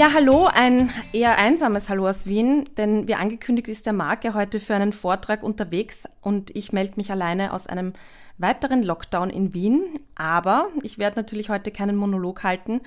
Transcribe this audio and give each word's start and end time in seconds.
Ja, 0.00 0.14
hallo, 0.14 0.46
ein 0.50 0.90
eher 1.12 1.36
einsames 1.36 1.90
Hallo 1.90 2.08
aus 2.08 2.24
Wien, 2.24 2.64
denn 2.78 3.06
wie 3.06 3.16
angekündigt 3.16 3.68
ist 3.68 3.84
der 3.84 3.92
Marc 3.92 4.24
ja 4.24 4.32
heute 4.32 4.58
für 4.58 4.74
einen 4.74 4.94
Vortrag 4.94 5.42
unterwegs 5.42 6.08
und 6.22 6.56
ich 6.56 6.72
melde 6.72 6.94
mich 6.96 7.10
alleine 7.10 7.52
aus 7.52 7.66
einem 7.66 7.92
weiteren 8.38 8.82
Lockdown 8.82 9.28
in 9.28 9.52
Wien. 9.52 9.82
Aber 10.14 10.68
ich 10.82 10.96
werde 10.96 11.20
natürlich 11.20 11.50
heute 11.50 11.70
keinen 11.70 11.96
Monolog 11.96 12.44
halten, 12.44 12.80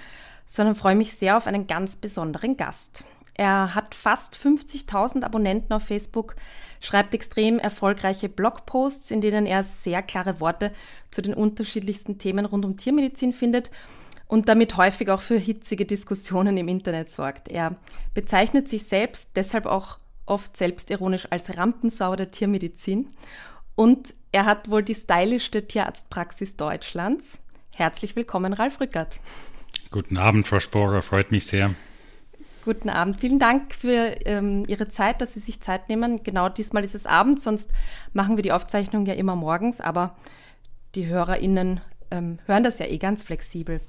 sondern 0.48 0.74
freue 0.74 0.96
mich 0.96 1.14
sehr 1.14 1.38
auf 1.38 1.46
einen 1.46 1.68
ganz 1.68 1.98
besonderen 1.98 2.58
Gast. 2.58 3.04
Er 3.36 3.76
hat 3.76 3.94
fast 3.94 4.36
50.000 4.36 5.22
Abonnenten 5.22 5.72
auf 5.72 5.84
Facebook, 5.84 6.36
schreibt 6.82 7.14
extrem 7.14 7.60
erfolgreiche 7.60 8.28
Blogposts, 8.28 9.12
in 9.12 9.22
denen 9.22 9.46
er 9.46 9.62
sehr 9.62 10.02
klare 10.02 10.40
Worte 10.40 10.72
zu 11.12 11.22
den 11.22 11.36
unterschiedlichsten 11.36 12.18
Themen 12.18 12.48
rund 12.48 12.66
um 12.66 12.76
Tiermedizin 12.76 13.34
findet 13.34 13.70
und 14.28 14.50
damit 14.50 14.78
häufig 14.78 15.10
auch 15.10 15.22
für 15.22 15.38
hitzige 15.38 15.86
Diskussionen 15.86 16.58
im 16.58 16.68
Internet 16.68 17.10
sorgt. 17.10 17.48
Er 17.48 17.76
bezeichnet 18.14 18.70
sich 18.70 18.84
selbst 18.84 19.32
deshalb 19.36 19.66
auch 19.66 19.98
oft 20.26 20.56
selbstironisch 20.56 21.28
als 21.32 21.58
Rampensau 21.58 22.16
der 22.16 22.32
Tiermedizin 22.32 23.10
und 23.76 24.14
er 24.32 24.46
hat 24.46 24.70
wohl 24.70 24.84
die 24.84 24.96
stylischste 24.96 25.68
Tierarztpraxis 25.68 26.56
Deutschlands. 26.56 27.40
Herzlich 27.72 28.16
willkommen, 28.16 28.54
Ralf 28.54 28.80
Rückert. 28.80 29.20
Guten 29.92 30.18
Abend, 30.18 30.48
Frau 30.48 30.60
Sporer, 30.60 31.02
freut 31.02 31.32
mich 31.32 31.46
sehr. 31.46 31.76
Guten 32.64 32.90
Abend. 32.90 33.20
Vielen 33.20 33.40
Dank 33.40 33.76
für 33.76 34.16
ähm, 34.26 34.64
Ihre 34.68 34.88
Zeit, 34.88 35.22
dass 35.22 35.34
Sie 35.34 35.42
sich 35.42 35.60
Zeit 35.60 35.90
nehmen. 35.90 36.24
Genau 36.24 36.48
diesmal 36.48 36.84
ist 36.84 36.96
es 36.96 37.06
Abend, 37.06 37.40
sonst 37.40 37.72
machen 38.14 38.38
wir 38.38 38.42
die 38.42 38.54
Aufzeichnung 38.54 39.06
ja 39.06 39.14
immer 39.14 39.36
morgens, 39.36 39.82
aber 39.82 40.16
die 40.96 41.08
HörerInnen 41.08 41.82
ähm, 42.10 42.40
hören 42.46 42.64
das 42.64 42.80
ja 42.80 42.86
eh 42.86 42.98
ganz 42.98 43.22
flexibel. 43.22 43.82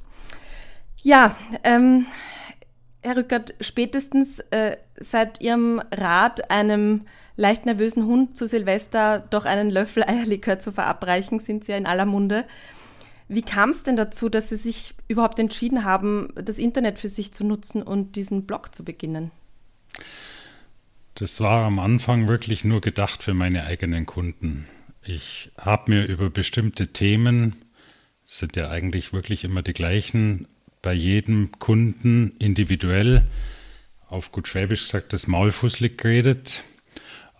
Ja, 1.04 1.36
ähm, 1.64 2.06
Herr 3.02 3.18
Rückert, 3.18 3.54
spätestens 3.60 4.38
äh, 4.50 4.78
seit 4.96 5.42
Ihrem 5.42 5.82
Rat, 5.90 6.50
einem 6.50 7.02
leicht 7.36 7.66
nervösen 7.66 8.06
Hund 8.06 8.38
zu 8.38 8.48
Silvester 8.48 9.18
doch 9.18 9.44
einen 9.44 9.68
Löffel 9.68 10.02
Eierlikör 10.02 10.58
zu 10.58 10.72
verabreichen, 10.72 11.40
sind 11.40 11.64
Sie 11.64 11.72
ja 11.72 11.78
in 11.78 11.84
aller 11.84 12.06
Munde. 12.06 12.46
Wie 13.28 13.42
kam 13.42 13.68
es 13.68 13.82
denn 13.82 13.96
dazu, 13.96 14.30
dass 14.30 14.48
Sie 14.48 14.56
sich 14.56 14.94
überhaupt 15.06 15.38
entschieden 15.38 15.84
haben, 15.84 16.32
das 16.36 16.58
Internet 16.58 16.98
für 16.98 17.10
sich 17.10 17.34
zu 17.34 17.44
nutzen 17.44 17.82
und 17.82 18.16
diesen 18.16 18.46
Blog 18.46 18.74
zu 18.74 18.82
beginnen? 18.82 19.30
Das 21.16 21.38
war 21.38 21.66
am 21.66 21.80
Anfang 21.80 22.28
wirklich 22.28 22.64
nur 22.64 22.80
gedacht 22.80 23.22
für 23.22 23.34
meine 23.34 23.64
eigenen 23.64 24.06
Kunden. 24.06 24.66
Ich 25.02 25.52
habe 25.58 25.92
mir 25.92 26.06
über 26.06 26.30
bestimmte 26.30 26.94
Themen, 26.94 27.56
sind 28.24 28.56
ja 28.56 28.70
eigentlich 28.70 29.12
wirklich 29.12 29.44
immer 29.44 29.60
die 29.60 29.74
gleichen, 29.74 30.48
bei 30.84 30.92
jedem 30.92 31.50
Kunden 31.58 32.34
individuell, 32.38 33.26
auf 34.06 34.32
gut 34.32 34.48
Schwäbisch 34.48 34.82
gesagt, 34.82 35.14
das 35.14 35.26
Maulfußlig 35.26 35.96
geredet 35.96 36.62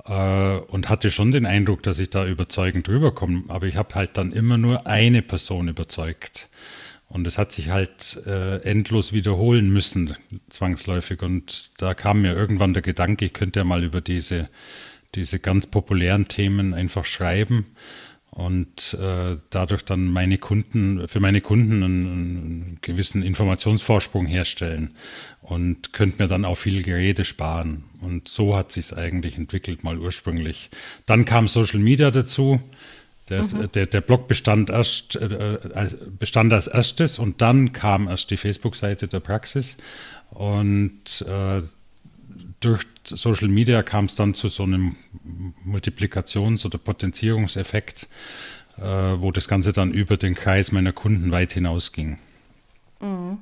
äh, 0.06 0.56
und 0.56 0.88
hatte 0.88 1.10
schon 1.10 1.30
den 1.30 1.44
Eindruck, 1.44 1.82
dass 1.82 1.98
ich 1.98 2.08
da 2.08 2.26
überzeugend 2.26 2.88
rüberkomme. 2.88 3.44
Aber 3.48 3.66
ich 3.66 3.76
habe 3.76 3.94
halt 3.96 4.16
dann 4.16 4.32
immer 4.32 4.56
nur 4.56 4.86
eine 4.86 5.20
Person 5.20 5.68
überzeugt. 5.68 6.48
Und 7.06 7.26
es 7.26 7.36
hat 7.36 7.52
sich 7.52 7.68
halt 7.68 8.18
äh, 8.26 8.62
endlos 8.62 9.12
wiederholen 9.12 9.70
müssen, 9.70 10.16
zwangsläufig. 10.48 11.20
Und 11.20 11.70
da 11.76 11.92
kam 11.92 12.22
mir 12.22 12.34
irgendwann 12.34 12.72
der 12.72 12.82
Gedanke, 12.82 13.26
ich 13.26 13.34
könnte 13.34 13.60
ja 13.60 13.64
mal 13.64 13.84
über 13.84 14.00
diese, 14.00 14.48
diese 15.14 15.38
ganz 15.38 15.66
populären 15.66 16.28
Themen 16.28 16.72
einfach 16.72 17.04
schreiben 17.04 17.66
und 18.34 18.94
äh, 19.00 19.36
dadurch 19.50 19.84
dann 19.84 20.08
meine 20.08 20.38
Kunden, 20.38 21.06
für 21.06 21.20
meine 21.20 21.40
Kunden 21.40 21.84
einen, 21.84 22.06
einen, 22.06 22.78
gewissen 22.82 23.22
Informationsvorsprung 23.22 24.26
herstellen 24.26 24.96
und 25.40 25.92
könnte 25.92 26.20
mir 26.20 26.28
dann 26.28 26.44
auch 26.44 26.56
viel 26.56 26.82
Gerede 26.82 27.24
sparen. 27.24 27.84
Und 28.00 28.26
so 28.26 28.56
hat 28.56 28.72
sich 28.72 28.86
es 28.86 28.92
eigentlich 28.92 29.38
entwickelt, 29.38 29.84
mal 29.84 29.98
ursprünglich. 29.98 30.70
Dann 31.06 31.24
kam 31.24 31.46
Social 31.46 31.78
Media 31.78 32.10
dazu. 32.10 32.60
Der, 33.28 33.44
mhm. 33.44 33.70
der, 33.72 33.86
der 33.86 34.00
Blog 34.00 34.26
bestand 34.26 34.68
erst 34.68 35.14
äh, 35.16 35.58
bestand 36.18 36.52
als 36.52 36.66
erstes 36.66 37.18
und 37.18 37.40
dann 37.40 37.72
kam 37.72 38.08
erst 38.08 38.30
die 38.32 38.36
Facebook-Seite 38.36 39.06
der 39.06 39.20
Praxis. 39.20 39.76
Und 40.30 41.24
äh, 41.26 41.62
durch 42.64 42.84
Social 43.04 43.48
Media 43.48 43.82
kam 43.82 44.06
es 44.06 44.14
dann 44.14 44.34
zu 44.34 44.48
so 44.48 44.62
einem 44.62 44.96
Multiplikations- 45.66 46.64
oder 46.64 46.78
Potenzierungseffekt, 46.78 48.08
äh, 48.78 48.82
wo 48.82 49.30
das 49.30 49.48
Ganze 49.48 49.72
dann 49.72 49.92
über 49.92 50.16
den 50.16 50.34
Kreis 50.34 50.72
meiner 50.72 50.92
Kunden 50.92 51.30
weit 51.30 51.52
hinausging. 51.52 52.18
Mhm. 53.00 53.38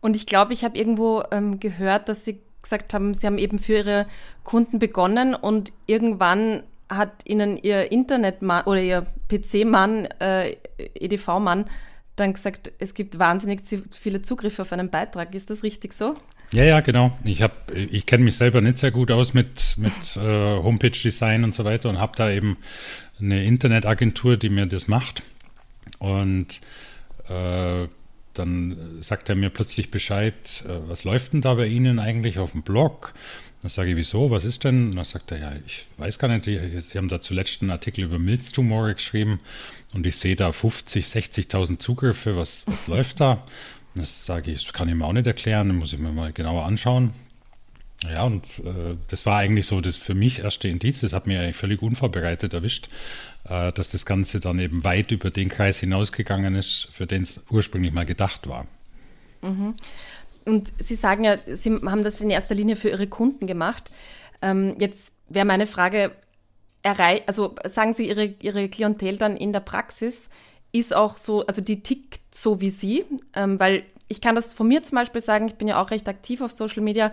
Und 0.00 0.16
ich 0.16 0.26
glaube, 0.26 0.52
ich 0.52 0.64
habe 0.64 0.76
irgendwo 0.76 1.22
ähm, 1.30 1.60
gehört, 1.60 2.08
dass 2.08 2.24
Sie 2.24 2.40
gesagt 2.62 2.94
haben, 2.94 3.14
Sie 3.14 3.26
haben 3.26 3.38
eben 3.38 3.58
für 3.58 3.78
Ihre 3.78 4.06
Kunden 4.44 4.78
begonnen 4.78 5.34
und 5.34 5.72
irgendwann 5.86 6.62
hat 6.88 7.26
Ihnen 7.26 7.56
Ihr 7.56 7.92
Internetmann 7.92 8.64
oder 8.64 8.82
Ihr 8.82 9.06
PC-Mann, 9.28 10.06
äh, 10.20 10.56
EDV-Mann, 10.78 11.66
dann 12.16 12.32
gesagt, 12.32 12.72
es 12.78 12.94
gibt 12.94 13.18
wahnsinnig 13.18 13.62
viele 13.90 14.22
Zugriffe 14.22 14.62
auf 14.62 14.72
einen 14.72 14.90
Beitrag. 14.90 15.34
Ist 15.34 15.50
das 15.50 15.62
richtig 15.62 15.92
so? 15.92 16.16
Ja, 16.52 16.64
ja, 16.64 16.80
genau. 16.80 17.16
Ich, 17.24 17.40
hab, 17.40 17.72
ich 17.74 18.04
kenne 18.04 18.24
mich 18.24 18.36
selber 18.36 18.60
nicht 18.60 18.76
sehr 18.76 18.90
gut 18.90 19.10
aus 19.10 19.32
mit, 19.32 19.74
mit 19.78 19.92
äh, 20.16 20.20
Homepage-Design 20.20 21.44
und 21.44 21.54
so 21.54 21.64
weiter 21.64 21.88
und 21.88 21.98
habe 21.98 22.12
da 22.14 22.30
eben 22.30 22.58
eine 23.18 23.42
Internetagentur, 23.44 24.36
die 24.36 24.50
mir 24.50 24.66
das 24.66 24.86
macht. 24.86 25.22
Und 25.98 26.60
äh, 27.28 27.88
dann 28.34 28.76
sagt 29.00 29.30
er 29.30 29.34
mir 29.34 29.48
plötzlich 29.48 29.90
Bescheid, 29.90 30.64
äh, 30.66 30.88
was 30.88 31.04
läuft 31.04 31.32
denn 31.32 31.40
da 31.40 31.54
bei 31.54 31.66
Ihnen 31.66 31.98
eigentlich 31.98 32.38
auf 32.38 32.52
dem 32.52 32.62
Blog? 32.62 33.14
Dann 33.62 33.70
sage 33.70 33.90
ich, 33.90 33.96
wieso, 33.96 34.30
was 34.30 34.44
ist 34.44 34.64
denn? 34.64 34.86
Und 34.86 34.96
dann 34.96 35.04
sagt 35.06 35.30
er, 35.30 35.38
ja, 35.38 35.52
ich 35.66 35.86
weiß 35.96 36.18
gar 36.18 36.28
nicht, 36.28 36.44
Sie 36.44 36.98
haben 36.98 37.08
da 37.08 37.20
zuletzt 37.22 37.62
einen 37.62 37.70
Artikel 37.70 38.04
über 38.04 38.18
Milztumore 38.18 38.94
geschrieben 38.94 39.40
und 39.94 40.06
ich 40.06 40.16
sehe 40.16 40.36
da 40.36 40.52
50, 40.52 41.06
60.000 41.06 41.78
Zugriffe, 41.78 42.36
was, 42.36 42.64
was 42.66 42.88
läuft 42.88 43.20
da? 43.20 43.42
Das 43.94 44.24
sage 44.24 44.50
ich, 44.50 44.64
das 44.64 44.72
kann 44.72 44.88
ich 44.88 44.94
mir 44.94 45.04
auch 45.04 45.12
nicht 45.12 45.26
erklären, 45.26 45.76
muss 45.76 45.92
ich 45.92 45.98
mir 45.98 46.12
mal 46.12 46.32
genauer 46.32 46.64
anschauen. 46.64 47.12
Ja, 48.10 48.24
und 48.24 48.44
äh, 48.60 48.96
das 49.08 49.26
war 49.26 49.38
eigentlich 49.38 49.66
so 49.66 49.80
das 49.80 49.96
für 49.96 50.14
mich 50.14 50.40
erste 50.40 50.68
Indiz, 50.68 51.00
das 51.00 51.12
hat 51.12 51.26
mir 51.26 51.40
eigentlich 51.40 51.56
völlig 51.56 51.82
unvorbereitet 51.82 52.52
erwischt, 52.52 52.88
äh, 53.44 53.72
dass 53.72 53.90
das 53.90 54.06
Ganze 54.06 54.40
dann 54.40 54.58
eben 54.58 54.82
weit 54.82 55.12
über 55.12 55.30
den 55.30 55.48
Kreis 55.48 55.78
hinausgegangen 55.78 56.56
ist, 56.56 56.88
für 56.90 57.06
den 57.06 57.22
es 57.22 57.40
ursprünglich 57.48 57.92
mal 57.92 58.06
gedacht 58.06 58.48
war. 58.48 58.66
Mhm. 59.42 59.74
Und 60.44 60.72
Sie 60.78 60.96
sagen 60.96 61.24
ja, 61.24 61.36
Sie 61.46 61.70
haben 61.70 62.02
das 62.02 62.20
in 62.20 62.30
erster 62.30 62.56
Linie 62.56 62.74
für 62.74 62.88
Ihre 62.88 63.06
Kunden 63.06 63.46
gemacht. 63.46 63.92
Ähm, 64.40 64.74
jetzt 64.78 65.12
wäre 65.28 65.44
meine 65.44 65.66
Frage, 65.66 66.10
also 66.82 67.54
sagen 67.64 67.94
Sie 67.94 68.08
Ihre, 68.08 68.34
Ihre 68.40 68.68
Klientel 68.68 69.16
dann 69.16 69.36
in 69.36 69.52
der 69.52 69.60
Praxis, 69.60 70.28
ist 70.72 70.94
auch 70.96 71.18
so, 71.18 71.46
also 71.46 71.60
die 71.60 71.82
tickt 71.82 72.34
so 72.34 72.60
wie 72.60 72.70
Sie, 72.70 73.04
ähm, 73.34 73.60
weil 73.60 73.84
ich 74.08 74.20
kann 74.20 74.34
das 74.34 74.54
von 74.54 74.68
mir 74.68 74.82
zum 74.82 74.96
Beispiel 74.96 75.20
sagen, 75.20 75.46
ich 75.46 75.54
bin 75.54 75.68
ja 75.68 75.82
auch 75.82 75.90
recht 75.90 76.08
aktiv 76.08 76.40
auf 76.40 76.52
Social 76.52 76.82
Media 76.82 77.12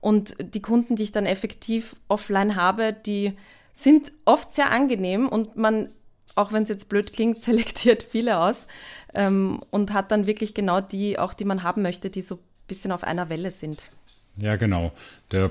und 0.00 0.36
die 0.38 0.62
Kunden, 0.62 0.96
die 0.96 1.04
ich 1.04 1.12
dann 1.12 1.26
effektiv 1.26 1.96
offline 2.08 2.56
habe, 2.56 2.92
die 2.92 3.32
sind 3.72 4.12
oft 4.24 4.50
sehr 4.52 4.70
angenehm 4.70 5.28
und 5.28 5.56
man, 5.56 5.88
auch 6.34 6.52
wenn 6.52 6.62
es 6.62 6.68
jetzt 6.68 6.88
blöd 6.88 7.12
klingt, 7.12 7.42
selektiert 7.42 8.02
viele 8.02 8.38
aus 8.38 8.66
ähm, 9.14 9.60
und 9.70 9.92
hat 9.92 10.10
dann 10.10 10.26
wirklich 10.26 10.54
genau 10.54 10.80
die, 10.80 11.18
auch 11.18 11.34
die 11.34 11.44
man 11.44 11.62
haben 11.62 11.82
möchte, 11.82 12.10
die 12.10 12.22
so 12.22 12.36
ein 12.36 12.40
bisschen 12.68 12.92
auf 12.92 13.04
einer 13.04 13.28
Welle 13.28 13.50
sind. 13.50 13.90
Ja, 14.36 14.56
genau. 14.56 14.92
Der, 15.32 15.50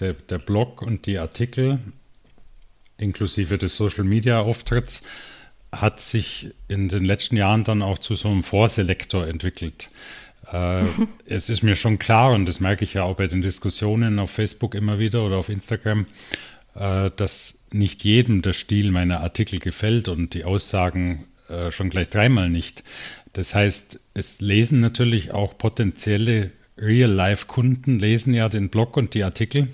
der, 0.00 0.14
der 0.14 0.38
Blog 0.38 0.82
und 0.82 1.06
die 1.06 1.18
Artikel 1.18 1.78
inklusive 2.96 3.58
des 3.58 3.76
Social 3.76 4.04
Media 4.04 4.40
Auftritts 4.40 5.02
hat 5.80 6.00
sich 6.00 6.50
in 6.68 6.88
den 6.88 7.04
letzten 7.04 7.36
Jahren 7.36 7.64
dann 7.64 7.82
auch 7.82 7.98
zu 7.98 8.14
so 8.14 8.28
einem 8.28 8.42
Vorselektor 8.42 9.26
entwickelt. 9.26 9.90
Äh, 10.52 10.84
es 11.26 11.48
ist 11.48 11.62
mir 11.62 11.76
schon 11.76 11.98
klar, 11.98 12.32
und 12.32 12.46
das 12.46 12.60
merke 12.60 12.84
ich 12.84 12.94
ja 12.94 13.04
auch 13.04 13.16
bei 13.16 13.26
den 13.26 13.42
Diskussionen 13.42 14.18
auf 14.18 14.30
Facebook 14.30 14.74
immer 14.74 14.98
wieder 14.98 15.24
oder 15.24 15.36
auf 15.36 15.48
Instagram, 15.48 16.06
äh, 16.74 17.10
dass 17.16 17.60
nicht 17.72 18.04
jedem 18.04 18.42
der 18.42 18.52
Stil 18.52 18.90
meiner 18.90 19.20
Artikel 19.20 19.58
gefällt 19.58 20.08
und 20.08 20.34
die 20.34 20.44
Aussagen 20.44 21.24
äh, 21.48 21.70
schon 21.70 21.90
gleich 21.90 22.10
dreimal 22.10 22.48
nicht. 22.48 22.84
Das 23.32 23.54
heißt, 23.54 24.00
es 24.14 24.40
lesen 24.40 24.80
natürlich 24.80 25.32
auch 25.32 25.58
potenzielle 25.58 26.52
Real-Life-Kunden, 26.78 27.98
lesen 27.98 28.34
ja 28.34 28.48
den 28.48 28.68
Blog 28.68 28.96
und 28.96 29.14
die 29.14 29.24
Artikel 29.24 29.68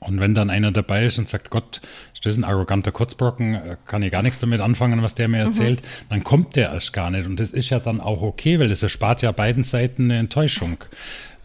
Und 0.00 0.20
wenn 0.20 0.34
dann 0.34 0.50
einer 0.50 0.72
dabei 0.72 1.04
ist 1.06 1.18
und 1.18 1.28
sagt, 1.28 1.50
Gott, 1.50 1.80
ist 2.18 2.26
das 2.26 2.36
ein 2.36 2.44
arroganter 2.44 2.90
Kurzbrocken, 2.90 3.54
äh, 3.54 3.76
kann 3.86 4.02
ich 4.02 4.10
gar 4.10 4.22
nichts 4.22 4.40
damit 4.40 4.60
anfangen, 4.60 5.02
was 5.02 5.14
der 5.14 5.28
mir 5.28 5.38
erzählt, 5.38 5.82
mhm. 5.82 6.06
dann 6.08 6.24
kommt 6.24 6.56
der 6.56 6.72
erst 6.72 6.92
gar 6.92 7.10
nicht. 7.10 7.26
Und 7.26 7.38
das 7.38 7.52
ist 7.52 7.70
ja 7.70 7.78
dann 7.78 8.00
auch 8.00 8.22
okay, 8.22 8.58
weil 8.58 8.70
es 8.70 8.82
erspart 8.82 9.22
ja 9.22 9.32
beiden 9.32 9.64
Seiten 9.64 10.04
eine 10.04 10.18
Enttäuschung. 10.18 10.78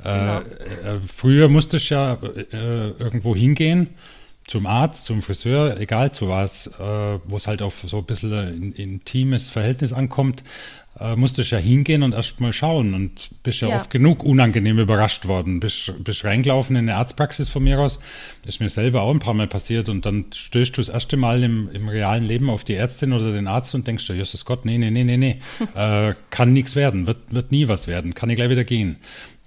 Genau. 0.03 0.39
Äh, 0.39 0.41
äh, 0.41 0.99
früher 1.05 1.47
musste 1.47 1.77
ich 1.77 1.89
ja 1.89 2.17
äh, 2.51 2.89
irgendwo 2.99 3.35
hingehen, 3.35 3.89
zum 4.47 4.65
Arzt, 4.65 5.05
zum 5.05 5.21
Friseur, 5.21 5.79
egal 5.79 6.11
zu 6.11 6.27
was, 6.27 6.67
äh, 6.67 7.19
wo 7.25 7.37
es 7.37 7.47
halt 7.47 7.61
auf 7.61 7.83
so 7.85 7.99
ein 7.99 8.03
bisschen 8.03 8.33
ein 8.33 8.73
intimes 8.73 9.49
Verhältnis 9.49 9.93
ankommt 9.93 10.43
äh, 10.99 11.15
musstest 11.15 11.51
ja 11.51 11.57
hingehen 11.57 12.03
und 12.03 12.13
erst 12.13 12.39
mal 12.39 12.53
schauen. 12.53 12.93
Und 12.93 13.31
bist 13.43 13.61
ja, 13.61 13.69
ja, 13.69 13.75
oft 13.75 13.89
genug 13.89 14.23
unangenehm 14.23 14.79
überrascht 14.79 15.27
worden. 15.27 15.59
Bist, 15.59 15.93
bist 16.03 16.23
reingelaufen 16.23 16.75
in 16.75 16.89
eine 16.89 16.97
Arztpraxis 16.97 17.49
von 17.49 17.63
mir 17.63 17.79
aus, 17.79 17.99
ist 18.45 18.59
mir 18.59 18.69
selber 18.69 19.01
auch 19.01 19.11
ein 19.11 19.19
paar 19.19 19.33
Mal 19.33 19.47
passiert. 19.47 19.89
Und 19.89 20.05
dann 20.05 20.25
stößt 20.33 20.77
du 20.77 20.81
das 20.81 20.89
erste 20.89 21.17
Mal 21.17 21.43
im, 21.43 21.69
im 21.73 21.89
realen 21.89 22.23
Leben 22.23 22.49
auf 22.49 22.63
die 22.63 22.75
Ärztin 22.75 23.13
oder 23.13 23.31
den 23.31 23.47
Arzt 23.47 23.73
und 23.73 23.87
denkst 23.87 24.05
dir, 24.07 24.15
Jesus 24.15 24.45
Gott, 24.45 24.65
nee, 24.65 24.77
nee, 24.77 24.91
nee, 24.91 25.03
nee, 25.03 25.17
nee, 25.17 25.39
äh, 25.75 26.13
kann 26.29 26.53
nichts 26.53 26.75
werden, 26.75 27.07
wird, 27.07 27.33
wird 27.33 27.51
nie 27.51 27.67
was 27.67 27.87
werden, 27.87 28.13
kann 28.13 28.29
ich 28.29 28.35
gleich 28.35 28.49
wieder 28.49 28.63
gehen. 28.63 28.97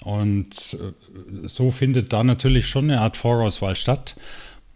Und 0.00 0.76
äh, 0.80 1.48
so 1.48 1.70
findet 1.70 2.12
da 2.12 2.24
natürlich 2.24 2.66
schon 2.68 2.90
eine 2.90 3.00
Art 3.00 3.16
Vorauswahl 3.16 3.76
statt. 3.76 4.16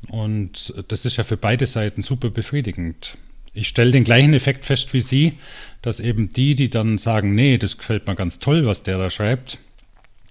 Und 0.09 0.73
das 0.89 1.05
ist 1.05 1.19
ja 1.19 1.25
für 1.25 1.37
beide 1.37 1.67
Seiten 1.67 2.03
super 2.03 2.31
befriedigend 2.31 3.19
ich 3.53 3.69
stelle 3.69 3.91
den 3.91 4.05
gleichen 4.05 4.35
Effekt 4.35 4.65
fest 4.65 4.93
wie 4.93 5.01
Sie, 5.01 5.39
dass 5.83 6.01
eben 6.01 6.31
die, 6.31 6.55
die 6.55 6.71
dann 6.71 6.99
sagen, 6.99 7.35
nee, 7.35 7.59
das 7.59 7.79
gefällt 7.79 8.07
mir 8.07 8.15
ganz 8.15 8.39
toll, 8.39 8.67
was 8.67 8.83
der 8.83 8.99
da 8.99 9.11
schreibt, 9.11 9.59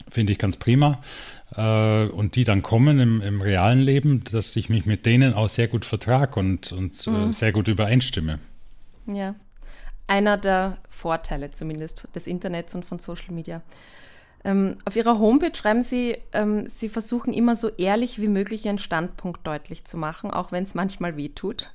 finde 0.09 0.33
ich 0.33 0.39
ganz 0.39 0.57
prima, 0.57 1.01
äh, 1.55 2.05
und 2.05 2.35
die 2.35 2.43
dann 2.43 2.61
kommen 2.61 2.99
im, 2.99 3.21
im, 3.21 3.41
realen 3.41 3.79
Leben, 3.79 4.23
dass 4.31 4.55
ich 4.55 4.69
mich 4.69 4.85
mit 4.85 5.05
denen 5.05 5.33
auch 5.33 5.49
sehr 5.49 5.67
gut 5.67 5.85
vertrage 5.85 6.39
und, 6.39 6.71
und 6.71 7.07
äh, 7.07 7.09
mhm. 7.09 7.29
äh, 7.29 7.33
sehr 7.33 7.51
gut 7.51 7.67
übereinstimme. 7.67 8.39
Ja, 9.07 9.35
einer 10.07 10.37
der 10.37 10.77
Vorteile 10.89 11.51
zumindest 11.51 12.07
des 12.15 12.27
Internets 12.27 12.75
und 12.75 12.85
von 12.85 12.99
Social 12.99 13.33
Media. 13.33 13.61
Ähm, 14.45 14.77
auf 14.85 14.95
Ihrer 14.95 15.19
Homepage 15.19 15.55
schreiben 15.55 15.81
Sie, 15.81 16.17
ähm, 16.31 16.67
Sie 16.69 16.87
versuchen 16.87 17.33
immer 17.33 17.55
so 17.55 17.69
ehrlich 17.69 18.21
wie 18.21 18.29
möglich 18.29 18.65
Ihren 18.65 18.77
Standpunkt 18.77 19.45
deutlich 19.45 19.83
zu 19.83 19.97
machen, 19.97 20.31
auch 20.31 20.51
wenn 20.51 20.63
es 20.63 20.75
manchmal 20.75 21.17
weh 21.17 21.29
tut. 21.29 21.71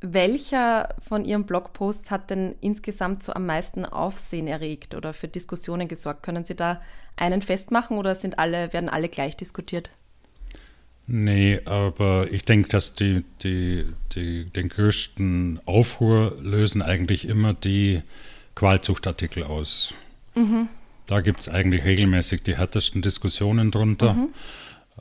Welcher 0.00 0.94
von 1.08 1.24
Ihren 1.24 1.44
Blogposts 1.44 2.10
hat 2.10 2.30
denn 2.30 2.54
insgesamt 2.60 3.22
so 3.22 3.32
am 3.32 3.46
meisten 3.46 3.84
Aufsehen 3.84 4.46
erregt 4.46 4.94
oder 4.94 5.12
für 5.12 5.26
Diskussionen 5.26 5.88
gesorgt? 5.88 6.22
Können 6.22 6.44
Sie 6.44 6.54
da 6.54 6.80
einen 7.16 7.42
festmachen 7.42 7.98
oder 7.98 8.14
sind 8.14 8.38
alle, 8.38 8.72
werden 8.72 8.88
alle 8.88 9.08
gleich 9.08 9.36
diskutiert? 9.36 9.90
Nee, 11.08 11.60
aber 11.64 12.30
ich 12.30 12.44
denke, 12.44 12.68
dass 12.68 12.94
die, 12.94 13.24
die, 13.42 13.86
die, 14.14 14.44
den 14.44 14.68
größten 14.68 15.58
Aufruhr 15.64 16.36
lösen 16.40 16.82
eigentlich 16.82 17.26
immer 17.26 17.54
die 17.54 18.02
Qualzuchtartikel 18.54 19.42
aus. 19.42 19.94
Mhm. 20.34 20.68
Da 21.06 21.22
gibt 21.22 21.40
es 21.40 21.48
eigentlich 21.48 21.84
regelmäßig 21.84 22.42
die 22.42 22.58
härtesten 22.58 23.00
Diskussionen 23.00 23.70
drunter. 23.70 24.12
Mhm. 24.12 24.28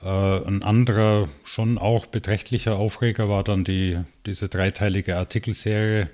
Äh, 0.07 0.48
ein 0.48 0.63
anderer, 0.63 1.27
schon 1.44 1.77
auch 1.77 2.06
beträchtlicher 2.06 2.77
Aufreger 2.77 3.27
war 3.27 3.44
dann 3.44 3.65
die, 3.65 4.00
diese 4.25 4.48
dreiteilige 4.48 5.18
Artikelserie 5.18 6.09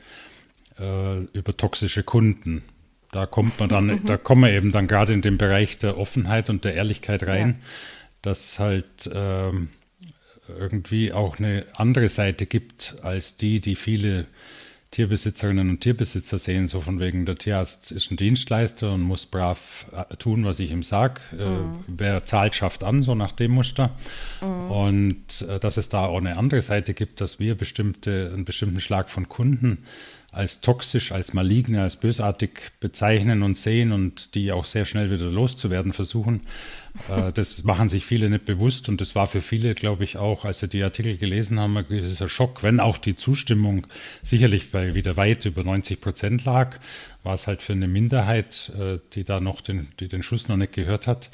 äh, 0.79 1.19
über 1.33 1.55
toxische 1.55 2.01
Kunden. 2.01 2.63
Da 3.11 3.27
kommt 3.27 3.59
man 3.59 3.69
dann, 3.69 3.85
mhm. 3.85 4.01
da 4.07 4.17
kommen 4.17 4.41
wir 4.41 4.51
eben 4.51 4.71
dann 4.71 4.87
gerade 4.87 5.13
in 5.13 5.21
den 5.21 5.37
Bereich 5.37 5.77
der 5.77 5.99
Offenheit 5.99 6.49
und 6.49 6.65
der 6.65 6.73
Ehrlichkeit 6.73 7.21
rein, 7.21 7.49
ja. 7.49 7.67
dass 8.23 8.57
halt 8.57 9.05
äh, 9.05 9.51
irgendwie 10.47 11.11
auch 11.11 11.37
eine 11.37 11.63
andere 11.75 12.09
Seite 12.09 12.47
gibt 12.47 12.95
als 13.03 13.37
die, 13.37 13.61
die 13.61 13.75
viele 13.75 14.25
Tierbesitzerinnen 14.93 15.71
und 15.71 15.81
Tierbesitzer 15.81 16.37
sehen, 16.37 16.67
so 16.67 16.79
von 16.79 16.99
wegen, 16.99 17.25
der 17.25 17.35
Tierarzt 17.35 17.91
ist 17.91 18.11
ein 18.11 18.17
Dienstleister 18.17 18.93
und 18.93 19.01
muss 19.01 19.25
brav 19.25 19.87
äh, 19.91 20.15
tun, 20.17 20.45
was 20.45 20.59
ich 20.59 20.69
ihm 20.69 20.83
sage. 20.83 21.19
Äh, 21.31 21.45
mhm. 21.45 21.83
wer 21.87 22.25
zahlt, 22.25 22.55
schafft 22.55 22.83
an, 22.83 23.01
so 23.01 23.15
nach 23.15 23.31
dem 23.31 23.51
Muster. 23.53 23.89
Mhm. 24.41 24.71
Und 24.71 25.41
äh, 25.49 25.59
dass 25.59 25.77
es 25.77 25.89
da 25.89 26.05
auch 26.05 26.19
eine 26.19 26.37
andere 26.37 26.61
Seite 26.61 26.93
gibt, 26.93 27.21
dass 27.21 27.39
wir 27.39 27.55
bestimmte, 27.55 28.31
einen 28.31 28.45
bestimmten 28.45 28.79
Schlag 28.79 29.09
von 29.09 29.27
Kunden 29.27 29.79
als 30.33 30.61
toxisch, 30.61 31.11
als 31.11 31.33
maligne, 31.33 31.83
als 31.83 31.95
bösartig 31.95 32.49
bezeichnen 32.79 33.43
und 33.43 33.55
sehen 33.55 33.91
und 33.91 34.33
die 34.33 34.51
auch 34.51 34.65
sehr 34.65 34.85
schnell 34.85 35.11
wieder 35.11 35.29
loszuwerden 35.29 35.93
versuchen. 35.93 36.41
Äh, 37.07 37.31
das 37.33 37.63
machen 37.63 37.87
sich 37.87 38.03
viele 38.03 38.29
nicht 38.31 38.45
bewusst 38.45 38.89
und 38.89 38.99
das 38.99 39.13
war 39.13 39.27
für 39.27 39.41
viele, 39.41 39.75
glaube 39.75 40.03
ich, 40.03 40.17
auch, 40.17 40.43
als 40.43 40.59
sie 40.59 40.67
die 40.67 40.83
Artikel 40.83 41.17
gelesen 41.17 41.59
haben, 41.59 41.77
ein 41.77 41.87
gewisser 41.87 42.29
Schock. 42.29 42.63
Wenn 42.63 42.79
auch 42.79 42.97
die 42.97 43.15
Zustimmung 43.15 43.85
sicherlich 44.23 44.71
bei 44.71 44.95
wieder 44.95 45.17
weit 45.17 45.45
über 45.45 45.63
90 45.63 46.01
Prozent 46.01 46.45
lag, 46.45 46.79
war 47.21 47.35
es 47.35 47.45
halt 47.45 47.61
für 47.61 47.73
eine 47.73 47.87
Minderheit, 47.87 48.71
äh, 48.77 48.97
die 49.13 49.23
da 49.23 49.39
noch 49.39 49.61
den, 49.61 49.89
die 49.99 50.07
den 50.07 50.23
Schuss 50.23 50.47
noch 50.47 50.57
nicht 50.57 50.73
gehört 50.73 51.05
hat, 51.05 51.29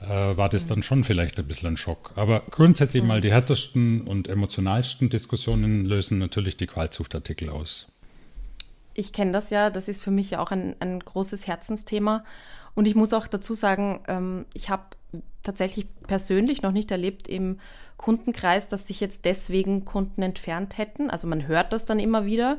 äh, 0.00 0.06
war 0.06 0.48
das 0.48 0.66
dann 0.66 0.84
schon 0.84 1.02
vielleicht 1.02 1.40
ein 1.40 1.46
bisschen 1.46 1.70
ein 1.70 1.76
Schock. 1.76 2.12
Aber 2.14 2.44
grundsätzlich 2.50 3.02
mal 3.02 3.20
die 3.20 3.32
härtesten 3.32 4.02
und 4.02 4.28
emotionalsten 4.28 5.10
Diskussionen 5.10 5.84
lösen 5.84 6.18
natürlich 6.18 6.56
die 6.56 6.68
Qualzuchtartikel 6.68 7.48
aus 7.48 7.93
ich 8.94 9.12
kenne 9.12 9.32
das 9.32 9.50
ja, 9.50 9.70
das 9.70 9.88
ist 9.88 10.02
für 10.02 10.10
mich 10.10 10.30
ja 10.30 10.40
auch 10.40 10.50
ein, 10.50 10.76
ein 10.80 11.00
großes 11.00 11.46
Herzensthema. 11.46 12.24
Und 12.74 12.86
ich 12.86 12.94
muss 12.94 13.12
auch 13.12 13.26
dazu 13.26 13.54
sagen, 13.54 14.00
ähm, 14.08 14.46
ich 14.54 14.70
habe 14.70 14.84
tatsächlich 15.42 15.86
persönlich 16.06 16.62
noch 16.62 16.72
nicht 16.72 16.90
erlebt 16.90 17.28
im 17.28 17.58
Kundenkreis, 17.96 18.68
dass 18.68 18.86
sich 18.86 19.00
jetzt 19.00 19.24
deswegen 19.24 19.84
Kunden 19.84 20.22
entfernt 20.22 20.78
hätten. 20.78 21.10
Also 21.10 21.28
man 21.28 21.46
hört 21.46 21.72
das 21.72 21.84
dann 21.84 21.98
immer 21.98 22.24
wieder. 22.24 22.58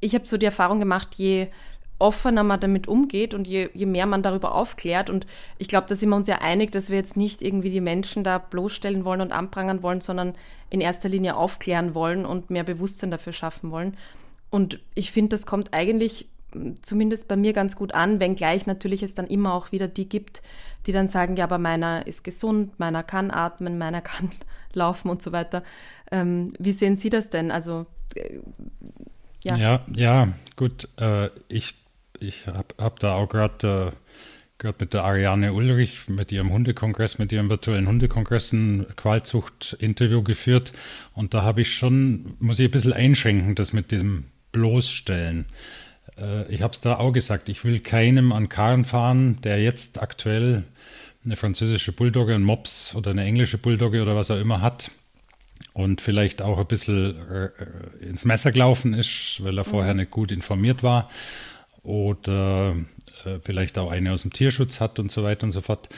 Ich 0.00 0.14
habe 0.14 0.26
so 0.26 0.36
die 0.36 0.46
Erfahrung 0.46 0.80
gemacht, 0.80 1.14
je 1.16 1.48
offener 1.98 2.42
man 2.42 2.60
damit 2.60 2.88
umgeht 2.88 3.32
und 3.32 3.46
je, 3.46 3.70
je 3.72 3.86
mehr 3.86 4.06
man 4.06 4.22
darüber 4.22 4.54
aufklärt. 4.54 5.08
Und 5.08 5.26
ich 5.58 5.68
glaube, 5.68 5.86
da 5.88 5.94
sind 5.94 6.10
wir 6.10 6.16
uns 6.16 6.28
ja 6.28 6.38
einig, 6.38 6.72
dass 6.72 6.90
wir 6.90 6.96
jetzt 6.96 7.16
nicht 7.16 7.40
irgendwie 7.42 7.70
die 7.70 7.80
Menschen 7.80 8.22
da 8.22 8.38
bloßstellen 8.38 9.04
wollen 9.04 9.20
und 9.20 9.32
anprangern 9.32 9.82
wollen, 9.82 10.00
sondern 10.00 10.34
in 10.68 10.80
erster 10.80 11.08
Linie 11.08 11.36
aufklären 11.36 11.94
wollen 11.94 12.26
und 12.26 12.50
mehr 12.50 12.64
Bewusstsein 12.64 13.10
dafür 13.10 13.32
schaffen 13.32 13.70
wollen. 13.70 13.96
Und 14.50 14.80
ich 14.94 15.12
finde, 15.12 15.30
das 15.30 15.46
kommt 15.46 15.74
eigentlich 15.74 16.28
hm, 16.52 16.82
zumindest 16.82 17.28
bei 17.28 17.36
mir 17.36 17.52
ganz 17.52 17.76
gut 17.76 17.94
an, 17.94 18.20
wenngleich 18.20 18.66
natürlich 18.66 19.02
es 19.02 19.14
dann 19.14 19.26
immer 19.26 19.54
auch 19.54 19.72
wieder 19.72 19.88
die 19.88 20.08
gibt, 20.08 20.42
die 20.86 20.92
dann 20.92 21.08
sagen, 21.08 21.36
ja, 21.36 21.44
aber 21.44 21.58
meiner 21.58 22.06
ist 22.06 22.24
gesund, 22.24 22.78
meiner 22.78 23.02
kann 23.02 23.30
atmen, 23.30 23.78
meiner 23.78 24.00
kann 24.00 24.30
laufen 24.72 25.10
und 25.10 25.22
so 25.22 25.32
weiter. 25.32 25.62
Ähm, 26.10 26.52
wie 26.58 26.72
sehen 26.72 26.96
Sie 26.96 27.10
das 27.10 27.30
denn? 27.30 27.50
Also 27.50 27.86
äh, 28.14 28.38
ja. 29.42 29.56
ja. 29.56 29.84
Ja, 29.94 30.32
gut. 30.56 30.88
Äh, 30.98 31.30
ich 31.48 31.74
ich 32.20 32.46
habe 32.46 32.74
hab 32.78 32.98
da 33.00 33.14
auch 33.14 33.28
gerade 33.28 33.92
äh, 34.62 34.72
mit 34.78 34.94
der 34.94 35.04
Ariane 35.04 35.52
Ulrich, 35.52 36.08
mit 36.08 36.32
ihrem 36.32 36.50
Hundekongress, 36.50 37.18
mit 37.18 37.32
ihrem 37.32 37.48
virtuellen 37.48 37.86
Hundekongress 37.86 38.52
ein 38.52 38.86
Qualzucht-Interview 38.96 40.22
geführt. 40.22 40.72
Und 41.14 41.34
da 41.34 41.42
habe 41.42 41.60
ich 41.60 41.74
schon, 41.74 42.36
muss 42.40 42.58
ich 42.58 42.68
ein 42.68 42.70
bisschen 42.70 42.92
einschränken, 42.92 43.54
das 43.54 43.72
mit 43.72 43.90
diesem 43.90 44.24
bloßstellen. 44.56 45.46
Äh, 46.18 46.52
ich 46.52 46.62
habe 46.62 46.72
es 46.72 46.80
da 46.80 46.96
auch 46.96 47.12
gesagt, 47.12 47.48
ich 47.48 47.64
will 47.64 47.78
keinem 47.80 48.32
an 48.32 48.48
Karren 48.48 48.84
fahren, 48.84 49.38
der 49.42 49.62
jetzt 49.62 50.00
aktuell 50.00 50.64
eine 51.24 51.36
französische 51.36 51.92
Bulldogge, 51.92 52.34
einen 52.34 52.44
Mops 52.44 52.94
oder 52.94 53.10
eine 53.10 53.24
englische 53.24 53.58
Bulldogge 53.58 54.00
oder 54.00 54.16
was 54.16 54.30
er 54.30 54.40
immer 54.40 54.62
hat 54.62 54.90
und 55.74 56.00
vielleicht 56.00 56.40
auch 56.40 56.58
ein 56.58 56.66
bisschen 56.66 57.16
äh, 57.30 58.04
ins 58.04 58.24
Messer 58.24 58.50
gelaufen 58.50 58.94
ist, 58.94 59.44
weil 59.44 59.58
er 59.58 59.64
vorher 59.64 59.92
mhm. 59.92 60.00
nicht 60.00 60.10
gut 60.10 60.32
informiert 60.32 60.82
war 60.82 61.10
oder 61.82 62.76
äh, 63.24 63.38
vielleicht 63.44 63.76
auch 63.76 63.90
eine 63.90 64.12
aus 64.12 64.22
dem 64.22 64.32
Tierschutz 64.32 64.80
hat 64.80 64.98
und 64.98 65.10
so 65.10 65.22
weiter 65.22 65.44
und 65.44 65.52
so 65.52 65.60
fort. 65.60 65.88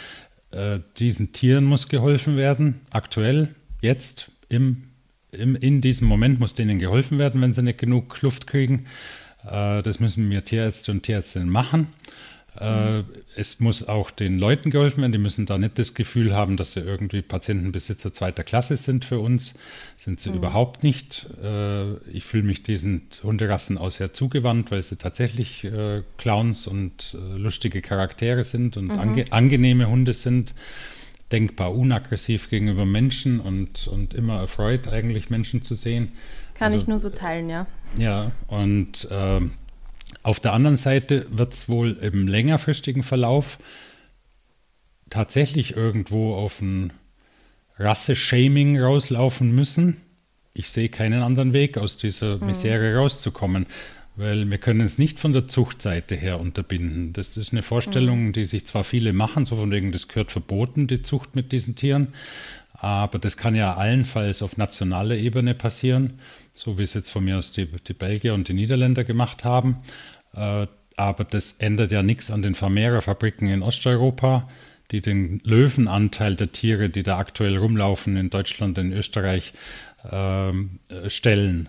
diesen 0.99 1.35
Tieren 1.35 1.65
muss 1.65 1.89
geholfen 1.89 2.39
werden, 2.39 2.81
aktuell, 2.91 3.55
jetzt, 3.83 4.31
im 4.49 4.88
im, 5.33 5.57
in 5.57 5.81
diesem 5.81 6.09
Moment 6.09 6.41
muss 6.41 6.55
denen 6.55 6.79
geholfen 6.79 7.19
werden, 7.19 7.41
wenn 7.41 7.53
sie 7.53 7.63
nicht 7.63 7.79
genug 7.79 8.21
Luft 8.23 8.47
kriegen. 8.47 8.87
Äh, 9.45 9.83
das 9.83 10.01
müssen 10.01 10.31
wir 10.31 10.45
Tierärzte 10.45 10.91
und 10.91 11.03
Tierärztinnen 11.03 11.51
machen. 11.51 11.89
Äh, 12.61 13.05
es 13.37 13.61
muss 13.61 13.87
auch 13.87 14.11
den 14.11 14.39
Leuten 14.39 14.71
geholfen 14.71 15.03
werden. 15.03 15.13
Die 15.13 15.19
müssen 15.19 15.47
da 15.47 15.59
nicht 15.59 15.79
das 15.79 15.95
Gefühl 15.95 16.35
haben, 16.35 16.57
dass 16.57 16.73
sie 16.73 16.81
irgendwie 16.81 17.23
Patientenbesitzer 17.23 18.13
zweiter 18.13 18.43
Klasse 18.43 18.77
sind 18.77 19.05
für 19.05 19.21
uns. 19.21 19.55
Sind 19.97 20.21
sie 20.21 20.31
mhm. 20.31 20.37
überhaupt 20.37 20.83
nicht. 20.83 21.27
Äh, 21.43 21.95
ich 22.09 22.25
fühle 22.25 22.45
mich 22.45 22.63
diesen 22.65 23.03
Hunderassen 23.23 23.79
auch 23.79 23.91
sehr 23.91 24.13
zugewandt, 24.13 24.71
weil 24.71 24.83
sie 24.83 24.97
tatsächlich 24.97 25.65
äh, 25.65 26.03
Clowns 26.17 26.67
und 26.67 27.17
lustige 27.37 27.81
Charaktere 27.81 28.43
sind 28.43 28.77
und 28.77 28.87
mhm. 28.87 28.99
ange 28.99 29.33
angenehme 29.33 29.89
Hunde 29.89 30.13
sind 30.13 30.55
denkbar 31.33 31.75
unaggressiv 31.75 32.49
gegenüber 32.49 32.87
Menschen 32.87 33.41
und, 33.41 33.87
und 33.89 34.15
immer 34.15 34.41
erfreut, 34.41 34.89
eigentlich 34.89 35.31
Menschen 35.31 35.63
zu 35.63 35.75
sehen. 35.75 36.13
Kann 36.55 36.73
also, 36.73 36.79
ich 36.79 36.87
nur 36.87 36.99
so 36.99 37.11
teilen, 37.11 37.49
ja. 37.49 37.67
Ja, 37.97 38.33
und 38.47 39.09
äh, 39.11 39.41
auf 40.23 40.41
der 40.41 40.53
anderen 40.53 40.77
Seite 40.77 41.27
wird 41.31 41.53
es 41.55 41.69
wohl 41.69 41.93
im 42.01 42.29
längerfristigen 42.29 43.03
Verlauf 43.03 43.59
tatsächlich 45.11 45.77
irgendwo 45.77 46.35
auf 46.35 46.61
ein 46.61 46.93
Rasse-Shaming 47.79 48.81
rauslaufen 48.81 49.55
müssen. 49.55 49.99
Ich 50.55 50.71
sehe 50.71 50.89
keinen 50.89 51.23
anderen 51.23 51.53
Weg, 51.53 51.79
aus 51.79 51.97
dieser 51.97 52.39
mhm. 52.39 52.47
Misere 52.47 52.97
rauszukommen, 52.97 53.67
weil 54.19 54.51
wir 54.51 54.59
können 54.59 54.81
es 54.81 54.99
nicht 54.99 55.21
von 55.21 55.33
der 55.33 55.47
Zuchtseite 55.47 56.17
her 56.17 56.41
unterbinden. 56.41 57.13
Das 57.13 57.37
ist 57.37 57.53
eine 57.53 57.63
Vorstellung, 57.63 58.27
mhm. 58.27 58.33
die 58.33 58.45
sich 58.45 58.67
zwar 58.67 58.83
viele 58.83 59.13
machen, 59.13 59.45
so 59.45 59.57
von 59.57 59.71
wegen, 59.71 59.93
das 59.93 60.09
gehört 60.09 60.33
verboten, 60.33 60.89
die 60.89 61.03
Zucht 61.03 61.37
mit 61.37 61.53
diesen 61.53 61.77
Tieren, 61.77 62.09
aber 62.73 63.19
das 63.21 63.37
kann 63.37 63.55
ja 63.55 63.77
allenfalls 63.77 64.43
auf 64.43 64.57
nationaler 64.57 65.17
Ebene 65.17 65.55
passieren, 65.55 66.19
so 66.53 66.79
wie 66.79 66.83
es 66.83 66.95
jetzt 66.95 67.11
von 67.11 67.25
mir 67.25 67.39
aus 67.39 67.53
die, 67.53 67.67
die 67.67 67.93
Belgier 67.93 68.35
und 68.35 68.49
die 68.49 68.55
Niederländer 68.55 69.05
gemacht 69.05 69.45
haben. 69.45 69.79
Äh, 70.35 70.67
aber 70.97 71.25
das 71.25 71.53
ändert 71.53 71.93
ja 71.93 72.03
nichts 72.03 72.33
an 72.33 72.43
den 72.43 72.57
Vermehrerfabriken 72.57 73.49
in 73.49 73.63
Osteuropa, 73.63 74.49
die 74.91 75.01
den 75.01 75.41
Löwenanteil 75.45 76.35
der 76.35 76.51
Tiere, 76.51 76.91
die 76.91 77.05
da 77.05 77.19
aktuell 77.19 77.57
rumlaufen 77.57 78.17
in 78.17 78.31
Deutschland, 78.31 78.79
in 78.79 78.93
Österreich, 78.93 79.53
ähm, 80.11 80.81
äh, 80.89 81.09
stellen 81.09 81.69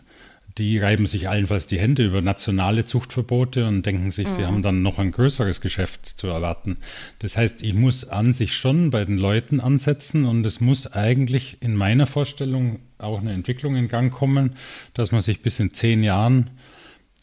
die 0.59 0.77
reiben 0.77 1.07
sich 1.07 1.29
allenfalls 1.29 1.65
die 1.65 1.79
Hände 1.79 2.05
über 2.05 2.21
nationale 2.21 2.83
Zuchtverbote 2.85 3.65
und 3.65 3.85
denken 3.85 4.11
sich, 4.11 4.27
mhm. 4.27 4.31
sie 4.31 4.45
haben 4.45 4.61
dann 4.61 4.81
noch 4.81 4.99
ein 4.99 5.11
größeres 5.11 5.61
Geschäft 5.61 6.05
zu 6.05 6.27
erwarten. 6.27 6.77
Das 7.19 7.37
heißt, 7.37 7.63
ich 7.63 7.73
muss 7.73 8.07
an 8.07 8.33
sich 8.33 8.55
schon 8.55 8.89
bei 8.89 9.05
den 9.05 9.17
Leuten 9.17 9.61
ansetzen 9.61 10.25
und 10.25 10.45
es 10.45 10.59
muss 10.59 10.91
eigentlich 10.91 11.57
in 11.61 11.75
meiner 11.75 12.05
Vorstellung 12.05 12.79
auch 12.97 13.21
eine 13.21 13.31
Entwicklung 13.31 13.75
in 13.77 13.87
Gang 13.87 14.13
kommen, 14.13 14.55
dass 14.93 15.11
man 15.11 15.21
sich 15.21 15.41
bis 15.41 15.59
in 15.59 15.73
zehn 15.73 16.03
Jahren 16.03 16.51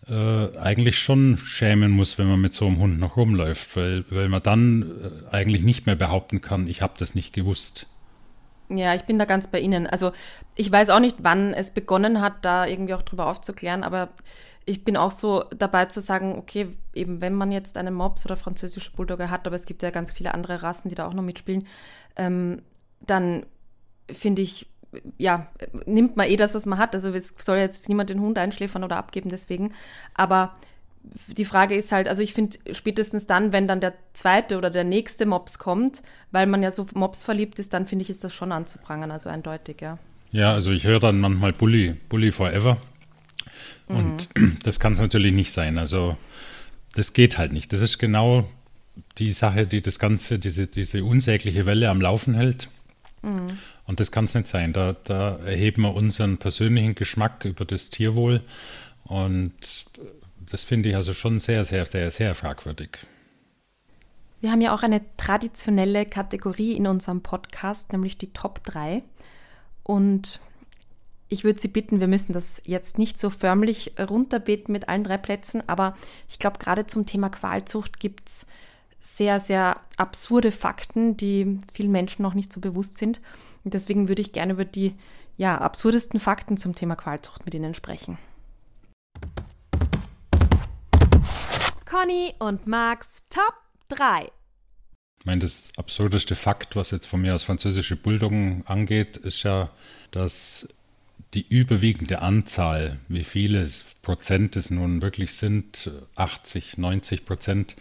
äh, 0.09 0.57
eigentlich 0.59 0.99
schon 0.99 1.37
schämen 1.38 1.90
muss, 1.90 2.19
wenn 2.19 2.28
man 2.28 2.40
mit 2.40 2.55
so 2.55 2.66
einem 2.66 2.78
Hund 2.78 2.99
noch 2.99 3.16
rumläuft, 3.16 3.76
weil, 3.76 4.05
weil 4.09 4.31
man 4.31 4.43
dann 4.43 4.83
äh, 4.83 5.35
eigentlich 5.35 5.62
nicht 5.62 5.85
mehr 5.85 5.97
behaupten 5.97 6.40
kann, 6.40 6.69
ich 6.69 6.81
habe 6.81 6.95
das 6.99 7.14
nicht 7.14 7.35
gewusst. 7.35 7.87
Ja, 8.69 8.95
ich 8.95 9.02
bin 9.02 9.19
da 9.19 9.26
ganz 9.26 9.49
bei 9.49 9.61
Ihnen. 9.61 9.87
Also 9.87 10.12
ich 10.57 10.73
weiß 10.73 10.89
auch 10.89 11.01
nicht, 11.01 11.19
wann 11.23 11.55
es 11.55 11.71
begonnen 11.71 12.21
hat, 12.21 12.45
da 12.45 12.67
irgendwie 12.67 12.95
auch 12.95 13.03
drüber 13.03 13.27
aufzuklären, 13.27 13.85
aber 13.85 14.09
ich 14.65 14.85
bin 14.85 14.97
auch 14.97 15.13
so 15.13 15.45
dabei 15.57 15.85
zu 15.85 16.01
sagen, 16.01 16.37
okay, 16.37 16.69
eben 16.93 17.21
wenn 17.21 17.35
man 17.35 17.53
jetzt 17.53 17.77
einen 17.77 17.95
Mops 17.95 18.27
oder 18.27 18.37
französische 18.37 18.91
Bulldogge 18.91 19.31
hat, 19.31 19.47
aber 19.47 19.55
es 19.55 19.67
gibt 19.67 19.83
ja 19.83 19.91
ganz 19.91 20.13
viele 20.13 20.35
andere 20.35 20.63
Rassen, 20.63 20.89
die 20.89 20.97
da 20.97 21.07
auch 21.07 21.15
noch 21.15 21.23
mitspielen, 21.23 21.69
ähm, 22.17 22.63
dann 23.01 23.47
finde 24.11 24.43
ich, 24.43 24.67
ja, 25.19 25.47
nimmt 25.85 26.17
man 26.17 26.29
eh 26.29 26.37
das, 26.37 26.55
was 26.55 26.67
man 26.67 26.79
hat. 26.79 26.95
Also 26.95 27.11
es 27.11 27.35
soll 27.39 27.59
jetzt 27.59 27.89
niemand 27.89 28.11
den 28.11 28.21
Hund 28.21 28.39
einschläfern 28.39 28.83
oder 28.83 28.97
abgeben 28.97 29.29
deswegen. 29.29 29.75
Aber 30.15 30.55
die 31.29 31.45
Frage 31.45 31.77
ist 31.77 31.93
halt, 31.93 32.09
also 32.09 32.23
ich 32.23 32.35
finde 32.35 32.59
spätestens 32.73 33.27
dann, 33.27 33.53
wenn 33.53 33.69
dann 33.69 33.81
der 33.81 33.95
zweite 34.15 34.57
oder 34.59 34.71
der 34.71 34.85
nächste 34.85 35.27
Mops 35.27 35.59
kommt, 35.59 36.03
weil 36.33 36.47
man 36.47 36.63
ja 36.63 36.71
so 36.71 36.87
Mops 36.95 37.23
verliebt 37.23 37.59
ist, 37.59 37.73
dann 37.73 37.87
finde 37.87 38.03
ich, 38.03 38.11
ist 38.11 38.25
das 38.25 38.33
schon 38.33 38.53
anzuprangern, 38.53 39.11
also 39.11 39.29
eindeutig, 39.29 39.81
ja. 39.81 39.99
Ja, 40.37 40.52
also 40.52 40.71
ich 40.71 40.85
höre 40.85 41.00
dann 41.00 41.19
manchmal 41.19 41.55
Bully, 41.55 41.95
Bully 42.11 42.31
Forever. 42.31 42.76
Und 43.87 44.28
mhm. 44.37 44.59
das 44.64 44.78
kann 44.78 44.93
es 44.93 45.00
natürlich 45.00 45.33
nicht 45.33 45.50
sein. 45.50 45.78
Also 45.78 46.19
das 46.95 47.14
geht 47.14 47.38
halt 47.38 47.52
nicht. 47.52 47.73
Das 47.73 47.81
ist 47.81 47.97
genau 47.97 48.47
die 49.16 49.33
Sache, 49.33 49.66
die 49.66 49.81
das 49.81 49.99
Ganze, 49.99 50.38
diese, 50.38 50.66
diese 50.66 51.05
unsägliche 51.05 51.64
Welle 51.64 51.88
am 51.88 52.02
Laufen 52.02 52.35
hält. 52.35 52.69
Mhm. 53.23 53.59
Und 53.87 53.99
das 53.99 54.12
kann 54.12 54.26
es 54.26 54.35
nicht 54.35 54.47
sein. 54.47 54.75
Da, 54.75 54.95
da 55.05 55.37
erheben 55.37 55.83
wir 55.83 55.95
unseren 55.95 56.37
persönlichen 56.37 56.95
Geschmack 56.95 57.47
über 57.47 57.64
das 57.64 57.88
Tierwohl. 57.88 58.43
Und 59.05 59.87
das 60.50 60.64
finde 60.64 60.90
ich 60.90 60.97
also 60.97 61.14
schon 61.14 61.38
sehr, 61.38 61.64
sehr, 61.64 61.87
sehr, 61.87 62.11
sehr 62.11 62.35
fragwürdig. 62.35 62.99
Wir 64.43 64.50
haben 64.50 64.61
ja 64.61 64.75
auch 64.75 64.83
eine 64.83 65.00
traditionelle 65.16 66.05
Kategorie 66.05 66.73
in 66.73 66.87
unserem 66.87 67.23
Podcast, 67.23 67.93
nämlich 67.93 68.19
die 68.19 68.35
Top 68.35 68.62
3. 68.64 69.02
Und 69.87 70.40
ich 71.28 71.45
würde 71.45 71.61
Sie 71.61 71.69
bitten, 71.69 72.00
wir 72.00 72.09
müssen 72.09 72.33
das 72.33 72.61
jetzt 72.64 72.99
nicht 72.99 73.21
so 73.21 73.31
förmlich 73.31 73.93
runterbeten 74.00 74.73
mit 74.73 74.88
allen 74.88 75.05
drei 75.05 75.16
Plätzen, 75.16 75.62
aber 75.69 75.97
ich 76.28 76.40
glaube, 76.40 76.59
gerade 76.59 76.87
zum 76.87 77.07
Thema 77.07 77.28
Qualzucht 77.28 78.00
gibt 78.00 78.28
es 78.28 78.47
sehr, 78.99 79.38
sehr 79.38 79.81
absurde 79.97 80.50
Fakten, 80.50 81.16
die 81.16 81.61
vielen 81.73 81.93
Menschen 81.93 82.23
noch 82.23 82.35
nicht 82.35 82.52
so 82.52 82.61
bewusst 82.61 82.99
sind. 82.99 83.21
Und 83.62 83.75
deswegen 83.75 84.09
würde 84.09 84.23
ich 84.23 84.33
gerne 84.33 84.55
über 84.55 84.64
die 84.64 84.97
ja, 85.37 85.57
absurdesten 85.59 86.19
Fakten 86.19 86.57
zum 86.57 86.75
Thema 86.75 86.97
Qualzucht 86.97 87.45
mit 87.45 87.55
Ihnen 87.55 87.75
sprechen. 87.75 88.19
Conny 91.85 92.35
und 92.40 92.66
Max 92.66 93.25
Top 93.31 93.55
3. 93.90 94.33
Ich 95.26 95.28
meine, 95.28 95.40
das 95.40 95.73
absurdeste 95.76 96.37
Fakt, 96.37 96.76
was 96.76 96.92
jetzt 96.92 97.06
von 97.06 97.21
mir 97.21 97.35
aus 97.35 97.42
französische 97.42 97.97
Bulldoggen 97.97 98.62
angeht, 98.64 99.16
ist 99.16 99.42
ja, 99.42 99.73
dass 100.12 100.73
die 101.35 101.45
überwiegende 101.49 102.23
Anzahl, 102.23 103.00
wie 103.09 103.25
viele 103.25 103.68
Prozent 104.02 104.54
es 104.54 104.71
nun 104.71 105.02
wirklich 105.02 105.35
sind, 105.35 105.90
80, 106.14 106.78
90 106.78 107.25
Prozent, 107.25 107.75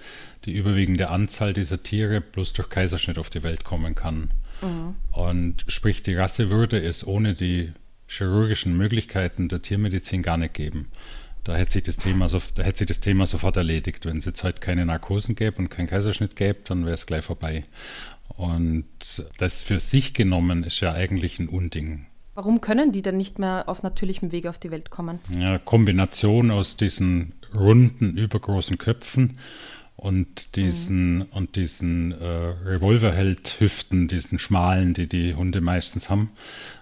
die 0.46 0.54
überwiegende 0.54 1.12
Anzahl 1.12 1.54
dieser 1.54 1.84
Tiere 1.84 2.20
bloß 2.20 2.54
durch 2.54 2.68
Kaiserschnitt 2.68 3.20
auf 3.20 3.30
die 3.30 3.44
Welt 3.44 3.64
kommen 3.64 3.94
kann. 3.94 4.32
Mhm. 4.64 4.96
Und 5.12 5.66
sprich, 5.68 6.02
die 6.02 6.16
Rasse 6.16 6.50
würde 6.50 6.82
es 6.82 7.06
ohne 7.06 7.36
die 7.36 7.74
chirurgischen 8.08 8.76
Möglichkeiten 8.76 9.50
der 9.50 9.62
Tiermedizin 9.62 10.24
gar 10.24 10.38
nicht 10.38 10.56
geben. 10.56 10.88
Da 11.46 11.56
hätte 11.56 11.74
sich 11.74 11.84
das 11.84 11.98
Thema, 11.98 12.28
so, 12.28 12.42
da 12.56 12.64
hätte 12.64 12.80
sich 12.80 12.88
das 12.88 13.00
Thema 13.00 13.26
sofort 13.28 13.56
erledigt. 13.56 14.06
Wenn 14.06 14.18
es 14.18 14.26
jetzt 14.26 14.44
halt 14.44 14.62
keine 14.62 14.86
Narkosen 14.86 15.36
gäbe 15.36 15.58
und 15.60 15.70
keinen 15.70 15.88
Kaiserschnitt 15.88 16.36
gäbe, 16.36 16.60
dann 16.66 16.86
wäre 16.86 16.96
es 16.96 17.06
gleich 17.06 17.24
vorbei. 17.24 17.64
Und 18.30 18.86
das 19.38 19.62
für 19.62 19.80
sich 19.80 20.14
genommen 20.14 20.64
ist 20.64 20.80
ja 20.80 20.92
eigentlich 20.92 21.40
ein 21.40 21.48
Unding. 21.48 22.08
Warum 22.34 22.62
können 22.62 22.92
die 22.92 23.04
denn 23.04 23.16
nicht 23.16 23.40
mehr 23.40 23.70
auf 23.70 23.84
natürlichem 23.84 24.32
Wege 24.32 24.50
auf 24.50 24.58
die 24.58 24.72
Welt 24.72 24.90
kommen? 24.90 25.20
Ja, 25.38 25.60
Kombination 25.60 26.50
aus 26.50 26.76
diesen 26.78 27.34
runden, 27.54 28.18
übergroßen 28.18 28.78
Köpfen 28.80 29.38
und 29.96 30.56
diesen, 30.56 31.18
mhm. 31.18 31.26
und 31.32 31.56
diesen 31.56 32.12
äh, 32.12 32.26
Revolverheld-Hüften, 32.26 34.08
diesen 34.08 34.40
schmalen, 34.40 34.94
die 34.94 35.08
die 35.08 35.36
Hunde 35.36 35.62
meistens 35.62 36.10
haben, 36.10 36.32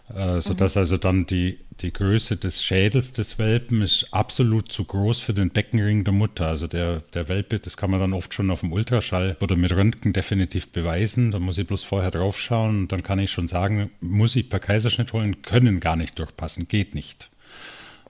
äh, 0.10 0.42
sodass 0.42 0.76
mhm. 0.76 0.80
also 0.80 0.98
dann 0.98 1.26
die, 1.26 1.60
die 1.82 1.94
Größe 1.94 2.36
des 2.36 2.64
Schädels 2.64 3.14
des 3.14 3.40
Welpen 3.40 3.82
ist 3.82 4.08
absolut 4.12 4.72
zu 4.72 4.84
groß 4.84 5.20
für 5.20 5.34
den 5.34 5.50
Beckenring 5.50 6.04
der 6.04 6.14
Mutter. 6.14 6.48
Also 6.48 6.68
der, 6.68 7.00
der 7.14 7.30
Welpe, 7.30 7.60
das 7.60 7.78
kann 7.78 7.90
man 7.90 8.00
dann 8.02 8.14
oft 8.14 8.34
schon 8.34 8.52
auf 8.52 8.60
dem 8.60 8.74
Ultraschall 8.74 9.38
oder 9.40 9.56
mit 9.56 9.72
Röntgen 9.72 10.12
definitiv 10.12 10.70
beweisen. 10.70 11.32
Da 11.32 11.40
muss 11.40 11.58
ich 11.58 11.66
bloß 11.66 11.84
vorher 11.84 12.12
drauf 12.12 12.40
schauen 12.40 12.82
und 12.82 12.92
dann 12.92 13.02
kann 13.02 13.18
ich 13.18 13.32
schon 13.32 13.48
sagen, 13.48 13.92
muss 14.02 14.36
ich 14.36 14.50
per 14.50 14.60
Kaiserschnitt 14.60 15.14
holen, 15.14 15.42
können 15.42 15.80
gar 15.80 15.96
nicht 15.96 16.20
durchpassen, 16.20 16.68
geht 16.68 16.96
nicht. 16.96 17.30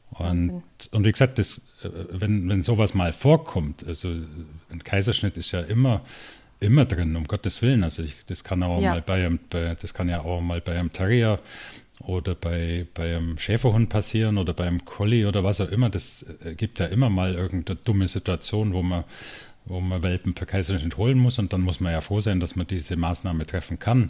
Und, 0.10 0.64
und 0.92 1.06
wie 1.06 1.12
gesagt, 1.12 1.40
das, 1.40 1.60
äh, 1.84 1.90
wenn, 2.10 2.50
wenn 2.50 2.64
sowas 2.64 2.94
mal 2.94 3.14
vorkommt, 3.14 3.86
also 3.86 4.10
ein 4.72 4.84
Kaiserschnitt 4.84 5.38
ist 5.38 5.52
ja 5.52 5.62
immer 5.62 6.02
immer 6.60 6.86
drin, 6.86 7.16
um 7.16 7.26
Gottes 7.26 7.62
Willen. 7.62 7.84
Also 7.84 8.04
ich, 8.04 8.16
das 8.26 8.44
kann 8.44 8.64
auch 8.64 8.82
ja. 8.82 8.92
mal 8.92 9.02
bei 9.02 9.26
einem, 9.26 9.40
das 9.50 9.94
kann 9.94 10.08
ja 10.08 10.22
auch 10.22 10.42
mal 10.42 10.62
bei 10.62 10.80
einem 10.80 10.94
Terrier 10.94 11.40
oder 12.06 12.36
bei, 12.36 12.86
bei 12.94 13.16
einem 13.16 13.38
Schäferhund 13.38 13.90
passieren 13.90 14.38
oder 14.38 14.54
beim 14.54 14.84
Collie 14.86 15.28
oder 15.28 15.44
was 15.44 15.62
auch 15.62 15.70
immer. 15.70 15.90
Das 15.90 16.24
äh, 16.44 16.56
gibt 16.56 16.80
ja 16.80 16.86
immer 16.86 17.10
mal 17.10 17.36
irgendeine 17.36 17.80
dumme 17.84 18.08
Situation, 18.08 18.74
wo 18.74 18.84
man, 18.84 19.04
wo 19.66 19.80
man 19.80 20.04
Welpen 20.04 20.34
per 20.34 20.46
Kaiserschnitt 20.46 20.98
holen 20.98 21.18
muss 21.18 21.40
und 21.40 21.54
dann 21.54 21.62
muss 21.62 21.80
man 21.80 21.94
ja 21.94 22.02
froh 22.02 22.20
sein, 22.20 22.40
dass 22.40 22.56
man 22.56 22.68
diese 22.68 22.96
Maßnahme 22.96 23.46
treffen 23.46 23.80
kann. 23.80 24.10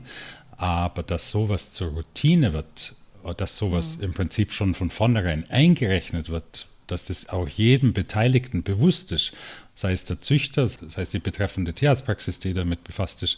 Aber 0.58 1.04
dass 1.04 1.32
sowas 1.32 1.72
zur 1.72 1.90
Routine 1.90 2.54
wird, 2.54 2.96
dass 3.38 3.58
sowas 3.58 3.98
mhm. 3.98 4.06
im 4.06 4.14
Prinzip 4.14 4.52
schon 4.52 4.74
von 4.74 4.90
vornherein 4.90 5.50
eingerechnet 5.50 6.30
wird, 6.30 6.68
dass 6.88 7.06
das 7.06 7.30
auch 7.30 7.48
jedem 7.48 7.94
Beteiligten 7.94 8.64
bewusst 8.64 9.12
ist, 9.12 9.34
sei 9.76 9.94
es 9.94 10.06
der 10.06 10.20
Züchter, 10.20 10.68
sei 10.68 11.02
es 11.02 11.10
die 11.10 11.20
betreffende 11.20 11.74
Tierarztpraxis, 11.74 12.40
die 12.40 12.54
damit 12.54 12.84
befasst 12.84 13.24
ist, 13.24 13.38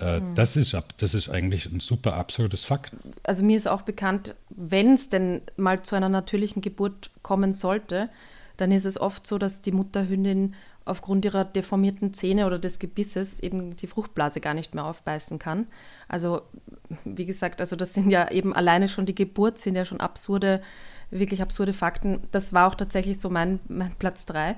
äh, 0.00 0.20
mhm. 0.20 0.34
das, 0.34 0.56
ist, 0.56 0.76
das 0.96 1.14
ist 1.14 1.28
eigentlich 1.28 1.66
ein 1.66 1.80
super 1.80 2.14
absurdes 2.14 2.64
Fakt. 2.64 2.94
Also 3.22 3.44
mir 3.44 3.56
ist 3.56 3.68
auch 3.68 3.82
bekannt, 3.82 4.34
wenn 4.50 4.94
es 4.94 5.08
denn 5.08 5.42
mal 5.56 5.82
zu 5.82 5.96
einer 5.96 6.08
natürlichen 6.08 6.62
Geburt 6.62 7.10
kommen 7.22 7.52
sollte, 7.52 8.08
dann 8.56 8.72
ist 8.72 8.84
es 8.84 9.00
oft 9.00 9.26
so, 9.26 9.38
dass 9.38 9.62
die 9.62 9.72
Mutterhündin 9.72 10.54
aufgrund 10.84 11.24
ihrer 11.24 11.44
deformierten 11.44 12.12
Zähne 12.12 12.46
oder 12.46 12.58
des 12.58 12.78
Gebisses 12.78 13.40
eben 13.40 13.76
die 13.76 13.86
Fruchtblase 13.86 14.40
gar 14.40 14.54
nicht 14.54 14.74
mehr 14.74 14.84
aufbeißen 14.84 15.38
kann. 15.38 15.66
Also 16.08 16.42
wie 17.04 17.26
gesagt, 17.26 17.60
also 17.60 17.76
das 17.76 17.94
sind 17.94 18.10
ja 18.10 18.30
eben 18.30 18.54
alleine 18.54 18.88
schon 18.88 19.06
die 19.06 19.14
Geburt 19.14 19.58
sind 19.58 19.76
ja 19.76 19.84
schon 19.84 20.00
absurde, 20.00 20.62
wirklich 21.10 21.42
absurde 21.42 21.72
Fakten. 21.72 22.22
Das 22.32 22.52
war 22.52 22.66
auch 22.66 22.74
tatsächlich 22.74 23.20
so 23.20 23.30
mein, 23.30 23.60
mein 23.68 23.94
Platz 23.98 24.26
drei. 24.26 24.56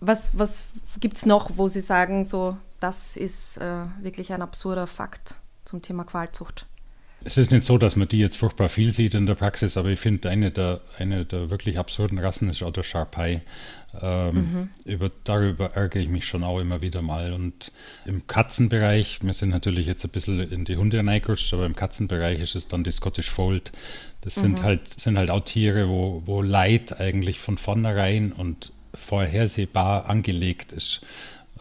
Was, 0.00 0.38
was 0.38 0.64
gibt 1.00 1.16
es 1.16 1.26
noch, 1.26 1.50
wo 1.56 1.68
Sie 1.68 1.80
sagen, 1.80 2.24
so 2.24 2.56
das 2.80 3.16
ist 3.16 3.58
äh, 3.58 3.84
wirklich 4.00 4.32
ein 4.32 4.42
absurder 4.42 4.86
Fakt 4.86 5.36
zum 5.64 5.82
Thema 5.82 6.04
Qualzucht. 6.04 6.66
es 7.24 7.36
ist 7.36 7.50
nicht 7.50 7.64
so, 7.64 7.76
dass 7.76 7.96
man 7.96 8.08
die 8.08 8.18
jetzt 8.18 8.36
furchtbar 8.36 8.68
viel 8.68 8.92
sieht 8.92 9.14
in 9.14 9.26
der 9.26 9.34
Praxis, 9.34 9.76
aber 9.76 9.88
ich 9.88 9.98
finde, 9.98 10.30
eine 10.30 10.50
der, 10.50 10.80
eine 10.98 11.24
der 11.24 11.50
wirklich 11.50 11.78
absurden 11.78 12.18
Rassen 12.18 12.48
ist 12.48 12.62
auch 12.62 12.72
der 12.72 12.84
Sharpei. 12.84 13.42
Ähm, 14.00 14.34
mhm. 14.34 14.70
über, 14.84 15.10
darüber 15.24 15.74
ärgere 15.74 16.00
ich 16.00 16.08
mich 16.08 16.26
schon 16.26 16.44
auch 16.44 16.60
immer 16.60 16.82
wieder 16.82 17.02
mal. 17.02 17.32
Und 17.32 17.72
im 18.04 18.26
Katzenbereich, 18.26 19.20
wir 19.22 19.32
sind 19.32 19.48
natürlich 19.50 19.86
jetzt 19.86 20.04
ein 20.04 20.10
bisschen 20.10 20.40
in 20.40 20.64
die 20.64 20.76
Hunde 20.76 20.98
reingerutscht, 20.98 21.52
aber 21.54 21.66
im 21.66 21.74
Katzenbereich 21.74 22.40
ist 22.40 22.54
es 22.54 22.68
dann 22.68 22.84
die 22.84 22.92
Scottish 22.92 23.30
Fold. 23.30 23.72
Das 24.20 24.36
mhm. 24.36 24.42
sind, 24.42 24.62
halt, 24.62 25.00
sind 25.00 25.18
halt 25.18 25.30
auch 25.30 25.42
Tiere, 25.42 25.88
wo, 25.88 26.22
wo 26.26 26.42
Leid 26.42 27.00
eigentlich 27.00 27.40
von 27.40 27.58
vornherein 27.58 28.32
und 28.32 28.72
vorhersehbar 28.94 30.08
angelegt 30.08 30.72
ist, 30.72 31.00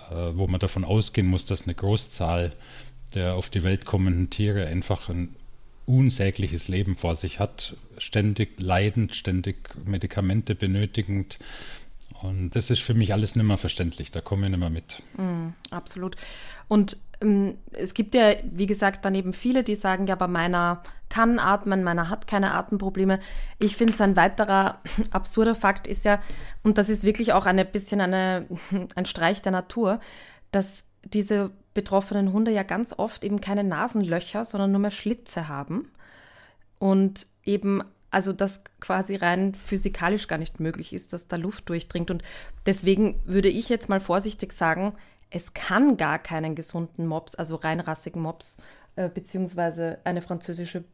wo 0.09 0.47
man 0.47 0.59
davon 0.59 0.83
ausgehen 0.83 1.27
muss, 1.27 1.45
dass 1.45 1.63
eine 1.63 1.75
Großzahl 1.75 2.53
der 3.13 3.35
auf 3.35 3.49
die 3.49 3.63
Welt 3.63 3.85
kommenden 3.85 4.29
Tiere 4.29 4.67
einfach 4.67 5.09
ein 5.09 5.35
unsägliches 5.85 6.67
Leben 6.67 6.95
vor 6.95 7.15
sich 7.15 7.39
hat, 7.39 7.77
ständig 7.97 8.59
leidend, 8.59 9.15
ständig 9.15 9.69
Medikamente 9.85 10.55
benötigend. 10.55 11.39
Und 12.21 12.55
das 12.55 12.69
ist 12.69 12.81
für 12.81 12.93
mich 12.93 13.13
alles 13.13 13.35
nicht 13.35 13.45
mehr 13.45 13.57
verständlich, 13.57 14.11
da 14.11 14.21
komme 14.21 14.45
ich 14.47 14.51
nicht 14.51 14.59
mehr 14.59 14.69
mit. 14.69 15.01
Mm, 15.17 15.49
absolut. 15.69 16.15
Und 16.67 16.97
ähm, 17.21 17.57
es 17.71 17.93
gibt 17.93 18.15
ja, 18.15 18.33
wie 18.43 18.65
gesagt, 18.65 19.05
dann 19.05 19.15
eben 19.15 19.33
viele, 19.33 19.63
die 19.63 19.75
sagen, 19.75 20.07
ja, 20.07 20.15
bei 20.15 20.27
meiner 20.27 20.83
kann 21.09 21.39
atmen, 21.39 21.83
meiner 21.83 22.09
hat 22.09 22.27
keine 22.27 22.53
Atemprobleme. 22.53 23.19
Ich 23.59 23.75
finde, 23.75 23.93
so 23.93 24.03
ein 24.03 24.15
weiterer 24.15 24.81
absurder 25.11 25.55
Fakt 25.55 25.87
ist 25.87 26.05
ja, 26.05 26.21
und 26.63 26.77
das 26.77 26.89
ist 26.89 27.03
wirklich 27.03 27.33
auch 27.33 27.45
ein 27.45 27.65
bisschen 27.71 28.01
eine, 28.01 28.47
ein 28.95 29.05
Streich 29.05 29.41
der 29.41 29.51
Natur, 29.51 29.99
dass 30.51 30.85
diese 31.03 31.51
betroffenen 31.73 32.33
Hunde 32.33 32.51
ja 32.51 32.63
ganz 32.63 32.93
oft 32.97 33.23
eben 33.23 33.41
keine 33.41 33.63
Nasenlöcher, 33.63 34.43
sondern 34.43 34.71
nur 34.71 34.81
mehr 34.81 34.91
Schlitze 34.91 35.47
haben. 35.47 35.91
Und 36.79 37.27
eben, 37.43 37.83
also 38.09 38.33
das 38.33 38.63
quasi 38.79 39.15
rein 39.15 39.53
physikalisch 39.53 40.27
gar 40.27 40.37
nicht 40.37 40.59
möglich 40.59 40.93
ist, 40.93 41.13
dass 41.13 41.27
da 41.27 41.35
Luft 41.35 41.69
durchdringt. 41.69 42.09
Und 42.09 42.23
deswegen 42.65 43.19
würde 43.25 43.49
ich 43.49 43.69
jetzt 43.69 43.89
mal 43.89 43.99
vorsichtig 43.99 44.53
sagen, 44.53 44.93
es 45.35 45.53
kann 45.53 45.97
gar 45.97 46.17
keinen 46.17 46.55
gesunden 46.55 47.05
Mops, 47.05 47.35
also 47.35 47.57
reinrassigen 47.57 48.21
Mops, 48.21 48.55
äh, 48.95 49.09
beziehungsweise 49.09 49.97
eine 50.05 50.21
französische, 50.21 50.85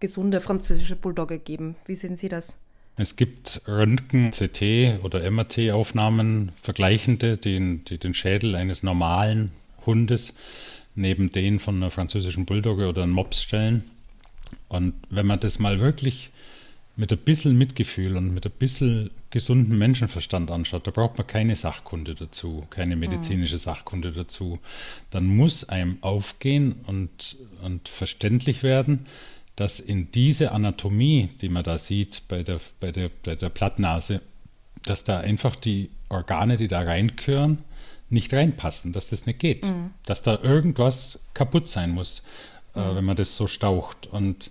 gesunde 0.00 0.40
französische 0.40 0.96
Bulldogge 0.96 1.38
geben. 1.38 1.76
Wie 1.84 1.94
sehen 1.94 2.16
Sie 2.16 2.30
das? 2.30 2.56
Es 2.96 3.16
gibt 3.16 3.60
Röntgen-CT 3.68 5.04
oder 5.04 5.30
MRT-Aufnahmen, 5.30 6.52
vergleichende, 6.62 7.36
die, 7.36 7.84
die 7.84 7.98
den 7.98 8.14
Schädel 8.14 8.54
eines 8.54 8.82
normalen 8.82 9.52
Hundes 9.84 10.32
neben 10.94 11.30
den 11.30 11.58
von 11.58 11.76
einer 11.76 11.90
französischen 11.90 12.46
Bulldogge 12.46 12.88
oder 12.88 13.02
einem 13.02 13.12
Mops 13.12 13.42
stellen. 13.42 13.84
Und 14.68 14.94
wenn 15.10 15.26
man 15.26 15.40
das 15.40 15.58
mal 15.58 15.78
wirklich 15.80 16.30
mit 16.96 17.10
ein 17.12 17.18
bisschen 17.18 17.56
Mitgefühl 17.58 18.16
und 18.16 18.32
mit 18.32 18.46
ein 18.46 18.52
bisschen 18.52 19.10
gesunden 19.30 19.76
Menschenverstand 19.76 20.50
anschaut, 20.50 20.86
da 20.86 20.92
braucht 20.92 21.18
man 21.18 21.26
keine 21.26 21.56
Sachkunde 21.56 22.14
dazu, 22.14 22.66
keine 22.70 22.94
medizinische 22.94 23.58
Sachkunde 23.58 24.12
dazu. 24.12 24.60
Dann 25.10 25.26
muss 25.26 25.68
einem 25.68 25.98
aufgehen 26.02 26.76
und, 26.86 27.36
und 27.62 27.88
verständlich 27.88 28.62
werden, 28.62 29.06
dass 29.56 29.80
in 29.80 30.12
diese 30.12 30.52
Anatomie, 30.52 31.30
die 31.40 31.48
man 31.48 31.64
da 31.64 31.78
sieht 31.78 32.22
bei 32.28 32.42
der, 32.42 32.60
bei 32.80 32.92
der, 32.92 33.10
bei 33.24 33.34
der 33.34 33.48
Plattnase, 33.48 34.20
dass 34.84 35.02
da 35.04 35.20
einfach 35.20 35.56
die 35.56 35.90
Organe, 36.08 36.56
die 36.56 36.68
da 36.68 36.82
reinküren, 36.82 37.58
nicht 38.10 38.32
reinpassen, 38.32 38.92
dass 38.92 39.10
das 39.10 39.26
nicht 39.26 39.40
geht, 39.40 39.64
mhm. 39.64 39.90
dass 40.06 40.22
da 40.22 40.38
irgendwas 40.42 41.18
kaputt 41.34 41.68
sein 41.68 41.90
muss, 41.90 42.22
mhm. 42.74 42.82
äh, 42.82 42.96
wenn 42.96 43.04
man 43.04 43.16
das 43.16 43.34
so 43.34 43.46
staucht. 43.46 44.06
Und 44.06 44.50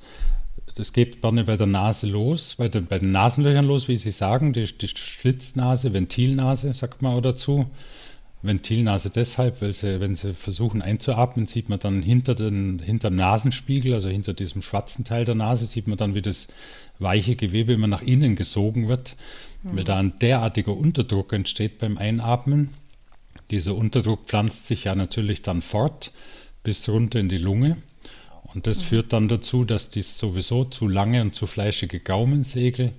das 0.75 0.93
geht 0.93 1.21
gerne 1.21 1.43
bei 1.43 1.57
der 1.57 1.67
Nase 1.67 2.07
los, 2.07 2.55
bei, 2.55 2.67
den, 2.67 2.87
bei 2.87 2.99
den 2.99 3.11
Nasenlöchern 3.11 3.65
los, 3.65 3.87
wie 3.87 3.97
Sie 3.97 4.11
sagen, 4.11 4.53
die, 4.53 4.65
die 4.65 4.87
Schlitznase, 4.87 5.93
Ventilnase, 5.93 6.73
sagt 6.73 7.01
man 7.01 7.13
auch 7.13 7.21
dazu. 7.21 7.67
Ventilnase 8.43 9.09
deshalb, 9.09 9.61
weil 9.61 9.73
sie, 9.73 10.01
wenn 10.01 10.15
sie 10.15 10.33
versuchen 10.33 10.81
einzuatmen, 10.81 11.47
sieht 11.47 11.69
man 11.69 11.79
dann 11.79 12.01
hinter, 12.01 12.35
den, 12.35 12.79
hinter 12.79 13.09
dem 13.09 13.15
Nasenspiegel, 13.15 13.93
also 13.93 14.09
hinter 14.09 14.33
diesem 14.33 14.61
schwarzen 14.61 15.05
Teil 15.05 15.23
der 15.23 15.35
Nase, 15.35 15.65
sieht 15.65 15.87
man 15.87 15.97
dann, 15.97 16.13
wie 16.13 16.21
das 16.21 16.49
weiche 16.99 17.37
Gewebe 17.37 17.73
immer 17.73 17.87
nach 17.87 18.01
innen 18.01 18.35
gesogen 18.35 18.89
wird, 18.89 19.15
mhm. 19.63 19.77
weil 19.77 19.83
da 19.85 19.97
ein 19.97 20.19
derartiger 20.19 20.75
Unterdruck 20.75 21.31
entsteht 21.31 21.79
beim 21.79 21.97
Einatmen. 21.97 22.69
Dieser 23.49 23.75
Unterdruck 23.75 24.25
pflanzt 24.25 24.67
sich 24.67 24.83
ja 24.83 24.95
natürlich 24.95 25.41
dann 25.41 25.61
fort 25.61 26.11
bis 26.63 26.87
runter 26.89 27.19
in 27.19 27.29
die 27.29 27.37
Lunge. 27.37 27.77
Und 28.53 28.67
das 28.67 28.79
mhm. 28.79 28.83
führt 28.83 29.13
dann 29.13 29.27
dazu, 29.27 29.65
dass 29.65 29.89
die 29.89 30.01
sowieso 30.01 30.65
zu 30.65 30.87
lange 30.87 31.21
und 31.21 31.33
zu 31.33 31.47
fleischige 31.47 31.99
Gaumensegel 31.99 32.93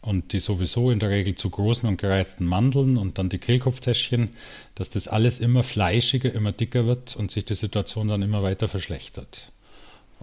und 0.00 0.32
die 0.32 0.40
sowieso 0.40 0.90
in 0.90 1.00
der 1.00 1.10
Regel 1.10 1.34
zu 1.34 1.50
großen 1.50 1.88
und 1.88 1.98
gereizten 1.98 2.46
Mandeln 2.46 2.96
und 2.96 3.18
dann 3.18 3.28
die 3.28 3.38
Kehlkopftäschchen, 3.38 4.30
dass 4.74 4.90
das 4.90 5.08
alles 5.08 5.38
immer 5.40 5.62
fleischiger, 5.62 6.32
immer 6.32 6.52
dicker 6.52 6.86
wird 6.86 7.16
und 7.16 7.30
sich 7.30 7.44
die 7.44 7.54
Situation 7.54 8.08
dann 8.08 8.22
immer 8.22 8.42
weiter 8.42 8.68
verschlechtert. 8.68 9.52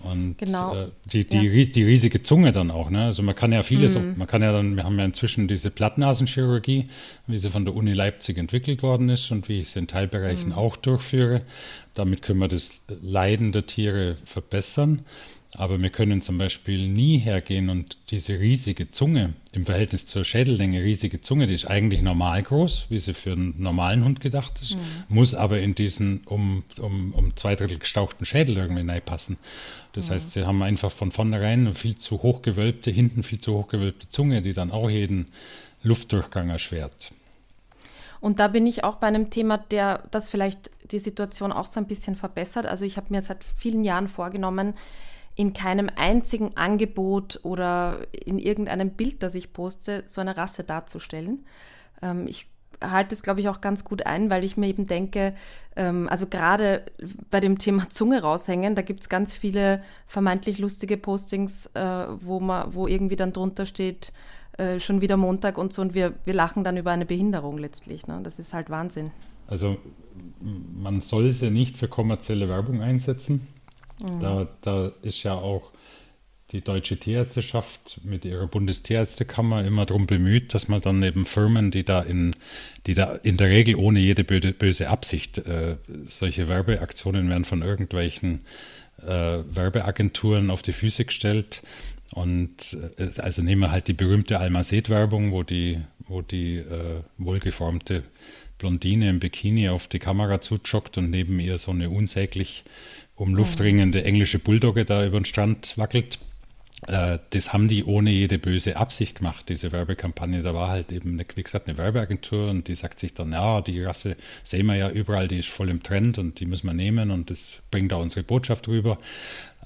Und 0.03 0.37
genau. 0.37 0.75
äh, 0.75 0.87
die, 1.05 1.25
die, 1.25 1.37
ja. 1.37 1.65
die, 1.65 1.83
riesige 1.83 2.21
Zunge 2.21 2.51
dann 2.51 2.69
auch. 2.69 2.89
Ne? 2.89 3.05
Also 3.05 3.23
man 3.23 3.33
kann 3.33 3.51
ja 3.51 3.63
vieles, 3.63 3.97
mhm. 3.97 4.15
man 4.17 4.27
kann 4.27 4.41
ja 4.41 4.51
dann, 4.51 4.75
wir 4.75 4.83
haben 4.83 4.99
ja 4.99 5.05
inzwischen 5.05 5.47
diese 5.47 5.71
Plattnasenchirurgie, 5.71 6.89
wie 7.27 7.37
sie 7.37 7.49
von 7.49 7.65
der 7.65 7.75
Uni 7.75 7.93
Leipzig 7.93 8.37
entwickelt 8.37 8.83
worden 8.83 9.09
ist 9.09 9.31
und 9.31 9.47
wie 9.49 9.61
ich 9.61 9.69
sie 9.69 9.79
in 9.79 9.87
Teilbereichen 9.87 10.49
mhm. 10.49 10.55
auch 10.55 10.75
durchführe. 10.75 11.41
Damit 11.93 12.21
können 12.21 12.39
wir 12.39 12.49
das 12.49 12.81
Leiden 13.01 13.51
der 13.51 13.65
Tiere 13.65 14.17
verbessern. 14.25 15.05
Aber 15.57 15.81
wir 15.81 15.89
können 15.89 16.21
zum 16.21 16.37
Beispiel 16.37 16.87
nie 16.87 17.17
hergehen 17.17 17.69
und 17.69 17.97
diese 18.09 18.39
riesige 18.39 18.91
Zunge 18.91 19.33
im 19.51 19.65
Verhältnis 19.65 20.05
zur 20.05 20.25
Schädellänge, 20.25 20.81
riesige 20.81 21.21
Zunge, 21.21 21.47
die 21.47 21.53
ist 21.53 21.65
eigentlich 21.65 22.01
normal 22.01 22.43
groß, 22.43 22.87
wie 22.89 22.99
sie 22.99 23.13
für 23.13 23.31
einen 23.31 23.55
normalen 23.57 24.03
Hund 24.03 24.19
gedacht 24.19 24.61
ist, 24.61 24.75
mhm. 24.75 24.79
muss 25.07 25.33
aber 25.33 25.59
in 25.59 25.75
diesen 25.75 26.21
um, 26.25 26.63
um, 26.79 27.13
um 27.13 27.35
zwei 27.35 27.55
Drittel 27.55 27.79
gestauchten 27.79 28.25
Schädel 28.25 28.57
irgendwie 28.57 28.89
reinpassen. 28.89 29.37
Das 29.93 30.09
mhm. 30.09 30.13
heißt, 30.13 30.31
sie 30.33 30.45
haben 30.45 30.61
einfach 30.61 30.91
von 30.91 31.11
vornherein 31.11 31.61
eine 31.61 31.75
viel 31.75 31.97
zu 31.97 32.21
hochgewölbte, 32.21 32.91
hinten 32.91 33.23
viel 33.23 33.39
zu 33.39 33.53
hochgewölbte 33.53 34.09
Zunge, 34.09 34.41
die 34.41 34.53
dann 34.53 34.71
auch 34.71 34.89
jeden 34.89 35.27
Luftdurchgang 35.83 36.49
erschwert. 36.49 37.11
Und 38.19 38.39
da 38.39 38.47
bin 38.47 38.65
ich 38.65 38.83
auch 38.83 38.95
bei 38.95 39.07
einem 39.07 39.29
Thema, 39.29 39.57
der 39.57 40.03
das 40.11 40.29
vielleicht 40.29 40.71
die 40.91 40.99
Situation 40.99 41.51
auch 41.51 41.65
so 41.65 41.79
ein 41.79 41.87
bisschen 41.87 42.15
verbessert. 42.15 42.65
Also 42.65 42.83
ich 42.85 42.97
habe 42.97 43.07
mir 43.09 43.21
seit 43.21 43.43
vielen 43.43 43.83
Jahren 43.83 44.07
vorgenommen, 44.07 44.73
in 45.35 45.53
keinem 45.53 45.89
einzigen 45.95 46.55
Angebot 46.55 47.39
oder 47.43 48.07
in 48.25 48.39
irgendeinem 48.39 48.91
Bild, 48.91 49.21
das 49.21 49.35
ich 49.35 49.53
poste, 49.53 50.03
so 50.05 50.21
eine 50.21 50.37
Rasse 50.37 50.63
darzustellen. 50.63 51.45
Ähm, 52.01 52.25
ich 52.27 52.47
halte 52.81 53.15
es, 53.15 53.23
glaube 53.23 53.39
ich, 53.39 53.49
auch 53.49 53.61
ganz 53.61 53.83
gut 53.83 54.05
ein, 54.05 54.29
weil 54.29 54.43
ich 54.43 54.57
mir 54.57 54.67
eben 54.67 54.87
denke, 54.87 55.33
ähm, 55.75 56.07
also 56.09 56.27
gerade 56.27 56.83
bei 57.29 57.39
dem 57.39 57.57
Thema 57.57 57.89
Zunge 57.89 58.21
raushängen, 58.21 58.75
da 58.75 58.81
gibt 58.81 59.01
es 59.01 59.09
ganz 59.09 59.33
viele 59.33 59.83
vermeintlich 60.07 60.57
lustige 60.59 60.97
Postings, 60.97 61.67
äh, 61.73 62.05
wo, 62.21 62.39
man, 62.39 62.73
wo 62.73 62.87
irgendwie 62.87 63.15
dann 63.15 63.33
drunter 63.33 63.65
steht, 63.65 64.13
äh, 64.57 64.79
schon 64.79 65.01
wieder 65.01 65.17
Montag 65.17 65.57
und 65.57 65.73
so 65.73 65.81
und 65.81 65.93
wir, 65.93 66.13
wir 66.23 66.33
lachen 66.33 66.63
dann 66.63 66.77
über 66.77 66.91
eine 66.91 67.05
Behinderung 67.05 67.57
letztlich. 67.57 68.07
Ne? 68.07 68.19
Das 68.23 68.39
ist 68.39 68.53
halt 68.53 68.69
Wahnsinn. 68.69 69.11
Also 69.47 69.77
man 70.41 71.01
soll 71.01 71.31
sie 71.31 71.51
nicht 71.51 71.77
für 71.77 71.87
kommerzielle 71.87 72.47
Werbung 72.49 72.81
einsetzen. 72.81 73.47
Mhm. 73.99 74.19
Da, 74.19 74.47
da 74.61 74.91
ist 75.01 75.23
ja 75.23 75.33
auch 75.33 75.71
die 76.51 76.61
Deutsche 76.61 76.97
Tierärzteschaft 76.97 78.01
mit 78.03 78.23
ihrer 78.23 78.47
Bundestierärztekammer 78.47 79.65
immer 79.65 79.85
darum 79.85 80.05
bemüht, 80.05 80.53
dass 80.53 80.67
man 80.67 80.79
dann 80.79 81.01
eben 81.01 81.25
Firmen, 81.25 81.71
die 81.71 81.83
da 81.83 82.01
in, 82.01 82.35
die 82.85 82.93
da 82.93 83.15
in 83.23 83.37
der 83.37 83.49
Regel 83.49 83.75
ohne 83.75 83.99
jede 83.99 84.23
böse, 84.23 84.89
Absicht, 84.89 85.39
äh, 85.39 85.77
solche 86.05 86.47
Werbeaktionen 86.47 87.29
werden 87.29 87.45
von 87.45 87.61
irgendwelchen 87.63 88.45
äh, 89.01 89.07
Werbeagenturen 89.07 90.51
auf 90.51 90.61
die 90.61 90.73
Füße 90.73 91.05
gestellt. 91.05 91.63
Und 92.11 92.77
äh, 92.97 93.09
also 93.19 93.41
nehmen 93.41 93.61
wir 93.61 93.71
halt 93.71 93.87
die 93.87 93.93
berühmte 93.93 94.39
Almacet-Werbung, 94.39 95.31
wo 95.31 95.41
die, 95.41 95.81
wo 95.99 96.21
die 96.21 96.57
äh, 96.57 97.01
wohlgeformte 97.17 98.03
Blondine 98.59 99.09
im 99.09 99.19
Bikini 99.19 99.67
auf 99.69 99.87
die 99.87 99.99
Kamera 99.99 100.39
zujoggt 100.39 100.97
und 100.97 101.09
neben 101.09 101.39
ihr 101.39 101.57
so 101.57 101.71
eine 101.71 101.89
unsäglich 101.89 102.63
um 103.15 103.33
Luft 103.33 103.61
ringende 103.61 104.03
englische 104.03 104.39
Bulldogge 104.39 104.85
da 104.85 105.05
über 105.05 105.19
den 105.19 105.25
Strand 105.25 105.77
wackelt. 105.77 106.19
Äh, 106.87 107.19
das 107.29 107.53
haben 107.53 107.67
die 107.67 107.83
ohne 107.83 108.11
jede 108.11 108.37
böse 108.37 108.75
Absicht 108.75 109.17
gemacht, 109.19 109.47
diese 109.49 109.71
Werbekampagne. 109.71 110.41
Da 110.41 110.53
war 110.53 110.69
halt 110.69 110.91
eben, 110.91 111.13
eine, 111.13 111.25
wie 111.35 111.43
gesagt, 111.43 111.67
eine 111.67 111.77
Werbeagentur 111.77 112.49
und 112.49 112.67
die 112.67 112.75
sagt 112.75 112.99
sich 112.99 113.13
dann, 113.13 113.31
ja, 113.31 113.61
die 113.61 113.81
Rasse 113.83 114.17
sehen 114.43 114.65
wir 114.67 114.75
ja 114.75 114.89
überall, 114.89 115.27
die 115.27 115.39
ist 115.39 115.49
voll 115.49 115.69
im 115.69 115.83
Trend 115.83 116.17
und 116.17 116.39
die 116.39 116.45
müssen 116.45 116.67
wir 116.67 116.73
nehmen 116.73 117.11
und 117.11 117.29
das 117.29 117.61
bringt 117.71 117.91
da 117.91 117.95
unsere 117.97 118.23
Botschaft 118.23 118.67
rüber. 118.67 118.99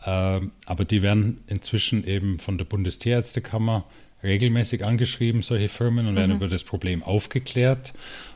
Ähm, 0.06 0.52
aber 0.66 0.86
die 0.86 1.02
werden 1.02 1.40
inzwischen 1.48 2.06
eben 2.06 2.40
von 2.40 2.58
der 2.58 2.66
Bundestierärztekammer 2.66 3.86
regelmäßig 4.24 4.86
angeschrieben, 4.86 5.42
solche 5.42 5.70
Firmen, 5.70 6.08
und 6.08 6.16
werden 6.16 6.32
mhm. 6.32 6.38
über 6.38 6.48
das 6.48 6.64
Problem 6.64 7.04
aufgeklärt. 7.04 7.94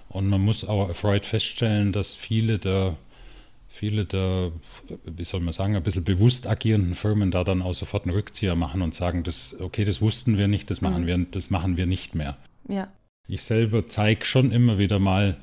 Und 0.09 0.27
man 0.27 0.41
muss 0.41 0.63
auch 0.63 0.87
erfreut 0.87 1.25
feststellen, 1.25 1.91
dass 1.91 2.15
viele 2.15 2.59
der 2.59 2.97
viele 3.73 4.05
der, 4.05 4.51
wie 5.03 5.23
soll 5.23 5.39
man 5.39 5.51
sagen, 5.51 5.75
ein 5.75 5.81
bisschen 5.81 6.03
bewusst 6.03 6.45
agierenden 6.45 6.93
Firmen 6.93 7.31
da 7.31 7.43
dann 7.43 7.63
auch 7.63 7.73
sofort 7.73 8.03
einen 8.03 8.13
Rückzieher 8.13 8.53
machen 8.55 8.83
und 8.83 8.93
sagen, 8.93 9.23
das, 9.23 9.59
okay, 9.59 9.83
das 9.83 9.99
wussten 9.99 10.37
wir 10.37 10.47
nicht, 10.47 10.69
das 10.69 10.81
machen, 10.81 11.03
mhm. 11.03 11.07
wir, 11.07 11.17
das 11.31 11.49
machen 11.49 11.75
wir 11.75 11.87
nicht 11.87 12.13
mehr. 12.13 12.37
Ja. 12.69 12.87
Ich 13.27 13.41
selber 13.43 13.87
zeige 13.87 14.25
schon 14.25 14.51
immer 14.51 14.77
wieder 14.77 14.99
mal 14.99 15.37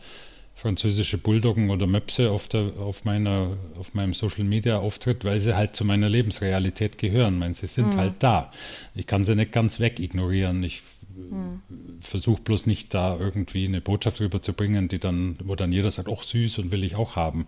französische 0.55 1.19
Bulldoggen 1.19 1.71
oder 1.71 1.89
Möpse 1.89 2.31
auf, 2.31 2.47
der, 2.47 2.75
auf, 2.79 3.05
meiner, 3.05 3.57
auf 3.77 3.95
meinem 3.95 4.15
Social 4.15 4.45
Media 4.45 4.79
Auftritt, 4.79 5.25
weil 5.25 5.41
sie 5.41 5.57
halt 5.57 5.75
zu 5.75 5.85
meiner 5.85 6.09
Lebensrealität 6.09 6.99
gehören. 6.99 7.35
Ich 7.35 7.41
meine, 7.41 7.55
sie 7.55 7.67
sind 7.67 7.95
mhm. 7.95 7.97
halt 7.97 8.15
da. 8.21 8.53
Ich 8.95 9.09
kann 9.09 9.25
sie 9.25 9.35
nicht 9.35 9.51
ganz 9.51 9.81
weg 9.81 9.99
ignorieren. 9.99 10.63
Ich 10.63 10.83
mhm. 11.17 11.63
versuche 12.01 12.43
bloß 12.43 12.67
nicht 12.67 12.95
da 12.95 13.17
irgendwie 13.19 13.67
eine 13.67 13.81
Botschaft 13.81 14.21
rüberzubringen, 14.21 14.87
die 14.87 15.01
dann, 15.01 15.37
wo 15.43 15.57
dann 15.57 15.73
jeder 15.73 15.91
sagt, 15.91 16.09
ach 16.09 16.23
süß 16.23 16.59
und 16.59 16.71
will 16.71 16.85
ich 16.85 16.95
auch 16.95 17.17
haben. 17.17 17.47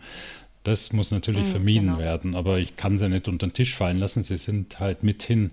Das 0.64 0.92
muss 0.92 1.10
natürlich 1.10 1.46
mhm, 1.46 1.50
vermieden 1.50 1.86
genau. 1.88 1.98
werden, 1.98 2.34
aber 2.34 2.58
ich 2.58 2.76
kann 2.76 2.98
sie 2.98 3.08
nicht 3.08 3.28
unter 3.28 3.46
den 3.46 3.52
Tisch 3.52 3.74
fallen 3.74 3.98
lassen. 3.98 4.22
Sie 4.22 4.36
sind 4.36 4.78
halt 4.78 5.02
mithin 5.02 5.52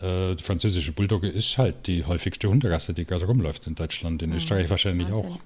äh, 0.00 0.34
die 0.34 0.42
französische 0.42 0.92
Bulldogge 0.92 1.28
ist 1.28 1.58
halt 1.58 1.86
die 1.86 2.04
häufigste 2.04 2.48
Hunderasse, 2.48 2.94
die 2.94 3.04
gerade 3.04 3.26
rumläuft 3.26 3.66
in 3.66 3.74
Deutschland, 3.74 4.22
in 4.22 4.30
mhm. 4.30 4.36
Österreich 4.36 4.70
wahrscheinlich 4.70 5.10
Wahnsinn. 5.10 5.32
auch. 5.32 5.38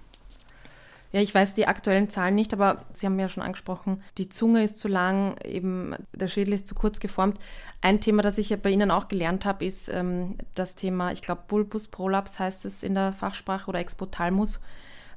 Ja, 1.13 1.21
ich 1.21 1.33
weiß 1.33 1.55
die 1.55 1.69
aktuellen 1.69 2.11
Zahlen 2.11 2.35
nicht, 2.35 2.53
aber 2.53 2.85
Sie 2.93 3.07
haben 3.07 3.21
ja 3.21 3.29
schon 3.29 3.45
angesprochen, 3.45 4.03
die 4.19 4.29
Zunge 4.29 4.65
ist 4.65 4.79
zu 4.79 4.89
lang, 4.89 5.37
eben 5.45 5.95
der 6.13 6.27
Schädel 6.27 6.55
ist 6.55 6.67
zu 6.67 6.75
kurz 6.75 6.99
geformt. 6.99 7.39
Ein 7.83 8.01
Thema, 8.01 8.23
das 8.23 8.37
ich 8.37 8.51
ja 8.51 8.57
bei 8.57 8.71
Ihnen 8.71 8.91
auch 8.91 9.07
gelernt 9.07 9.45
habe, 9.45 9.65
ist 9.65 9.89
ähm, 9.89 10.35
das 10.57 10.75
Thema, 10.75 11.13
ich 11.13 11.23
glaube, 11.23 11.43
Bulbus 11.47 11.87
prolaps 11.87 12.41
heißt 12.41 12.65
es 12.65 12.83
in 12.83 12.95
der 12.95 13.13
Fachsprache 13.13 13.69
oder 13.69 13.79
Expotalmus, 13.79 14.59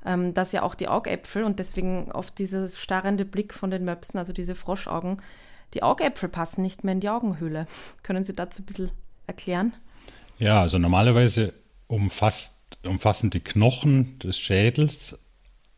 ähm, 0.07 0.33
dass 0.33 0.53
ja 0.53 0.63
auch 0.63 0.73
die 0.73 0.87
Augäpfel 0.87 1.43
und 1.43 1.59
deswegen 1.59 2.11
oft 2.11 2.39
dieser 2.39 2.69
starrende 2.69 3.25
Blick 3.25 3.53
von 3.53 3.69
den 3.69 3.83
Möpsen, 3.83 4.17
also 4.17 4.31
diese 4.31 4.55
Froschaugen, 4.55 5.17
die 5.73 5.83
Augäpfel 5.83 6.29
passen 6.29 6.61
nicht 6.61 6.83
mehr 6.83 6.93
in 6.93 7.01
die 7.01 7.09
Augenhöhle. 7.09 7.67
Können 8.03 8.23
Sie 8.23 8.33
dazu 8.33 8.61
ein 8.61 8.65
bisschen 8.65 8.91
erklären? 9.27 9.73
Ja, 10.39 10.61
also 10.61 10.77
normalerweise 10.77 11.53
umfasst, 11.87 12.53
umfassen 12.83 13.29
die 13.29 13.41
Knochen 13.41 14.17
des 14.19 14.39
Schädels 14.39 15.19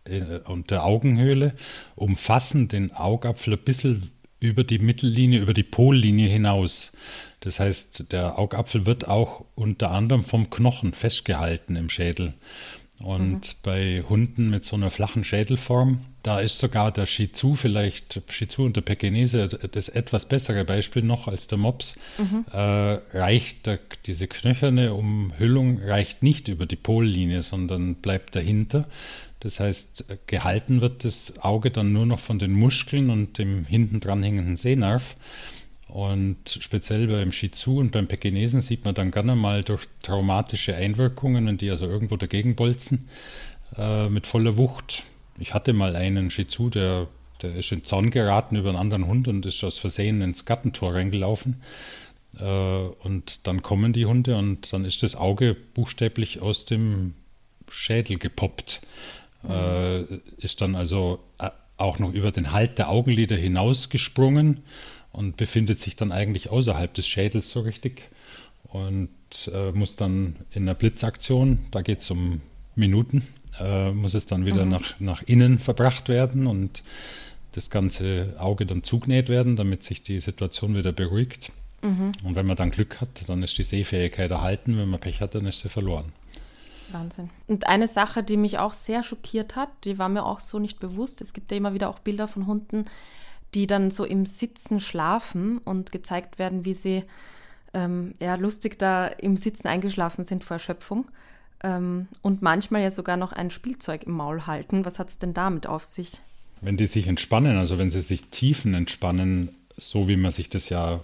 äh, 0.05 0.39
und 0.45 0.69
der 0.69 0.85
Augenhöhle 0.85 1.55
umfassen 1.95 2.67
den 2.67 2.93
Augapfel 2.93 3.53
ein 3.53 3.63
bisschen 3.63 4.11
über 4.39 4.63
die 4.63 4.79
Mittellinie, 4.79 5.41
über 5.41 5.53
die 5.53 5.63
Pollinie 5.63 6.29
hinaus. 6.29 6.91
Das 7.41 7.59
heißt, 7.59 8.11
der 8.11 8.37
Augapfel 8.37 8.85
wird 8.85 9.07
auch 9.07 9.45
unter 9.55 9.91
anderem 9.91 10.23
vom 10.23 10.49
Knochen 10.49 10.93
festgehalten 10.93 11.75
im 11.75 11.89
Schädel. 11.89 12.33
Und 12.99 13.31
mhm. 13.33 13.59
bei 13.63 14.03
Hunden 14.07 14.49
mit 14.49 14.65
so 14.65 14.75
einer 14.75 14.89
flachen 14.89 15.23
Schädelform, 15.23 15.99
da 16.21 16.41
ist 16.41 16.59
sogar 16.59 16.91
der 16.91 17.05
Shih 17.05 17.31
Tzu 17.31 17.55
vielleicht, 17.55 18.21
Shih 18.29 18.47
Tzu 18.47 18.63
und 18.63 18.75
der 18.75 18.81
Pekinese, 18.81 19.47
das 19.47 19.87
etwas 19.87 20.27
bessere 20.27 20.65
Beispiel 20.65 21.03
noch 21.03 21.29
als 21.29 21.47
der 21.47 21.57
Mops, 21.57 21.97
mhm. 22.17 22.45
äh, 22.51 22.57
reicht 22.57 23.67
der, 23.67 23.79
diese 24.05 24.27
knöcherne 24.27 24.93
Umhüllung 24.93 25.81
reicht 25.81 26.23
nicht 26.23 26.49
über 26.49 26.65
die 26.65 26.75
Pollinie, 26.75 27.41
sondern 27.41 27.95
bleibt 27.95 28.35
dahinter. 28.35 28.85
Das 29.39 29.61
heißt, 29.61 30.03
gehalten 30.27 30.81
wird 30.81 31.05
das 31.05 31.39
Auge 31.39 31.71
dann 31.71 31.93
nur 31.93 32.05
noch 32.05 32.19
von 32.19 32.39
den 32.39 32.51
Muskeln 32.51 33.09
und 33.09 33.37
dem 33.37 33.63
hinten 33.65 34.01
dranhängenden 34.01 34.57
Sehnerv. 34.57 35.15
Und 35.89 36.59
speziell 36.61 37.07
beim 37.07 37.31
Shih 37.31 37.49
Tzu 37.49 37.77
und 37.77 37.91
beim 37.91 38.07
Pekinesen 38.07 38.61
sieht 38.61 38.85
man 38.85 38.93
dann 38.93 39.09
gerne 39.09 39.35
mal 39.35 39.63
durch 39.63 39.87
traumatische 40.03 40.75
Einwirkungen, 40.75 41.47
wenn 41.47 41.57
die 41.57 41.71
also 41.71 41.87
irgendwo 41.87 42.15
dagegen 42.15 42.55
bolzen, 42.55 43.09
äh, 43.75 44.07
mit 44.07 44.27
voller 44.27 44.55
Wucht. 44.55 45.03
Ich 45.39 45.53
hatte 45.55 45.73
mal 45.73 45.95
einen 45.95 46.29
Shih 46.29 46.45
Tzu, 46.45 46.69
der, 46.69 47.07
der 47.41 47.55
ist 47.55 47.71
in 47.71 47.85
Zorn 47.85 48.11
geraten 48.11 48.55
über 48.55 48.69
einen 48.69 48.77
anderen 48.77 49.07
Hund 49.07 49.27
und 49.27 49.47
ist 49.47 49.63
aus 49.63 49.79
Versehen 49.79 50.21
ins 50.21 50.45
Gartentor 50.45 50.93
reingelaufen. 50.93 51.61
Äh, 52.39 52.43
und 52.43 53.47
dann 53.47 53.63
kommen 53.63 53.91
die 53.91 54.05
Hunde 54.05 54.37
und 54.37 54.71
dann 54.71 54.85
ist 54.85 55.01
das 55.01 55.15
Auge 55.15 55.55
buchstäblich 55.73 56.39
aus 56.39 56.65
dem 56.65 57.15
Schädel 57.67 58.19
gepoppt. 58.19 58.81
Äh, 59.47 60.03
ist 60.37 60.61
dann 60.61 60.75
also 60.75 61.19
äh, 61.39 61.49
auch 61.77 61.97
noch 61.97 62.13
über 62.13 62.31
den 62.31 62.51
Halt 62.51 62.77
der 62.77 62.89
Augenlider 62.89 63.37
hinausgesprungen 63.37 64.63
und 65.11 65.37
befindet 65.37 65.79
sich 65.79 65.95
dann 65.95 66.11
eigentlich 66.11 66.49
außerhalb 66.49 66.93
des 66.93 67.07
Schädels 67.07 67.49
so 67.49 67.61
richtig 67.61 68.09
und 68.63 69.09
äh, 69.53 69.71
muss 69.71 69.95
dann 69.95 70.35
in 70.51 70.63
einer 70.63 70.75
Blitzaktion, 70.75 71.59
da 71.71 71.81
geht 71.81 71.99
es 71.99 72.11
um 72.11 72.41
Minuten, 72.75 73.27
äh, 73.59 73.91
muss 73.91 74.13
es 74.13 74.25
dann 74.25 74.45
wieder 74.45 74.65
mhm. 74.65 74.71
nach, 74.71 74.99
nach 74.99 75.21
innen 75.23 75.59
verbracht 75.59 76.09
werden 76.09 76.47
und 76.47 76.83
das 77.53 77.69
ganze 77.69 78.35
Auge 78.37 78.65
dann 78.65 78.83
zugenäht 78.83 79.27
werden, 79.29 79.55
damit 79.55 79.83
sich 79.83 80.03
die 80.03 80.19
Situation 80.19 80.75
wieder 80.75 80.91
beruhigt. 80.91 81.51
Mhm. 81.81 82.11
Und 82.23 82.35
wenn 82.35 82.45
man 82.45 82.55
dann 82.55 82.71
Glück 82.71 83.01
hat, 83.01 83.09
dann 83.27 83.41
ist 83.41 83.57
die 83.57 83.63
Sehfähigkeit 83.63 84.29
erhalten. 84.29 84.77
Wenn 84.77 84.89
man 84.89 84.99
Pech 84.99 85.21
hat, 85.21 85.35
dann 85.35 85.45
ist 85.45 85.59
sie 85.59 85.69
verloren. 85.69 86.11
Wahnsinn. 86.91 87.29
Und 87.47 87.67
eine 87.67 87.87
Sache, 87.87 88.23
die 88.23 88.37
mich 88.37 88.57
auch 88.57 88.73
sehr 88.73 89.03
schockiert 89.03 89.55
hat, 89.55 89.69
die 89.83 89.97
war 89.97 90.09
mir 90.09 90.25
auch 90.25 90.39
so 90.39 90.59
nicht 90.59 90.79
bewusst. 90.79 91.21
Es 91.21 91.33
gibt 91.33 91.51
ja 91.51 91.57
immer 91.57 91.73
wieder 91.73 91.89
auch 91.89 91.99
Bilder 91.99 92.27
von 92.27 92.47
Hunden, 92.47 92.85
die 93.53 93.67
dann 93.67 93.91
so 93.91 94.05
im 94.05 94.25
Sitzen 94.25 94.79
schlafen 94.79 95.57
und 95.59 95.91
gezeigt 95.91 96.39
werden, 96.39 96.65
wie 96.65 96.73
sie 96.73 97.03
ähm, 97.73 98.13
ja, 98.19 98.35
lustig 98.35 98.79
da 98.79 99.07
im 99.07 99.37
Sitzen 99.37 99.67
eingeschlafen 99.67 100.23
sind 100.23 100.43
vor 100.43 100.55
Erschöpfung. 100.55 101.09
Ähm, 101.63 102.07
und 102.21 102.41
manchmal 102.41 102.81
ja 102.81 102.91
sogar 102.91 103.17
noch 103.17 103.33
ein 103.33 103.51
Spielzeug 103.51 104.03
im 104.03 104.13
Maul 104.13 104.47
halten. 104.47 104.85
Was 104.85 104.99
hat 104.99 105.09
es 105.09 105.19
denn 105.19 105.33
damit 105.33 105.67
auf 105.67 105.83
sich? 105.83 106.21
Wenn 106.61 106.77
die 106.77 106.87
sich 106.87 107.07
entspannen, 107.07 107.57
also 107.57 107.77
wenn 107.77 107.89
sie 107.89 108.01
sich 108.01 108.25
tiefen 108.29 108.73
entspannen, 108.73 109.55
so 109.77 110.07
wie 110.07 110.17
man 110.17 110.31
sich 110.31 110.49
das 110.49 110.69
ja 110.69 111.03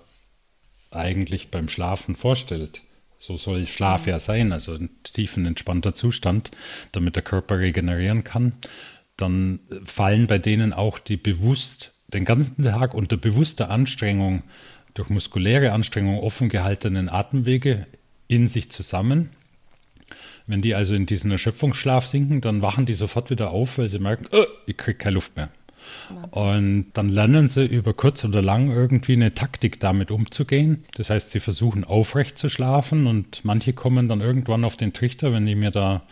eigentlich 0.91 1.51
beim 1.51 1.69
Schlafen 1.69 2.15
vorstellt, 2.15 2.81
so 3.19 3.37
soll 3.37 3.65
Schlaf 3.67 4.07
ja 4.07 4.19
sein, 4.19 4.51
also 4.51 4.73
ein 4.75 4.89
tiefen 5.03 5.45
entspannter 5.45 5.93
Zustand, 5.93 6.51
damit 6.91 7.15
der 7.15 7.23
Körper 7.23 7.59
regenerieren 7.59 8.23
kann. 8.23 8.53
Dann 9.17 9.61
fallen 9.85 10.27
bei 10.27 10.39
denen 10.39 10.73
auch 10.73 10.99
die 10.99 11.17
bewusst 11.17 11.94
den 12.07 12.25
ganzen 12.25 12.63
Tag 12.63 12.93
unter 12.93 13.17
bewusster 13.17 13.69
Anstrengung, 13.69 14.43
durch 14.93 15.09
muskuläre 15.09 15.71
Anstrengung 15.71 16.19
offen 16.19 16.49
gehaltenen 16.49 17.09
Atemwege 17.09 17.85
in 18.27 18.47
sich 18.47 18.71
zusammen. 18.71 19.29
Wenn 20.47 20.61
die 20.61 20.75
also 20.75 20.93
in 20.95 21.05
diesen 21.05 21.31
Erschöpfungsschlaf 21.31 22.07
sinken, 22.07 22.41
dann 22.41 22.61
wachen 22.61 22.85
die 22.85 22.93
sofort 22.93 23.29
wieder 23.29 23.51
auf, 23.51 23.77
weil 23.77 23.89
sie 23.89 23.99
merken, 23.99 24.27
oh, 24.31 24.45
ich 24.67 24.77
kriege 24.77 24.97
keine 24.97 25.15
Luft 25.15 25.35
mehr. 25.35 25.49
Und 26.31 26.87
dann 26.93 27.09
lernen 27.09 27.47
sie 27.47 27.65
über 27.65 27.93
kurz 27.93 28.23
oder 28.23 28.41
lang 28.41 28.71
irgendwie 28.71 29.13
eine 29.13 29.33
Taktik 29.33 29.79
damit 29.79 30.11
umzugehen. 30.11 30.83
Das 30.95 31.09
heißt, 31.09 31.31
sie 31.31 31.39
versuchen 31.39 31.83
aufrecht 31.83 32.37
zu 32.37 32.49
schlafen 32.49 33.07
und 33.07 33.43
manche 33.43 33.73
kommen 33.73 34.07
dann 34.07 34.21
irgendwann 34.21 34.63
auf 34.63 34.75
den 34.75 34.93
Trichter, 34.93 35.33
wenn 35.33 35.47
ich 35.47 35.55
mir 35.55 35.71
da 35.71 36.03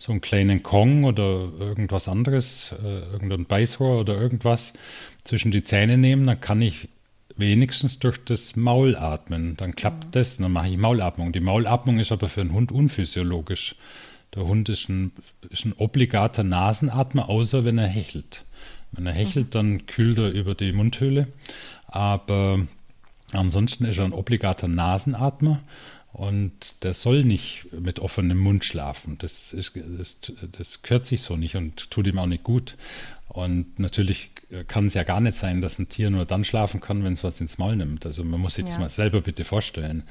so 0.00 0.12
einen 0.12 0.22
kleinen 0.22 0.62
Kong 0.62 1.04
oder 1.04 1.50
irgendwas 1.58 2.08
anderes, 2.08 2.74
äh, 2.82 3.00
irgendein 3.12 3.44
Beißrohr 3.44 4.00
oder 4.00 4.18
irgendwas 4.18 4.72
zwischen 5.24 5.50
die 5.50 5.62
Zähne 5.62 5.98
nehmen, 5.98 6.26
dann 6.26 6.40
kann 6.40 6.62
ich 6.62 6.88
wenigstens 7.36 7.98
durch 7.98 8.16
das 8.24 8.56
Maul 8.56 8.96
atmen. 8.96 9.58
Dann 9.58 9.76
klappt 9.76 10.06
mhm. 10.06 10.10
das, 10.12 10.38
dann 10.38 10.52
mache 10.52 10.68
ich 10.68 10.78
Maulatmung. 10.78 11.32
Die 11.32 11.40
Maulatmung 11.40 11.98
ist 11.98 12.12
aber 12.12 12.28
für 12.28 12.40
einen 12.40 12.54
Hund 12.54 12.72
unphysiologisch. 12.72 13.76
Der 14.34 14.46
Hund 14.46 14.70
ist 14.70 14.88
ein, 14.88 15.12
ist 15.50 15.66
ein 15.66 15.74
obligater 15.74 16.44
Nasenatmer, 16.44 17.28
außer 17.28 17.66
wenn 17.66 17.76
er 17.76 17.86
hechelt. 17.86 18.46
Wenn 18.92 19.06
er 19.06 19.12
hechelt, 19.12 19.54
dann 19.54 19.84
kühlt 19.84 20.16
er 20.16 20.30
über 20.30 20.54
die 20.54 20.72
Mundhöhle. 20.72 21.28
Aber 21.88 22.60
ansonsten 23.32 23.84
ist 23.84 23.98
er 23.98 24.06
ein 24.06 24.14
obligater 24.14 24.66
Nasenatmer 24.66 25.60
und 26.12 26.82
der 26.82 26.94
soll 26.94 27.24
nicht 27.24 27.66
mit 27.72 28.00
offenem 28.00 28.38
Mund 28.38 28.64
schlafen. 28.64 29.16
Das, 29.18 29.52
ist, 29.52 29.72
das, 29.76 30.16
das 30.52 30.82
gehört 30.82 31.06
sich 31.06 31.22
so 31.22 31.36
nicht 31.36 31.56
und 31.56 31.90
tut 31.90 32.06
ihm 32.06 32.18
auch 32.18 32.26
nicht 32.26 32.42
gut. 32.42 32.76
Und 33.28 33.78
natürlich 33.78 34.32
kann 34.66 34.86
es 34.86 34.94
ja 34.94 35.04
gar 35.04 35.20
nicht 35.20 35.36
sein, 35.36 35.60
dass 35.60 35.78
ein 35.78 35.88
Tier 35.88 36.10
nur 36.10 36.24
dann 36.24 36.42
schlafen 36.42 36.80
kann, 36.80 37.04
wenn 37.04 37.12
es 37.12 37.22
was 37.22 37.40
ins 37.40 37.58
Maul 37.58 37.76
nimmt. 37.76 38.04
Also 38.04 38.24
man 38.24 38.40
muss 38.40 38.54
sich 38.54 38.64
ja. 38.64 38.70
das 38.70 38.80
mal 38.80 38.90
selber 38.90 39.20
bitte 39.20 39.44
vorstellen. 39.44 40.02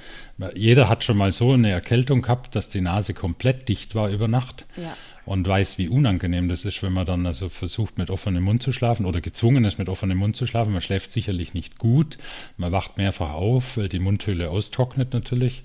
Jeder 0.55 0.87
hat 0.87 1.03
schon 1.03 1.17
mal 1.17 1.33
so 1.33 1.51
eine 1.51 1.69
Erkältung 1.69 2.21
gehabt, 2.21 2.55
dass 2.55 2.69
die 2.69 2.79
Nase 2.79 3.13
komplett 3.13 3.67
dicht 3.67 3.93
war 3.93 4.09
über 4.09 4.29
Nacht. 4.29 4.65
Ja 4.77 4.95
und 5.29 5.47
weiß, 5.47 5.77
wie 5.77 5.89
unangenehm 5.89 6.47
das 6.47 6.65
ist, 6.65 6.81
wenn 6.81 6.91
man 6.91 7.05
dann 7.05 7.27
also 7.27 7.49
versucht, 7.49 7.99
mit 7.99 8.09
offenem 8.09 8.41
Mund 8.41 8.63
zu 8.63 8.71
schlafen 8.71 9.05
oder 9.05 9.21
gezwungen 9.21 9.63
ist, 9.63 9.77
mit 9.77 9.87
offenem 9.87 10.17
Mund 10.17 10.35
zu 10.35 10.47
schlafen. 10.47 10.73
Man 10.73 10.81
schläft 10.81 11.11
sicherlich 11.11 11.53
nicht 11.53 11.77
gut. 11.77 12.17
Man 12.57 12.71
wacht 12.71 12.97
mehrfach 12.97 13.33
auf, 13.33 13.77
weil 13.77 13.89
die 13.89 13.99
Mundhöhle 13.99 14.49
austrocknet 14.49 15.13
natürlich 15.13 15.61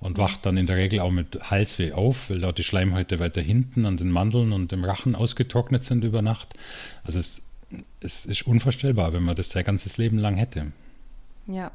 und 0.00 0.18
wacht 0.18 0.44
dann 0.44 0.56
in 0.56 0.66
der 0.66 0.78
Regel 0.78 0.98
auch 0.98 1.12
mit 1.12 1.48
Halsweh 1.48 1.92
auf, 1.92 2.28
weil 2.28 2.40
dort 2.40 2.58
die 2.58 2.64
Schleimhäute 2.64 3.20
weiter 3.20 3.40
hinten 3.40 3.86
an 3.86 3.96
den 3.96 4.10
Mandeln 4.10 4.52
und 4.52 4.72
dem 4.72 4.84
Rachen 4.84 5.14
ausgetrocknet 5.14 5.84
sind 5.84 6.02
über 6.02 6.20
Nacht. 6.20 6.54
Also 7.04 7.20
es, 7.20 7.40
es 8.00 8.26
ist 8.26 8.48
unvorstellbar, 8.48 9.12
wenn 9.12 9.22
man 9.22 9.36
das 9.36 9.48
sein 9.50 9.62
ganzes 9.62 9.96
Leben 9.96 10.18
lang 10.18 10.34
hätte. 10.34 10.72
Ja, 11.46 11.70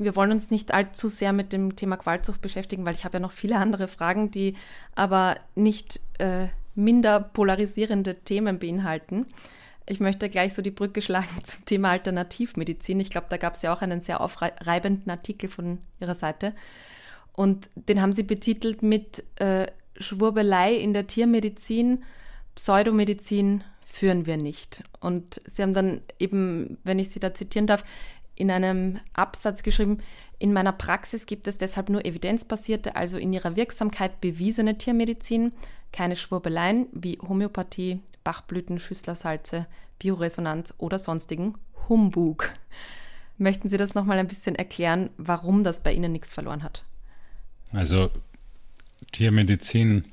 wir 0.00 0.16
wollen 0.16 0.32
uns 0.32 0.50
nicht 0.50 0.74
allzu 0.74 1.08
sehr 1.08 1.32
mit 1.32 1.52
dem 1.52 1.76
Thema 1.76 1.98
Qualzucht 1.98 2.42
beschäftigen, 2.42 2.84
weil 2.84 2.96
ich 2.96 3.04
habe 3.04 3.18
ja 3.18 3.20
noch 3.20 3.30
viele 3.30 3.58
andere 3.58 3.86
Fragen, 3.86 4.32
die 4.32 4.56
aber 4.96 5.36
nicht 5.54 6.00
äh, 6.18 6.48
minder 6.74 7.20
polarisierende 7.20 8.16
Themen 8.20 8.58
beinhalten. 8.58 9.26
Ich 9.86 10.00
möchte 10.00 10.28
gleich 10.28 10.54
so 10.54 10.62
die 10.62 10.70
Brücke 10.70 11.02
schlagen 11.02 11.44
zum 11.44 11.64
Thema 11.64 11.90
Alternativmedizin. 11.90 13.00
Ich 13.00 13.10
glaube, 13.10 13.26
da 13.28 13.36
gab 13.36 13.54
es 13.54 13.62
ja 13.62 13.74
auch 13.74 13.82
einen 13.82 14.00
sehr 14.00 14.20
aufreibenden 14.20 15.10
Artikel 15.10 15.48
von 15.48 15.78
Ihrer 16.00 16.14
Seite. 16.14 16.54
Und 17.32 17.68
den 17.74 18.00
haben 18.00 18.12
Sie 18.12 18.22
betitelt 18.22 18.82
mit 18.82 19.24
äh, 19.36 19.66
Schwurbelei 19.98 20.74
in 20.74 20.92
der 20.92 21.06
Tiermedizin, 21.06 22.04
Pseudomedizin 22.54 23.64
führen 23.84 24.26
wir 24.26 24.36
nicht. 24.36 24.82
Und 25.00 25.40
Sie 25.46 25.62
haben 25.62 25.74
dann 25.74 26.00
eben, 26.18 26.78
wenn 26.84 26.98
ich 26.98 27.10
Sie 27.10 27.20
da 27.20 27.34
zitieren 27.34 27.66
darf, 27.66 27.84
in 28.36 28.50
einem 28.50 28.98
Absatz 29.12 29.62
geschrieben, 29.62 29.98
in 30.38 30.52
meiner 30.52 30.72
Praxis 30.72 31.26
gibt 31.26 31.48
es 31.48 31.58
deshalb 31.58 31.88
nur 31.88 32.04
evidenzbasierte, 32.04 32.96
also 32.96 33.18
in 33.18 33.32
ihrer 33.32 33.56
Wirksamkeit 33.56 34.20
bewiesene 34.20 34.78
Tiermedizin, 34.78 35.52
keine 35.92 36.16
Schwurbeleien 36.16 36.86
wie 36.92 37.18
Homöopathie, 37.18 38.00
Bachblüten, 38.24 38.78
Schüsslersalze, 38.78 39.66
Bioresonanz 39.98 40.74
oder 40.78 40.98
sonstigen 40.98 41.54
Humbug. 41.88 42.50
Möchten 43.38 43.68
Sie 43.68 43.76
das 43.76 43.94
nochmal 43.94 44.18
ein 44.18 44.28
bisschen 44.28 44.54
erklären, 44.54 45.10
warum 45.16 45.64
das 45.64 45.82
bei 45.82 45.92
Ihnen 45.92 46.12
nichts 46.12 46.32
verloren 46.32 46.62
hat? 46.62 46.84
Also 47.72 48.10
Tiermedizin 49.12 50.04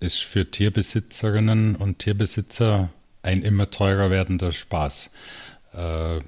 ist 0.00 0.22
für 0.22 0.50
Tierbesitzerinnen 0.50 1.76
und 1.76 2.00
Tierbesitzer 2.00 2.90
ein 3.22 3.42
immer 3.42 3.70
teurer 3.70 4.10
werdender 4.10 4.52
Spaß. 4.52 5.10
Äh, 5.72 6.20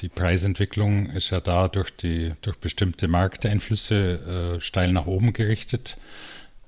die 0.00 0.08
Preisentwicklung 0.08 1.06
ist 1.10 1.30
ja 1.30 1.40
da 1.40 1.68
durch, 1.68 1.90
die, 1.90 2.32
durch 2.42 2.56
bestimmte 2.58 3.08
Markteinflüsse 3.08 4.56
äh, 4.56 4.60
steil 4.60 4.92
nach 4.92 5.06
oben 5.06 5.32
gerichtet. 5.32 5.96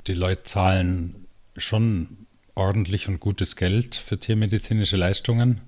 Die 0.07 0.15
Leute 0.15 0.45
zahlen 0.45 1.27
schon 1.57 2.27
ordentlich 2.55 3.09
und 3.09 3.21
gutes 3.21 3.57
Geld 3.57 3.95
für 3.95 4.19
tiermedizinische 4.19 4.97
Leistungen. 4.97 5.61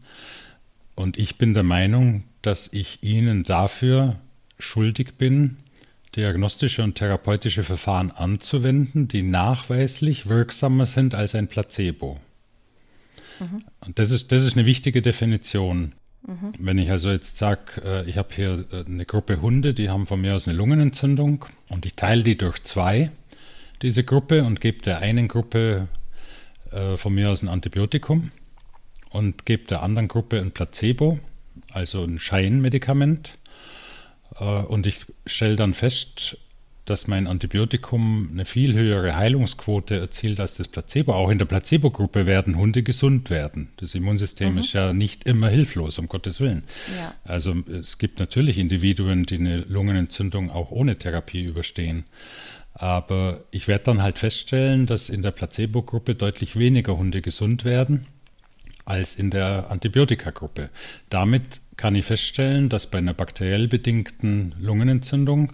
Und 0.95 1.19
ich 1.19 1.39
bin 1.39 1.55
der 1.55 1.63
Meinung, 1.63 2.25
dass 2.43 2.69
ich 2.73 3.03
ihnen 3.03 3.45
dafür 3.45 4.17
schuldig 4.59 5.15
bin, 5.17 5.59
diagnostische 6.17 6.83
und 6.83 6.97
therapeutische 6.97 7.63
Verfahren 7.63 8.11
anzuwenden, 8.11 9.09
die 9.09 9.23
nachweislich 9.23 10.29
wirksamer 10.29 10.87
sind 10.87 11.15
als 11.15 11.35
ein 11.35 11.49
Placebo. 11.49 12.21
Mhm. 13.41 13.65
Und 13.81 13.99
das 13.99 14.11
ist, 14.11 14.33
das 14.33 14.43
ist 14.43 14.57
eine 14.57 14.67
wichtige 14.67 15.01
Definition. 15.01 15.95
Mhm. 16.27 16.53
Wenn 16.59 16.79
ich 16.79 16.91
also 16.91 17.11
jetzt 17.11 17.37
sage, 17.37 17.83
äh, 17.85 18.09
ich 18.09 18.17
habe 18.17 18.29
hier 18.35 18.65
äh, 18.73 18.85
eine 18.85 19.05
Gruppe 19.05 19.41
Hunde, 19.41 19.75
die 19.75 19.89
haben 19.89 20.07
von 20.07 20.21
mir 20.21 20.37
aus 20.37 20.47
eine 20.47 20.57
Lungenentzündung 20.57 21.45
und 21.69 21.85
ich 21.87 21.95
teile 21.95 22.23
die 22.23 22.39
durch 22.39 22.63
zwei, 22.63 23.11
diese 23.83 24.05
Gruppe, 24.05 24.45
und 24.45 24.61
gebe 24.61 24.83
der 24.83 24.99
einen 24.99 25.27
Gruppe 25.27 25.89
äh, 26.71 26.97
von 26.97 27.15
mir 27.15 27.31
aus 27.31 27.43
ein 27.43 27.49
Antibiotikum 27.49 28.31
und 29.11 29.45
gebe 29.47 29.65
der 29.65 29.83
anderen 29.83 30.09
Gruppe 30.09 30.41
ein 30.41 30.53
Placebo, 30.53 31.19
also 31.73 32.05
ein 32.05 32.19
Scheinmedikament. 32.19 33.39
Und 34.69 34.87
ich 34.87 35.05
stelle 35.27 35.57
dann 35.57 35.75
fest, 35.75 36.39
dass 36.85 37.07
mein 37.07 37.29
Antibiotikum 37.29 38.31
eine 38.33 38.45
viel 38.45 38.75
höhere 38.75 39.17
Heilungsquote 39.17 39.99
erzielt 39.99 40.41
als 40.41 40.57
das 40.57 40.67
Placebo. 40.67 41.13
Auch 41.13 41.31
in 41.31 41.39
der 41.39 41.45
Placebo-Gruppe 41.45 42.27
werden 42.27 42.57
Hunde 42.57 42.83
gesund 42.83 43.31
werden. 43.31 43.69
Das 43.77 43.95
Immunsystem 43.95 44.53
mhm. 44.53 44.59
ist 44.59 44.73
ja 44.73 44.93
nicht 44.93 45.25
immer 45.25 45.49
hilflos, 45.49 45.99
um 45.99 46.09
Gottes 46.09 46.41
Willen. 46.41 46.65
Ja. 46.97 47.15
Also 47.25 47.55
es 47.69 47.99
gibt 47.99 48.19
natürlich 48.19 48.59
Individuen, 48.59 49.25
die 49.25 49.37
eine 49.37 49.59
Lungenentzündung 49.59 50.51
auch 50.51 50.73
ohne 50.73 50.99
Therapie 50.99 51.45
überstehen. 51.45 52.05
Aber 52.75 53.45
ich 53.53 53.69
werde 53.69 53.85
dann 53.85 54.03
halt 54.03 54.19
feststellen, 54.19 54.87
dass 54.87 55.09
in 55.09 55.23
der 55.23 55.31
Placebo-Gruppe 55.31 56.17
deutlich 56.17 56.57
weniger 56.57 56.97
Hunde 56.97 57.23
gesund 57.23 57.65
werden 57.65 58.07
als 58.85 59.15
in 59.15 59.31
der 59.31 59.71
Antibiotikagruppe. 59.71 60.71
Damit 61.11 61.43
kann 61.77 61.95
ich 61.95 62.07
feststellen, 62.07 62.69
dass 62.69 62.89
bei 62.89 62.99
einer 62.99 63.15
bakteriell 63.15 63.69
bedingten 63.69 64.55
Lungenentzündung 64.59 65.53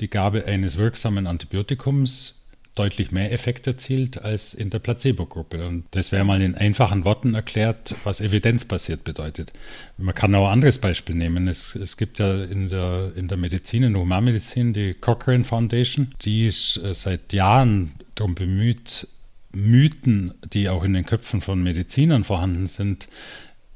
die 0.00 0.08
Gabe 0.08 0.46
eines 0.46 0.76
wirksamen 0.76 1.26
Antibiotikums 1.26 2.40
deutlich 2.74 3.10
mehr 3.10 3.32
Effekt 3.32 3.66
erzielt 3.66 4.22
als 4.22 4.54
in 4.54 4.70
der 4.70 4.78
Placebo-Gruppe. 4.78 5.66
Und 5.66 5.84
das 5.90 6.12
wäre 6.12 6.24
mal 6.24 6.40
in 6.40 6.54
einfachen 6.54 7.04
Worten 7.04 7.34
erklärt, 7.34 7.94
was 8.04 8.20
evidenzbasiert 8.20 9.04
bedeutet. 9.04 9.52
Man 9.98 10.14
kann 10.14 10.34
auch 10.34 10.46
ein 10.46 10.52
anderes 10.52 10.78
Beispiel 10.78 11.16
nehmen. 11.16 11.48
Es, 11.48 11.74
es 11.74 11.96
gibt 11.96 12.20
ja 12.20 12.44
in 12.44 12.68
der, 12.68 13.12
in 13.16 13.28
der 13.28 13.36
Medizin, 13.36 13.82
in 13.82 13.92
der 13.92 14.02
Humanmedizin, 14.02 14.72
die 14.72 14.94
Cochrane 14.94 15.44
Foundation, 15.44 16.14
die 16.22 16.46
ist 16.46 16.78
äh, 16.78 16.94
seit 16.94 17.32
Jahren 17.32 17.96
darum 18.14 18.34
bemüht, 18.34 19.08
Mythen, 19.52 20.32
die 20.52 20.68
auch 20.68 20.84
in 20.84 20.94
den 20.94 21.04
Köpfen 21.04 21.40
von 21.40 21.62
Medizinern 21.62 22.22
vorhanden 22.22 22.68
sind, 22.68 23.08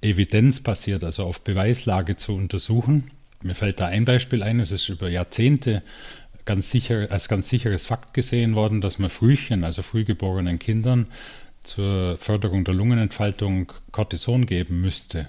evidenzbasiert, 0.01 1.03
also 1.03 1.25
auf 1.25 1.41
Beweislage 1.41 2.17
zu 2.17 2.35
untersuchen 2.35 3.11
mir 3.45 3.55
fällt 3.55 3.81
da 3.81 3.87
ein 3.87 4.05
Beispiel 4.05 4.43
ein, 4.43 4.61
es 4.61 4.71
ist 4.71 4.89
über 4.89 5.09
Jahrzehnte 5.09 5.83
ganz 6.45 6.71
sicher, 6.71 7.07
als 7.11 7.29
ganz 7.29 7.49
sicheres 7.49 7.87
Fakt 7.87 8.15
gesehen 8.15 8.55
worden, 8.55 8.81
dass 8.81 8.99
man 8.99 9.11
Frühchen, 9.11 9.65
also 9.65 9.83
frühgeborenen 9.83 10.59
Kindern, 10.59 11.07
zur 11.63 12.19
Förderung 12.19 12.65
der 12.65 12.75
Lungenentfaltung 12.75 13.73
Cortison 13.91 14.47
geben 14.47 14.81
müsste. 14.81 15.29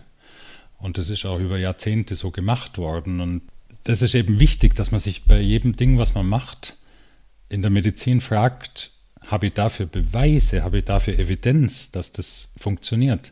Und 0.78 0.98
das 0.98 1.10
ist 1.10 1.26
auch 1.26 1.40
über 1.40 1.58
Jahrzehnte 1.58 2.16
so 2.16 2.32
gemacht 2.32 2.78
worden. 2.78 3.22
Und 3.22 3.42
das 3.86 4.02
ist 4.02 4.16
eben 4.16 4.40
wichtig, 4.40 4.76
dass 4.76 4.92
man 4.92 5.00
sich 5.00 5.24
bei 5.24 5.40
jedem 5.40 5.76
Ding, 5.76 5.98
was 5.98 6.14
man 6.14 6.28
macht, 6.28 6.76
in 7.50 7.62
der 7.62 7.72
Medizin 7.72 8.20
fragt, 8.22 8.92
habe 9.28 9.48
ich 9.48 9.54
dafür 9.54 9.86
Beweise, 9.86 10.64
habe 10.64 10.80
ich 10.80 10.86
dafür 10.86 11.18
Evidenz, 11.18 11.92
dass 11.92 12.12
das 12.12 12.52
funktioniert? 12.58 13.32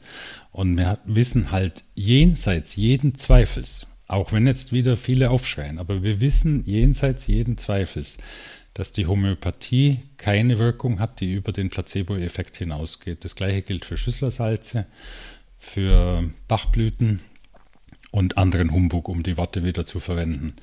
Und 0.51 0.77
wir 0.77 0.99
wissen 1.05 1.51
halt 1.51 1.83
jenseits 1.93 2.75
jeden 2.75 3.15
Zweifels, 3.15 3.85
auch 4.07 4.31
wenn 4.31 4.47
jetzt 4.47 4.73
wieder 4.73 4.97
viele 4.97 5.29
aufschreien, 5.29 5.79
aber 5.79 6.03
wir 6.03 6.19
wissen 6.19 6.63
jenseits 6.65 7.27
jeden 7.27 7.57
Zweifels, 7.57 8.17
dass 8.73 8.91
die 8.91 9.05
Homöopathie 9.05 9.99
keine 10.17 10.59
Wirkung 10.59 10.99
hat, 10.99 11.19
die 11.19 11.33
über 11.33 11.51
den 11.51 11.69
Placebo-Effekt 11.69 12.57
hinausgeht. 12.57 13.23
Das 13.23 13.35
gleiche 13.35 13.61
gilt 13.61 13.85
für 13.85 13.97
Schüsslersalze, 13.97 14.87
für 15.57 16.29
Bachblüten 16.47 17.21
und 18.11 18.37
anderen 18.37 18.71
Humbug, 18.71 19.09
um 19.09 19.23
die 19.23 19.37
Worte 19.37 19.63
wieder 19.63 19.85
zu 19.85 19.99
verwenden. 19.99 20.55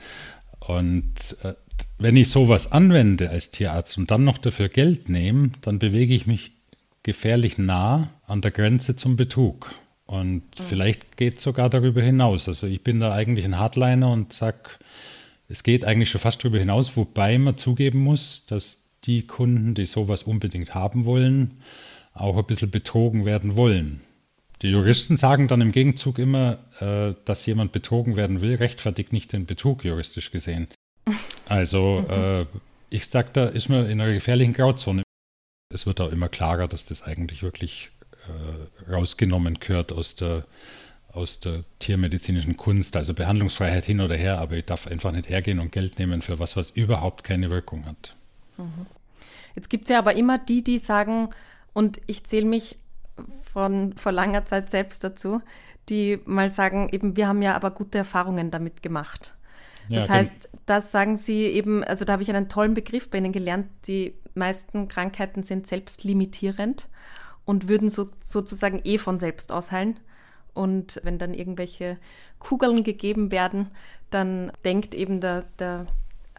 Und 0.61 1.37
äh, 1.43 1.55
wenn 1.99 2.17
ich 2.17 2.31
sowas 2.31 2.73
anwende 2.73 3.31
als 3.31 3.51
Tierarzt 3.51 3.97
und 3.97 4.11
dann 4.11 4.25
noch 4.25 4.39
dafür 4.39 4.69
Geld 4.69 5.09
nehme, 5.09 5.51
dann 5.63 5.79
bewege 5.79 6.15
ich 6.15 6.27
mich 6.27 6.53
gefährlich 7.03 7.59
nah 7.59 8.11
an 8.27 8.41
der 8.41 8.51
Grenze 8.51 8.97
zum 8.97 9.17
Betrug. 9.17 9.75
Und 10.11 10.43
mhm. 10.59 10.65
vielleicht 10.67 11.17
geht 11.17 11.37
es 11.39 11.45
sogar 11.45 11.71
darüber 11.71 12.03
hinaus. 12.03 12.49
Also 12.49 12.67
ich 12.67 12.83
bin 12.83 12.99
da 12.99 13.13
eigentlich 13.13 13.45
ein 13.45 13.59
Hardliner 13.59 14.11
und 14.11 14.33
sage, 14.33 14.71
es 15.49 15.63
geht 15.63 15.85
eigentlich 15.85 16.11
schon 16.11 16.21
fast 16.21 16.43
darüber 16.43 16.59
hinaus, 16.59 16.97
wobei 16.97 17.39
man 17.39 17.57
zugeben 17.57 18.01
muss, 18.01 18.45
dass 18.47 18.81
die 19.05 19.25
Kunden, 19.29 19.75
die 19.75 19.87
sowas 19.87 20.25
unbedingt 20.25 20.75
haben 20.75 21.05
wollen, 21.05 21.61
auch 22.13 22.37
ein 22.37 22.45
bisschen 22.45 22.73
betrogen 22.73 23.25
werden 23.25 23.55
wollen. 23.55 24.01
Die 24.63 24.71
Juristen 24.71 25.17
sagen 25.17 25.47
dann 25.47 25.61
im 25.61 25.71
Gegenzug 25.71 26.19
immer, 26.19 26.59
äh, 26.81 27.15
dass 27.25 27.47
jemand 27.47 27.71
betrogen 27.71 28.17
werden 28.17 28.41
will, 28.41 28.57
rechtfertigt 28.57 29.13
nicht 29.13 29.33
den 29.33 29.47
Betrug 29.47 29.85
juristisch 29.85 30.33
gesehen. 30.33 30.69
Also 31.49 32.05
äh, 32.09 32.47
ich 32.91 33.07
sage, 33.07 33.31
da 33.33 33.47
ist 33.47 33.69
man 33.69 33.85
in 33.87 34.01
einer 34.01 34.13
gefährlichen 34.13 34.53
Grauzone. 34.53 35.03
Es 35.75 35.85
wird 35.85 36.01
auch 36.01 36.13
immer 36.13 36.29
klarer, 36.29 36.69
dass 36.69 36.87
das 36.87 37.03
eigentlich 37.03 37.43
wirklich 37.43 37.91
rausgenommen 38.91 39.59
gehört 39.61 39.93
aus 39.93 40.15
der, 40.17 40.45
aus 41.13 41.41
der 41.41 41.65
tiermedizinischen 41.79 42.57
Kunst, 42.57 42.97
also 42.97 43.15
Behandlungsfreiheit 43.15 43.85
hin 43.85 44.01
oder 44.01 44.17
her, 44.17 44.39
aber 44.39 44.57
ich 44.57 44.65
darf 44.65 44.87
einfach 44.87 45.13
nicht 45.13 45.29
hergehen 45.29 45.61
und 45.61 45.73
Geld 45.73 45.99
nehmen 45.99 46.23
für 46.23 46.39
was, 46.39 46.57
was 46.57 46.71
überhaupt 46.71 47.25
keine 47.25 47.51
Wirkung 47.51 47.87
hat. 47.87 48.15
Mhm. 48.57 48.87
Jetzt 49.55 49.69
gibt 49.69 49.85
es 49.85 49.91
ja 49.91 49.99
aber 49.99 50.15
immer 50.17 50.39
die, 50.39 50.63
die 50.63 50.79
sagen, 50.79 51.31
und 51.73 52.01
ich 52.07 52.25
zähle 52.25 52.47
mich 52.47 52.77
von 53.53 53.95
vor 53.95 54.13
langer 54.13 54.45
Zeit 54.45 54.71
selbst 54.71 55.03
dazu, 55.05 55.41
die 55.89 56.21
mal 56.25 56.49
sagen, 56.49 56.89
eben, 56.91 57.17
wir 57.17 57.27
haben 57.27 57.43
ja 57.43 57.55
aber 57.55 57.73
gute 57.73 57.99
Erfahrungen 57.99 58.51
damit 58.51 58.83
gemacht. 58.83 59.35
Das 59.89 60.07
ja, 60.09 60.15
heißt, 60.15 60.49
das 60.67 60.93
sagen 60.93 61.17
Sie 61.17 61.47
eben, 61.47 61.83
also 61.83 62.05
da 62.05 62.13
habe 62.13 62.23
ich 62.23 62.31
einen 62.31 62.49
tollen 62.49 62.75
Begriff 62.75 63.11
bei 63.11 63.19
Ihnen 63.19 63.33
gelernt, 63.33 63.67
die 63.89 64.15
meisten 64.35 64.87
Krankheiten 64.87 65.43
sind 65.43 65.67
selbstlimitierend 65.67 66.87
und 67.45 67.69
würden 67.69 67.91
so, 67.91 68.09
sozusagen 68.21 68.81
eh 68.85 68.99
von 68.99 69.19
selbst 69.19 69.53
ausheilen. 69.53 69.97
Und 70.55 71.01
wenn 71.05 71.19
dann 71.19 71.35
irgendwelche 71.35 71.97
Kugeln 72.39 72.85
gegeben 72.85 73.31
werden, 73.31 73.69
dann 74.11 74.53
denkt 74.65 74.95
eben 74.95 75.21
der, 75.21 75.45
der 75.59 75.87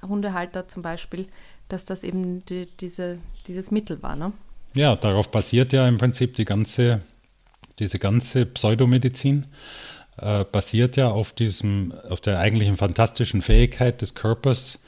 Hundehalter 0.01 0.67
zum 0.67 0.81
Beispiel, 0.81 1.27
dass 1.69 1.85
das 1.85 2.03
eben 2.03 2.43
die, 2.45 2.67
diese, 2.79 3.19
dieses 3.47 3.71
Mittel 3.71 4.01
war. 4.01 4.15
Ne? 4.15 4.33
Ja, 4.73 4.95
darauf 4.95 5.31
basiert 5.31 5.73
ja 5.73 5.87
im 5.87 5.97
Prinzip 5.97 6.35
die 6.35 6.45
ganze, 6.45 7.01
diese 7.79 7.99
ganze 7.99 8.45
Pseudomedizin, 8.45 9.45
äh, 10.17 10.43
basiert 10.43 10.97
ja 10.97 11.09
auf 11.09 11.33
diesem, 11.33 11.93
auf 12.09 12.21
der 12.21 12.39
eigentlichen 12.39 12.77
fantastischen 12.77 13.41
Fähigkeit 13.41 14.01
des 14.01 14.15
Körpers, 14.15 14.79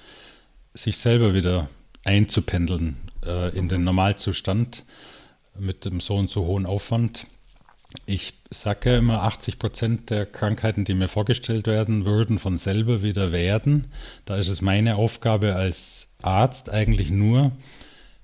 sich 0.73 0.97
selber 0.97 1.33
wieder 1.33 1.69
einzupendeln 2.03 2.97
äh, 3.25 3.55
in 3.55 3.69
den 3.69 3.83
Normalzustand 3.83 4.83
mit 5.57 5.85
dem 5.85 5.99
so 5.99 6.15
und 6.15 6.29
so 6.29 6.45
hohen 6.45 6.65
Aufwand. 6.65 7.27
Ich 8.05 8.33
sage 8.49 8.91
ja 8.91 8.97
immer, 8.97 9.21
80 9.23 9.59
Prozent 9.59 10.09
der 10.09 10.25
Krankheiten, 10.25 10.83
die 10.83 10.93
mir 10.93 11.07
vorgestellt 11.07 11.67
werden, 11.67 12.05
würden 12.05 12.39
von 12.39 12.57
selber 12.57 13.03
wieder 13.03 13.31
werden. 13.31 13.85
Da 14.25 14.37
ist 14.37 14.49
es 14.49 14.61
meine 14.61 14.95
Aufgabe 14.95 15.55
als 15.55 16.13
Arzt 16.21 16.71
eigentlich 16.71 17.11
nur, 17.11 17.51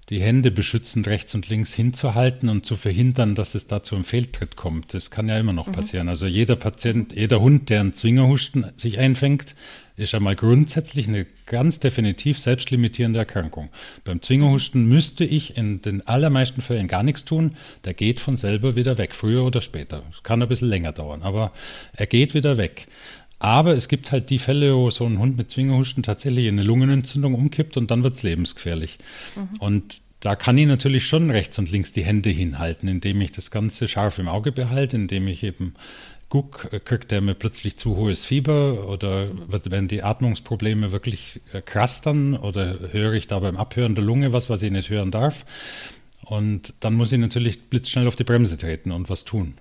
die 0.09 0.21
Hände 0.21 0.49
beschützend 0.49 1.07
rechts 1.07 1.35
und 1.35 1.49
links 1.49 1.71
hinzuhalten 1.71 2.49
und 2.49 2.65
zu 2.65 2.75
verhindern, 2.75 3.35
dass 3.35 3.53
es 3.53 3.67
da 3.67 3.83
zu 3.83 3.93
einem 3.93 4.03
Fehltritt 4.03 4.55
kommt. 4.55 4.95
Das 4.95 5.11
kann 5.11 5.29
ja 5.29 5.37
immer 5.37 5.53
noch 5.53 5.67
mhm. 5.67 5.73
passieren. 5.73 6.09
Also 6.09 6.25
jeder 6.25 6.55
Patient, 6.55 7.13
jeder 7.13 7.39
Hund, 7.41 7.69
der 7.69 7.81
einen 7.81 7.93
Zwingerhusten 7.93 8.65
sich 8.75 8.97
einfängt, 8.97 9.55
ist 9.99 10.15
einmal 10.15 10.35
grundsätzlich 10.35 11.07
eine 11.07 11.25
ganz 11.45 11.79
definitiv 11.79 12.39
selbstlimitierende 12.39 13.19
Erkrankung. 13.19 13.69
Beim 14.03 14.21
Zwingerhusten 14.21 14.85
müsste 14.85 15.25
ich 15.25 15.57
in 15.57 15.81
den 15.81 16.07
allermeisten 16.07 16.61
Fällen 16.61 16.87
gar 16.87 17.03
nichts 17.03 17.25
tun. 17.25 17.57
Der 17.85 17.93
geht 17.93 18.19
von 18.19 18.37
selber 18.37 18.75
wieder 18.75 18.97
weg, 18.97 19.13
früher 19.13 19.43
oder 19.43 19.61
später. 19.61 20.03
Es 20.11 20.23
kann 20.23 20.41
ein 20.41 20.49
bisschen 20.49 20.69
länger 20.69 20.91
dauern, 20.91 21.21
aber 21.23 21.51
er 21.95 22.05
geht 22.05 22.33
wieder 22.33 22.57
weg. 22.57 22.87
Aber 23.39 23.75
es 23.75 23.87
gibt 23.87 24.11
halt 24.11 24.29
die 24.29 24.39
Fälle, 24.39 24.75
wo 24.75 24.89
so 24.89 25.05
ein 25.05 25.17
Hund 25.17 25.37
mit 25.37 25.49
Zwingerhusten 25.49 26.03
tatsächlich 26.03 26.45
in 26.45 26.55
eine 26.59 26.63
Lungenentzündung 26.63 27.33
umkippt 27.33 27.77
und 27.77 27.89
dann 27.89 28.03
wird 28.03 28.13
es 28.13 28.23
lebensgefährlich. 28.23 28.99
Mhm. 29.35 29.57
Und 29.59 30.01
da 30.19 30.35
kann 30.35 30.57
ich 30.57 30.67
natürlich 30.67 31.07
schon 31.07 31.31
rechts 31.31 31.57
und 31.59 31.71
links 31.71 31.93
die 31.93 32.03
Hände 32.03 32.29
hinhalten, 32.29 32.89
indem 32.89 33.21
ich 33.21 33.31
das 33.31 33.51
Ganze 33.51 33.87
scharf 33.87 34.19
im 34.19 34.27
Auge 34.27 34.51
behalte, 34.51 34.97
indem 34.97 35.27
ich 35.29 35.43
eben 35.43 35.75
gucke, 36.29 36.75
äh, 36.75 36.79
kriegt 36.79 37.11
der 37.11 37.21
mir 37.21 37.35
plötzlich 37.35 37.77
zu 37.77 37.95
hohes 37.95 38.25
Fieber 38.25 38.87
oder 38.87 39.29
werden 39.49 39.87
die 39.87 40.03
Atmungsprobleme 40.03 40.91
wirklich 40.91 41.41
äh, 41.53 41.61
krass 41.61 42.01
dann 42.01 42.37
oder 42.37 42.79
höre 42.91 43.13
ich 43.13 43.27
da 43.27 43.39
beim 43.39 43.57
Abhören 43.57 43.95
der 43.95 44.03
Lunge 44.03 44.31
was, 44.31 44.49
was 44.49 44.61
ich 44.61 44.71
nicht 44.71 44.89
hören 44.89 45.11
darf. 45.11 45.45
Und 46.23 46.75
dann 46.79 46.93
muss 46.93 47.11
ich 47.11 47.19
natürlich 47.19 47.69
blitzschnell 47.69 48.07
auf 48.07 48.15
die 48.15 48.23
Bremse 48.23 48.57
treten 48.57 48.91
und 48.91 49.09
was 49.09 49.25
tun. 49.25 49.55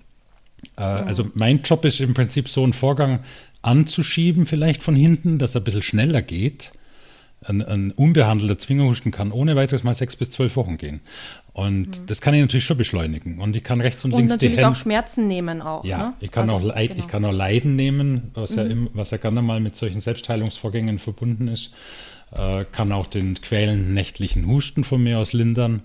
Äh, 0.77 0.83
also 0.83 1.29
mein 1.35 1.63
Job 1.63 1.85
ist 1.85 2.01
im 2.01 2.15
Prinzip 2.15 2.49
so 2.49 2.63
einen 2.63 2.75
Vorgang 2.75 3.21
anzuschieben, 3.63 4.47
vielleicht 4.47 4.83
von 4.83 4.95
hinten, 4.95 5.39
dass 5.39 5.55
er 5.55 5.63
ein 5.63 5.65
bisschen 5.65 5.83
schneller 5.83 6.23
geht. 6.23 6.73
Ein, 7.43 7.63
ein 7.63 7.93
unbehandelter 7.93 8.59
Zwingerhusten 8.59 9.13
kann 9.13 9.33
ohne 9.33 9.57
weiteres 9.57 9.85
mal 9.85 9.95
sechs 9.95 10.17
bis 10.17 10.31
zwölf 10.31 10.57
Wochen 10.57 10.77
gehen. 10.77 11.01
Und 11.59 12.03
mhm. 12.03 12.07
das 12.07 12.21
kann 12.21 12.35
ich 12.35 12.41
natürlich 12.41 12.67
schon 12.67 12.79
beschleunigen. 12.79 13.41
Und 13.41 13.57
ich 13.57 13.65
kann 13.65 13.81
rechts 13.81 14.05
und, 14.05 14.13
und 14.13 14.21
links 14.21 14.37
die 14.37 14.51
Hände. 14.51 14.69
auch 14.69 14.77
Schmerzen 14.77 15.27
nehmen 15.27 15.61
auch. 15.61 15.85
Ja, 15.85 15.99
ne? 15.99 16.15
ich, 16.21 16.31
kann 16.31 16.49
also, 16.49 16.55
auch 16.55 16.63
Leid, 16.63 16.91
genau. 16.91 17.03
ich 17.03 17.11
kann 17.11 17.25
auch 17.25 17.33
Leiden 17.33 17.75
nehmen, 17.75 18.31
was, 18.35 18.53
mhm. 18.53 18.59
ja, 18.59 18.65
im, 18.67 18.91
was 18.93 19.11
ja 19.11 19.17
gerne 19.17 19.43
mal 19.43 19.59
mit 19.59 19.75
solchen 19.75 20.01
Selbstheilungsvorgängen 20.01 21.01
verbunden 21.01 21.49
ist. 21.49 21.73
Äh, 22.31 22.65
kann 22.71 22.93
auch 22.93 23.07
den 23.07 23.41
quälenden 23.41 23.93
nächtlichen 23.93 24.47
Husten 24.47 24.85
von 24.85 25.03
mir 25.03 25.19
aus 25.19 25.33
lindern. 25.33 25.83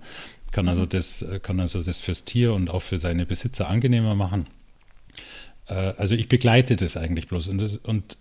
Kann 0.51 0.67
also, 0.67 0.83
mhm. 0.83 0.89
das, 0.89 1.25
kann 1.41 1.59
also 1.59 1.81
das 1.81 2.01
fürs 2.01 2.23
Tier 2.23 2.53
und 2.53 2.69
auch 2.69 2.83
für 2.83 2.99
seine 2.99 3.25
Besitzer 3.25 3.67
angenehmer 3.67 4.13
machen. 4.13 4.45
Äh, 5.67 5.73
also 5.73 6.13
ich 6.13 6.27
begleite 6.27 6.75
das 6.75 6.97
eigentlich 6.97 7.27
bloß. 7.27 7.47
Und, 7.47 7.57
das, 7.59 7.77
und 7.77 8.15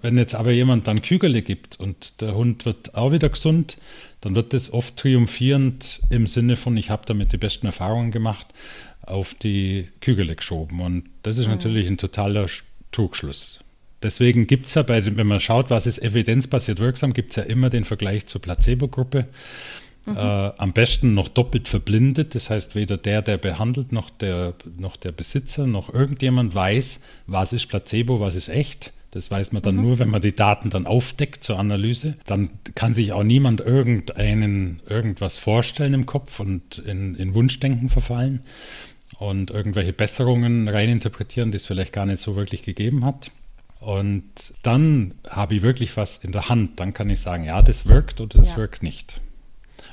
wenn 0.00 0.16
jetzt 0.16 0.34
aber 0.34 0.50
jemand 0.50 0.88
dann 0.88 1.02
Kügele 1.02 1.42
gibt 1.42 1.78
und 1.78 2.20
der 2.20 2.34
Hund 2.34 2.64
wird 2.64 2.94
auch 2.94 3.12
wieder 3.12 3.28
gesund, 3.28 3.78
dann 4.20 4.34
wird 4.34 4.54
das 4.54 4.72
oft 4.72 4.96
triumphierend 4.96 6.00
im 6.08 6.26
Sinne 6.26 6.56
von, 6.56 6.76
ich 6.76 6.88
habe 6.88 7.02
damit 7.06 7.32
die 7.32 7.36
besten 7.36 7.66
Erfahrungen 7.66 8.10
gemacht, 8.10 8.46
auf 9.02 9.34
die 9.34 9.88
Kügele 10.00 10.36
geschoben. 10.36 10.80
Und 10.80 11.04
das 11.22 11.36
ist 11.36 11.46
mhm. 11.46 11.52
natürlich 11.52 11.86
ein 11.86 11.98
totaler 11.98 12.46
Trugschluss. 12.92 13.60
Deswegen 14.02 14.46
gibt 14.46 14.66
es 14.66 14.74
ja, 14.74 14.82
bei, 14.82 15.04
wenn 15.04 15.26
man 15.26 15.40
schaut, 15.40 15.70
was 15.70 15.86
ist 15.86 15.98
evidenzbasiert 15.98 16.78
wirksam, 16.78 17.12
gibt 17.12 17.30
es 17.30 17.36
ja 17.36 17.42
immer 17.42 17.70
den 17.70 17.84
Vergleich 17.84 18.26
zur 18.26 18.40
Placebo-Gruppe. 18.40 19.26
Mhm. 20.06 20.16
Äh, 20.16 20.20
am 20.20 20.72
besten 20.72 21.14
noch 21.14 21.28
doppelt 21.28 21.68
verblindet. 21.68 22.34
Das 22.34 22.50
heißt, 22.50 22.74
weder 22.74 22.96
der, 22.96 23.22
der 23.22 23.38
behandelt, 23.38 23.92
noch 23.92 24.10
der, 24.10 24.54
noch 24.78 24.96
der 24.96 25.12
Besitzer, 25.12 25.66
noch 25.66 25.92
irgendjemand 25.92 26.54
weiß, 26.54 27.00
was 27.26 27.52
ist 27.52 27.68
Placebo, 27.68 28.20
was 28.20 28.34
ist 28.34 28.48
echt. 28.48 28.92
Das 29.14 29.30
weiß 29.30 29.52
man 29.52 29.62
dann 29.62 29.76
mhm. 29.76 29.82
nur, 29.82 29.98
wenn 30.00 30.10
man 30.10 30.20
die 30.20 30.34
Daten 30.34 30.70
dann 30.70 30.86
aufdeckt 30.86 31.44
zur 31.44 31.60
Analyse. 31.60 32.16
Dann 32.26 32.50
kann 32.74 32.94
sich 32.94 33.12
auch 33.12 33.22
niemand 33.22 33.60
irgendeinen, 33.60 34.82
irgendwas 34.88 35.38
vorstellen 35.38 35.94
im 35.94 36.04
Kopf 36.04 36.40
und 36.40 36.78
in, 36.78 37.14
in 37.14 37.32
Wunschdenken 37.32 37.88
verfallen 37.88 38.40
und 39.20 39.52
irgendwelche 39.52 39.92
Besserungen 39.92 40.68
reininterpretieren, 40.68 41.52
die 41.52 41.56
es 41.56 41.64
vielleicht 41.64 41.92
gar 41.92 42.06
nicht 42.06 42.20
so 42.20 42.34
wirklich 42.34 42.64
gegeben 42.64 43.04
hat. 43.04 43.30
Und 43.78 44.24
dann 44.62 45.14
habe 45.30 45.54
ich 45.54 45.62
wirklich 45.62 45.96
was 45.96 46.16
in 46.16 46.32
der 46.32 46.48
Hand. 46.48 46.80
Dann 46.80 46.92
kann 46.92 47.08
ich 47.08 47.20
sagen, 47.20 47.44
ja, 47.44 47.62
das 47.62 47.86
wirkt 47.86 48.20
oder 48.20 48.38
das 48.38 48.50
ja. 48.50 48.56
wirkt 48.56 48.82
nicht. 48.82 49.20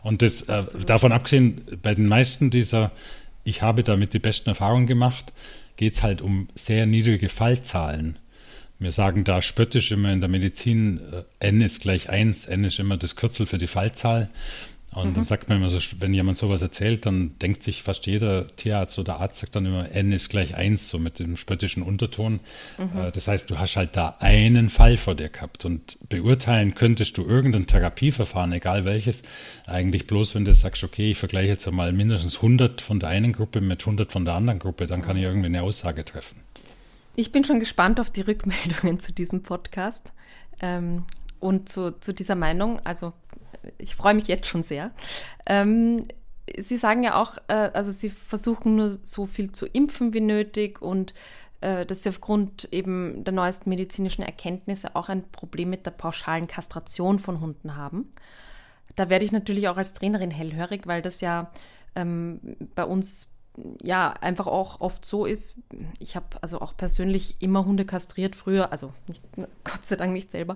Und 0.02 0.24
das, 0.24 0.42
äh, 0.44 0.64
davon 0.88 1.12
abgesehen, 1.12 1.62
bei 1.84 1.94
den 1.94 2.08
meisten 2.08 2.50
dieser, 2.50 2.92
ich 3.44 3.62
habe 3.62 3.84
damit 3.84 4.16
die 4.16 4.20
besten 4.20 4.50
Erfahrungen 4.50 4.88
gemacht, 4.88 5.32
geht 5.76 5.94
es 5.94 6.02
halt 6.02 6.24
um 6.24 6.48
sehr 6.56 6.88
niedrige 6.88 7.30
Fallzahlen. 7.30 8.18
Wir 8.82 8.92
sagen 8.92 9.24
da 9.24 9.44
spöttisch 9.44 9.92
immer 9.92 10.12
in 10.12 10.22
der 10.22 10.30
Medizin, 10.30 11.00
äh, 11.40 11.48
n 11.48 11.62
ist 11.62 11.82
gleich 11.82 12.10
1, 12.10 12.48
n 12.48 12.64
ist 12.64 12.80
immer 12.80 12.98
das 12.98 13.16
Kürzel 13.16 13.46
für 13.46 13.60
die 13.60 13.68
Fallzahl. 13.68 14.30
Und 14.94 15.12
mhm. 15.12 15.14
dann 15.14 15.26
sagt 15.26 15.48
man 15.48 15.60
immer 15.60 15.70
so, 15.70 15.78
wenn 16.00 16.14
jemand 16.14 16.40
sowas 16.40 16.64
erzählt, 16.64 17.06
dann 17.06 17.38
denkt 17.40 17.62
sich 17.62 17.84
fast 17.84 18.08
jeder 18.08 18.48
Tierarzt 18.48 18.98
oder 18.98 19.22
Arzt 19.22 19.40
sagt 19.40 19.56
dann 19.56 19.68
immer, 19.68 19.92
n 19.92 20.12
ist 20.12 20.30
gleich 20.30 20.56
1, 20.56 20.90
so 20.90 20.98
mit 20.98 21.20
dem 21.20 21.38
spöttischen 21.38 21.84
Unterton. 21.84 22.40
Mhm. 22.80 23.00
Äh, 23.00 23.12
das 23.12 23.28
heißt, 23.28 23.52
du 23.52 23.60
hast 23.60 23.76
halt 23.76 23.96
da 23.96 24.18
einen 24.20 24.72
Fall 24.72 24.98
vor 24.98 25.14
dir 25.14 25.30
gehabt 25.30 25.64
und 25.64 26.00
beurteilen 26.10 26.74
könntest 26.74 27.20
du 27.20 27.26
irgendein 27.26 27.68
Therapieverfahren, 27.68 28.52
egal 28.52 28.84
welches, 28.84 29.22
eigentlich 29.68 30.08
bloß, 30.08 30.34
wenn 30.34 30.44
du 30.44 30.56
sagst, 30.56 30.84
okay, 30.84 31.12
ich 31.12 31.20
vergleiche 31.20 31.50
jetzt 31.50 31.68
einmal 31.68 31.94
mindestens 31.94 32.38
100 32.38 32.82
von 32.82 33.00
der 33.00 33.10
einen 33.10 33.32
Gruppe 33.32 33.62
mit 33.62 33.82
100 33.82 34.12
von 34.12 34.26
der 34.26 34.34
anderen 34.34 34.58
Gruppe, 34.58 34.88
dann 34.88 35.04
kann 35.04 35.18
ich 35.18 35.24
irgendwie 35.24 35.46
eine 35.46 35.62
Aussage 35.62 36.04
treffen. 36.04 36.38
Ich 37.16 37.32
bin 37.32 37.44
schon 37.44 37.60
gespannt 37.60 38.00
auf 38.00 38.10
die 38.10 38.22
Rückmeldungen 38.22 39.00
zu 39.00 39.12
diesem 39.12 39.44
Podcast 39.44 40.14
ähm, 40.62 41.06
und 41.40 41.68
zu, 41.68 42.00
zu 42.00 42.14
dieser 42.14 42.36
Meinung. 42.36 42.80
Also 42.86 43.14
ich 43.78 43.96
freue 43.96 44.14
mich 44.14 44.28
jetzt 44.28 44.48
schon 44.48 44.64
sehr. 44.64 44.92
Ähm, 45.46 46.04
Sie 46.58 46.78
sagen 46.78 47.04
ja 47.04 47.22
auch, 47.22 47.38
äh, 47.48 47.72
also 47.74 47.92
Sie 47.92 48.10
versuchen 48.10 48.76
nur 48.76 48.98
so 49.04 49.26
viel 49.26 49.52
zu 49.52 49.66
impfen 49.66 50.14
wie 50.14 50.22
nötig 50.22 50.82
und 50.82 51.14
äh, 51.62 51.86
dass 51.86 52.04
Sie 52.04 52.10
aufgrund 52.10 52.70
eben 52.72 53.24
der 53.24 53.34
neuesten 53.34 53.70
medizinischen 53.70 54.24
Erkenntnisse 54.24 54.96
auch 54.96 55.10
ein 55.10 55.30
Problem 55.32 55.70
mit 55.70 55.86
der 55.86 55.92
pauschalen 55.92 56.48
Kastration 56.48 57.20
von 57.20 57.40
Hunden 57.42 57.76
haben. 57.76 58.12
Da 58.96 59.10
werde 59.10 59.26
ich 59.26 59.32
natürlich 59.32 59.68
auch 59.68 59.78
als 59.78 59.94
Trainerin 59.94 60.32
hellhörig, 60.32 60.88
weil 60.88 61.02
das 61.02 61.22
ja 61.22 61.52
ähm, 61.96 62.40
bei 62.76 62.84
uns 62.84 63.31
ja, 63.84 64.14
einfach 64.22 64.48
auch 64.48 64.80
oft 64.80 65.04
so 65.04 65.26
ist, 65.26 65.64
ich 66.00 66.16
habe 66.16 66.42
also 66.42 66.62
auch 66.62 66.76
persönlich 66.76 67.36
immer 67.40 67.66
Hunde 67.66 67.86
kastriert 67.86 68.36
früher, 68.36 68.72
also 68.72 68.94
nicht, 69.08 69.24
Gott 69.64 69.86
sei 69.86 69.96
Dank 69.98 70.14
nicht 70.14 70.32
selber, 70.32 70.56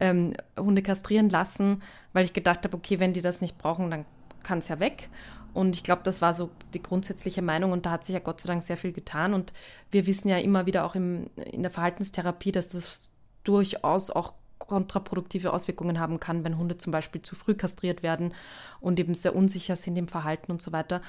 ähm, 0.00 0.34
Hunde 0.58 0.82
kastrieren 0.82 1.28
lassen, 1.28 1.82
weil 2.12 2.24
ich 2.24 2.32
gedacht 2.32 2.64
habe, 2.64 2.76
okay, 2.76 2.98
wenn 2.98 3.12
die 3.12 3.20
das 3.20 3.40
nicht 3.40 3.58
brauchen, 3.58 3.90
dann 3.90 4.06
kann 4.42 4.58
es 4.58 4.68
ja 4.68 4.80
weg. 4.80 5.08
Und 5.52 5.74
ich 5.74 5.82
glaube, 5.82 6.02
das 6.04 6.22
war 6.22 6.32
so 6.32 6.50
die 6.74 6.82
grundsätzliche 6.82 7.42
Meinung 7.42 7.72
und 7.72 7.84
da 7.84 7.90
hat 7.90 8.04
sich 8.04 8.14
ja 8.14 8.20
Gott 8.20 8.40
sei 8.40 8.46
Dank 8.46 8.62
sehr 8.62 8.76
viel 8.76 8.92
getan. 8.92 9.34
Und 9.34 9.52
wir 9.90 10.06
wissen 10.06 10.28
ja 10.28 10.38
immer 10.38 10.64
wieder 10.66 10.84
auch 10.84 10.94
im, 10.94 11.28
in 11.36 11.62
der 11.62 11.72
Verhaltenstherapie, 11.72 12.52
dass 12.52 12.68
das 12.68 13.10
durchaus 13.42 14.10
auch 14.10 14.34
kontraproduktive 14.58 15.52
Auswirkungen 15.52 15.98
haben 15.98 16.20
kann, 16.20 16.44
wenn 16.44 16.56
Hunde 16.56 16.78
zum 16.78 16.92
Beispiel 16.92 17.22
zu 17.22 17.34
früh 17.34 17.54
kastriert 17.54 18.02
werden 18.02 18.34
und 18.80 19.00
eben 19.00 19.14
sehr 19.14 19.34
unsicher 19.34 19.74
sind 19.74 19.96
im 19.96 20.06
Verhalten 20.06 20.52
und 20.52 20.62
so 20.62 20.70
weiter. 20.70 21.02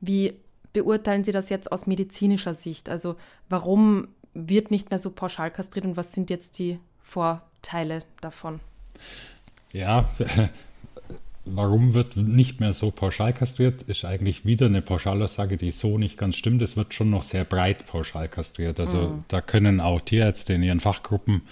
Wie 0.00 0.38
beurteilen 0.78 1.24
Sie 1.24 1.32
das 1.32 1.48
jetzt 1.48 1.72
aus 1.72 1.86
medizinischer 1.86 2.54
Sicht? 2.54 2.88
Also 2.88 3.16
warum 3.48 4.08
wird 4.34 4.70
nicht 4.70 4.90
mehr 4.90 5.00
so 5.00 5.10
pauschal 5.10 5.50
kastriert 5.50 5.84
und 5.84 5.96
was 5.96 6.12
sind 6.12 6.30
jetzt 6.30 6.58
die 6.58 6.78
Vorteile 7.02 8.02
davon? 8.20 8.60
Ja, 9.72 10.08
warum 11.44 11.94
wird 11.94 12.16
nicht 12.16 12.60
mehr 12.60 12.72
so 12.72 12.92
pauschal 12.92 13.32
kastriert, 13.32 13.82
ist 13.82 14.04
eigentlich 14.04 14.44
wieder 14.44 14.66
eine 14.66 14.82
Pauschalaussage, 14.82 15.56
die 15.56 15.72
so 15.72 15.98
nicht 15.98 16.16
ganz 16.16 16.36
stimmt. 16.36 16.62
Es 16.62 16.76
wird 16.76 16.94
schon 16.94 17.10
noch 17.10 17.24
sehr 17.24 17.44
breit 17.44 17.86
pauschal 17.86 18.28
kastriert. 18.28 18.78
Also 18.78 18.98
mhm. 18.98 19.24
da 19.26 19.40
können 19.40 19.80
auch 19.80 20.00
Tierärzte 20.00 20.52
in 20.52 20.62
ihren 20.62 20.80
Fachgruppen 20.80 21.42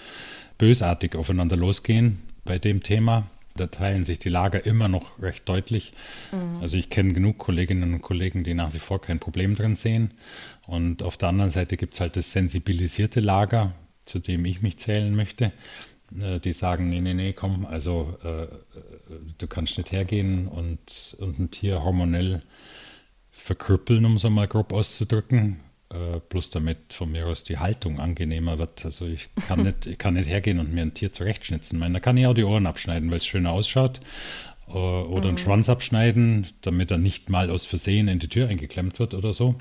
bösartig 0.57 1.15
aufeinander 1.15 1.57
losgehen 1.57 2.23
bei 2.45 2.59
dem 2.59 2.81
Thema. 2.81 3.27
Da 3.57 3.67
teilen 3.67 4.03
sich 4.03 4.19
die 4.19 4.29
Lager 4.29 4.65
immer 4.65 4.87
noch 4.87 5.21
recht 5.21 5.47
deutlich. 5.49 5.93
Mhm. 6.31 6.61
Also 6.61 6.77
ich 6.77 6.89
kenne 6.89 7.13
genug 7.13 7.37
Kolleginnen 7.37 7.93
und 7.93 8.01
Kollegen, 8.01 8.43
die 8.43 8.53
nach 8.53 8.73
wie 8.73 8.79
vor 8.79 9.01
kein 9.01 9.19
Problem 9.19 9.55
drin 9.55 9.75
sehen. 9.75 10.11
Und 10.65 11.03
auf 11.03 11.17
der 11.17 11.29
anderen 11.29 11.51
Seite 11.51 11.77
gibt 11.77 11.95
es 11.95 11.99
halt 11.99 12.15
das 12.15 12.31
sensibilisierte 12.31 13.19
Lager, 13.19 13.73
zu 14.05 14.19
dem 14.19 14.45
ich 14.45 14.61
mich 14.61 14.77
zählen 14.77 15.15
möchte. 15.15 15.51
Äh, 16.17 16.39
die 16.39 16.53
sagen, 16.53 16.89
nee, 16.89 17.01
nee, 17.01 17.13
nee, 17.13 17.33
komm, 17.33 17.65
also 17.65 18.17
äh, 18.23 18.47
du 19.37 19.47
kannst 19.47 19.77
nicht 19.77 19.91
hergehen 19.91 20.47
und, 20.47 21.17
und 21.19 21.39
ein 21.39 21.51
Tier 21.51 21.83
hormonell 21.83 22.43
verkrüppeln, 23.31 24.05
um 24.05 24.15
es 24.15 24.25
einmal 24.25 24.47
grob 24.47 24.71
auszudrücken 24.73 25.59
äh, 25.91 26.19
bloß 26.29 26.49
damit 26.49 26.93
von 26.93 27.11
mir 27.11 27.27
aus 27.27 27.43
die 27.43 27.57
Haltung 27.57 27.99
angenehmer 27.99 28.59
wird. 28.59 28.83
Also 28.85 29.05
ich 29.05 29.29
kann 29.47 29.63
nicht, 29.63 29.85
ich 29.85 29.97
kann 29.97 30.15
nicht 30.15 30.29
hergehen 30.29 30.59
und 30.59 30.73
mir 30.73 30.81
ein 30.81 30.93
Tier 30.93 31.13
zurechtschnitzen. 31.13 31.77
Ich 31.77 31.79
meine, 31.79 31.95
da 31.95 31.99
kann 31.99 32.17
ich 32.17 32.27
auch 32.27 32.33
die 32.33 32.43
Ohren 32.43 32.67
abschneiden, 32.67 33.09
weil 33.09 33.17
es 33.17 33.25
schöner 33.25 33.51
ausschaut. 33.51 34.01
Äh, 34.67 34.71
oder 34.71 35.23
mhm. 35.23 35.29
einen 35.29 35.37
Schwanz 35.37 35.69
abschneiden, 35.69 36.47
damit 36.61 36.91
er 36.91 36.97
nicht 36.97 37.29
mal 37.29 37.49
aus 37.49 37.65
Versehen 37.65 38.07
in 38.07 38.19
die 38.19 38.29
Tür 38.29 38.47
eingeklemmt 38.49 38.99
wird 38.99 39.13
oder 39.13 39.33
so. 39.33 39.55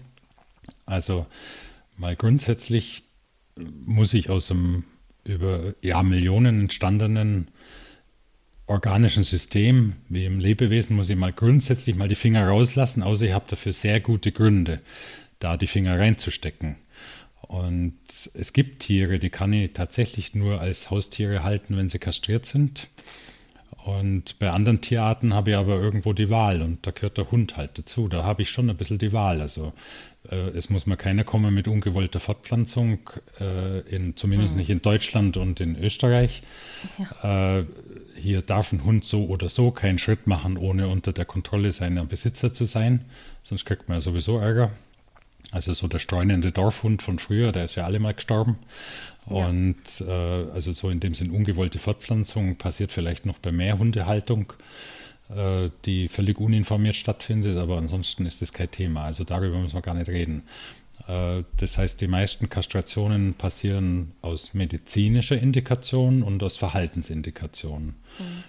Also 0.85 1.27
Mal 1.97 2.15
grundsätzlich 2.15 3.05
muss 3.57 4.13
ich 4.13 4.29
aus 4.29 4.51
einem 4.51 4.85
über 5.25 5.75
ja, 5.81 6.03
Millionen 6.03 6.61
entstandenen 6.61 7.49
organischen 8.67 9.23
System 9.23 9.95
wie 10.09 10.25
im 10.25 10.41
Lebewesen 10.41 10.97
muss 10.97 11.09
ich 11.09 11.17
mal 11.17 11.33
grundsätzlich 11.33 11.97
mal 11.97 12.09
die 12.09 12.17
Finger 12.17 12.47
rauslassen, 12.49 13.03
außer 13.03 13.27
ich 13.27 13.33
habe 13.33 13.47
dafür 13.49 13.73
sehr 13.73 14.01
gute 14.01 14.33
Gründe, 14.33 14.81
da 15.39 15.57
die 15.57 15.67
Finger 15.67 15.99
reinzustecken. 15.99 16.77
Und 17.43 17.95
es 18.35 18.53
gibt 18.53 18.81
Tiere, 18.81 19.19
die 19.19 19.31
kann 19.31 19.53
ich 19.53 19.73
tatsächlich 19.73 20.35
nur 20.35 20.61
als 20.61 20.91
Haustiere 20.91 21.45
halten, 21.45 21.77
wenn 21.77 21.89
sie 21.89 21.99
kastriert 21.99 22.47
sind. 22.47 22.89
Und 23.85 24.41
bei 24.41 24.51
anderen 24.51 24.81
Tierarten 24.81 25.33
habe 25.33 25.51
ich 25.51 25.57
aber 25.57 25.77
irgendwo 25.77 26.13
die 26.13 26.29
Wahl 26.29 26.61
und 26.61 26.85
da 26.85 26.91
gehört 26.91 27.19
der 27.19 27.31
Hund 27.31 27.57
halt 27.57 27.79
dazu. 27.79 28.09
Da 28.09 28.25
habe 28.25 28.43
ich 28.43 28.51
schon 28.51 28.69
ein 28.69 28.77
bisschen 28.77 28.99
die 28.99 29.13
Wahl. 29.13 29.41
Also 29.41 29.75
äh, 30.29 30.49
es 30.57 30.71
muss 30.71 30.87
mir 30.87 30.97
keiner 30.97 31.23
kommen 31.23 31.55
mit 31.55 31.69
ungewollter 31.69 32.19
Fortpflanzung, 32.19 32.99
äh, 33.39 33.81
in, 33.83 34.17
zumindest 34.17 34.55
mhm. 34.55 34.59
nicht 34.59 34.71
in 34.71 34.83
Deutschland 34.83 35.37
und 35.37 35.61
in 35.61 35.77
Österreich. 35.77 36.43
Ja. 37.23 37.59
Äh, 37.61 37.67
hier 38.21 38.43
darf 38.43 38.73
ein 38.73 38.83
Hund 38.83 39.05
so 39.05 39.27
oder 39.27 39.49
so 39.49 39.71
keinen 39.71 40.01
Schritt 40.01 40.27
machen, 40.27 40.57
ohne 40.57 40.89
unter 40.89 41.13
der 41.13 41.25
Kontrolle 41.25 41.71
seiner 41.71 42.05
Besitzer 42.07 42.53
zu 42.53 42.65
sein. 42.65 43.05
Sonst 43.45 43.67
kriegt 43.67 43.89
man 43.89 43.99
ja 43.99 44.01
sowieso 44.01 44.39
Ärger. 44.39 44.73
Also 45.53 45.73
so 45.75 45.87
der 45.87 45.99
streunende 45.99 46.53
Dorfhund 46.53 47.03
von 47.03 47.19
früher, 47.19 47.53
der 47.53 47.65
ist 47.65 47.77
ja 47.77 47.85
alle 47.85 47.99
mal 47.99 48.15
gestorben. 48.15 48.59
Ja. 49.29 49.47
Und 49.47 49.77
äh, 50.01 50.11
also 50.11 50.73
so 50.73 50.91
in 50.91 51.01
dem 51.01 51.15
Sinn 51.15 51.31
ungewollte 51.31 51.79
Fortpflanzung 51.79 52.57
passiert 52.57 52.93
vielleicht 52.93 53.27
noch 53.27 53.39
bei 53.39 53.53
mehr 53.53 53.79
Hundehaltung, 53.79 54.53
äh, 55.35 55.71
die 55.85 56.09
völlig 56.09 56.39
uninformiert 56.39 56.97
stattfindet, 56.97 57.59
aber 57.59 57.79
ansonsten 57.79 58.27
ist 58.27 58.43
das 58.43 58.53
kein 58.53 58.71
Thema. 58.71 59.05
Also 59.05 59.25
darüber 59.25 59.59
müssen 59.59 59.75
wir 59.75 59.83
gar 59.83 59.95
nicht 59.95 60.09
reden. 60.09 60.43
Äh, 61.09 61.43
das 61.57 61.79
heißt, 61.79 62.01
die 62.01 62.07
meisten 62.07 62.49
Kastrationen 62.49 63.35
passieren 63.35 64.13
aus 64.23 64.55
medizinischer 64.55 65.39
Indikation 65.39 66.23
und 66.23 66.43
aus 66.43 66.57
Verhaltensindikationen. 66.57 67.95
Mhm. 68.19 68.45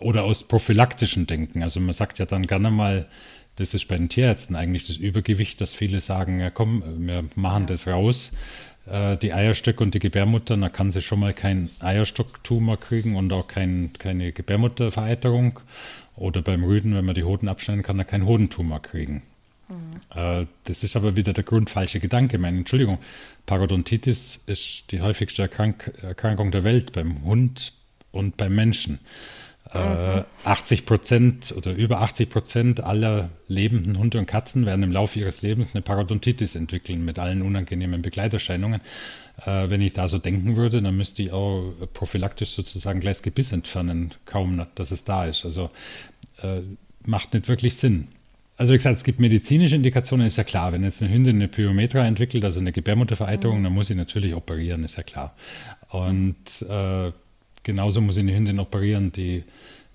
Oder 0.00 0.24
aus 0.24 0.44
prophylaktischen 0.44 1.26
Denken. 1.26 1.62
Also 1.62 1.80
man 1.80 1.94
sagt 1.94 2.18
ja 2.18 2.26
dann 2.26 2.46
gerne 2.46 2.70
mal, 2.70 3.08
das 3.56 3.74
ist 3.74 3.88
bei 3.88 3.96
den 3.96 4.08
Tierärzten 4.08 4.56
eigentlich 4.56 4.86
das 4.86 4.96
Übergewicht, 4.96 5.60
dass 5.60 5.72
viele 5.72 6.00
sagen, 6.00 6.40
ja 6.40 6.50
komm, 6.50 6.82
wir 6.98 7.24
machen 7.34 7.62
ja. 7.64 7.68
das 7.68 7.86
raus, 7.86 8.32
äh, 8.86 9.16
die 9.16 9.32
Eierstöcke 9.32 9.82
und 9.82 9.94
die 9.94 9.98
Gebärmutter, 9.98 10.56
dann 10.56 10.72
kann 10.72 10.90
sie 10.90 11.02
schon 11.02 11.20
mal 11.20 11.32
keinen 11.32 11.70
Eierstocktumor 11.80 12.78
kriegen 12.78 13.16
und 13.16 13.32
auch 13.32 13.48
kein, 13.48 13.92
keine 13.98 14.32
Gebärmuttervereiterung. 14.32 15.60
Oder 16.16 16.40
beim 16.40 16.64
Rüden, 16.64 16.94
wenn 16.94 17.04
man 17.04 17.14
die 17.14 17.24
Hoden 17.24 17.46
abschneiden 17.46 17.82
kann, 17.82 17.98
er 17.98 18.06
keinen 18.06 18.24
Hodentumor 18.24 18.80
kriegen. 18.80 19.22
Mhm. 19.68 20.00
Äh, 20.14 20.46
das 20.64 20.82
ist 20.82 20.96
aber 20.96 21.16
wieder 21.16 21.32
der 21.32 21.44
grundfalsche 21.44 22.00
Gedanke. 22.00 22.38
Meine 22.38 22.58
Entschuldigung, 22.58 22.98
Parodontitis 23.44 24.42
ist 24.46 24.92
die 24.92 25.00
häufigste 25.00 25.42
Erkrank 25.42 25.92
Erkrankung 26.02 26.52
der 26.52 26.64
Welt 26.64 26.92
beim 26.92 27.24
Hund 27.24 27.72
und 28.12 28.36
beim 28.36 28.54
Menschen. 28.54 28.98
Mhm. 29.78 30.24
80 30.44 30.86
Prozent 30.86 31.54
oder 31.56 31.72
über 31.72 32.00
80 32.00 32.30
Prozent 32.30 32.80
aller 32.80 33.30
lebenden 33.48 33.98
Hunde 33.98 34.18
und 34.18 34.26
Katzen 34.26 34.66
werden 34.66 34.82
im 34.82 34.92
Laufe 34.92 35.18
ihres 35.18 35.42
Lebens 35.42 35.74
eine 35.74 35.82
Parodontitis 35.82 36.54
entwickeln 36.54 37.04
mit 37.04 37.18
allen 37.18 37.42
unangenehmen 37.42 38.02
Begleiterscheinungen. 38.02 38.80
Äh, 39.44 39.68
wenn 39.68 39.80
ich 39.80 39.92
da 39.92 40.08
so 40.08 40.18
denken 40.18 40.56
würde, 40.56 40.82
dann 40.82 40.96
müsste 40.96 41.22
ich 41.22 41.32
auch 41.32 41.72
prophylaktisch 41.92 42.50
sozusagen 42.50 43.00
gleich 43.00 43.16
das 43.16 43.22
Gebiss 43.22 43.52
entfernen, 43.52 44.14
kaum, 44.24 44.66
dass 44.74 44.90
es 44.90 45.04
da 45.04 45.26
ist. 45.26 45.44
Also 45.44 45.70
äh, 46.42 46.60
macht 47.04 47.34
nicht 47.34 47.48
wirklich 47.48 47.76
Sinn. 47.76 48.08
Also 48.58 48.72
wie 48.72 48.78
gesagt, 48.78 48.96
es 48.96 49.04
gibt 49.04 49.20
medizinische 49.20 49.74
Indikationen, 49.74 50.26
ist 50.26 50.38
ja 50.38 50.44
klar. 50.44 50.72
Wenn 50.72 50.82
jetzt 50.82 51.02
eine 51.02 51.12
Hündin 51.12 51.36
eine 51.36 51.48
Pyometra 51.48 52.06
entwickelt, 52.06 52.44
also 52.44 52.58
eine 52.58 52.72
Gebärmuttervereiterung, 52.72 53.58
mhm. 53.58 53.64
dann 53.64 53.72
muss 53.72 53.88
sie 53.88 53.94
natürlich 53.94 54.34
operieren, 54.34 54.82
ist 54.84 54.96
ja 54.96 55.02
klar. 55.02 55.34
Und 55.90 56.62
äh, 56.68 57.12
genauso 57.66 58.00
muss 58.00 58.16
ich 58.16 58.22
eine 58.22 58.34
Hündin 58.34 58.60
operieren, 58.60 59.10
die, 59.10 59.42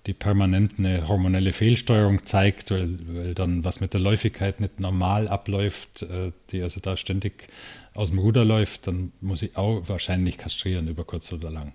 die 0.06 0.14
permanent 0.14 0.74
eine 0.78 1.08
hormonelle 1.08 1.54
Fehlsteuerung 1.54 2.26
zeigt, 2.26 2.70
weil, 2.70 2.98
weil 3.08 3.34
dann 3.34 3.64
was 3.64 3.80
mit 3.80 3.94
der 3.94 4.02
Läufigkeit 4.02 4.60
nicht 4.60 4.80
normal 4.82 5.30
abläuft, 5.30 6.04
äh, 6.04 6.34
die 6.52 6.62
also 6.62 6.82
da 6.82 6.98
ständig 6.98 7.48
aus 7.94 8.10
dem 8.10 8.20
Ruder 8.20 8.44
läuft, 8.44 8.88
dann 8.88 9.14
muss 9.22 9.42
ich 9.42 9.56
auch 9.56 9.88
wahrscheinlich 9.88 10.38
kastrieren 10.38 10.90
über 10.90 11.06
kurz 11.06 11.32
oder 11.32 11.50
lang. 11.50 11.74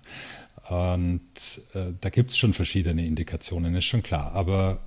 Und 0.69 1.21
äh, 1.73 1.93
da 1.99 2.09
gibt 2.09 2.31
es 2.31 2.37
schon 2.37 2.53
verschiedene 2.53 3.05
Indikationen, 3.05 3.75
ist 3.75 3.85
schon 3.85 4.03
klar. 4.03 4.33
Aber 4.33 4.79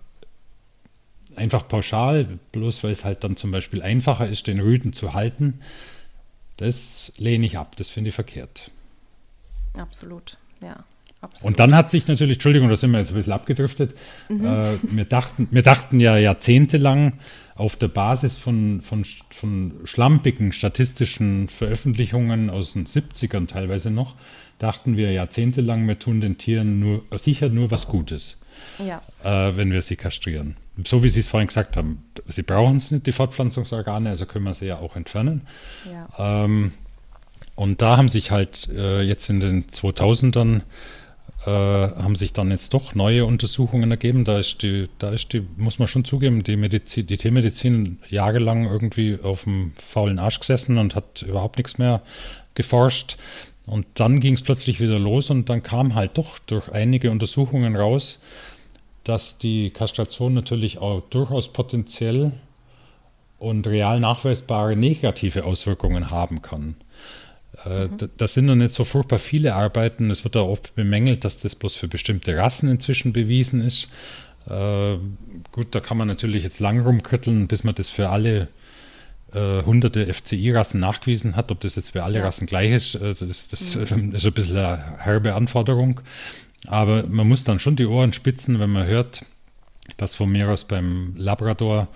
einfach 1.35 1.67
pauschal, 1.67 2.39
bloß 2.53 2.85
weil 2.85 2.93
es 2.93 3.05
halt 3.05 3.25
dann 3.25 3.37
zum 3.37 3.51
Beispiel 3.51 3.83
einfacher 3.83 4.29
ist, 4.29 4.47
den 4.47 4.61
Rüden 4.61 4.93
zu 4.93 5.13
halten, 5.13 5.61
das 6.57 7.13
lehne 7.17 7.47
ich 7.47 7.59
ab. 7.59 7.75
Das 7.77 7.91
finde 7.91 8.11
ich 8.11 8.15
verkehrt. 8.15 8.71
Absolut, 9.75 10.37
ja. 10.63 10.85
Absolut. 11.21 11.47
Und 11.47 11.61
dann 11.61 11.75
hat 11.75 11.91
sich 11.91 12.07
natürlich, 12.07 12.37
Entschuldigung, 12.37 12.71
da 12.71 12.77
sind 12.77 12.93
wir 12.93 12.99
jetzt 12.99 13.11
ein 13.11 13.15
bisschen 13.15 13.35
abgedriftet, 13.35 13.95
mhm. 14.29 14.47
äh, 14.47 14.79
wir, 14.83 15.05
dachten, 15.05 15.49
wir 15.51 15.63
dachten 15.63 16.01
ja 16.01 16.17
jahrzehntelang 16.17 17.15
auf 17.57 17.77
der 17.77 17.89
Basis 17.89 18.39
von, 18.39 18.81
von, 18.81 19.05
von 19.29 19.73
schlampigen 19.85 20.53
statistischen 20.53 21.49
Veröffentlichungen 21.51 22.49
aus 22.49 22.73
den 22.73 22.87
70ern 22.87 23.49
teilweise 23.49 23.91
noch, 23.91 24.15
dachten 24.59 24.97
wir 24.97 25.13
jahrzehntelang, 25.13 25.87
wir 25.87 25.99
tun 25.99 26.23
den 26.23 26.39
Tieren 26.39 26.81
nur, 26.81 27.03
sicher 27.19 27.51
nur 27.51 27.71
was 27.71 27.87
Gutes, 27.87 28.39
ja. 28.79 29.03
äh, 29.23 29.55
wenn 29.59 29.73
wir 29.73 29.83
sie 29.83 29.97
kastrieren. 29.97 30.57
So 30.87 31.03
wie 31.03 31.11
Sie 31.11 31.21
es 31.21 31.29
vorhin 31.29 31.49
gesagt 31.49 31.77
haben, 31.77 32.03
sie 32.29 32.43
brauchen 32.43 32.79
es 32.79 32.91
nicht, 32.91 33.07
die 33.07 33.13
Fortpflanzungsorgane, 33.13 34.09
also 34.09 34.25
können 34.25 34.47
wir 34.47 34.55
sie 34.55 34.67
ja 34.67 34.79
auch 34.79 34.97
entfernen. 34.97 35.43
Ja. 35.91 36.45
Ähm, 36.45 36.73
und 37.57 37.83
da 37.83 37.99
haben 37.99 38.09
sich 38.09 38.31
halt 38.31 38.71
äh, 38.75 39.03
jetzt 39.03 39.29
in 39.29 39.41
den 39.41 39.67
2000ern 39.67 40.63
äh, 41.47 41.51
haben 41.51 42.17
sich 42.17 42.33
dann 42.33 42.51
jetzt 42.51 42.75
doch 42.75 42.95
neue 42.95 43.25
Untersuchungen 43.25 43.91
ergeben. 43.91 44.25
Da 44.25 44.39
ist 44.39 44.63
die, 44.63 44.89
da 44.99 45.11
ist 45.11 45.33
die, 45.33 45.47
muss 45.57 45.79
man 45.79 45.89
schon 45.89 46.05
zugeben, 46.05 46.43
die 46.43 46.57
Medizin, 46.57 47.07
die 47.07 47.17
Tiermedizin 47.17 47.99
jahrelang 48.09 48.67
irgendwie 48.67 49.19
auf 49.23 49.45
dem 49.45 49.73
faulen 49.77 50.19
Arsch 50.19 50.41
gesessen 50.41 50.77
und 50.79 50.95
hat 50.95 51.23
überhaupt 51.23 51.57
nichts 51.57 51.79
mehr 51.79 52.03
geforscht. 52.55 53.17
Und 53.67 53.87
dann 53.95 54.21
ging 54.21 54.35
es 54.35 54.43
plötzlich 54.43 54.81
wieder 54.81 54.99
los 54.99 55.31
und 55.31 55.49
dann 55.49 55.63
kam 55.63 55.95
halt 55.95 56.19
doch 56.19 56.39
durch 56.41 56.71
einige 56.73 57.11
Untersuchungen 57.11 57.77
raus, 57.77 58.21
dass 59.05 59.39
die 59.39 59.71
Kastration 59.71 60.35
natürlich 60.35 60.79
auch 60.79 61.01
durchaus 61.09 61.53
potenziell 61.53 62.33
und 63.39 63.67
real 63.67 63.99
nachweisbare 64.01 64.77
negative 64.77 65.45
Auswirkungen 65.45 66.11
haben 66.11 66.43
kann. 66.43 66.77
Mhm. 67.65 68.11
Das 68.17 68.35
sind 68.35 68.47
noch 68.47 68.55
nicht 68.55 68.73
so 68.73 68.85
furchtbar 68.85 69.19
viele 69.19 69.55
Arbeiten. 69.55 70.11
Es 70.11 70.25
wird 70.25 70.37
auch 70.37 70.49
oft 70.49 70.75
bemängelt, 70.75 71.25
dass 71.25 71.39
das 71.39 71.55
bloß 71.55 71.77
für 71.77 71.89
bestimmte 71.89 72.37
Rassen 72.37 72.69
inzwischen 72.71 73.13
bewiesen 73.13 73.61
ist. 73.61 73.89
Äh, 74.49 74.97
gut, 75.53 75.75
da 75.75 75.81
kann 75.81 75.97
man 75.97 76.09
natürlich 76.09 76.43
jetzt 76.43 76.61
lang 76.61 76.81
rumkritteln, 76.81 77.49
bis 77.49 77.65
man 77.65 77.75
das 77.75 77.89
für 77.89 78.09
alle 78.09 78.49
äh, 79.35 79.63
hunderte 79.63 80.13
FCI-Rassen 80.13 80.81
nachgewiesen 80.81 81.37
hat. 81.37 81.51
Ob 81.51 81.61
das 81.61 81.77
jetzt 81.77 81.91
für 81.91 82.05
alle 82.05 82.19
ja. 82.19 82.25
Rassen 82.25 82.47
gleich 82.47 82.73
ist, 82.73 82.95
äh, 82.95 83.15
das, 83.15 83.49
das 83.49 83.77
mhm. 83.77 84.13
ist 84.15 84.25
ein 84.25 84.33
bisschen 84.33 84.57
eine 84.57 84.99
herbe 84.99 85.35
Anforderung. 85.35 86.01
Aber 86.67 87.05
man 87.07 87.29
muss 87.29 87.45
dann 87.45 87.59
schon 87.59 87.77
die 87.77 87.87
Ohren 87.87 88.13
spitzen, 88.13 88.61
wenn 88.61 88.71
man 88.71 88.87
hört, 88.87 89.25
dass 89.97 90.15
von 90.15 90.31
mir 90.31 90.49
aus 90.51 90.65
beim 90.65 91.15
Labrador 91.17 91.89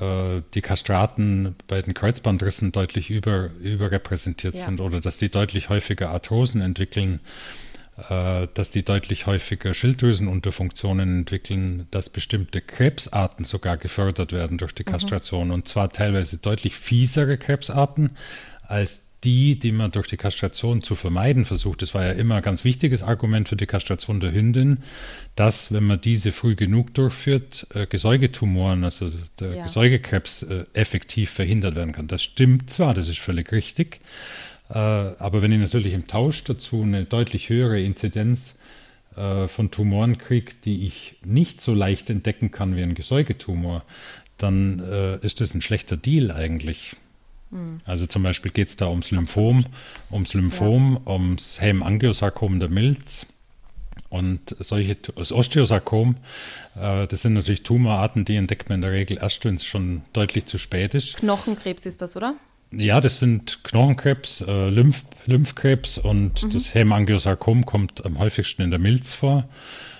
die 0.00 0.62
Kastraten 0.62 1.54
bei 1.68 1.82
den 1.82 1.92
Kreuzbandrissen 1.94 2.72
deutlich 2.72 3.10
über, 3.10 3.50
überrepräsentiert 3.60 4.56
ja. 4.56 4.64
sind 4.64 4.80
oder 4.80 5.00
dass 5.00 5.18
die 5.18 5.28
deutlich 5.28 5.68
häufiger 5.68 6.10
Arthrosen 6.10 6.60
entwickeln, 6.62 7.20
äh, 8.08 8.48
dass 8.54 8.70
die 8.70 8.84
deutlich 8.84 9.26
häufiger 9.26 9.74
Schilddrüsenunterfunktionen 9.74 11.18
entwickeln, 11.20 11.86
dass 11.90 12.08
bestimmte 12.08 12.62
Krebsarten 12.62 13.44
sogar 13.44 13.76
gefördert 13.76 14.32
werden 14.32 14.56
durch 14.56 14.72
die 14.72 14.82
mhm. 14.82 14.92
Kastration 14.92 15.48
mhm. 15.48 15.54
und 15.54 15.68
zwar 15.68 15.90
teilweise 15.90 16.38
deutlich 16.38 16.74
fiesere 16.74 17.36
Krebsarten 17.36 18.16
als 18.62 19.11
die, 19.24 19.58
die 19.58 19.72
man 19.72 19.92
durch 19.92 20.08
die 20.08 20.16
Kastration 20.16 20.82
zu 20.82 20.94
vermeiden 20.94 21.44
versucht. 21.44 21.82
Das 21.82 21.94
war 21.94 22.04
ja 22.04 22.12
immer 22.12 22.36
ein 22.36 22.42
ganz 22.42 22.64
wichtiges 22.64 23.02
Argument 23.02 23.48
für 23.48 23.56
die 23.56 23.66
Kastration 23.66 24.20
der 24.20 24.32
Hündin, 24.32 24.78
dass, 25.36 25.72
wenn 25.72 25.84
man 25.84 26.00
diese 26.00 26.32
früh 26.32 26.56
genug 26.56 26.94
durchführt, 26.94 27.66
äh, 27.74 27.86
Gesäugetumoren, 27.86 28.84
also 28.84 29.10
der 29.38 29.54
ja. 29.54 29.62
Gesäugekrebs, 29.64 30.42
äh, 30.42 30.64
effektiv 30.72 31.30
verhindert 31.30 31.76
werden 31.76 31.92
kann. 31.92 32.08
Das 32.08 32.22
stimmt 32.22 32.70
zwar, 32.70 32.94
das 32.94 33.08
ist 33.08 33.20
völlig 33.20 33.52
richtig, 33.52 34.00
äh, 34.70 34.78
aber 34.78 35.42
wenn 35.42 35.52
ich 35.52 35.60
natürlich 35.60 35.92
im 35.92 36.06
Tausch 36.06 36.42
dazu 36.44 36.82
eine 36.82 37.04
deutlich 37.04 37.48
höhere 37.48 37.80
Inzidenz 37.80 38.58
äh, 39.16 39.46
von 39.46 39.70
Tumoren 39.70 40.18
kriege, 40.18 40.52
die 40.64 40.86
ich 40.86 41.16
nicht 41.24 41.60
so 41.60 41.74
leicht 41.74 42.10
entdecken 42.10 42.50
kann 42.50 42.76
wie 42.76 42.82
ein 42.82 42.94
Gesäugetumor, 42.94 43.84
dann 44.38 44.80
äh, 44.80 45.24
ist 45.24 45.40
das 45.40 45.54
ein 45.54 45.62
schlechter 45.62 45.96
Deal 45.96 46.32
eigentlich. 46.32 46.96
Mhm. 47.52 47.80
Also 47.84 48.06
zum 48.06 48.24
Beispiel 48.24 48.50
geht 48.50 48.68
es 48.68 48.76
da 48.76 48.88
ums 48.88 49.10
Lymphom, 49.10 49.66
ums 50.10 50.34
Lymphom, 50.34 51.00
ja. 51.06 51.12
ums 51.12 51.60
Hemangiosarkom 51.60 52.58
der 52.58 52.70
Milz 52.70 53.26
und 54.08 54.56
solche, 54.58 54.96
das 54.96 55.32
Osteosarkom, 55.32 56.16
äh, 56.80 57.06
das 57.06 57.22
sind 57.22 57.34
natürlich 57.34 57.62
Tumorarten, 57.62 58.24
die 58.24 58.36
entdeckt 58.36 58.68
man 58.68 58.76
in 58.76 58.82
der 58.82 58.92
Regel 58.92 59.18
erst, 59.18 59.44
wenn 59.44 59.54
es 59.54 59.64
schon 59.64 60.02
deutlich 60.12 60.46
zu 60.46 60.58
spät 60.58 60.94
ist. 60.94 61.16
Knochenkrebs 61.18 61.86
ist 61.86 62.02
das, 62.02 62.16
oder? 62.16 62.34
Ja, 62.72 63.02
das 63.02 63.18
sind 63.18 63.64
Knochenkrebs, 63.64 64.42
äh, 64.42 64.68
Lymph, 64.68 65.04
Lymphkrebs 65.26 65.98
und 65.98 66.42
mhm. 66.42 66.50
das 66.50 66.74
Hämangiosarkom 66.74 67.66
kommt 67.66 68.04
am 68.04 68.18
häufigsten 68.18 68.62
in 68.62 68.70
der 68.70 68.78
Milz 68.78 69.12
vor. 69.12 69.46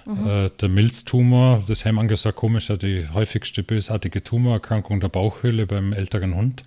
Mhm. 0.06 0.26
Äh, 0.26 0.50
der 0.60 0.68
Milztumor, 0.68 1.62
das 1.68 1.84
Hämangiosarkom 1.84 2.56
ist 2.56 2.68
ja 2.68 2.76
die 2.76 3.08
häufigste 3.12 3.62
bösartige 3.62 4.24
Tumorerkrankung 4.24 5.00
der 5.00 5.08
Bauchhöhle 5.08 5.66
beim 5.66 5.92
älteren 5.92 6.34
Hund. 6.34 6.64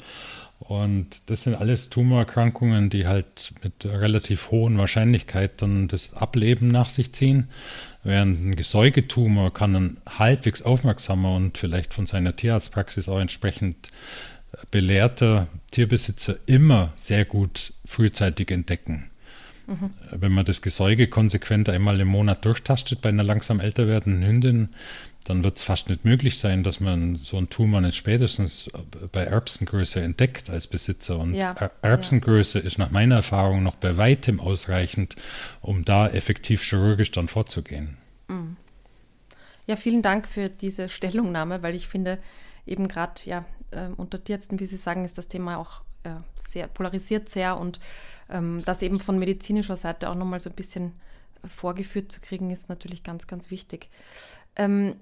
Und 0.68 1.30
das 1.30 1.44
sind 1.44 1.54
alles 1.54 1.90
Tumorerkrankungen, 1.90 2.90
die 2.90 3.06
halt 3.06 3.54
mit 3.64 3.86
relativ 3.86 4.50
hohen 4.50 4.78
Wahrscheinlichkeit 4.80 5.62
dann 5.62 5.88
das 5.88 6.14
Ableben 6.14 6.70
nach 6.70 6.90
sich 6.90 7.14
ziehen. 7.14 7.50
Während 8.04 8.44
ein 8.44 8.56
Gesäugetumor 8.56 9.54
kann 9.54 9.76
ein 9.76 9.98
halbwegs 10.08 10.64
aufmerksamer 10.64 11.36
und 11.36 11.58
vielleicht 11.58 11.94
von 11.94 12.08
seiner 12.08 12.36
Tierarztpraxis 12.36 13.10
auch 13.10 13.20
entsprechend 13.20 13.92
belehrter 14.72 15.48
Tierbesitzer 15.72 16.36
immer 16.48 16.94
sehr 16.96 17.26
gut 17.26 17.74
frühzeitig 17.86 18.50
entdecken. 18.50 19.12
Mhm. 19.68 19.90
Wenn 20.12 20.32
man 20.32 20.46
das 20.46 20.62
Gesäuge 20.62 21.08
konsequent 21.08 21.70
einmal 21.70 22.00
im 22.00 22.08
Monat 22.08 22.46
durchtastet 22.46 23.02
bei 23.02 23.10
einer 23.10 23.24
langsam 23.24 23.60
älter 23.60 23.88
werdenden 23.88 24.28
Hündin, 24.28 24.70
dann 25.26 25.44
wird 25.44 25.58
es 25.58 25.64
fast 25.64 25.90
nicht 25.90 26.06
möglich 26.06 26.40
sein, 26.40 26.64
dass 26.64 26.80
man 26.80 27.18
so 27.18 27.38
ein 27.38 27.50
Tumor 27.50 27.82
nicht 27.82 27.98
spätestens 27.98 28.70
bei 29.12 29.24
Erbsengröße 29.24 30.00
entdeckt 30.00 30.50
als 30.50 30.68
Besitzer. 30.68 31.18
Und 31.18 31.34
ja, 31.34 31.54
Erbsengröße 31.82 32.60
ja. 32.60 32.66
ist 32.66 32.78
nach 32.78 32.92
meiner 32.92 33.16
Erfahrung 33.16 33.64
noch 33.64 33.76
bei 33.76 33.98
weitem 33.98 34.40
ausreichend, 34.40 35.16
um 35.62 35.84
da 35.84 36.08
effektiv 36.08 36.62
chirurgisch 36.62 37.12
dann 37.12 37.28
vorzugehen. 37.28 37.98
Mhm. 38.28 38.56
Ja, 39.68 39.76
vielen 39.76 40.04
Dank 40.04 40.28
für 40.28 40.48
diese 40.50 40.90
Stellungnahme, 40.90 41.64
weil 41.64 41.74
ich 41.74 41.88
finde, 41.88 42.20
eben 42.68 42.88
gerade 42.88 43.14
ja, 43.26 43.46
äh, 43.72 43.88
unter 43.98 44.24
Tierärzten, 44.24 44.60
wie 44.60 44.68
Sie 44.68 44.78
sagen, 44.78 45.06
ist 45.06 45.18
das 45.18 45.28
Thema 45.28 45.58
auch 45.58 45.82
äh, 46.04 46.12
sehr 46.38 46.68
polarisiert 46.68 47.30
sehr 47.30 47.58
und 47.58 47.80
ähm, 48.30 48.62
das 48.64 48.84
eben 48.84 49.00
von 49.00 49.18
medizinischer 49.18 49.76
Seite 49.76 50.10
auch 50.10 50.16
nochmal 50.16 50.40
so 50.40 50.52
ein 50.52 50.56
bisschen 50.56 50.94
vorgeführt 51.48 52.12
zu 52.12 52.22
kriegen, 52.22 52.52
ist 52.52 52.70
natürlich 52.70 53.04
ganz, 53.04 53.28
ganz 53.28 53.50
wichtig. 53.52 53.90
Ähm, 54.56 54.96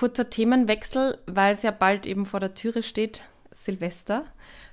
kurzer 0.00 0.30
Themenwechsel, 0.30 1.18
weil 1.26 1.52
es 1.52 1.62
ja 1.62 1.72
bald 1.72 2.06
eben 2.06 2.24
vor 2.24 2.40
der 2.40 2.54
Türe 2.54 2.82
steht, 2.82 3.28
Silvester. 3.50 4.24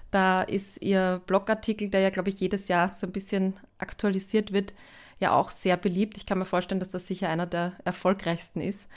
Da 0.10 0.42
ist 0.42 0.82
Ihr 0.82 1.22
Blogartikel, 1.28 1.90
der 1.90 2.00
ja, 2.00 2.12
glaube 2.12 2.30
ich, 2.30 2.40
jedes 2.40 2.70
Jahr 2.70 2.96
so 2.96 3.06
ein 3.06 3.12
bisschen 3.12 3.54
aktualisiert 3.78 4.54
wird, 4.54 4.74
ja 5.20 5.34
auch 5.34 5.52
sehr 5.52 5.76
beliebt. 5.76 6.16
Ich 6.16 6.26
kann 6.26 6.40
mir 6.40 6.46
vorstellen, 6.46 6.80
dass 6.80 6.88
das 6.88 7.08
sicher 7.08 7.28
einer 7.28 7.46
der 7.46 7.74
erfolgreichsten 7.84 8.62
ist. 8.62 8.88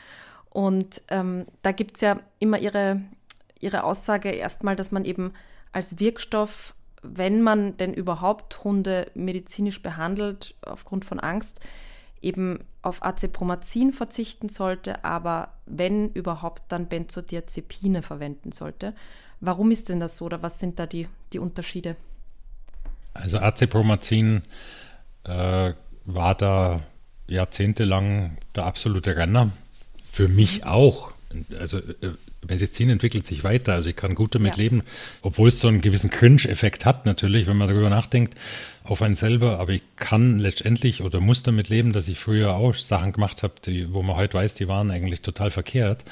Und 0.50 1.02
ähm, 1.08 1.46
da 1.62 1.72
gibt 1.72 1.96
es 1.96 2.02
ja 2.02 2.20
immer 2.38 2.60
Ihre, 2.60 3.00
Ihre 3.58 3.82
Aussage 3.82 4.30
erstmal, 4.30 4.76
dass 4.76 4.92
man 4.92 5.04
eben 5.04 5.32
als 5.72 5.98
Wirkstoff, 5.98 6.74
wenn 7.02 7.42
man 7.42 7.76
denn 7.76 7.92
überhaupt 7.92 8.62
Hunde 8.62 9.10
medizinisch 9.14 9.82
behandelt, 9.82 10.54
aufgrund 10.62 11.04
von 11.04 11.18
Angst, 11.18 11.58
eben 12.22 12.60
auf 12.82 13.04
Acepromazin 13.04 13.92
verzichten 13.92 14.48
sollte, 14.48 15.04
aber 15.04 15.54
wenn 15.70 16.10
überhaupt, 16.10 16.62
dann 16.68 16.86
Benzodiazepine 16.86 18.02
verwenden 18.02 18.52
sollte. 18.52 18.94
Warum 19.40 19.70
ist 19.70 19.88
denn 19.88 20.00
das 20.00 20.16
so 20.16 20.26
oder 20.26 20.42
was 20.42 20.58
sind 20.58 20.78
da 20.78 20.86
die, 20.86 21.08
die 21.32 21.38
Unterschiede? 21.38 21.96
Also 23.14 23.38
Acepromazin 23.38 24.42
äh, 25.24 25.72
war 26.04 26.34
da 26.34 26.82
jahrzehntelang 27.26 28.38
der 28.54 28.66
absolute 28.66 29.16
Renner. 29.16 29.52
Für 30.02 30.28
mich 30.28 30.64
auch. 30.66 31.12
Also 31.58 31.78
äh, 31.78 32.14
Medizin 32.50 32.90
entwickelt 32.90 33.26
sich 33.26 33.44
weiter, 33.44 33.74
also 33.74 33.88
ich 33.90 33.96
kann 33.96 34.14
gut 34.14 34.34
damit 34.34 34.56
ja. 34.56 34.62
leben, 34.62 34.82
obwohl 35.22 35.48
es 35.48 35.60
so 35.60 35.68
einen 35.68 35.80
gewissen 35.80 36.10
Cringe-Effekt 36.10 36.84
hat 36.84 37.06
natürlich, 37.06 37.46
wenn 37.46 37.56
man 37.56 37.68
darüber 37.68 37.90
nachdenkt, 37.90 38.34
auf 38.84 39.02
einen 39.02 39.14
selber, 39.14 39.60
aber 39.60 39.72
ich 39.72 39.82
kann 39.96 40.38
letztendlich 40.38 41.02
oder 41.02 41.20
muss 41.20 41.42
damit 41.42 41.68
leben, 41.68 41.92
dass 41.92 42.08
ich 42.08 42.18
früher 42.18 42.54
auch 42.54 42.74
Sachen 42.74 43.12
gemacht 43.12 43.42
habe, 43.42 43.54
wo 43.90 44.02
man 44.02 44.16
heute 44.16 44.34
weiß, 44.34 44.54
die 44.54 44.68
waren 44.68 44.90
eigentlich 44.90 45.20
total 45.20 45.50
verkehrt. 45.50 46.04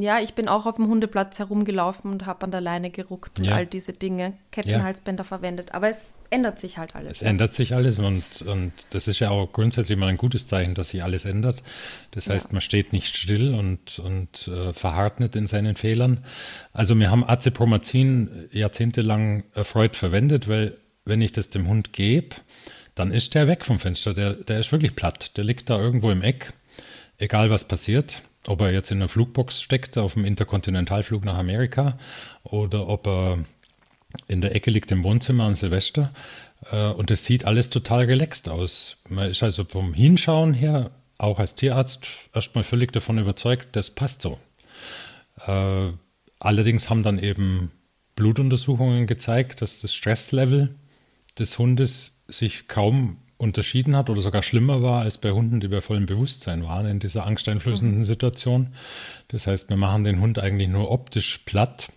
Ja, 0.00 0.20
ich 0.20 0.34
bin 0.34 0.46
auch 0.46 0.64
auf 0.64 0.76
dem 0.76 0.86
Hundeplatz 0.86 1.40
herumgelaufen 1.40 2.12
und 2.12 2.24
habe 2.24 2.44
an 2.44 2.52
der 2.52 2.60
Leine 2.60 2.90
geruckt 2.90 3.40
und 3.40 3.46
ja. 3.46 3.56
all 3.56 3.66
diese 3.66 3.92
Dinge, 3.92 4.34
Kettenhalsbänder 4.52 5.24
ja. 5.24 5.28
verwendet. 5.28 5.74
Aber 5.74 5.88
es 5.88 6.14
ändert 6.30 6.60
sich 6.60 6.78
halt 6.78 6.94
alles. 6.94 7.12
Es 7.14 7.20
ja. 7.22 7.28
ändert 7.30 7.52
sich 7.52 7.74
alles 7.74 7.98
und, 7.98 8.22
und 8.42 8.72
das 8.90 9.08
ist 9.08 9.18
ja 9.18 9.30
auch 9.30 9.52
grundsätzlich 9.52 9.98
mal 9.98 10.06
ein 10.06 10.16
gutes 10.16 10.46
Zeichen, 10.46 10.76
dass 10.76 10.90
sich 10.90 11.02
alles 11.02 11.24
ändert. 11.24 11.64
Das 12.12 12.28
heißt, 12.28 12.52
man 12.52 12.60
steht 12.60 12.92
nicht 12.92 13.16
still 13.16 13.52
und, 13.54 13.98
und 13.98 14.46
äh, 14.46 14.72
verharrt 14.72 15.18
nicht 15.18 15.34
in 15.34 15.48
seinen 15.48 15.74
Fehlern. 15.74 16.24
Also 16.72 16.94
wir 16.96 17.10
haben 17.10 17.28
Acepromazin 17.28 18.48
jahrzehntelang 18.52 19.42
erfreut 19.52 19.96
verwendet, 19.96 20.48
weil 20.48 20.76
wenn 21.06 21.20
ich 21.20 21.32
das 21.32 21.48
dem 21.48 21.66
Hund 21.66 21.92
gebe, 21.92 22.36
dann 22.94 23.10
ist 23.10 23.34
der 23.34 23.48
weg 23.48 23.64
vom 23.64 23.80
Fenster. 23.80 24.14
Der, 24.14 24.34
der 24.34 24.60
ist 24.60 24.70
wirklich 24.70 24.94
platt. 24.94 25.36
Der 25.36 25.42
liegt 25.42 25.68
da 25.70 25.76
irgendwo 25.76 26.12
im 26.12 26.22
Eck, 26.22 26.52
egal 27.18 27.50
was 27.50 27.66
passiert 27.66 28.22
ob 28.48 28.60
er 28.62 28.72
jetzt 28.72 28.90
in 28.90 28.98
einer 28.98 29.08
Flugbox 29.08 29.62
steckt 29.62 29.98
auf 29.98 30.14
dem 30.14 30.24
Interkontinentalflug 30.24 31.24
nach 31.24 31.36
Amerika 31.36 31.98
oder 32.44 32.88
ob 32.88 33.06
er 33.06 33.38
in 34.26 34.40
der 34.40 34.54
Ecke 34.54 34.70
liegt 34.70 34.90
im 34.90 35.04
Wohnzimmer 35.04 35.44
an 35.44 35.54
Silvester. 35.54 36.12
Äh, 36.70 36.90
und 36.90 37.10
es 37.10 37.24
sieht 37.24 37.44
alles 37.44 37.70
total 37.70 38.06
relaxed 38.06 38.48
aus. 38.48 38.96
Man 39.08 39.30
ist 39.30 39.42
also 39.42 39.64
vom 39.64 39.92
Hinschauen 39.92 40.54
her, 40.54 40.90
auch 41.18 41.38
als 41.38 41.54
Tierarzt, 41.54 42.06
erstmal 42.34 42.64
völlig 42.64 42.92
davon 42.92 43.18
überzeugt, 43.18 43.68
das 43.72 43.90
passt 43.90 44.22
so. 44.22 44.38
Äh, 45.46 45.92
allerdings 46.38 46.88
haben 46.88 47.02
dann 47.02 47.18
eben 47.18 47.70
Blutuntersuchungen 48.16 49.06
gezeigt, 49.06 49.62
dass 49.62 49.80
das 49.80 49.94
Stresslevel 49.94 50.74
des 51.38 51.58
Hundes 51.58 52.20
sich 52.28 52.66
kaum 52.66 53.18
unterschieden 53.38 53.96
hat 53.96 54.10
oder 54.10 54.20
sogar 54.20 54.42
schlimmer 54.42 54.82
war 54.82 55.02
als 55.02 55.16
bei 55.16 55.30
Hunden, 55.30 55.60
die 55.60 55.68
bei 55.68 55.80
vollem 55.80 56.06
Bewusstsein 56.06 56.64
waren 56.64 56.86
in 56.86 56.98
dieser 56.98 57.26
angsteinflößenden 57.26 58.00
mhm. 58.00 58.04
Situation. 58.04 58.66
Das 59.28 59.46
heißt, 59.46 59.70
wir 59.70 59.76
machen 59.76 60.04
den 60.04 60.20
Hund 60.20 60.38
eigentlich 60.38 60.68
nur 60.68 60.90
optisch 60.90 61.38
platt, 61.46 61.88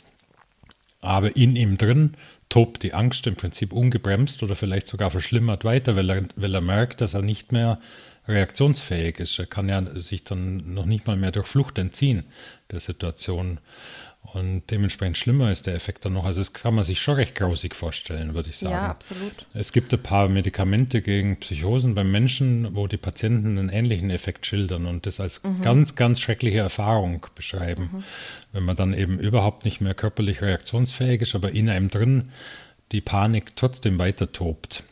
aber 1.01 1.35
in 1.35 1.55
ihm 1.55 1.77
drin 1.77 2.13
tobt 2.49 2.83
die 2.83 2.93
Angst 2.93 3.25
im 3.27 3.35
Prinzip 3.35 3.73
ungebremst 3.73 4.43
oder 4.43 4.55
vielleicht 4.55 4.87
sogar 4.87 5.09
verschlimmert 5.09 5.65
weiter, 5.65 5.95
weil 5.95 6.09
er, 6.09 6.23
weil 6.35 6.53
er 6.53 6.61
merkt, 6.61 7.01
dass 7.01 7.15
er 7.15 7.23
nicht 7.23 7.51
mehr 7.51 7.79
reaktionsfähig 8.27 9.19
ist. 9.19 9.39
Er 9.39 9.47
kann 9.47 9.67
ja 9.67 9.83
sich 9.99 10.23
dann 10.23 10.73
noch 10.73 10.85
nicht 10.85 11.07
mal 11.07 11.17
mehr 11.17 11.31
durch 11.31 11.47
Flucht 11.47 11.77
entziehen 11.79 12.25
der 12.69 12.79
Situation. 12.79 13.59
Und 14.34 14.63
dementsprechend 14.71 15.17
schlimmer 15.17 15.51
ist 15.51 15.67
der 15.67 15.75
Effekt 15.75 16.05
dann 16.05 16.13
noch. 16.13 16.23
Also 16.23 16.39
das 16.39 16.53
kann 16.53 16.73
man 16.73 16.86
sich 16.86 17.01
schon 17.01 17.15
recht 17.15 17.36
grausig 17.36 17.75
vorstellen, 17.75 18.34
würde 18.34 18.49
ich 18.49 18.57
sagen. 18.57 18.73
Ja, 18.73 18.88
absolut. 18.89 19.45
Es 19.53 19.73
gibt 19.73 19.93
ein 19.93 20.01
paar 20.01 20.29
Medikamente 20.29 21.01
gegen 21.01 21.38
Psychosen 21.38 21.95
beim 21.95 22.11
Menschen, 22.11 22.73
wo 22.73 22.88
die 22.88 22.97
Patienten 22.97 23.57
einen 23.57 23.69
ähnlichen 23.69 24.09
Effekt 24.09 24.45
schildern 24.45 24.86
und 24.86 25.05
das 25.05 25.19
als 25.19 25.43
mhm. 25.43 25.61
ganz, 25.61 25.95
ganz 25.95 26.21
schreckliche 26.21 26.59
Erfahrung 26.59 27.25
beschreiben. 27.36 27.89
Mhm. 27.91 28.03
Wenn 28.53 28.63
man 28.63 28.77
dann 28.77 28.93
eben 28.93 29.19
überhaupt 29.19 29.65
nicht 29.65 29.82
mehr 29.82 29.93
körperlich 29.93 30.41
reaktionsfähig 30.41 31.21
ist, 31.21 31.36
aber 31.36 31.51
in 31.51 31.69
einem 31.69 31.89
drin 31.89 32.29
die 32.93 33.01
Panik 33.01 33.55
trotzdem 33.57 33.99
weiter 33.99 34.32
tobt. 34.32 34.86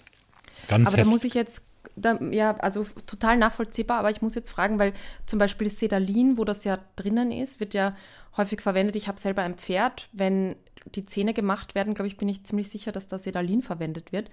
Ganz 0.68 0.90
aber 0.90 0.98
da 0.98 1.10
muss 1.10 1.24
ich 1.24 1.34
jetzt 1.34 1.64
da, 2.02 2.20
ja, 2.32 2.56
also 2.58 2.86
total 3.06 3.38
nachvollziehbar, 3.38 4.00
aber 4.00 4.10
ich 4.10 4.22
muss 4.22 4.36
jetzt 4.36 4.52
fragen, 4.52 4.80
weil 4.80 4.93
zum 5.26 5.39
Beispiel 5.39 5.70
Sedalin, 5.70 6.38
wo 6.38 6.45
das 6.45 6.64
ja 6.64 6.80
drinnen 6.95 7.32
ist, 7.32 7.60
wird 7.60 7.74
ja 7.74 7.95
häufig 8.38 8.62
verwendet. 8.62 8.95
Ich 8.95 9.08
habe 9.08 9.20
selber 9.20 9.43
ein 9.43 9.56
Pferd. 9.56 10.10
Wenn 10.12 10.56
die 10.95 11.06
Zähne 11.06 11.34
gemacht 11.34 11.76
werden, 11.76 11.93
glaube 11.93 12.08
ich, 12.08 12.18
bin 12.18 12.30
ich 12.30 12.43
ziemlich 12.43 12.70
sicher, 12.70 12.91
dass 12.91 13.08
da 13.08 13.18
Sedalin 13.18 13.62
verwendet 13.62 14.12
wird. 14.12 14.30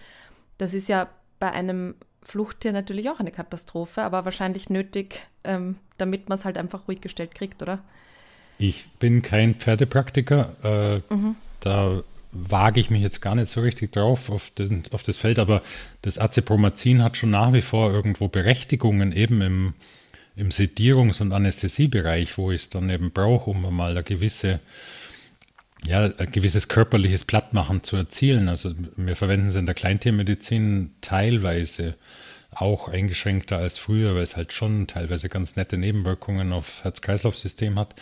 Das 0.58 0.74
ist 0.74 0.88
ja 0.88 1.08
bei 1.38 1.50
einem 1.50 1.94
Fluchttier 2.22 2.72
natürlich 2.72 3.08
auch 3.10 3.20
eine 3.20 3.30
Katastrophe, 3.30 4.02
aber 4.02 4.24
wahrscheinlich 4.24 4.70
nötig, 4.70 5.28
ähm, 5.44 5.76
damit 5.98 6.28
man 6.28 6.38
es 6.38 6.44
halt 6.44 6.58
einfach 6.58 6.88
ruhig 6.88 7.00
gestellt 7.00 7.34
kriegt, 7.34 7.62
oder? 7.62 7.80
Ich 8.58 8.88
bin 8.98 9.22
kein 9.22 9.54
Pferdepraktiker. 9.54 11.02
Äh, 11.10 11.14
mhm. 11.14 11.36
Da 11.60 12.02
wage 12.38 12.80
ich 12.80 12.90
mich 12.90 13.02
jetzt 13.02 13.20
gar 13.20 13.34
nicht 13.34 13.50
so 13.50 13.60
richtig 13.60 13.92
drauf 13.92 14.30
auf, 14.30 14.50
den, 14.50 14.84
auf 14.92 15.02
das 15.02 15.16
Feld, 15.16 15.38
aber 15.38 15.62
das 16.02 16.18
Acepromazin 16.18 17.02
hat 17.02 17.16
schon 17.16 17.30
nach 17.30 17.52
wie 17.52 17.60
vor 17.60 17.92
irgendwo 17.92 18.28
Berechtigungen 18.28 19.12
eben 19.12 19.40
im, 19.42 19.74
im 20.36 20.50
Sedierungs- 20.50 21.20
und 21.20 21.32
Anästhesiebereich, 21.32 22.36
wo 22.38 22.50
ich 22.52 22.62
es 22.62 22.70
dann 22.70 22.90
eben 22.90 23.10
brauche, 23.10 23.50
um 23.50 23.74
mal 23.74 23.92
eine 23.92 24.02
gewisse, 24.02 24.60
ja, 25.84 26.04
ein 26.04 26.30
gewisses 26.30 26.68
körperliches 26.68 27.24
Plattmachen 27.24 27.82
zu 27.82 27.96
erzielen. 27.96 28.48
Also 28.48 28.72
wir 28.96 29.16
verwenden 29.16 29.48
es 29.48 29.54
in 29.54 29.66
der 29.66 29.74
Kleintiermedizin 29.74 30.92
teilweise 31.00 31.94
auch 32.60 32.88
eingeschränkter 32.88 33.58
als 33.58 33.78
früher, 33.78 34.14
weil 34.14 34.22
es 34.22 34.36
halt 34.36 34.52
schon 34.52 34.86
teilweise 34.86 35.28
ganz 35.28 35.56
nette 35.56 35.76
Nebenwirkungen 35.76 36.52
auf 36.52 36.82
Herz-Kreislauf-System 36.84 37.78
hat. 37.78 37.94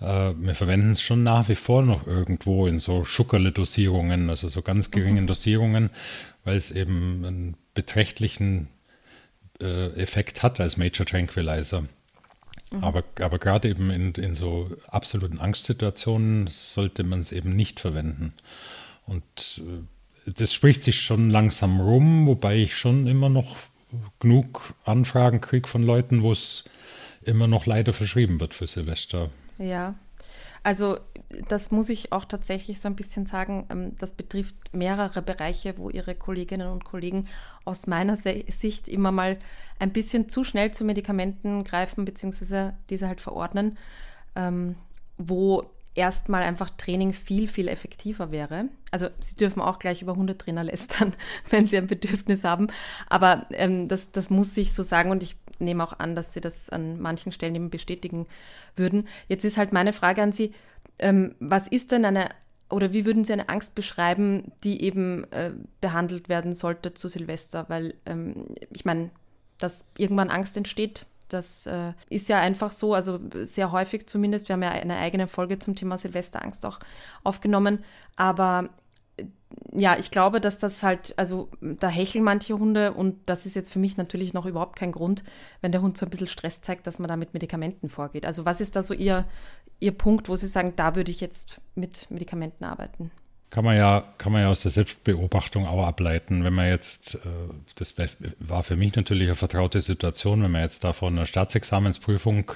Äh, 0.00 0.32
wir 0.36 0.54
verwenden 0.54 0.92
es 0.92 1.02
schon 1.02 1.22
nach 1.22 1.48
wie 1.48 1.54
vor 1.54 1.82
noch 1.82 2.06
irgendwo 2.06 2.66
in 2.66 2.78
so 2.78 3.04
Schuckerle-Dosierungen, 3.04 4.30
also 4.30 4.48
so 4.48 4.62
ganz 4.62 4.90
geringen 4.90 5.24
mhm. 5.24 5.28
Dosierungen, 5.28 5.90
weil 6.44 6.56
es 6.56 6.70
eben 6.70 7.24
einen 7.24 7.56
beträchtlichen 7.72 8.68
äh, 9.60 9.88
Effekt 10.00 10.42
hat 10.42 10.60
als 10.60 10.76
Major 10.76 11.06
Tranquilizer. 11.06 11.82
Mhm. 12.70 12.84
Aber, 12.84 13.04
aber 13.20 13.38
gerade 13.38 13.68
eben 13.68 13.90
in, 13.90 14.12
in 14.14 14.34
so 14.34 14.70
absoluten 14.88 15.40
Angstsituationen 15.40 16.48
sollte 16.48 17.04
man 17.04 17.20
es 17.20 17.32
eben 17.32 17.56
nicht 17.56 17.80
verwenden. 17.80 18.34
Und 19.06 19.62
äh, 19.64 20.32
das 20.32 20.52
spricht 20.52 20.84
sich 20.84 21.00
schon 21.00 21.30
langsam 21.30 21.80
rum, 21.80 22.26
wobei 22.26 22.56
ich 22.56 22.76
schon 22.76 23.06
immer 23.06 23.28
noch 23.28 23.56
genug 24.20 24.74
Anfragen 24.84 25.40
kriege 25.40 25.68
von 25.68 25.82
Leuten, 25.82 26.22
wo 26.22 26.32
es 26.32 26.64
immer 27.22 27.46
noch 27.46 27.66
leider 27.66 27.92
verschrieben 27.92 28.40
wird 28.40 28.54
für 28.54 28.66
Silvester. 28.66 29.30
Ja, 29.58 29.94
also 30.62 30.98
das 31.48 31.70
muss 31.70 31.90
ich 31.90 32.12
auch 32.12 32.24
tatsächlich 32.24 32.80
so 32.80 32.88
ein 32.88 32.96
bisschen 32.96 33.26
sagen. 33.26 33.66
Ähm, 33.70 33.96
das 33.98 34.14
betrifft 34.14 34.54
mehrere 34.72 35.22
Bereiche, 35.22 35.76
wo 35.76 35.90
Ihre 35.90 36.14
Kolleginnen 36.14 36.68
und 36.68 36.84
Kollegen 36.84 37.28
aus 37.64 37.86
meiner 37.86 38.16
Sicht 38.16 38.88
immer 38.88 39.12
mal 39.12 39.38
ein 39.78 39.92
bisschen 39.92 40.28
zu 40.28 40.42
schnell 40.42 40.70
zu 40.70 40.84
Medikamenten 40.84 41.64
greifen, 41.64 42.04
beziehungsweise 42.04 42.74
diese 42.90 43.08
halt 43.08 43.20
verordnen, 43.20 43.78
ähm, 44.36 44.76
wo 45.18 45.70
erstmal 45.94 46.42
einfach 46.42 46.70
Training 46.70 47.12
viel, 47.12 47.48
viel 47.48 47.68
effektiver 47.68 48.30
wäre. 48.30 48.68
Also 48.90 49.08
Sie 49.20 49.36
dürfen 49.36 49.60
auch 49.62 49.78
gleich 49.78 50.02
über 50.02 50.16
Hundetrainer 50.16 50.64
lästern, 50.64 51.14
wenn 51.50 51.66
Sie 51.66 51.76
ein 51.76 51.86
Bedürfnis 51.86 52.44
haben. 52.44 52.68
Aber 53.08 53.46
ähm, 53.50 53.88
das, 53.88 54.12
das 54.12 54.30
muss 54.30 54.56
ich 54.56 54.72
so 54.72 54.82
sagen 54.82 55.10
und 55.10 55.22
ich 55.22 55.36
nehme 55.58 55.84
auch 55.84 55.98
an, 55.98 56.14
dass 56.14 56.32
Sie 56.34 56.40
das 56.40 56.68
an 56.68 57.00
manchen 57.00 57.32
Stellen 57.32 57.54
eben 57.54 57.70
bestätigen 57.70 58.26
würden. 58.76 59.08
Jetzt 59.28 59.44
ist 59.44 59.56
halt 59.56 59.72
meine 59.72 59.92
Frage 59.92 60.22
an 60.22 60.32
Sie, 60.32 60.52
ähm, 60.98 61.34
was 61.38 61.68
ist 61.68 61.92
denn 61.92 62.04
eine 62.04 62.28
oder 62.70 62.92
wie 62.92 63.04
würden 63.04 63.24
Sie 63.24 63.32
eine 63.32 63.48
Angst 63.48 63.74
beschreiben, 63.74 64.52
die 64.64 64.82
eben 64.82 65.30
äh, 65.32 65.52
behandelt 65.80 66.28
werden 66.28 66.54
sollte 66.54 66.94
zu 66.94 67.08
Silvester? 67.08 67.66
Weil 67.68 67.94
ähm, 68.06 68.46
ich 68.70 68.84
meine, 68.84 69.10
dass 69.58 69.86
irgendwann 69.96 70.30
Angst 70.30 70.56
entsteht, 70.56 71.06
das 71.34 71.66
äh, 71.66 71.92
ist 72.08 72.28
ja 72.28 72.38
einfach 72.38 72.72
so, 72.72 72.94
also 72.94 73.20
sehr 73.42 73.72
häufig 73.72 74.06
zumindest. 74.06 74.48
Wir 74.48 74.54
haben 74.54 74.62
ja 74.62 74.70
eine 74.70 74.96
eigene 74.96 75.26
Folge 75.26 75.58
zum 75.58 75.74
Thema 75.74 75.98
Silvesterangst 75.98 76.64
auch 76.64 76.78
aufgenommen. 77.24 77.84
Aber 78.16 78.70
äh, 79.16 79.24
ja, 79.72 79.98
ich 79.98 80.10
glaube, 80.10 80.40
dass 80.40 80.60
das 80.60 80.82
halt, 80.82 81.14
also 81.18 81.50
da 81.60 81.88
hecheln 81.88 82.24
manche 82.24 82.58
Hunde 82.58 82.92
und 82.92 83.18
das 83.26 83.46
ist 83.46 83.56
jetzt 83.56 83.72
für 83.72 83.78
mich 83.78 83.96
natürlich 83.96 84.32
noch 84.32 84.46
überhaupt 84.46 84.76
kein 84.76 84.92
Grund, 84.92 85.24
wenn 85.60 85.72
der 85.72 85.82
Hund 85.82 85.98
so 85.98 86.06
ein 86.06 86.10
bisschen 86.10 86.28
Stress 86.28 86.62
zeigt, 86.62 86.86
dass 86.86 86.98
man 86.98 87.08
da 87.08 87.16
mit 87.16 87.34
Medikamenten 87.34 87.88
vorgeht. 87.88 88.24
Also 88.24 88.44
was 88.44 88.60
ist 88.60 88.76
da 88.76 88.82
so 88.82 88.94
Ihr, 88.94 89.26
Ihr 89.80 89.92
Punkt, 89.92 90.28
wo 90.28 90.36
Sie 90.36 90.48
sagen, 90.48 90.74
da 90.76 90.94
würde 90.96 91.10
ich 91.10 91.20
jetzt 91.20 91.60
mit 91.74 92.10
Medikamenten 92.10 92.64
arbeiten? 92.64 93.10
Kann 93.54 93.64
man 93.64 93.76
ja, 93.76 94.02
kann 94.18 94.32
man 94.32 94.42
ja 94.42 94.48
aus 94.48 94.62
der 94.62 94.72
Selbstbeobachtung 94.72 95.68
auch 95.68 95.86
ableiten. 95.86 96.42
Wenn 96.42 96.54
man 96.54 96.66
jetzt, 96.66 97.14
äh, 97.14 97.18
das 97.76 97.94
war 98.40 98.64
für 98.64 98.74
mich 98.74 98.96
natürlich 98.96 99.28
eine 99.28 99.36
vertraute 99.36 99.80
Situation, 99.80 100.42
wenn 100.42 100.50
man 100.50 100.62
jetzt 100.62 100.82
da 100.82 100.92
vor 100.92 101.06
einer 101.06 101.24
Staatsexamensprüfung 101.24 102.50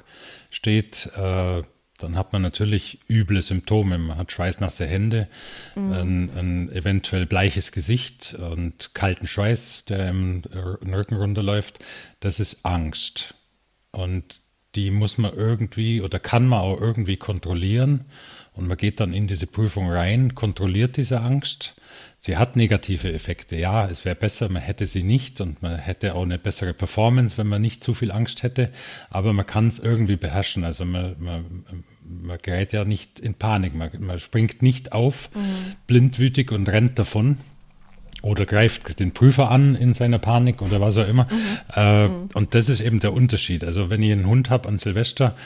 steht, 0.50 1.08
äh, 1.16 1.62
dann 1.98 2.16
hat 2.16 2.32
man 2.32 2.42
natürlich 2.42 2.98
üble 3.08 3.40
Symptome. 3.42 3.96
Man 3.96 4.18
hat 4.18 4.32
schweißnasse 4.32 4.86
Hände, 4.86 5.28
mhm. 5.76 5.92
ein, 5.92 6.30
ein, 6.36 6.72
eventuell 6.72 7.26
bleiches 7.26 7.70
Gesicht 7.70 8.34
und 8.34 8.92
kalten 8.92 9.28
Schweiß, 9.28 9.84
der 9.84 10.08
im 10.08 10.42
Rücken 10.84 11.14
runterläuft. 11.14 11.78
Das 12.18 12.40
ist 12.40 12.66
Angst. 12.66 13.36
Und 13.92 14.40
die 14.74 14.90
muss 14.90 15.16
man 15.16 15.32
irgendwie 15.32 16.02
oder 16.02 16.18
kann 16.18 16.48
man 16.48 16.58
auch 16.58 16.80
irgendwie 16.80 17.18
kontrollieren. 17.18 18.06
Und 18.58 18.66
man 18.66 18.76
geht 18.76 18.98
dann 18.98 19.14
in 19.14 19.28
diese 19.28 19.46
Prüfung 19.46 19.88
rein, 19.88 20.34
kontrolliert 20.34 20.96
diese 20.96 21.20
Angst. 21.20 21.76
Sie 22.18 22.36
hat 22.36 22.56
negative 22.56 23.12
Effekte. 23.12 23.54
Ja, 23.54 23.88
es 23.88 24.04
wäre 24.04 24.16
besser, 24.16 24.48
man 24.48 24.60
hätte 24.60 24.86
sie 24.86 25.04
nicht 25.04 25.40
und 25.40 25.62
man 25.62 25.76
hätte 25.76 26.16
auch 26.16 26.24
eine 26.24 26.38
bessere 26.38 26.74
Performance, 26.74 27.38
wenn 27.38 27.46
man 27.46 27.62
nicht 27.62 27.84
zu 27.84 27.94
viel 27.94 28.10
Angst 28.10 28.42
hätte. 28.42 28.70
Aber 29.10 29.32
man 29.32 29.46
kann 29.46 29.68
es 29.68 29.78
irgendwie 29.78 30.16
beherrschen. 30.16 30.64
Also 30.64 30.84
man, 30.84 31.14
man, 31.20 31.44
man 32.04 32.38
gerät 32.42 32.72
ja 32.72 32.84
nicht 32.84 33.20
in 33.20 33.34
Panik. 33.34 33.76
Man, 33.76 33.90
man 34.00 34.18
springt 34.18 34.60
nicht 34.60 34.90
auf, 34.90 35.30
mhm. 35.36 35.76
blindwütig 35.86 36.50
und 36.50 36.68
rennt 36.68 36.98
davon 36.98 37.38
oder 38.22 38.44
greift 38.44 38.98
den 38.98 39.12
Prüfer 39.12 39.52
an 39.52 39.76
in 39.76 39.94
seiner 39.94 40.18
Panik 40.18 40.62
oder 40.62 40.80
was 40.80 40.98
auch 40.98 41.06
immer. 41.06 41.28
Mhm. 41.30 41.58
Äh, 41.76 42.08
mhm. 42.08 42.28
Und 42.34 42.56
das 42.56 42.68
ist 42.68 42.80
eben 42.80 42.98
der 42.98 43.12
Unterschied. 43.12 43.62
Also 43.62 43.88
wenn 43.88 44.02
ich 44.02 44.10
einen 44.10 44.26
Hund 44.26 44.50
habe 44.50 44.68
an 44.68 44.78
Silvester, 44.78 45.36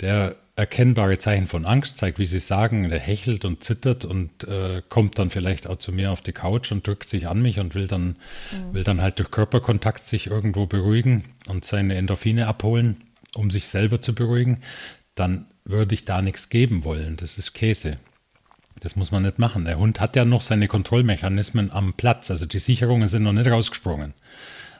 der 0.00 0.36
erkennbare 0.56 1.18
Zeichen 1.18 1.48
von 1.48 1.66
Angst 1.66 1.96
zeigt, 1.96 2.18
wie 2.18 2.26
Sie 2.26 2.38
sagen, 2.38 2.88
der 2.88 3.00
hechelt 3.00 3.44
und 3.44 3.64
zittert 3.64 4.04
und 4.04 4.44
äh, 4.44 4.82
kommt 4.88 5.18
dann 5.18 5.30
vielleicht 5.30 5.66
auch 5.66 5.78
zu 5.78 5.90
mir 5.92 6.12
auf 6.12 6.20
die 6.20 6.32
Couch 6.32 6.70
und 6.70 6.86
drückt 6.86 7.08
sich 7.08 7.28
an 7.28 7.42
mich 7.42 7.58
und 7.58 7.74
will 7.74 7.88
dann, 7.88 8.16
mhm. 8.52 8.72
will 8.72 8.84
dann 8.84 9.02
halt 9.02 9.18
durch 9.18 9.32
Körperkontakt 9.32 10.04
sich 10.04 10.28
irgendwo 10.28 10.66
beruhigen 10.66 11.24
und 11.48 11.64
seine 11.64 11.96
Endorphine 11.96 12.46
abholen, 12.46 13.02
um 13.34 13.50
sich 13.50 13.66
selber 13.66 14.00
zu 14.00 14.14
beruhigen, 14.14 14.62
dann 15.16 15.46
würde 15.64 15.94
ich 15.94 16.04
da 16.04 16.22
nichts 16.22 16.50
geben 16.50 16.84
wollen. 16.84 17.16
Das 17.16 17.36
ist 17.36 17.52
Käse. 17.52 17.98
Das 18.80 18.96
muss 18.96 19.10
man 19.10 19.22
nicht 19.22 19.38
machen. 19.38 19.64
Der 19.64 19.78
Hund 19.78 19.98
hat 20.00 20.14
ja 20.14 20.24
noch 20.24 20.42
seine 20.42 20.68
Kontrollmechanismen 20.68 21.70
am 21.72 21.94
Platz. 21.94 22.30
Also 22.30 22.46
die 22.46 22.58
Sicherungen 22.58 23.08
sind 23.08 23.22
noch 23.22 23.32
nicht 23.32 23.48
rausgesprungen. 23.48 24.14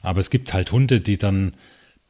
Aber 0.03 0.21
es 0.21 0.31
gibt 0.31 0.53
halt 0.53 0.71
Hunde, 0.71 1.01
die 1.01 1.17
dann 1.17 1.55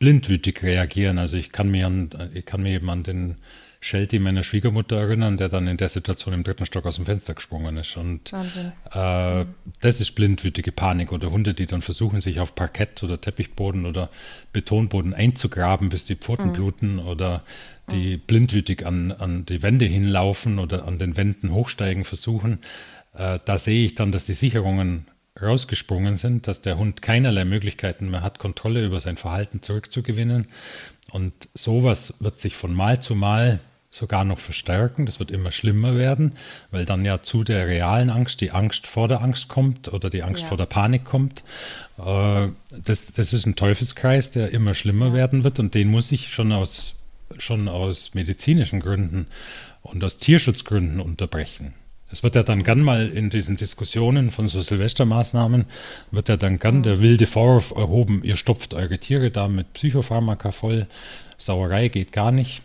blindwütig 0.05 0.63
reagieren. 0.63 1.17
Also 1.17 1.39
ich 1.39 1.51
kann 1.51 1.71
mich, 1.71 1.83
an, 1.83 2.11
ich 2.35 2.45
kann 2.45 2.63
mich 2.63 2.75
eben 2.75 2.91
an 2.91 3.05
den 3.05 3.37
Shelty 3.81 4.19
meiner 4.19 4.43
Schwiegermutter 4.43 4.97
erinnern, 4.97 5.39
der 5.39 5.49
dann 5.49 5.67
in 5.67 5.79
der 5.79 5.89
Situation 5.89 6.35
im 6.35 6.45
dritten 6.45 6.67
Stock 6.67 6.85
aus 6.85 6.97
dem 6.97 7.07
Fenster 7.07 7.33
gesprungen 7.33 7.79
ist. 7.79 7.97
Und 7.97 8.31
äh, 8.35 9.47
das 9.81 10.01
ist 10.03 10.11
blindwütige 10.13 10.73
Panik 10.73 11.11
oder 11.11 11.31
Hunde, 11.31 11.55
die 11.55 11.65
dann 11.65 11.81
versuchen, 11.81 12.21
sich 12.21 12.39
auf 12.39 12.55
Parkett 12.55 13.03
oder 13.03 13.19
Teppichboden 13.19 13.87
oder 13.87 14.11
Betonboden 14.53 15.15
einzugraben, 15.15 15.89
bis 15.89 16.05
die 16.05 16.17
Pfoten 16.17 16.49
mhm. 16.49 16.53
bluten 16.53 16.99
oder 16.99 17.43
die 17.91 18.19
mhm. 18.19 18.21
blindwütig 18.27 18.87
an, 18.87 19.11
an 19.11 19.47
die 19.47 19.63
Wände 19.63 19.87
hinlaufen 19.87 20.59
oder 20.59 20.87
an 20.87 20.99
den 20.99 21.17
Wänden 21.17 21.51
hochsteigen 21.51 22.05
versuchen. 22.05 22.59
Äh, 23.15 23.39
da 23.43 23.57
sehe 23.57 23.87
ich 23.87 23.95
dann, 23.95 24.13
dass 24.13 24.27
die 24.27 24.35
Sicherungen 24.35 25.07
rausgesprungen 25.41 26.17
sind, 26.17 26.47
dass 26.47 26.61
der 26.61 26.79
Hund 26.79 27.03
keinerlei 27.03 27.45
Möglichkeiten 27.45 28.11
mehr 28.11 28.23
hat, 28.23 28.39
Kontrolle 28.39 28.85
über 28.85 29.01
sein 29.01 29.17
Verhalten 29.17 29.63
zurückzugewinnen. 29.63 30.47
Und 31.11 31.33
sowas 31.55 32.15
wird 32.21 32.39
sich 32.41 32.57
von 32.57 32.73
Mal 32.73 33.01
zu 33.01 33.15
Mal 33.15 33.61
sogar 33.95 34.25
noch 34.25 34.39
verstärken. 34.39 35.07
Das 35.07 35.19
wird 35.21 35.31
immer 35.31 35.51
schlimmer 35.53 35.97
werden, 35.97 36.33
weil 36.71 36.85
dann 36.85 37.05
ja 37.05 37.23
zu 37.23 37.45
der 37.45 37.67
realen 37.67 38.11
Angst 38.11 38.41
die 38.41 38.51
Angst 38.51 38.87
vor 38.87 39.09
der 39.09 39.23
Angst 39.23 39.49
kommt 39.49 39.93
oder 39.93 40.11
die 40.11 40.23
Angst 40.23 40.43
ja. 40.43 40.49
vor 40.49 40.57
der 40.57 40.67
Panik 40.67 41.05
kommt. 41.05 41.45
Äh, 41.99 42.49
das, 42.85 43.13
das 43.13 43.33
ist 43.33 43.47
ein 43.47 43.57
Teufelskreis, 43.57 44.31
der 44.31 44.51
immer 44.51 44.75
schlimmer 44.75 45.09
ja. 45.09 45.15
werden 45.15 45.45
wird 45.45 45.59
und 45.59 45.75
den 45.75 45.89
muss 45.89 46.11
ich 46.13 46.33
schon 46.33 46.53
aus, 46.53 46.97
schon 47.39 47.69
aus 47.69 48.15
medizinischen 48.15 48.81
Gründen 48.81 49.27
und 49.83 50.03
aus 50.03 50.19
Tierschutzgründen 50.19 51.01
unterbrechen. 51.01 51.75
Es 52.15 52.23
wird 52.23 52.37
ja 52.37 52.45
dann 52.45 52.63
gern 52.63 52.81
mal 52.81 53.09
in 53.09 53.29
diesen 53.29 53.57
Diskussionen 53.57 54.31
von 54.31 54.47
so 54.47 54.61
Silvestermaßnahmen, 54.61 55.65
wird 56.13 56.29
ja 56.29 56.37
dann 56.37 56.61
gern 56.61 56.85
der 56.85 57.03
wilde 57.03 57.27
Vorwurf 57.27 57.73
erhoben, 57.73 58.23
ihr 58.23 58.37
stopft 58.37 58.73
eure 58.73 58.99
Tiere 58.99 59.33
da 59.33 59.49
mit 59.49 59.73
Psychopharmaka 59.73 60.53
voll, 60.53 60.87
Sauerei 61.39 61.89
geht 61.89 62.13
gar 62.13 62.31
nicht. 62.31 62.63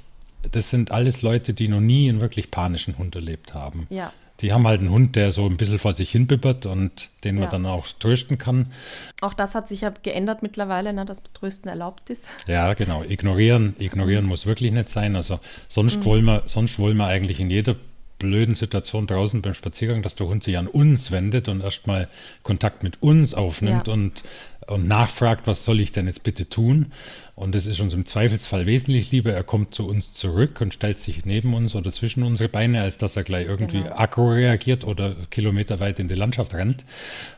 Das 0.51 0.69
sind 0.69 0.91
alles 0.91 1.23
Leute, 1.23 1.55
die 1.55 1.67
noch 1.67 1.79
nie 1.79 2.09
einen 2.09 2.21
wirklich 2.21 2.51
panischen 2.51 2.99
Hund 2.99 3.15
erlebt 3.15 3.55
haben. 3.55 3.87
Ja. 3.89 4.13
Die 4.41 4.53
haben 4.53 4.67
halt 4.67 4.81
einen 4.81 4.91
Hund, 4.91 5.15
der 5.15 5.31
so 5.31 5.47
ein 5.47 5.57
bisschen 5.57 5.79
vor 5.79 5.93
sich 5.93 6.11
hin 6.11 6.27
bibbert 6.27 6.67
und 6.67 7.09
den 7.23 7.37
ja. 7.37 7.41
man 7.41 7.49
dann 7.49 7.65
auch 7.65 7.87
trösten 7.87 8.37
kann. 8.37 8.71
Auch 9.19 9.33
das 9.33 9.55
hat 9.55 9.67
sich 9.67 9.81
ja 9.81 9.91
geändert 10.03 10.43
mittlerweile, 10.43 10.93
ne, 10.93 11.05
dass 11.05 11.23
Trösten 11.33 11.69
erlaubt 11.69 12.11
ist. 12.11 12.27
Ja, 12.47 12.75
genau. 12.75 13.01
Ignorieren, 13.01 13.75
ignorieren 13.79 14.25
muss 14.25 14.45
wirklich 14.45 14.71
nicht 14.71 14.89
sein. 14.89 15.15
Also 15.15 15.39
sonst 15.67 15.97
mhm. 15.97 16.05
wollen 16.05 16.25
wir, 16.25 16.43
sonst 16.45 16.77
wollen 16.77 16.97
wir 16.97 17.07
eigentlich 17.07 17.39
in 17.39 17.49
jeder 17.49 17.75
blöden 18.19 18.53
Situation 18.53 19.07
draußen 19.07 19.41
beim 19.41 19.53
Spaziergang, 19.53 20.03
dass 20.03 20.15
der 20.15 20.27
Hund 20.27 20.43
sich 20.43 20.57
an 20.57 20.67
uns 20.67 21.11
wendet 21.11 21.47
und 21.47 21.61
erstmal 21.61 22.07
Kontakt 22.43 22.83
mit 22.83 23.01
uns 23.01 23.33
aufnimmt 23.33 23.87
ja. 23.87 23.93
und, 23.93 24.23
und 24.67 24.87
nachfragt, 24.87 25.47
was 25.47 25.63
soll 25.63 25.79
ich 25.79 25.91
denn 25.91 26.05
jetzt 26.05 26.23
bitte 26.23 26.47
tun? 26.47 26.91
Und 27.39 27.55
es 27.55 27.65
ist 27.65 27.79
uns 27.79 27.93
im 27.93 28.05
Zweifelsfall 28.05 28.65
wesentlich 28.65 29.13
lieber, 29.13 29.31
er 29.31 29.45
kommt 29.45 29.73
zu 29.73 29.87
uns 29.87 30.13
zurück 30.13 30.59
und 30.59 30.73
stellt 30.73 30.99
sich 30.99 31.23
neben 31.23 31.53
uns 31.53 31.73
oder 31.73 31.89
zwischen 31.93 32.23
unsere 32.23 32.49
Beine, 32.49 32.81
als 32.81 32.97
dass 32.97 33.15
er 33.15 33.23
gleich 33.23 33.47
irgendwie 33.47 33.81
genau. 33.81 33.95
aggro 33.95 34.31
reagiert 34.33 34.83
oder 34.83 35.15
kilometerweit 35.31 36.01
in 36.01 36.09
die 36.09 36.15
Landschaft 36.15 36.53
rennt. 36.53 36.83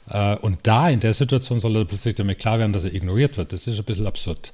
Äh, 0.10 0.36
und 0.38 0.62
da 0.64 0.90
in 0.90 1.02
der 1.02 1.14
Situation 1.14 1.60
soll 1.60 1.76
er 1.76 1.86
plötzlich 1.86 2.16
damit 2.16 2.40
klar 2.40 2.58
werden, 2.58 2.74
dass 2.74 2.84
er 2.84 2.96
ignoriert 2.96 3.38
wird. 3.38 3.54
Das 3.54 3.68
ist 3.68 3.78
ein 3.78 3.86
bisschen 3.86 4.08
absurd. 4.08 4.52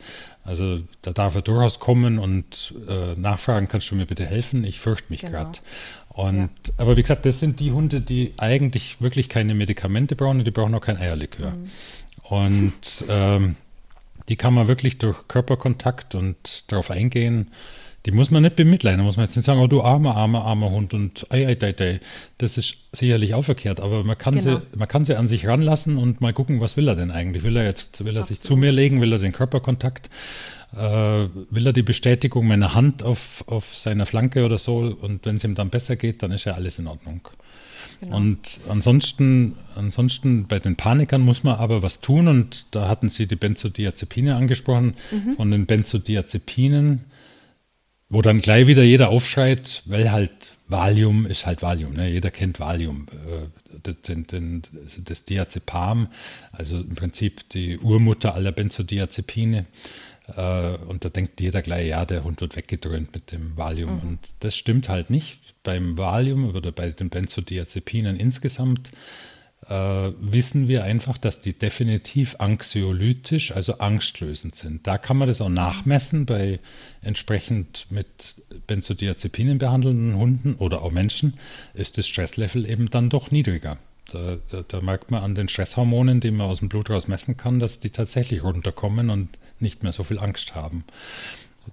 Also 0.47 0.79
da 1.01 1.11
darf 1.11 1.35
er 1.35 1.41
durchaus 1.41 1.79
kommen 1.79 2.19
und 2.19 2.73
äh, 2.87 3.19
nachfragen, 3.19 3.67
kannst 3.67 3.91
du 3.91 3.95
mir 3.95 4.05
bitte 4.05 4.25
helfen? 4.25 4.63
Ich 4.63 4.79
fürchte 4.79 5.07
mich 5.09 5.21
genau. 5.21 5.51
Und, 6.17 6.49
ja. 6.65 6.73
Aber 6.77 6.97
wie 6.97 7.03
gesagt, 7.03 7.27
das 7.27 7.39
sind 7.39 7.59
die 7.59 7.71
Hunde, 7.71 8.01
die 8.01 8.33
eigentlich 8.37 8.99
wirklich 8.99 9.29
keine 9.29 9.53
Medikamente 9.53 10.15
brauchen 10.15 10.39
und 10.39 10.47
die 10.47 10.51
brauchen 10.51 10.73
auch 10.73 10.81
kein 10.81 10.97
Eierlikör. 10.97 11.51
Mhm. 11.51 11.69
Und 12.23 13.05
ähm, 13.07 13.55
die 14.27 14.35
kann 14.35 14.55
man 14.55 14.67
wirklich 14.67 14.97
durch 14.97 15.27
Körperkontakt 15.27 16.15
und 16.15 16.71
darauf 16.71 16.89
eingehen. 16.89 17.51
Die 18.07 18.11
muss 18.11 18.31
man 18.31 18.41
nicht 18.41 18.55
bemitleiden. 18.55 18.97
Da 18.97 19.03
muss 19.03 19.15
man 19.15 19.27
jetzt 19.27 19.35
nicht 19.35 19.45
sagen, 19.45 19.59
oh 19.59 19.67
du 19.67 19.83
armer, 19.83 20.15
armer, 20.15 20.43
armer 20.43 20.71
Hund 20.71 20.95
und 20.95 21.27
ei, 21.29 21.45
ei, 21.45 21.57
ei, 21.61 21.75
ei. 21.79 21.99
Das 22.39 22.57
ist 22.57 22.77
sicherlich 22.93 23.35
auch 23.35 23.43
verkehrt, 23.43 23.79
aber 23.79 24.03
man 24.03 24.17
kann, 24.17 24.39
genau. 24.39 24.57
sie, 24.57 24.61
man 24.75 24.87
kann 24.87 25.05
sie 25.05 25.15
an 25.15 25.27
sich 25.27 25.45
ranlassen 25.45 25.99
und 25.99 26.19
mal 26.19 26.33
gucken, 26.33 26.61
was 26.61 26.77
will 26.77 26.87
er 26.87 26.95
denn 26.95 27.11
eigentlich? 27.11 27.43
Will 27.43 27.55
er 27.55 27.65
jetzt, 27.65 28.03
will 28.03 28.15
er 28.15 28.21
Absolut. 28.21 28.39
sich 28.39 28.39
zu 28.39 28.57
mir 28.57 28.71
legen, 28.71 29.01
will 29.01 29.13
er 29.13 29.19
den 29.19 29.33
Körperkontakt? 29.33 30.09
Äh, 30.75 30.79
will 30.79 31.65
er 31.65 31.73
die 31.73 31.83
Bestätigung 31.83 32.47
meiner 32.47 32.73
Hand 32.73 33.03
auf, 33.03 33.43
auf 33.47 33.75
seiner 33.75 34.05
Flanke 34.05 34.45
oder 34.45 34.57
so 34.57 34.77
und 34.77 35.25
wenn 35.25 35.37
es 35.37 35.43
ihm 35.43 35.55
dann 35.55 35.69
besser 35.69 35.95
geht, 35.95 36.23
dann 36.23 36.31
ist 36.31 36.45
ja 36.45 36.53
alles 36.53 36.79
in 36.79 36.87
Ordnung. 36.87 37.27
genau. 38.01 38.17
Und 38.17 38.59
ansonsten, 38.69 39.55
ansonsten 39.75 40.47
bei 40.47 40.59
den 40.59 40.75
Panikern 40.75 41.21
muss 41.21 41.43
man 41.43 41.55
aber 41.55 41.83
was 41.83 42.01
tun 42.01 42.27
und 42.27 42.65
da 42.71 42.87
hatten 42.87 43.09
Sie 43.09 43.27
die 43.27 43.35
Benzodiazepine 43.35 44.35
angesprochen. 44.35 44.95
Mhm. 45.11 45.33
Von 45.35 45.51
den 45.51 45.65
Benzodiazepinen, 45.65 47.05
wo 48.09 48.21
dann 48.21 48.39
gleich 48.39 48.67
wieder 48.67 48.83
jeder 48.83 49.09
aufschreit, 49.09 49.83
weil 49.85 50.11
halt 50.11 50.57
Valium 50.67 51.25
ist 51.25 51.45
halt 51.45 51.61
Valium. 51.61 51.93
Ne? 51.93 52.09
Jeder 52.09 52.29
kennt 52.29 52.59
Valium. 52.59 53.07
Äh, 53.11 53.47
den, 54.07 54.27
den, 54.27 54.63
das 55.03 55.23
Diazepam, 55.25 56.07
also 56.51 56.77
im 56.77 56.95
Prinzip 56.95 57.47
die 57.49 57.77
Urmutter 57.77 58.33
aller 58.33 58.51
Benzodiazepine. 58.51 59.65
Äh, 60.35 60.75
und 60.87 61.05
da 61.05 61.09
denkt 61.09 61.39
jeder 61.39 61.61
gleich, 61.61 61.87
ja, 61.87 62.05
der 62.05 62.23
Hund 62.23 62.41
wird 62.41 62.55
weggedröhnt 62.55 63.13
mit 63.13 63.31
dem 63.31 63.55
Valium. 63.57 63.95
Mhm. 63.95 64.01
Und 64.01 64.19
das 64.39 64.55
stimmt 64.55 64.89
halt 64.89 65.09
nicht. 65.09 65.55
Beim 65.63 65.97
Valium 65.97 66.45
oder 66.53 66.71
bei 66.71 66.91
den 66.91 67.09
Benzodiazepinen 67.09 68.17
insgesamt 68.17 68.91
äh, 69.69 69.73
wissen 70.19 70.67
wir 70.67 70.83
einfach, 70.83 71.17
dass 71.17 71.41
die 71.41 71.53
definitiv 71.53 72.35
anxiolytisch, 72.39 73.51
also 73.51 73.79
angstlösend 73.79 74.55
sind. 74.55 74.87
Da 74.87 74.97
kann 74.97 75.17
man 75.17 75.27
das 75.27 75.41
auch 75.41 75.49
nachmessen 75.49 76.25
bei 76.25 76.59
entsprechend 77.01 77.87
mit 77.89 78.35
Benzodiazepinen 78.67 79.57
behandelnden 79.57 80.15
Hunden 80.15 80.55
oder 80.55 80.81
auch 80.81 80.91
Menschen, 80.91 81.33
ist 81.73 81.97
das 81.97 82.07
Stresslevel 82.07 82.69
eben 82.69 82.89
dann 82.89 83.09
doch 83.09 83.31
niedriger. 83.31 83.77
Da, 84.11 84.37
da, 84.51 84.63
da, 84.65 84.81
merkt 84.81 85.11
man 85.11 85.21
an 85.21 85.35
den 85.35 85.49
Stresshormonen, 85.49 86.21
die 86.21 86.31
man 86.31 86.47
aus 86.47 86.59
dem 86.59 86.69
Blut 86.69 86.89
raus 86.89 87.07
messen 87.07 87.35
kann, 87.35 87.59
dass 87.59 87.79
die 87.79 87.89
tatsächlich 87.89 88.41
runterkommen 88.41 89.09
und 89.09 89.29
nicht 89.59 89.83
mehr 89.83 89.91
so 89.91 90.03
viel 90.03 90.19
Angst 90.19 90.55
haben. 90.55 90.85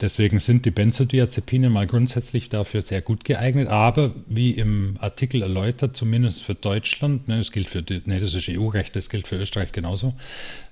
Deswegen 0.00 0.40
sind 0.40 0.64
die 0.64 0.72
Benzodiazepine 0.72 1.70
mal 1.70 1.86
grundsätzlich 1.86 2.48
dafür 2.48 2.82
sehr 2.82 3.00
gut 3.00 3.24
geeignet, 3.24 3.68
aber 3.68 4.12
wie 4.26 4.50
im 4.50 4.96
Artikel 5.00 5.42
erläutert, 5.42 5.96
zumindest 5.96 6.42
für 6.42 6.56
Deutschland, 6.56 7.28
ne, 7.28 7.38
das 7.38 7.52
gilt 7.52 7.68
für 7.68 7.82
die, 7.82 8.02
nee, 8.04 8.18
das 8.18 8.34
ist 8.34 8.48
EU-Recht, 8.48 8.96
das 8.96 9.08
gilt 9.08 9.28
für 9.28 9.36
Österreich 9.36 9.70
genauso, 9.70 10.14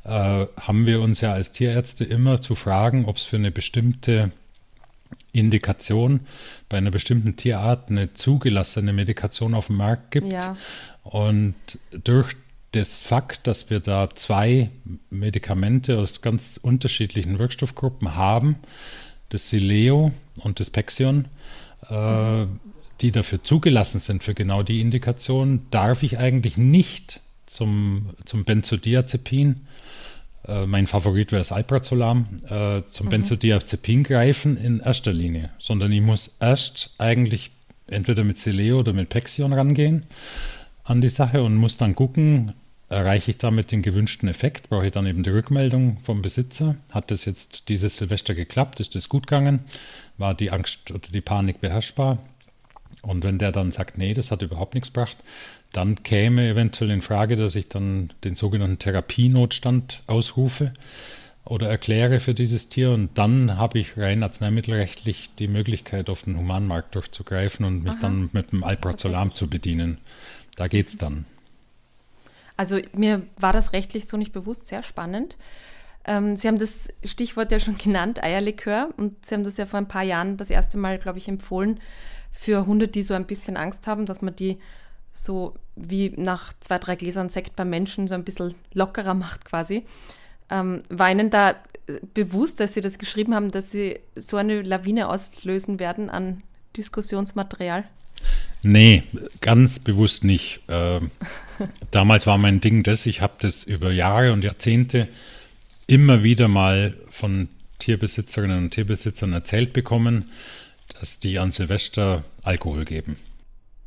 äh, 0.04 0.46
haben 0.56 0.86
wir 0.86 1.00
uns 1.00 1.20
ja 1.20 1.32
als 1.32 1.52
Tierärzte 1.52 2.04
immer 2.04 2.40
zu 2.40 2.56
fragen, 2.56 3.04
ob 3.04 3.16
es 3.16 3.22
für 3.22 3.36
eine 3.36 3.52
bestimmte 3.52 4.32
Indikation 5.32 6.20
bei 6.68 6.78
einer 6.78 6.90
bestimmten 6.90 7.36
Tierart 7.36 7.90
eine 7.90 8.12
zugelassene 8.12 8.92
Medikation 8.92 9.54
auf 9.54 9.68
dem 9.68 9.76
Markt 9.76 10.10
gibt. 10.10 10.32
Ja. 10.32 10.56
Und 11.02 11.54
durch 12.04 12.34
das 12.72 13.02
Fakt, 13.02 13.46
dass 13.46 13.70
wir 13.70 13.80
da 13.80 14.10
zwei 14.14 14.70
Medikamente 15.10 15.98
aus 15.98 16.22
ganz 16.22 16.58
unterschiedlichen 16.62 17.38
Wirkstoffgruppen 17.38 18.14
haben, 18.14 18.56
das 19.28 19.48
Sileo 19.48 20.12
und 20.36 20.60
das 20.60 20.70
Pexion, 20.70 21.26
äh, 21.88 22.46
die 23.00 23.10
dafür 23.10 23.42
zugelassen 23.42 23.98
sind 23.98 24.22
für 24.22 24.34
genau 24.34 24.62
die 24.62 24.80
Indikation, 24.80 25.66
darf 25.70 26.02
ich 26.02 26.18
eigentlich 26.18 26.56
nicht 26.56 27.20
zum, 27.46 28.10
zum 28.24 28.44
Benzodiazepin, 28.44 29.66
äh, 30.46 30.66
mein 30.66 30.86
Favorit 30.86 31.32
wäre 31.32 31.40
das 31.40 31.52
Alprazolam, 31.52 32.26
äh, 32.48 32.82
zum 32.90 33.06
mhm. 33.06 33.10
Benzodiazepin 33.10 34.02
greifen 34.02 34.56
in 34.56 34.80
erster 34.80 35.12
Linie, 35.12 35.50
sondern 35.58 35.92
ich 35.92 36.00
muss 36.00 36.36
erst 36.40 36.94
eigentlich 36.98 37.52
entweder 37.86 38.24
mit 38.24 38.38
Sileo 38.38 38.80
oder 38.80 38.92
mit 38.92 39.08
Pexion 39.08 39.52
rangehen 39.52 40.06
an 40.84 41.00
die 41.00 41.08
Sache 41.08 41.42
und 41.42 41.54
muss 41.54 41.76
dann 41.76 41.94
gucken, 41.94 42.54
erreiche 42.88 43.30
ich 43.30 43.38
damit 43.38 43.72
den 43.72 43.82
gewünschten 43.82 44.28
Effekt, 44.28 44.68
brauche 44.68 44.86
ich 44.86 44.92
dann 44.92 45.06
eben 45.06 45.22
die 45.22 45.30
Rückmeldung 45.30 45.98
vom 46.02 46.22
Besitzer. 46.22 46.76
Hat 46.90 47.10
das 47.10 47.24
jetzt 47.24 47.68
dieses 47.68 47.96
Silvester 47.96 48.34
geklappt? 48.34 48.80
Ist 48.80 48.94
das 48.94 49.08
gut 49.08 49.26
gegangen? 49.26 49.60
War 50.18 50.34
die 50.34 50.50
Angst 50.50 50.90
oder 50.90 51.08
die 51.12 51.20
Panik 51.20 51.60
beherrschbar? 51.60 52.18
Und 53.00 53.24
wenn 53.24 53.38
der 53.38 53.52
dann 53.52 53.72
sagt, 53.72 53.98
nee, 53.98 54.14
das 54.14 54.30
hat 54.30 54.42
überhaupt 54.42 54.74
nichts 54.74 54.92
gebracht, 54.92 55.16
dann 55.72 56.02
käme 56.02 56.48
eventuell 56.48 56.90
in 56.90 57.02
Frage, 57.02 57.36
dass 57.36 57.54
ich 57.54 57.68
dann 57.68 58.12
den 58.24 58.34
sogenannten 58.34 58.78
Therapienotstand 58.78 60.02
ausrufe 60.06 60.72
oder 61.44 61.68
erkläre 61.68 62.20
für 62.20 62.34
dieses 62.34 62.68
Tier 62.68 62.92
und 62.92 63.18
dann 63.18 63.56
habe 63.56 63.78
ich 63.78 63.96
rein 63.96 64.22
arzneimittelrechtlich 64.22 65.30
die 65.38 65.48
Möglichkeit, 65.48 66.08
auf 66.08 66.22
den 66.22 66.38
Humanmarkt 66.38 66.94
durchzugreifen 66.94 67.66
und 67.66 67.82
mich 67.82 67.94
Aha. 67.94 68.00
dann 68.00 68.30
mit 68.32 68.52
dem 68.52 68.62
Alprazolam 68.62 69.34
zu 69.34 69.48
bedienen. 69.48 69.98
Da 70.56 70.68
geht 70.68 70.88
es 70.88 70.96
dann. 70.98 71.24
Also 72.56 72.78
mir 72.92 73.22
war 73.36 73.52
das 73.52 73.72
rechtlich 73.72 74.06
so 74.06 74.16
nicht 74.16 74.32
bewusst, 74.32 74.68
sehr 74.68 74.82
spannend. 74.82 75.36
Ähm, 76.04 76.36
Sie 76.36 76.46
haben 76.48 76.58
das 76.58 76.92
Stichwort 77.04 77.50
ja 77.50 77.58
schon 77.58 77.76
genannt, 77.78 78.22
Eierlikör, 78.22 78.90
und 78.96 79.26
Sie 79.26 79.34
haben 79.34 79.44
das 79.44 79.56
ja 79.56 79.66
vor 79.66 79.78
ein 79.78 79.88
paar 79.88 80.02
Jahren 80.02 80.36
das 80.36 80.50
erste 80.50 80.78
Mal, 80.78 80.98
glaube 80.98 81.18
ich, 81.18 81.28
empfohlen 81.28 81.80
für 82.30 82.66
Hunde, 82.66 82.88
die 82.88 83.02
so 83.02 83.14
ein 83.14 83.26
bisschen 83.26 83.56
Angst 83.56 83.86
haben, 83.86 84.06
dass 84.06 84.22
man 84.22 84.36
die 84.36 84.58
so 85.12 85.54
wie 85.76 86.10
nach 86.16 86.52
zwei, 86.60 86.78
drei 86.78 86.96
Gläsern 86.96 87.28
Sekt 87.28 87.56
beim 87.56 87.70
Menschen 87.70 88.08
so 88.08 88.14
ein 88.14 88.24
bisschen 88.24 88.54
lockerer 88.72 89.14
macht 89.14 89.44
quasi. 89.44 89.84
Ähm, 90.50 90.82
war 90.88 91.10
Ihnen 91.10 91.30
da 91.30 91.50
äh, 91.50 91.54
bewusst, 92.14 92.60
dass 92.60 92.74
Sie 92.74 92.80
das 92.80 92.98
geschrieben 92.98 93.34
haben, 93.34 93.50
dass 93.50 93.70
Sie 93.70 94.00
so 94.16 94.36
eine 94.36 94.62
Lawine 94.62 95.08
auslösen 95.08 95.78
werden 95.80 96.10
an 96.10 96.42
Diskussionsmaterial? 96.76 97.84
Nee, 98.62 99.02
ganz 99.40 99.78
bewusst 99.78 100.24
nicht. 100.24 100.60
Äh, 100.68 101.00
damals 101.90 102.26
war 102.26 102.38
mein 102.38 102.60
Ding 102.60 102.82
das, 102.82 103.06
ich 103.06 103.20
habe 103.20 103.34
das 103.38 103.64
über 103.64 103.90
Jahre 103.90 104.32
und 104.32 104.44
Jahrzehnte 104.44 105.08
immer 105.86 106.22
wieder 106.22 106.48
mal 106.48 106.96
von 107.08 107.48
Tierbesitzerinnen 107.78 108.58
und 108.58 108.70
Tierbesitzern 108.70 109.32
erzählt 109.32 109.72
bekommen, 109.72 110.30
dass 111.00 111.18
die 111.18 111.38
an 111.38 111.50
Silvester 111.50 112.24
Alkohol 112.42 112.84
geben. 112.84 113.16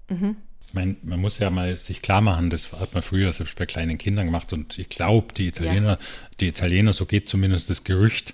Mhm. 0.09 0.35
Meine, 0.75 0.95
man 1.03 1.19
muss 1.19 1.39
ja 1.39 1.49
mal 1.49 1.77
sich 1.77 2.01
klar 2.01 2.21
machen, 2.21 2.49
das 2.49 2.71
hat 2.73 2.93
man 2.93 3.01
früher 3.01 3.31
selbst 3.31 3.55
bei 3.55 3.65
kleinen 3.65 3.97
Kindern 3.97 4.27
gemacht 4.27 4.51
und 4.53 4.77
ich 4.77 4.89
glaube, 4.89 5.33
die 5.33 5.47
Italiener, 5.47 5.91
ja. 5.91 5.99
die 6.41 6.47
Italiener, 6.49 6.93
so 6.93 7.05
geht 7.05 7.29
zumindest 7.29 7.69
das 7.69 7.83
Gerücht, 7.85 8.33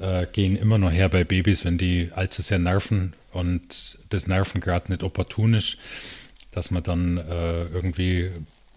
äh, 0.00 0.26
gehen 0.26 0.56
immer 0.56 0.78
noch 0.78 0.90
her 0.90 1.08
bei 1.08 1.24
Babys, 1.24 1.64
wenn 1.64 1.78
die 1.78 2.10
allzu 2.12 2.42
sehr 2.42 2.58
nerven 2.58 3.14
und 3.32 3.98
das 4.10 4.26
Nerven 4.26 4.60
gerade 4.60 4.90
nicht 4.90 5.02
opportun 5.02 5.54
ist, 5.54 5.78
dass 6.50 6.70
man 6.70 6.82
dann 6.82 7.18
äh, 7.18 7.64
irgendwie 7.66 8.30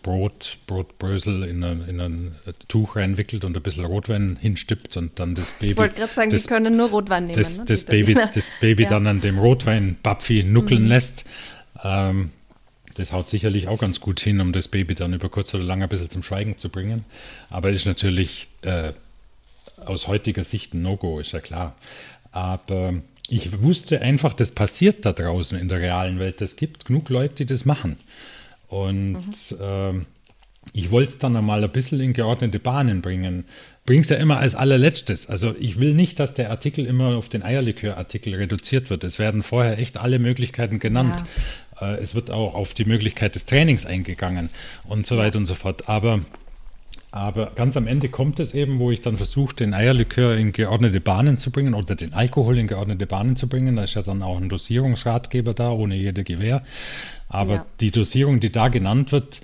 Brot, 0.03 0.57
Brotbrösel 0.67 1.43
in, 1.43 1.63
eine, 1.63 1.83
in, 1.85 1.99
ein 1.99 2.35
Tuch 2.67 2.95
reinwickelt 2.95 3.43
und 3.43 3.55
ein 3.55 3.63
bisschen 3.63 3.85
Rotwein 3.85 4.37
hinstippt 4.39 4.95
und 4.97 5.19
dann 5.19 5.35
das 5.35 5.51
Baby. 5.51 5.71
Ich 5.71 5.77
wollte 5.77 5.95
gerade 5.95 6.13
sagen, 6.13 6.31
das, 6.31 6.43
die 6.43 6.47
können 6.47 6.77
nur 6.77 6.89
Rotwein 6.89 7.25
nehmen. 7.25 7.37
Das, 7.37 7.57
ne? 7.57 7.65
das 7.65 7.83
Baby, 7.83 8.13
das 8.13 8.47
Baby 8.61 8.83
ja. 8.85 8.89
dann 8.89 9.07
an 9.07 9.21
dem 9.21 9.39
Rotwein 9.39 9.97
Bapfi 10.01 10.43
nuckeln 10.43 10.83
mhm. 10.83 10.89
lässt. 10.89 11.25
Ähm, 11.83 12.31
das 12.95 13.11
haut 13.11 13.29
sicherlich 13.29 13.67
auch 13.67 13.79
ganz 13.79 13.99
gut 13.99 14.19
hin, 14.19 14.41
um 14.41 14.51
das 14.51 14.67
Baby 14.67 14.95
dann 14.95 15.13
über 15.13 15.29
kurz 15.29 15.53
oder 15.53 15.63
lang 15.63 15.83
ein 15.83 15.89
bisschen 15.89 16.09
zum 16.09 16.23
Schweigen 16.23 16.57
zu 16.57 16.69
bringen. 16.69 17.05
Aber 17.49 17.69
ist 17.69 17.85
natürlich 17.85 18.47
äh, 18.61 18.93
aus 19.85 20.07
heutiger 20.07 20.43
Sicht 20.43 20.73
ein 20.73 20.81
No-Go, 20.81 21.19
ist 21.19 21.31
ja 21.31 21.39
klar. 21.39 21.75
Aber 22.31 22.93
ich 23.29 23.61
wusste 23.61 24.01
einfach, 24.01 24.33
das 24.33 24.51
passiert 24.51 25.05
da 25.05 25.13
draußen 25.13 25.57
in 25.57 25.69
der 25.69 25.79
realen 25.79 26.19
Welt. 26.19 26.41
Es 26.41 26.55
gibt 26.55 26.85
genug 26.85 27.09
Leute, 27.09 27.35
die 27.35 27.45
das 27.45 27.65
machen. 27.65 27.97
Und 28.67 29.13
mhm. 29.13 29.61
äh, 29.61 30.05
ich 30.73 30.91
wollte 30.91 31.11
es 31.11 31.17
dann 31.17 31.35
einmal 31.35 31.63
ein 31.63 31.71
bisschen 31.71 31.99
in 31.99 32.13
geordnete 32.13 32.59
Bahnen 32.59 33.01
bringen. 33.01 33.45
Bring 33.85 34.01
es 34.01 34.09
ja 34.09 34.17
immer 34.17 34.37
als 34.37 34.53
allerletztes. 34.53 35.27
Also 35.27 35.55
ich 35.59 35.79
will 35.79 35.95
nicht, 35.95 36.19
dass 36.19 36.33
der 36.33 36.51
Artikel 36.51 36.85
immer 36.85 37.15
auf 37.15 37.29
den 37.29 37.41
Eierlikör-Artikel 37.41 38.35
reduziert 38.35 38.89
wird. 38.89 39.03
Es 39.03 39.17
werden 39.17 39.41
vorher 39.41 39.79
echt 39.79 39.97
alle 39.97 40.19
Möglichkeiten 40.19 40.79
genannt. 40.79 41.15
Ja. 41.17 41.25
Äh, 41.81 41.97
es 42.01 42.15
wird 42.15 42.31
auch 42.31 42.53
auf 42.53 42.73
die 42.73 42.85
Möglichkeit 42.85 43.35
des 43.35 43.45
Trainings 43.45 43.85
eingegangen 43.85 44.49
und 44.85 45.05
so 45.05 45.17
weiter 45.17 45.37
und 45.37 45.45
so 45.45 45.55
fort. 45.55 45.89
Aber 45.89 46.21
aber 47.11 47.47
ganz 47.55 47.75
am 47.75 47.87
Ende 47.87 48.09
kommt 48.09 48.39
es 48.39 48.53
eben, 48.53 48.77
wo 48.77 48.91
ich 48.91 49.01
dann 49.01 49.17
versuche, 49.17 49.55
den 49.55 49.73
Eierlikör 49.73 50.37
in 50.37 50.51
geordnete 50.51 51.01
Bahnen 51.01 51.39
zu 51.39 51.49
bringen 51.49 51.73
oder 51.73 51.95
den 51.95 52.13
Alkohol 52.13 52.59
in 52.59 52.67
geordnete 52.67 53.07
Bahnen 53.07 53.35
zu 53.35 53.49
bringen. 53.49 53.77
Da 53.77 53.83
ist 53.83 53.95
ja 53.95 54.03
dann 54.03 54.21
auch 54.21 54.37
ein 54.37 54.47
Dosierungsratgeber 54.47 55.55
da, 55.55 55.71
ohne 55.71 55.95
jede 55.95 56.23
Gewähr. 56.23 56.63
Aber 57.27 57.53
ja. 57.55 57.65
die 57.79 57.89
Dosierung, 57.89 58.39
die 58.39 58.51
da 58.51 58.67
genannt 58.67 59.11
wird, 59.11 59.41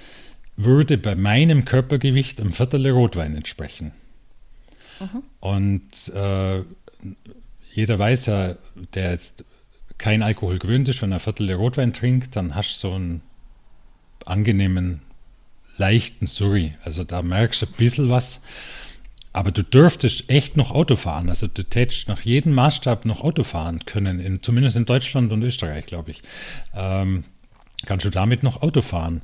würde 0.57 0.99
bei 0.99 1.15
meinem 1.15 1.65
Körpergewicht 1.65 2.39
einem 2.39 2.51
Viertel 2.51 2.87
Rotwein 2.87 3.35
entsprechen. 3.35 3.93
Mhm. 4.99 5.23
Und 5.39 6.13
äh, 6.13 6.61
jeder 7.73 7.97
weiß 7.97 8.27
ja, 8.27 8.55
der 8.93 9.11
jetzt 9.11 9.43
kein 9.97 10.23
Alkohol 10.23 10.59
gewöhnt 10.59 10.89
ist, 10.89 11.01
wenn 11.01 11.11
er 11.11 11.17
ein 11.17 11.21
Viertel 11.21 11.51
Rotwein 11.53 11.93
trinkt, 11.93 12.35
dann 12.35 12.55
hast 12.55 12.75
du 12.75 12.89
so 12.89 12.95
einen 12.95 13.21
angenehmen 14.25 15.01
leichten 15.77 16.27
Surrey. 16.27 16.75
Also 16.83 17.03
da 17.03 17.21
merkst 17.21 17.61
du 17.61 17.65
ein 17.65 17.73
bisschen 17.73 18.09
was. 18.09 18.41
Aber 19.33 19.51
du 19.51 19.63
dürftest 19.63 20.29
echt 20.29 20.55
noch 20.55 20.71
Auto 20.71 20.95
fahren. 20.95 21.29
Also 21.29 21.47
du 21.47 21.63
tätst 21.63 22.07
nach 22.07 22.21
jedem 22.21 22.53
Maßstab 22.53 23.03
noch 23.05 23.21
Auto 23.21 23.43
fahren 23.43 23.83
können, 23.85 24.19
in, 24.21 24.41
zumindest 24.41 24.77
in 24.77 24.85
Deutschland 24.85 25.31
und 25.33 25.43
Österreich, 25.43 25.85
glaube 25.85 26.11
ich. 26.11 26.21
Ähm, 26.73 27.25
kannst 27.85 28.05
du 28.05 28.09
damit 28.09 28.43
noch 28.43 28.61
Auto 28.61 28.81
fahren. 28.81 29.21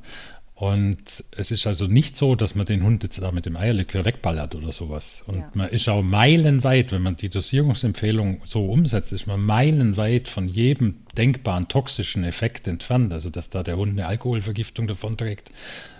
Und 0.62 1.24
es 1.36 1.50
ist 1.50 1.66
also 1.66 1.88
nicht 1.88 2.16
so, 2.16 2.36
dass 2.36 2.54
man 2.54 2.64
den 2.64 2.84
Hund 2.84 3.02
jetzt 3.02 3.20
da 3.20 3.32
mit 3.32 3.46
dem 3.46 3.56
Eierlikör 3.56 4.04
wegballert 4.04 4.54
oder 4.54 4.70
sowas. 4.70 5.24
Und 5.26 5.38
ja. 5.38 5.50
man 5.54 5.68
ist 5.70 5.88
auch 5.88 6.04
meilenweit, 6.04 6.92
wenn 6.92 7.02
man 7.02 7.16
die 7.16 7.30
Dosierungsempfehlung 7.30 8.42
so 8.44 8.66
umsetzt, 8.66 9.12
ist 9.12 9.26
man 9.26 9.40
meilenweit 9.40 10.28
von 10.28 10.46
jedem 10.46 10.98
denkbaren 11.16 11.68
toxischen 11.68 12.24
Effekt 12.24 12.68
entfernt, 12.68 13.12
also 13.12 13.30
dass 13.30 13.50
da 13.50 13.62
der 13.62 13.76
Hund 13.76 13.92
eine 13.92 14.06
Alkoholvergiftung 14.06 14.86
davonträgt, 14.86 15.52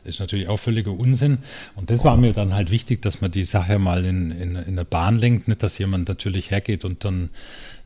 ist 0.04 0.20
natürlich 0.20 0.48
auch 0.48 0.56
völliger 0.56 0.92
Unsinn. 0.92 1.38
Und 1.76 1.90
das 1.90 2.04
war 2.04 2.16
mir 2.16 2.32
dann 2.32 2.54
halt 2.54 2.70
wichtig, 2.70 3.02
dass 3.02 3.20
man 3.20 3.30
die 3.30 3.44
Sache 3.44 3.78
mal 3.78 4.04
in, 4.04 4.30
in, 4.30 4.56
in 4.56 4.68
eine 4.68 4.84
Bahn 4.84 5.16
lenkt, 5.16 5.48
nicht, 5.48 5.62
dass 5.62 5.78
jemand 5.78 6.08
natürlich 6.08 6.50
hergeht 6.50 6.84
und 6.84 7.04
dann 7.04 7.30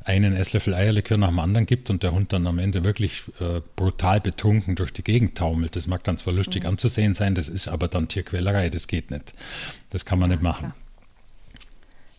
einen 0.04 0.36
Esslöffel 0.36 0.72
Eierlikör 0.72 1.18
nach 1.18 1.30
dem 1.30 1.40
anderen 1.40 1.66
gibt 1.66 1.90
und 1.90 2.04
der 2.04 2.12
Hund 2.12 2.32
dann 2.32 2.46
am 2.46 2.60
Ende 2.60 2.84
wirklich 2.84 3.24
äh, 3.40 3.60
brutal 3.74 4.20
betrunken 4.20 4.76
durch 4.76 4.92
die 4.92 5.02
Gegend 5.02 5.36
taumelt. 5.36 5.74
Das 5.74 5.88
mag 5.88 6.04
dann 6.04 6.16
zwar 6.16 6.32
lustig 6.32 6.62
mhm. 6.62 6.70
anzusehen 6.70 7.14
sein, 7.14 7.34
das 7.34 7.48
ist 7.48 7.66
aber 7.66 7.88
dann 7.88 8.06
Tierquälerei, 8.06 8.70
das 8.70 8.86
geht 8.86 9.10
nicht. 9.10 9.34
Das 9.90 10.04
kann 10.04 10.20
man 10.20 10.30
ja, 10.30 10.36
nicht 10.36 10.44
machen. 10.44 10.72
Klar. 10.72 10.85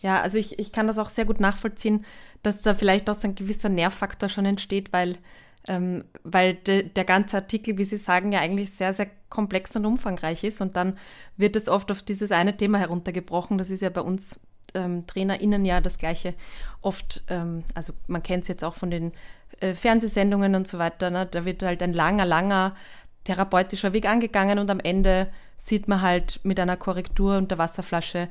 Ja, 0.00 0.20
also 0.20 0.38
ich, 0.38 0.58
ich 0.58 0.72
kann 0.72 0.86
das 0.86 0.98
auch 0.98 1.08
sehr 1.08 1.24
gut 1.24 1.40
nachvollziehen, 1.40 2.04
dass 2.42 2.62
da 2.62 2.74
vielleicht 2.74 3.10
auch 3.10 3.14
so 3.14 3.28
ein 3.28 3.34
gewisser 3.34 3.68
Nährfaktor 3.68 4.28
schon 4.28 4.46
entsteht, 4.46 4.92
weil, 4.92 5.18
ähm, 5.66 6.04
weil 6.22 6.54
de, 6.54 6.88
der 6.88 7.04
ganze 7.04 7.36
Artikel, 7.36 7.78
wie 7.78 7.84
Sie 7.84 7.96
sagen, 7.96 8.32
ja 8.32 8.40
eigentlich 8.40 8.70
sehr, 8.70 8.92
sehr 8.92 9.08
komplex 9.28 9.74
und 9.76 9.86
umfangreich 9.86 10.44
ist. 10.44 10.60
Und 10.60 10.76
dann 10.76 10.96
wird 11.36 11.56
es 11.56 11.68
oft 11.68 11.90
auf 11.90 12.02
dieses 12.02 12.30
eine 12.30 12.56
Thema 12.56 12.78
heruntergebrochen. 12.78 13.58
Das 13.58 13.70
ist 13.70 13.82
ja 13.82 13.90
bei 13.90 14.00
uns 14.00 14.38
ähm, 14.74 15.06
TrainerInnen 15.06 15.64
ja 15.64 15.80
das 15.80 15.98
Gleiche. 15.98 16.34
Oft, 16.80 17.22
ähm, 17.28 17.64
also 17.74 17.92
man 18.06 18.22
kennt 18.22 18.42
es 18.42 18.48
jetzt 18.48 18.64
auch 18.64 18.74
von 18.74 18.90
den 18.90 19.12
äh, 19.60 19.74
Fernsehsendungen 19.74 20.54
und 20.54 20.68
so 20.68 20.78
weiter, 20.78 21.10
ne? 21.10 21.26
da 21.26 21.44
wird 21.44 21.62
halt 21.62 21.82
ein 21.82 21.92
langer, 21.92 22.24
langer 22.24 22.76
therapeutischer 23.24 23.92
Weg 23.92 24.06
angegangen 24.06 24.58
und 24.58 24.70
am 24.70 24.80
Ende 24.80 25.28
sieht 25.56 25.88
man 25.88 26.00
halt 26.00 26.40
mit 26.44 26.60
einer 26.60 26.76
Korrektur 26.76 27.36
und 27.36 27.50
der 27.50 27.58
Wasserflasche 27.58 28.28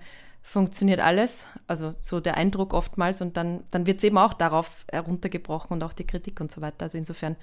funktioniert 0.47 1.01
alles. 1.01 1.45
Also 1.67 1.91
so 1.99 2.21
der 2.21 2.37
Eindruck 2.37 2.73
oftmals 2.73 3.21
und 3.21 3.35
dann, 3.35 3.65
dann 3.69 3.85
wird 3.85 3.97
es 3.97 4.05
eben 4.05 4.17
auch 4.17 4.33
darauf 4.33 4.85
heruntergebrochen 4.89 5.73
und 5.73 5.83
auch 5.83 5.91
die 5.91 6.07
Kritik 6.07 6.39
und 6.39 6.49
so 6.49 6.61
weiter. 6.61 6.83
Also 6.83 6.97
insofern, 6.97 7.35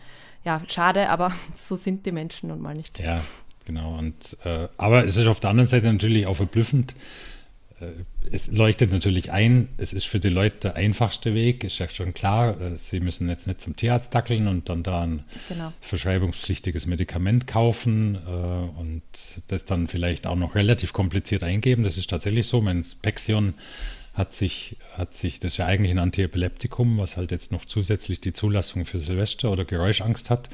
ja, 0.43 0.63
schade, 0.69 1.11
aber 1.11 1.31
so 1.55 1.77
sind 1.77 2.07
die 2.07 2.13
Menschen 2.13 2.49
nun 2.49 2.63
mal 2.63 2.75
nicht. 2.75 2.99
Ja, 2.99 3.21
genau. 3.67 3.99
Und, 3.99 4.39
äh, 4.45 4.69
aber 4.79 5.05
es 5.05 5.17
ist 5.17 5.27
auf 5.27 5.39
der 5.39 5.51
anderen 5.51 5.69
Seite 5.69 5.93
natürlich 5.93 6.27
auch 6.27 6.37
verblüffend, 6.37 6.97
es 8.31 8.47
leuchtet 8.49 8.93
natürlich 8.93 9.33
ein, 9.33 9.69
es 9.77 9.93
ist 9.93 10.07
für 10.07 10.21
die 10.21 10.29
Leute 10.29 10.57
der 10.63 10.77
einfachste 10.77 11.35
Weg, 11.35 11.65
ist 11.65 11.79
ja 11.79 11.89
schon 11.89 12.15
klar. 12.15 12.61
Äh, 12.61 12.77
sie 12.77 13.01
müssen 13.01 13.29
jetzt 13.29 13.47
nicht 13.47 13.61
zum 13.61 13.77
Tierarzt 13.77 14.15
dackeln 14.15 14.47
und 14.49 14.69
dann 14.69 14.83
da 14.83 15.03
ein 15.03 15.25
genau. 15.49 15.73
verschreibungspflichtiges 15.81 16.87
Medikament 16.87 17.47
kaufen 17.47 18.17
äh, 18.27 18.31
und 18.81 19.03
das 19.49 19.65
dann 19.65 19.89
vielleicht 19.89 20.27
auch 20.27 20.37
noch 20.37 20.55
relativ 20.55 20.93
kompliziert 20.93 21.43
eingeben. 21.43 21.85
Das 21.85 21.97
ist 21.97 22.11
tatsächlich 22.11 22.47
so. 22.47 22.61
Mein 22.61 22.85
Spexion 22.85 23.55
hat 24.15 24.33
sich, 24.33 24.77
hat 24.97 25.15
sich, 25.15 25.41
das 25.41 25.53
ist 25.53 25.59
ja 25.59 25.67
eigentlich 25.67 25.91
ein 25.91 25.99
Antiepileptikum, 25.99 26.99
was 26.99 27.17
halt 27.17 27.33
jetzt 27.33 27.51
noch 27.51 27.65
zusätzlich 27.65 28.21
die 28.21 28.33
Zulassung 28.33 28.85
für 28.85 29.01
Silvester 29.01 29.51
oder 29.51 29.65
Geräuschangst 29.65 30.31
hat. 30.31 30.49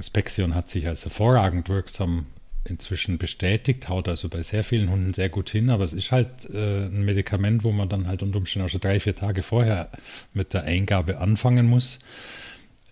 Spexion 0.00 0.54
hat 0.54 0.68
sich 0.70 0.86
als 0.88 1.04
hervorragend 1.04 1.68
wirksam 1.68 2.26
inzwischen 2.68 3.18
bestätigt, 3.18 3.88
haut 3.88 4.08
also 4.08 4.28
bei 4.28 4.42
sehr 4.42 4.64
vielen 4.64 4.90
Hunden 4.90 5.14
sehr 5.14 5.28
gut 5.28 5.50
hin, 5.50 5.70
aber 5.70 5.84
es 5.84 5.92
ist 5.92 6.12
halt 6.12 6.48
äh, 6.52 6.86
ein 6.86 7.04
Medikament, 7.04 7.64
wo 7.64 7.72
man 7.72 7.88
dann 7.88 8.06
halt 8.06 8.22
unter 8.22 8.38
Umständen 8.38 8.66
auch 8.66 8.70
schon 8.70 8.80
drei, 8.80 9.00
vier 9.00 9.14
Tage 9.14 9.42
vorher 9.42 9.90
mit 10.32 10.54
der 10.54 10.64
Eingabe 10.64 11.18
anfangen 11.18 11.66
muss. 11.66 12.00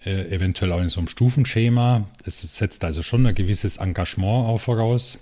Äh, 0.04 0.34
eventuell 0.34 0.72
auch 0.72 0.80
in 0.80 0.90
so 0.90 1.00
einem 1.00 1.08
Stufenschema. 1.08 2.06
Es 2.24 2.40
setzt 2.40 2.84
also 2.84 3.02
schon 3.02 3.26
ein 3.26 3.34
gewisses 3.34 3.78
Engagement 3.78 4.48
auch 4.48 4.58
voraus 4.58 5.18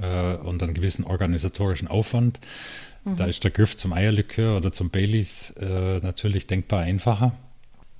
äh, 0.00 0.34
und 0.34 0.62
einen 0.62 0.74
gewissen 0.74 1.04
organisatorischen 1.04 1.88
Aufwand. 1.88 2.38
Mhm. 3.04 3.16
Da 3.16 3.24
ist 3.26 3.44
der 3.44 3.50
Griff 3.50 3.76
zum 3.76 3.92
Eierlikör 3.92 4.58
oder 4.58 4.72
zum 4.72 4.90
Baileys 4.90 5.50
äh, 5.60 6.00
natürlich 6.00 6.46
denkbar 6.46 6.82
einfacher. 6.82 7.32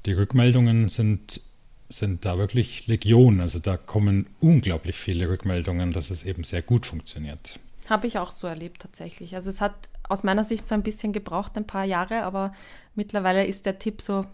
Die 0.06 0.12
Rückmeldungen 0.12 0.90
sind 0.90 1.40
sind 1.89 2.24
da 2.24 2.39
wirklich 2.39 2.87
Legion. 2.87 3.41
Also 3.41 3.59
da 3.59 3.76
kommen 3.76 4.26
unglaublich 4.41 4.97
viele 4.97 5.28
Rückmeldungen, 5.28 5.93
dass 5.93 6.11
es 6.11 6.24
eben 6.24 6.45
sehr 6.45 6.62
gut 6.62 6.87
funktioniert. 6.87 7.59
Habe 7.89 8.07
ich 8.07 8.18
auch 8.18 8.32
so 8.32 8.47
erlebt 8.47 8.82
tatsächlich. 8.82 9.35
Also 9.35 9.51
es 9.51 9.61
hat 9.61 9.74
aus 10.09 10.24
meiner 10.24 10.45
Sicht 10.45 10.66
so 10.66 10.74
ein 10.74 10.82
bisschen 10.82 11.12
gebraucht, 11.12 11.57
ein 11.57 11.66
paar 11.66 11.85
Jahre, 11.85 12.22
aber 12.22 12.53
mittlerweile 12.95 13.45
ist 13.45 13.66
der 13.66 13.78
Tipp 13.78 14.01
so, 14.01 14.26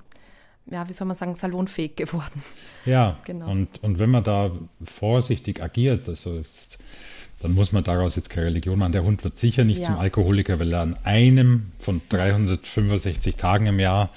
ja, 0.66 0.88
wie 0.88 0.92
soll 0.92 1.06
man 1.06 1.16
sagen, 1.16 1.34
salonfähig 1.34 1.96
geworden. 1.96 2.42
Ja, 2.84 3.18
genau. 3.24 3.50
Und, 3.50 3.82
und 3.82 3.98
wenn 3.98 4.10
man 4.10 4.24
da 4.24 4.52
vorsichtig 4.84 5.62
agiert, 5.62 6.08
also 6.08 6.36
jetzt, 6.36 6.78
dann 7.40 7.54
muss 7.54 7.72
man 7.72 7.82
daraus 7.82 8.16
jetzt 8.16 8.30
keine 8.30 8.46
Religion 8.46 8.78
machen. 8.78 8.92
Der 8.92 9.04
Hund 9.04 9.24
wird 9.24 9.36
sicher 9.36 9.64
nicht 9.64 9.80
ja. 9.80 9.86
zum 9.86 9.98
Alkoholiker, 9.98 10.60
weil 10.60 10.72
er 10.72 10.80
an 10.80 10.96
einem 11.04 11.72
von 11.78 12.00
365 12.08 13.36
Tagen 13.36 13.66
im 13.66 13.80
Jahr 13.80 14.10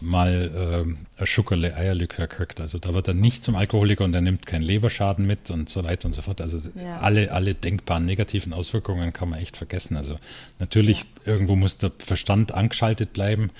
mal 0.00 0.84
äh, 1.18 1.20
ein 1.20 1.26
Schuckerle 1.26 1.76
Eierlikör 1.76 2.26
kriegt. 2.26 2.60
Also 2.60 2.78
da 2.78 2.94
wird 2.94 3.08
er 3.08 3.14
nicht 3.14 3.44
zum 3.44 3.56
Alkoholiker 3.56 4.04
und 4.04 4.14
er 4.14 4.20
nimmt 4.20 4.46
keinen 4.46 4.62
Leberschaden 4.62 5.26
mit 5.26 5.50
und 5.50 5.68
so 5.68 5.84
weiter 5.84 6.06
und 6.06 6.12
so 6.12 6.22
fort. 6.22 6.40
Also 6.40 6.60
ja. 6.74 6.98
alle, 7.00 7.32
alle 7.32 7.54
denkbaren 7.54 8.06
negativen 8.06 8.52
Auswirkungen 8.52 9.12
kann 9.12 9.30
man 9.30 9.40
echt 9.40 9.56
vergessen. 9.56 9.96
Also 9.96 10.18
natürlich, 10.58 11.04
ja. 11.24 11.32
irgendwo 11.32 11.56
muss 11.56 11.76
der 11.76 11.92
Verstand 11.98 12.52
angeschaltet 12.52 13.12
bleiben. 13.12 13.50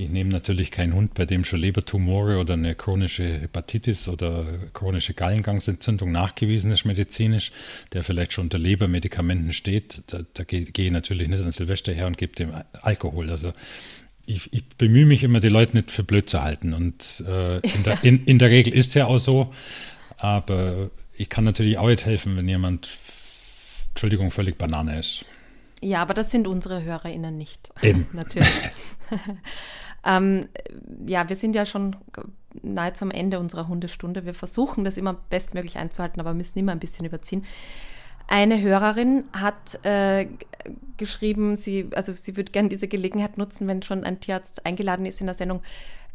Ich 0.00 0.08
nehme 0.08 0.30
natürlich 0.30 0.70
keinen 0.70 0.94
Hund, 0.94 1.14
bei 1.14 1.26
dem 1.26 1.44
schon 1.44 1.58
Lebertumore 1.58 2.38
oder 2.38 2.54
eine 2.54 2.76
chronische 2.76 3.40
Hepatitis 3.40 4.06
oder 4.06 4.46
chronische 4.72 5.12
Gallengangsentzündung 5.12 6.12
nachgewiesen 6.12 6.70
ist 6.70 6.84
medizinisch, 6.84 7.50
der 7.92 8.04
vielleicht 8.04 8.32
schon 8.32 8.44
unter 8.44 8.58
Lebermedikamenten 8.58 9.52
steht. 9.52 10.02
Da, 10.06 10.20
da 10.34 10.44
gehe 10.44 10.62
geh 10.62 10.86
ich 10.86 10.92
natürlich 10.92 11.26
nicht 11.28 11.42
an 11.42 11.50
Silvester 11.50 11.92
her 11.92 12.06
und 12.06 12.16
gebe 12.16 12.36
dem 12.36 12.52
Alkohol. 12.80 13.28
Also 13.28 13.52
ich, 14.28 14.52
ich, 14.52 14.68
bemühe 14.76 15.06
mich 15.06 15.24
immer, 15.24 15.40
die 15.40 15.48
Leute 15.48 15.76
nicht 15.76 15.90
für 15.90 16.04
blöd 16.04 16.28
zu 16.28 16.42
halten. 16.42 16.74
Und 16.74 17.24
äh, 17.26 17.56
in, 17.56 17.82
der, 17.82 18.04
in, 18.04 18.24
in, 18.26 18.38
der 18.38 18.50
Regel 18.50 18.74
ist 18.74 18.88
es 18.88 18.94
ja 18.94 19.06
auch 19.06 19.18
so. 19.18 19.52
Aber 20.18 20.90
ich 21.16 21.28
kann 21.28 21.44
natürlich 21.44 21.78
auch 21.78 21.86
nicht 21.88 22.04
helfen, 22.04 22.36
wenn 22.36 22.46
jemand, 22.46 22.90
Entschuldigung, 23.90 24.30
völlig 24.30 24.58
Banane 24.58 24.98
ist. 24.98 25.24
Ja, 25.80 26.02
aber 26.02 26.12
das 26.12 26.30
sind 26.30 26.46
unsere 26.46 26.82
HörerInnen 26.82 27.38
nicht. 27.38 27.70
Eben. 27.82 28.06
natürlich. 28.12 28.48
ähm, 30.04 30.48
ja, 31.06 31.28
wir 31.28 31.36
sind 31.36 31.54
ja 31.54 31.64
schon 31.64 31.96
nahezu 32.62 33.04
am 33.06 33.10
Ende 33.10 33.38
unserer 33.38 33.66
Hundestunde. 33.66 34.26
Wir 34.26 34.34
versuchen 34.34 34.84
das 34.84 34.98
immer 34.98 35.14
bestmöglich 35.14 35.78
einzuhalten, 35.78 36.20
aber 36.20 36.34
müssen 36.34 36.58
immer 36.58 36.72
ein 36.72 36.80
bisschen 36.80 37.06
überziehen. 37.06 37.46
Eine 38.28 38.60
Hörerin 38.60 39.24
hat 39.32 39.84
äh, 39.86 40.26
geschrieben, 40.98 41.56
sie, 41.56 41.88
also 41.94 42.12
sie 42.12 42.36
würde 42.36 42.52
gerne 42.52 42.68
diese 42.68 42.86
Gelegenheit 42.86 43.38
nutzen, 43.38 43.66
wenn 43.66 43.82
schon 43.82 44.04
ein 44.04 44.20
Tierarzt 44.20 44.66
eingeladen 44.66 45.06
ist 45.06 45.20
in 45.20 45.26
der 45.26 45.34
Sendung, 45.34 45.62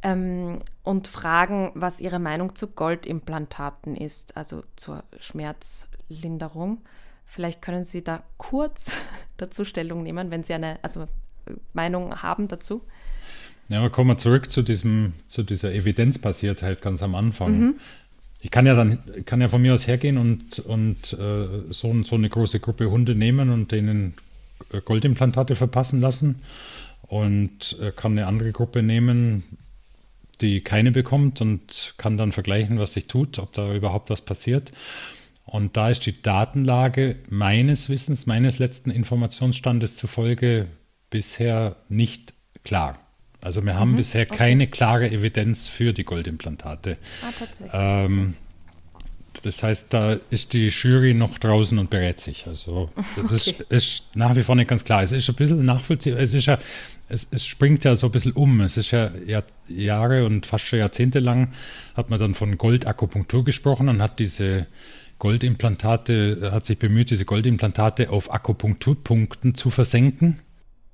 ähm, 0.04 0.60
und 0.84 1.08
fragen, 1.08 1.72
was 1.74 2.00
ihre 2.00 2.20
Meinung 2.20 2.56
zu 2.56 2.68
Goldimplantaten 2.68 3.96
ist, 3.96 4.38
also 4.38 4.64
zur 4.76 5.04
Schmerzlinderung. 5.20 6.82
Vielleicht 7.26 7.64
können 7.64 7.84
Sie 7.84 8.04
da 8.04 8.22
kurz 8.38 8.98
dazu 9.38 9.66
Stellung 9.66 10.04
nehmen, 10.04 10.30
wenn 10.30 10.44
Sie 10.44 10.54
eine 10.54 10.78
also 10.84 11.08
Meinung 11.74 12.22
haben 12.22 12.48
dazu. 12.48 12.84
Ja, 13.70 13.80
aber 13.80 13.90
kommen 13.90 14.10
wir 14.10 14.18
zurück 14.18 14.52
zu, 14.52 14.62
diesem, 14.62 15.14
zu 15.28 15.42
dieser 15.42 15.74
Evidenzbasiertheit 15.74 16.82
ganz 16.82 17.02
am 17.02 17.16
Anfang. 17.16 17.60
Mhm 17.60 17.80
ich 18.44 18.52
kann 18.52 18.66
ja 18.66 18.76
dann, 18.76 19.00
kann 19.26 19.40
ja 19.40 19.48
von 19.48 19.62
mir 19.62 19.74
aus 19.74 19.88
hergehen 19.88 20.18
und, 20.18 20.60
und 20.60 21.14
äh, 21.14 21.48
so, 21.72 22.04
so 22.04 22.16
eine 22.16 22.28
große 22.28 22.60
Gruppe 22.60 22.92
Hunde 22.92 23.16
nehmen 23.16 23.50
und 23.50 23.72
denen 23.72 24.16
äh, 24.74 24.82
Goldimplantate 24.82 25.56
verpassen 25.56 26.02
lassen 26.02 26.44
und 27.04 27.78
äh, 27.80 27.94
kann 27.96 28.12
eine 28.12 28.28
andere 28.28 28.52
Gruppe 28.52 28.84
nehmen, 28.84 29.44
die 30.42 30.60
keine 30.60 30.92
bekommt 30.92 31.40
und 31.40 31.94
kann 31.98 32.18
dann 32.18 32.34
vergleichen, 32.34 32.80
was 32.80 32.92
sich 32.92 33.08
tut, 33.08 33.40
ob 33.40 33.54
da 33.54 33.74
überhaupt 33.74 34.10
was 34.10 34.20
passiert. 34.20 34.74
Und 35.46 35.78
da 35.78 35.90
ist 35.90 36.06
die 36.06 36.22
Datenlage 36.22 37.16
meines 37.30 37.88
Wissens, 37.88 38.26
meines 38.26 38.60
letzten 38.60 38.92
Informationsstandes 38.92 39.96
zufolge 39.96 40.68
bisher 41.10 41.78
nicht 41.88 42.34
klar. 42.66 43.00
Also 43.44 43.64
wir 43.66 43.76
haben 43.76 43.92
mhm, 43.92 43.98
bisher 43.98 44.24
okay. 44.24 44.38
keine 44.38 44.68
klare 44.68 45.10
Evidenz 45.12 45.68
für 45.68 45.94
die 45.94 46.04
Goldimplantate. 46.06 46.98
Ah, 47.22 47.32
tatsächlich. 47.38 47.72
Ähm, 47.74 48.36
das 49.42 49.64
heißt, 49.64 49.94
da 49.94 50.18
ist 50.30 50.54
die 50.54 50.68
Jury 50.68 51.14
noch 51.14 51.38
draußen 51.38 51.78
und 51.78 51.90
berät 51.90 52.20
sich. 52.20 52.48
Also 52.48 52.90
das 53.16 53.26
okay. 53.48 53.64
ist, 53.70 53.72
ist, 53.72 54.04
nach 54.16 54.36
wie 54.36 54.44
vor 54.44 54.56
nicht 54.56 54.70
ganz 54.70 54.86
klar. 54.86 55.04
Es 55.04 55.12
ist 55.12 55.28
ein 55.28 55.36
bisschen 55.36 55.66
nachvollziehbar. 55.66 56.22
Es 56.22 56.34
ist 56.34 56.46
ja, 56.46 56.58
es, 57.10 57.28
es 57.32 57.46
springt 57.46 57.84
ja 57.84 57.96
so 57.96 58.08
ein 58.08 58.12
bisschen 58.12 58.34
um. 58.34 58.62
Es 58.62 58.78
ist 58.78 58.92
ja, 58.92 59.12
ja 59.26 59.44
Jahre 59.68 60.26
und 60.26 60.46
fast 60.46 60.66
schon 60.66 60.80
Jahrzehnte 60.80 61.20
lang 61.20 61.54
hat 61.96 62.10
man 62.10 62.20
dann 62.20 62.36
von 62.36 62.58
Goldakupunktur 62.58 63.44
gesprochen 63.44 63.90
und 63.90 64.02
hat 64.02 64.20
diese 64.20 64.68
Goldimplantate, 65.20 66.52
hat 66.54 66.66
sich 66.66 66.78
bemüht, 66.78 67.10
diese 67.10 67.26
Goldimplantate 67.26 68.10
auf 68.10 68.34
Akupunkturpunkten 68.34 69.56
zu 69.56 69.70
versenken. 69.70 70.40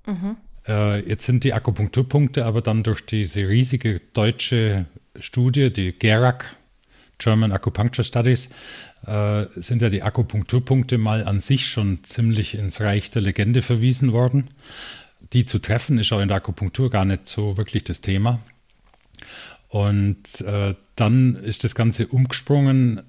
Mhm. 0.07 0.37
Äh, 0.67 1.07
jetzt 1.07 1.25
sind 1.25 1.43
die 1.43 1.53
Akupunkturpunkte 1.53 2.45
aber 2.45 2.61
dann 2.61 2.83
durch 2.83 3.05
diese 3.05 3.47
riesige 3.47 3.99
deutsche 4.13 4.85
Studie, 5.19 5.71
die 5.71 5.93
GERAC, 5.93 6.55
German 7.17 7.51
Acupuncture 7.51 8.05
Studies, 8.05 8.49
äh, 9.05 9.45
sind 9.55 9.81
ja 9.81 9.89
die 9.89 10.03
Akupunkturpunkte 10.03 10.97
mal 10.97 11.25
an 11.25 11.39
sich 11.39 11.67
schon 11.67 12.03
ziemlich 12.03 12.55
ins 12.57 12.81
Reich 12.81 13.11
der 13.11 13.21
Legende 13.21 13.61
verwiesen 13.61 14.13
worden. 14.13 14.49
Die 15.33 15.45
zu 15.45 15.59
treffen 15.59 15.99
ist 15.99 16.11
auch 16.13 16.21
in 16.21 16.29
der 16.29 16.37
Akupunktur 16.37 16.89
gar 16.89 17.05
nicht 17.05 17.27
so 17.27 17.57
wirklich 17.57 17.83
das 17.83 18.01
Thema. 18.01 18.39
Und 19.67 20.41
äh, 20.41 20.75
dann 20.95 21.35
ist 21.35 21.63
das 21.63 21.75
Ganze 21.75 22.07
umgesprungen, 22.07 23.01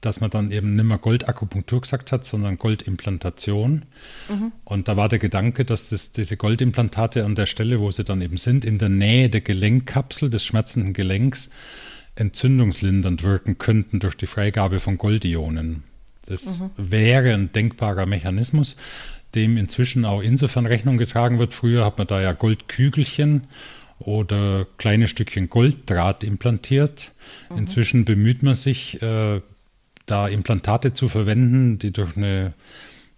dass 0.00 0.20
man 0.20 0.30
dann 0.30 0.50
eben 0.52 0.76
nicht 0.76 0.84
mehr 0.84 0.98
Goldakupunktur 0.98 1.80
gesagt 1.80 2.12
hat, 2.12 2.24
sondern 2.24 2.56
Goldimplantation. 2.56 3.84
Mhm. 4.28 4.52
Und 4.64 4.88
da 4.88 4.96
war 4.96 5.08
der 5.08 5.18
Gedanke, 5.18 5.64
dass 5.64 5.88
das, 5.88 6.12
diese 6.12 6.36
Goldimplantate 6.36 7.24
an 7.24 7.34
der 7.34 7.46
Stelle, 7.46 7.80
wo 7.80 7.90
sie 7.90 8.04
dann 8.04 8.22
eben 8.22 8.36
sind, 8.36 8.64
in 8.64 8.78
der 8.78 8.88
Nähe 8.88 9.28
der 9.28 9.40
Gelenkkapsel 9.40 10.30
des 10.30 10.44
schmerzenden 10.44 10.92
Gelenks, 10.92 11.50
entzündungslindernd 12.14 13.22
wirken 13.22 13.58
könnten 13.58 14.00
durch 14.00 14.16
die 14.16 14.26
Freigabe 14.26 14.80
von 14.80 14.98
Goldionen. 14.98 15.84
Das 16.26 16.58
mhm. 16.58 16.70
wäre 16.76 17.32
ein 17.32 17.52
denkbarer 17.52 18.06
Mechanismus, 18.06 18.76
dem 19.34 19.56
inzwischen 19.56 20.04
auch 20.04 20.20
insofern 20.20 20.66
Rechnung 20.66 20.98
getragen 20.98 21.38
wird. 21.38 21.54
Früher 21.54 21.84
hat 21.84 21.98
man 21.98 22.06
da 22.06 22.20
ja 22.20 22.32
Goldkügelchen 22.32 23.46
oder 23.98 24.66
kleine 24.76 25.08
Stückchen 25.08 25.48
Golddraht 25.50 26.24
implantiert. 26.24 27.12
Mhm. 27.50 27.58
Inzwischen 27.58 28.04
bemüht 28.04 28.42
man 28.42 28.54
sich, 28.54 29.00
äh, 29.02 29.40
da 30.10 30.28
Implantate 30.28 30.94
zu 30.94 31.08
verwenden, 31.08 31.78
die 31.78 31.92
durch 31.92 32.16
eine 32.16 32.54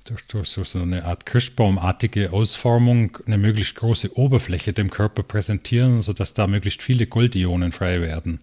durch, 0.04 0.26
durch 0.26 0.48
so 0.68 0.80
eine 0.80 1.04
Art 1.04 1.26
Kirschbaumartige 1.26 2.32
Ausformung 2.32 3.18
eine 3.26 3.38
möglichst 3.38 3.76
große 3.76 4.16
Oberfläche 4.16 4.72
dem 4.72 4.90
Körper 4.90 5.22
präsentieren, 5.22 6.02
sodass 6.02 6.34
da 6.34 6.46
möglichst 6.46 6.82
viele 6.82 7.06
Goldionen 7.06 7.72
frei 7.72 8.00
werden. 8.00 8.40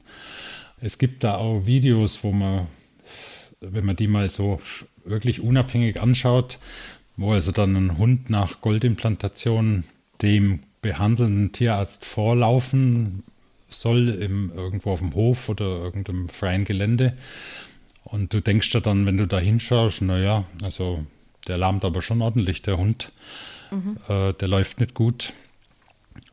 Es 0.82 0.98
gibt 0.98 1.24
da 1.24 1.36
auch 1.36 1.66
Videos, 1.66 2.24
wo 2.24 2.32
man, 2.32 2.68
wenn 3.60 3.86
man 3.86 3.96
die 3.96 4.08
mal 4.08 4.30
so 4.30 4.60
wirklich 5.04 5.42
unabhängig 5.42 6.00
anschaut, 6.00 6.60
wo 7.16 7.34
also 7.34 7.52
dann 7.52 7.76
ein 7.76 7.98
Hund 7.98 8.30
nach 8.30 8.62
Goldimplantation 8.62 9.84
dem 10.22 10.62
behandelnden 10.82 11.52
Tierarzt 11.52 12.06
vorlaufen 12.06 13.24
soll, 13.70 14.10
im, 14.10 14.52
irgendwo 14.56 14.92
auf 14.92 15.00
dem 15.00 15.16
Hof 15.16 15.50
oder 15.50 15.66
irgendeinem 15.66 16.30
freien 16.30 16.64
Gelände. 16.64 17.18
Und 18.08 18.34
du 18.34 18.42
denkst 18.42 18.74
ja 18.74 18.80
dann, 18.80 19.06
wenn 19.06 19.18
du 19.18 19.28
da 19.28 19.38
hinschaust, 19.38 20.02
naja, 20.02 20.46
also 20.64 21.06
der 21.48 21.58
lahmt 21.58 21.84
aber 21.84 22.02
schon 22.02 22.22
ordentlich, 22.22 22.62
der 22.62 22.78
Hund. 22.78 23.12
Mhm. 23.70 23.98
Äh, 24.08 24.34
der 24.34 24.48
läuft 24.48 24.80
nicht 24.80 24.94
gut. 24.94 25.34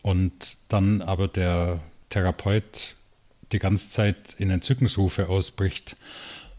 Und 0.02 0.56
dann 0.68 1.02
aber 1.02 1.28
der 1.28 1.80
Therapeut 2.10 2.94
die 3.52 3.58
ganze 3.58 3.90
Zeit 3.90 4.36
in 4.38 4.50
Entzückungsrufe 4.50 5.28
ausbricht 5.28 5.96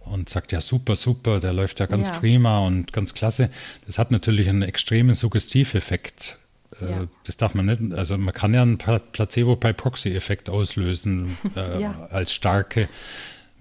und 0.02 0.30
sagt, 0.30 0.52
ja 0.52 0.62
super, 0.62 0.96
super, 0.96 1.40
der 1.40 1.54
läuft 1.54 1.80
ja 1.80 1.86
ganz 1.86 2.08
ja. 2.08 2.20
prima 2.20 2.60
und 2.60 2.92
ganz 2.94 3.14
klasse. 3.14 3.50
Das 3.86 3.98
hat 3.98 4.12
natürlich 4.12 4.50
einen 4.50 4.62
extremen 4.62 5.16
Suggestiveffekt. 5.16 6.38
Äh, 6.82 6.90
ja. 6.90 7.08
Das 7.24 7.38
darf 7.38 7.56
man 7.56 7.66
nicht, 7.68 7.94
also 7.94 8.18
man 8.18 8.34
kann 8.34 8.54
ja 8.54 8.62
einen 8.62 8.78
Placebo-by-Proxy-Effekt 8.78 10.50
auslösen 10.50 11.38
äh, 11.56 11.82
ja. 11.84 12.08
als 12.12 12.34
starke 12.34 12.90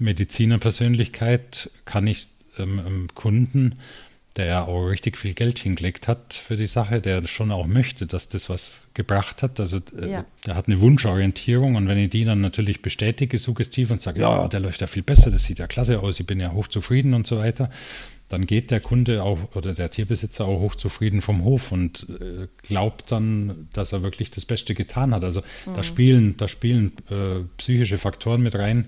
Medizinerpersönlichkeit 0.05 1.71
kann 1.85 2.07
ich 2.07 2.29
ähm, 2.59 3.09
Kunden 3.15 3.77
der 4.37 4.47
ja 4.47 4.65
auch 4.65 4.87
richtig 4.87 5.17
viel 5.17 5.33
Geld 5.33 5.61
hingelegt 5.61 6.09
hat 6.09 6.35
für 6.35 6.57
die 6.57 6.67
Sache, 6.67 7.01
der 7.01 7.25
schon 7.27 7.53
auch 7.53 7.67
möchte, 7.67 8.07
dass 8.07 8.29
das 8.29 8.49
was 8.49 8.81
gebracht 8.93 9.43
hat. 9.45 9.61
Also 9.61 9.79
äh, 9.97 10.11
ja. 10.11 10.25
der 10.45 10.57
hat 10.57 10.67
eine 10.67 10.81
Wunschorientierung 10.81 11.77
und 11.77 11.87
wenn 11.87 11.99
ich 11.99 12.11
die 12.11 12.25
dann 12.25 12.41
natürlich 12.41 12.83
bestätige, 12.83 13.39
suggestiv 13.39 13.93
und 13.93 14.01
sage, 14.01 14.21
ja, 14.21 14.49
der 14.49 14.61
läuft 14.61 14.81
ja 14.81 14.89
viel 14.89 15.05
besser, 15.05 15.31
das 15.31 15.45
sieht 15.45 15.61
ja 15.61 15.69
klasse 15.69 16.01
aus, 16.01 16.19
ich 16.19 16.27
bin 16.27 16.41
ja 16.41 16.53
hochzufrieden 16.53 17.15
und 17.15 17.27
so 17.27 17.39
weiter, 17.39 17.71
dann 18.35 18.47
geht 18.47 18.73
der 18.73 18.81
Kunde 18.81 19.23
auch 19.23 19.55
oder 19.55 19.75
der 19.75 19.93
Tierbesitzer 19.93 20.45
auch 20.45 20.59
hochzufrieden 20.59 21.23
vom 21.23 21.45
Hof 21.45 21.71
und 21.71 22.07
äh, 22.21 22.49
glaubt 22.67 23.13
dann, 23.13 23.69
dass 23.73 23.93
er 23.93 24.03
wirklich 24.03 24.33
das 24.33 24.45
Beste 24.45 24.75
getan 24.75 25.15
hat. 25.15 25.23
Also 25.23 25.43
mhm. 25.67 25.75
da 25.77 25.85
spielen, 25.85 26.37
da 26.37 26.49
spielen 26.49 26.93
äh, 27.11 27.45
psychische 27.59 27.97
Faktoren 27.97 28.43
mit 28.43 28.57
rein 28.57 28.87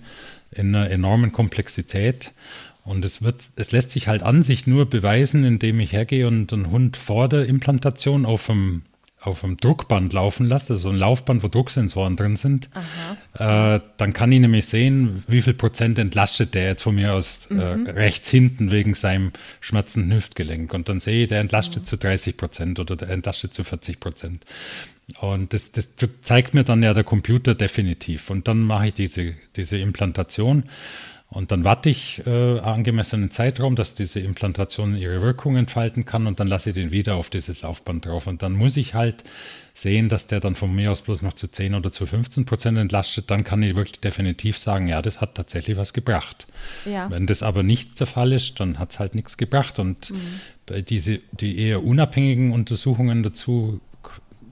in 0.51 0.75
einer 0.75 0.91
enormen 0.91 1.31
Komplexität. 1.31 2.33
Und 2.83 3.05
es, 3.05 3.23
wird, 3.23 3.37
es 3.55 3.71
lässt 3.71 3.93
sich 3.93 4.09
halt 4.09 4.25
an 4.25 4.43
sich 4.43 4.67
nur 4.67 4.91
beweisen, 4.91 5.45
indem 5.45 5.79
ich 5.79 5.93
hergehe 5.93 6.27
und 6.27 6.53
einen 6.53 6.73
Hund 6.73 6.97
vor 6.97 7.29
der 7.29 7.47
Implantation 7.47 8.27
auf 8.27 8.51
einem, 8.51 8.83
auf 9.27 9.45
einem 9.45 9.57
Druckband 9.57 10.13
laufen 10.13 10.47
lasse, 10.47 10.75
also 10.75 10.91
ein 10.91 10.97
Laufband, 10.97 11.43
wo 11.43 11.49
Drucksensoren 11.49 12.17
drin 12.17 12.37
sind. 12.37 12.71
Äh, 13.35 13.81
dann 13.97 14.13
kann 14.13 14.33
ich 14.33 14.41
nämlich 14.41 14.67
sehen, 14.67 15.25
wie 15.27 15.43
viel 15.43 15.55
Prozent 15.55 15.99
entlastet 15.99 16.55
der 16.55 16.67
jetzt 16.67 16.83
von 16.83 16.95
mir 16.95 17.15
aus 17.15 17.47
äh, 17.51 17.55
mhm. 17.55 17.87
äh, 17.87 17.91
rechts 17.91 18.29
hinten 18.29 18.71
wegen 18.71 18.95
seinem 18.95 19.33
schmerzenden 19.61 20.13
Hüftgelenk. 20.15 20.73
Und 20.73 20.89
dann 20.89 21.01
sehe 21.01 21.23
ich, 21.23 21.29
der 21.29 21.41
entlastet 21.41 21.83
mhm. 21.83 21.87
zu 21.87 21.97
30 21.99 22.37
Prozent 22.37 22.79
oder 22.79 22.97
der 22.97 23.11
entlastet 23.11 23.53
zu 23.53 23.65
40 23.65 24.01
Prozent. 24.01 24.45
Und 25.21 25.53
das, 25.53 25.73
das 25.73 25.89
zeigt 26.23 26.55
mir 26.55 26.65
dann 26.65 26.83
ja 26.83 26.95
der 26.95 27.05
Computer 27.05 27.55
definitiv. 27.55 28.31
Und 28.31 28.49
dann 28.49 28.63
mache 28.63 28.89
ich 28.89 28.95
diese, 28.95 29.35
diese 29.57 29.77
Implantation. 29.77 30.65
Und 31.29 31.51
dann 31.51 31.65
warte 31.65 31.91
ich 31.91 32.25
äh, 32.25 32.61
angemessenen 32.61 33.33
Zeitraum, 33.33 33.75
dass 33.75 33.95
diese 33.95 34.21
Implantation 34.21 34.97
ihre 34.97 35.21
Wirkung 35.21 35.57
entfalten 35.57 36.05
kann 36.05 36.27
und 36.29 36.39
dann 36.39 36.47
lasse 36.47 36.71
ich 36.71 36.75
den 36.75 36.93
wieder 36.93 37.17
auf 37.17 37.31
dieses 37.31 37.63
Laufband 37.63 38.07
drauf. 38.07 38.29
Und 38.29 38.43
dann 38.43 38.53
muss 38.53 38.77
ich 38.77 38.95
halt 38.95 39.25
sehen, 39.75 40.09
dass 40.09 40.29
der 40.29 40.39
dann 40.39 40.55
von 40.55 40.73
mir 40.75 40.93
aus 40.93 41.03
bloß 41.03 41.23
noch 41.23 41.33
zu 41.33 41.49
10 41.49 41.75
oder 41.75 41.91
zu 41.91 42.07
15 42.07 42.47
Prozent 42.47 42.79
entlastet. 42.79 43.31
Dann 43.31 43.43
kann 43.43 43.63
ich 43.63 43.75
wirklich 43.75 44.01
definitiv 44.01 44.57
sagen, 44.57 44.87
ja, 44.87 45.03
das 45.03 45.21
hat 45.21 45.35
tatsächlich 45.35 45.77
was 45.77 45.93
gebracht. 45.93 46.47
Ja. 46.85 47.11
Wenn 47.11 47.27
das 47.27 47.43
aber 47.43 47.65
nicht 47.65 47.99
der 47.99 48.07
Fall 48.07 48.33
ist, 48.33 48.61
dann 48.61 48.79
hat 48.79 48.93
es 48.93 49.01
halt 49.01 49.17
nichts 49.17 49.37
gebracht. 49.37 49.81
Und 49.81 50.13
mhm. 50.13 50.85
diese, 50.85 51.21
die 51.33 51.59
eher 51.59 51.85
unabhängigen 51.85 52.53
Untersuchungen 52.53 53.25
dazu 53.25 53.81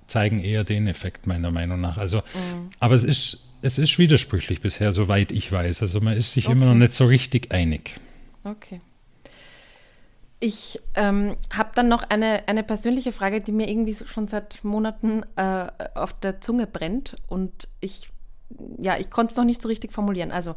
zeigen 0.09 0.41
eher 0.41 0.65
den 0.65 0.87
Effekt 0.87 1.27
meiner 1.27 1.51
Meinung 1.51 1.81
nach. 1.81 1.97
Also, 1.97 2.19
mhm. 2.19 2.71
aber 2.81 2.95
es 2.95 3.05
ist 3.05 3.45
es 3.65 3.79
ist 3.79 3.99
widersprüchlich 3.99 4.61
bisher, 4.61 4.93
soweit 4.93 5.33
ich 5.33 5.51
weiß. 5.51 5.83
Also 5.83 6.01
man 6.01 6.17
ist 6.17 6.33
sich 6.33 6.47
okay. 6.47 6.53
immer 6.53 6.67
noch 6.67 6.75
nicht 6.75 6.93
so 6.93 7.07
richtig 7.07 7.53
einig. 7.53 7.95
Okay. 8.45 8.81
Ich 10.39 10.79
ähm, 10.95 11.37
habe 11.51 11.71
dann 11.75 11.89
noch 11.89 12.03
eine, 12.03 12.47
eine 12.47 12.63
persönliche 12.63 13.13
Frage, 13.13 13.41
die 13.41 13.53
mir 13.53 13.69
irgendwie 13.69 13.95
schon 13.95 14.29
seit 14.29 14.63
Monaten 14.63 15.23
äh, 15.37 15.69
auf 15.95 16.13
der 16.13 16.43
Zunge 16.43 16.67
brennt 16.67 17.17
und 17.27 17.69
ich, 17.81 18.11
ja, 18.79 18.99
ich 18.99 19.09
konnte 19.09 19.31
es 19.31 19.39
noch 19.39 19.45
nicht 19.45 19.63
so 19.63 19.69
richtig 19.69 19.93
formulieren. 19.95 20.31
Also, 20.31 20.55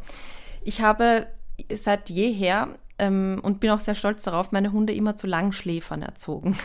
ich 0.66 0.82
habe 0.82 1.28
seit 1.72 2.10
jeher 2.10 2.76
ähm, 3.00 3.40
und 3.42 3.62
bin 3.62 3.70
auch 3.70 3.80
sehr 3.80 3.96
stolz 3.96 4.24
darauf, 4.24 4.52
meine 4.52 4.74
Hunde 4.74 4.94
immer 4.94 5.16
zu 5.16 5.28
Langschläfern 5.28 6.02
erzogen. 6.02 6.58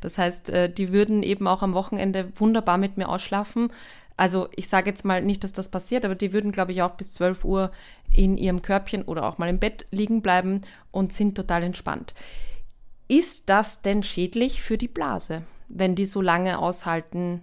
Das 0.00 0.16
heißt, 0.16 0.48
äh, 0.48 0.72
die 0.72 0.92
würden 0.94 1.22
eben 1.22 1.46
auch 1.46 1.62
am 1.62 1.74
Wochenende 1.74 2.32
wunderbar 2.36 2.78
mit 2.78 2.96
mir 2.96 3.08
ausschlafen. 3.08 3.70
Also 4.20 4.50
ich 4.54 4.68
sage 4.68 4.90
jetzt 4.90 5.06
mal 5.06 5.22
nicht, 5.22 5.44
dass 5.44 5.54
das 5.54 5.70
passiert, 5.70 6.04
aber 6.04 6.14
die 6.14 6.34
würden, 6.34 6.52
glaube 6.52 6.72
ich, 6.72 6.82
auch 6.82 6.90
bis 6.90 7.10
12 7.12 7.42
Uhr 7.42 7.70
in 8.12 8.36
ihrem 8.36 8.60
Körbchen 8.60 9.00
oder 9.04 9.24
auch 9.24 9.38
mal 9.38 9.48
im 9.48 9.58
Bett 9.58 9.86
liegen 9.92 10.20
bleiben 10.20 10.60
und 10.90 11.10
sind 11.10 11.36
total 11.36 11.62
entspannt. 11.62 12.12
Ist 13.08 13.48
das 13.48 13.80
denn 13.80 14.02
schädlich 14.02 14.60
für 14.60 14.76
die 14.76 14.88
Blase, 14.88 15.44
wenn 15.70 15.94
die 15.94 16.04
so 16.04 16.20
lange 16.20 16.58
aushalten 16.58 17.40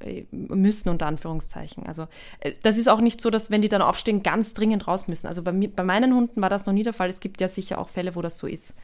äh, 0.00 0.24
müssen, 0.32 0.88
unter 0.88 1.06
Anführungszeichen? 1.06 1.86
Also 1.86 2.08
äh, 2.40 2.54
das 2.64 2.76
ist 2.76 2.88
auch 2.88 3.00
nicht 3.00 3.20
so, 3.20 3.30
dass 3.30 3.52
wenn 3.52 3.62
die 3.62 3.68
dann 3.68 3.80
aufstehen, 3.80 4.24
ganz 4.24 4.52
dringend 4.52 4.88
raus 4.88 5.06
müssen. 5.06 5.28
Also 5.28 5.44
bei, 5.44 5.52
bei 5.52 5.84
meinen 5.84 6.12
Hunden 6.12 6.42
war 6.42 6.50
das 6.50 6.66
noch 6.66 6.74
nie 6.74 6.82
der 6.82 6.92
Fall. 6.92 7.08
Es 7.08 7.20
gibt 7.20 7.40
ja 7.40 7.46
sicher 7.46 7.78
auch 7.78 7.88
Fälle, 7.88 8.16
wo 8.16 8.20
das 8.20 8.36
so 8.36 8.48
ist. 8.48 8.74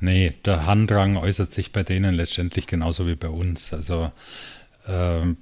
Nee, 0.00 0.34
der 0.44 0.66
Handrang 0.66 1.16
äußert 1.16 1.54
sich 1.54 1.72
bei 1.72 1.82
denen 1.82 2.14
letztendlich 2.14 2.66
genauso 2.66 3.06
wie 3.06 3.14
bei 3.14 3.30
uns. 3.30 3.72
Also 3.72 4.12
ähm, 4.86 5.38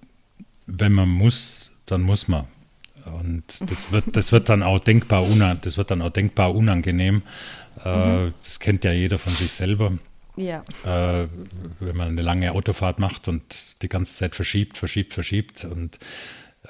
wenn 0.69 0.93
man 0.93 1.09
muss, 1.09 1.71
dann 1.87 2.03
muss 2.03 2.29
man. 2.29 2.47
Und 3.19 3.71
das 3.71 3.91
wird, 3.91 4.17
das 4.17 4.33
wird 4.33 4.49
dann 4.49 4.63
auch 4.63 4.79
denkbar, 4.79 5.27
das 5.63 5.79
wird 5.79 5.91
dann 5.91 6.03
auch 6.03 6.11
denkbar 6.11 6.55
unangenehm. 6.55 7.23
Äh, 7.85 8.27
mhm. 8.27 8.35
das 8.45 8.61
kennt 8.61 8.85
ja 8.85 8.93
jeder 8.93 9.19
von 9.19 9.33
sich 9.33 9.51
selber. 9.51 9.99
Ja. 10.37 10.63
Äh, 10.85 11.29
wenn 11.81 11.97
man 11.97 12.09
eine 12.09 12.23
lange 12.23 12.53
Autofahrt 12.53 12.99
macht 12.99 13.27
und 13.27 13.83
die 13.83 13.89
ganze 13.89 14.15
Zeit 14.15 14.37
verschiebt, 14.37 14.79
verschiebt, 14.79 15.13
verschiebt 15.15 15.65
und 15.65 15.99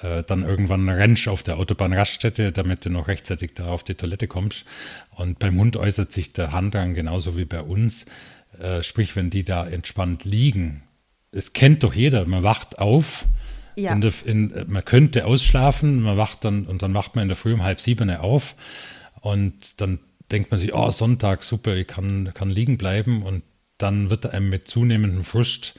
äh, 0.01 0.23
dann 0.23 0.43
irgendwann 0.43 0.89
rennst 0.89 1.29
auf 1.29 1.43
der 1.43 1.59
Autobahnraststätte, 1.59 2.53
damit 2.53 2.85
du 2.85 2.91
noch 2.91 3.09
rechtzeitig 3.09 3.55
da 3.55 3.67
auf 3.67 3.85
die 3.85 3.95
Toilette 3.95 4.29
kommst. 4.29 4.65
Und 5.11 5.39
beim 5.39 5.59
Hund 5.59 5.77
äußert 5.77 6.13
sich 6.13 6.33
der 6.33 6.53
Handrang 6.53 6.95
genauso 6.95 7.37
wie 7.37 7.45
bei 7.45 7.61
uns. 7.61 8.07
Äh, 8.59 8.83
sprich, 8.83 9.17
wenn 9.17 9.29
die 9.29 9.45
da 9.45 9.67
entspannt 9.67 10.25
liegen, 10.25 10.83
es 11.33 11.53
kennt 11.53 11.83
doch 11.83 11.95
jeder, 11.95 12.27
man 12.27 12.43
wacht 12.43 12.79
auf 12.79 13.27
ja. 13.79 13.93
In 13.93 14.01
der, 14.01 14.13
in, 14.25 14.53
man 14.69 14.85
könnte 14.85 15.25
ausschlafen, 15.25 16.03
man 16.03 16.17
wacht 16.17 16.45
dann 16.45 16.67
und 16.67 16.83
dann 16.83 16.95
wacht 16.95 17.15
man 17.15 17.23
in 17.23 17.29
der 17.29 17.37
Früh 17.37 17.55
um 17.55 17.63
halb 17.63 17.81
sieben 17.81 18.11
auf 18.11 18.57
und 19.21 19.81
dann 19.81 20.01
denkt 20.31 20.51
man 20.51 20.61
sich, 20.61 20.75
oh, 20.75 20.91
Sonntag, 20.91 21.43
super, 21.43 21.77
ich 21.77 21.87
kann, 21.87 22.33
kann 22.35 22.51
liegen 22.51 22.77
bleiben 22.77 23.23
und 23.23 23.43
dann 23.79 24.11
wird 24.11 24.27
einem 24.27 24.51
mit 24.51 24.69
zunehmendem 24.69 25.25
Frust 25.25 25.79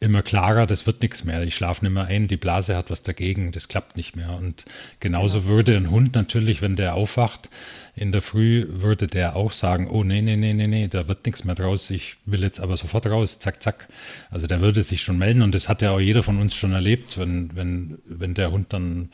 immer 0.00 0.22
klarer, 0.22 0.66
das 0.66 0.86
wird 0.86 1.02
nichts 1.02 1.24
mehr. 1.24 1.42
Ich 1.42 1.54
schlafe 1.54 1.84
nicht 1.84 1.94
mehr 1.94 2.06
ein, 2.06 2.26
die 2.26 2.36
Blase 2.36 2.76
hat 2.76 2.90
was 2.90 3.02
dagegen, 3.02 3.52
das 3.52 3.68
klappt 3.68 3.96
nicht 3.96 4.16
mehr. 4.16 4.36
Und 4.36 4.64
genauso 4.98 5.40
genau. 5.40 5.50
würde 5.50 5.76
ein 5.76 5.90
Hund 5.90 6.14
natürlich, 6.14 6.60
wenn 6.60 6.76
der 6.76 6.94
aufwacht 6.94 7.50
in 7.94 8.10
der 8.10 8.22
Früh, 8.22 8.66
würde 8.68 9.06
der 9.06 9.36
auch 9.36 9.52
sagen, 9.52 9.88
oh 9.88 10.02
nee, 10.02 10.22
nee, 10.22 10.36
nee, 10.36 10.54
nee, 10.54 10.66
nee, 10.66 10.88
da 10.88 11.08
wird 11.08 11.26
nichts 11.26 11.44
mehr 11.44 11.54
draus, 11.54 11.90
ich 11.90 12.16
will 12.24 12.42
jetzt 12.42 12.58
aber 12.58 12.76
sofort 12.76 13.06
raus, 13.06 13.38
zack, 13.38 13.62
zack. 13.62 13.88
Also 14.30 14.46
der 14.46 14.60
würde 14.62 14.82
sich 14.82 15.02
schon 15.02 15.18
melden 15.18 15.42
und 15.42 15.54
das 15.54 15.68
hat 15.68 15.82
ja 15.82 15.90
auch 15.90 16.00
jeder 16.00 16.22
von 16.22 16.38
uns 16.38 16.54
schon 16.54 16.72
erlebt, 16.72 17.18
wenn, 17.18 17.54
wenn, 17.54 17.98
wenn 18.06 18.32
der 18.32 18.50
Hund 18.50 18.72
dann 18.72 19.10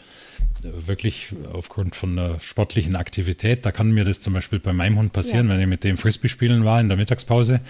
wirklich 0.62 1.34
aufgrund 1.52 1.96
von 1.96 2.18
einer 2.18 2.40
sportlichen 2.40 2.96
Aktivität. 2.96 3.66
Da 3.66 3.72
kann 3.72 3.92
mir 3.92 4.04
das 4.04 4.20
zum 4.20 4.32
Beispiel 4.32 4.58
bei 4.58 4.72
meinem 4.72 4.98
Hund 4.98 5.12
passieren, 5.12 5.48
ja. 5.48 5.54
wenn 5.54 5.60
ich 5.60 5.66
mit 5.66 5.84
dem 5.84 5.98
Frisbee 5.98 6.28
spielen 6.28 6.64
war 6.64 6.80
in 6.80 6.88
der 6.88 6.96
Mittagspause 6.96 7.60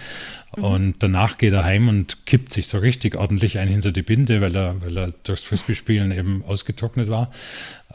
mhm. 0.55 0.63
und 0.63 0.95
danach 0.99 1.37
geht 1.37 1.53
er 1.53 1.63
heim 1.63 1.87
und 1.89 2.25
kippt 2.25 2.53
sich 2.53 2.67
so 2.67 2.77
richtig 2.77 3.15
ordentlich 3.15 3.57
ein 3.59 3.67
hinter 3.67 3.91
die 3.91 4.01
Binde, 4.01 4.41
weil 4.41 4.55
er, 4.55 4.81
weil 4.81 4.97
er 4.97 5.13
durchs 5.23 5.43
Frisbee 5.43 5.75
spielen 5.75 6.11
eben 6.11 6.43
ausgetrocknet 6.45 7.09
war. 7.09 7.31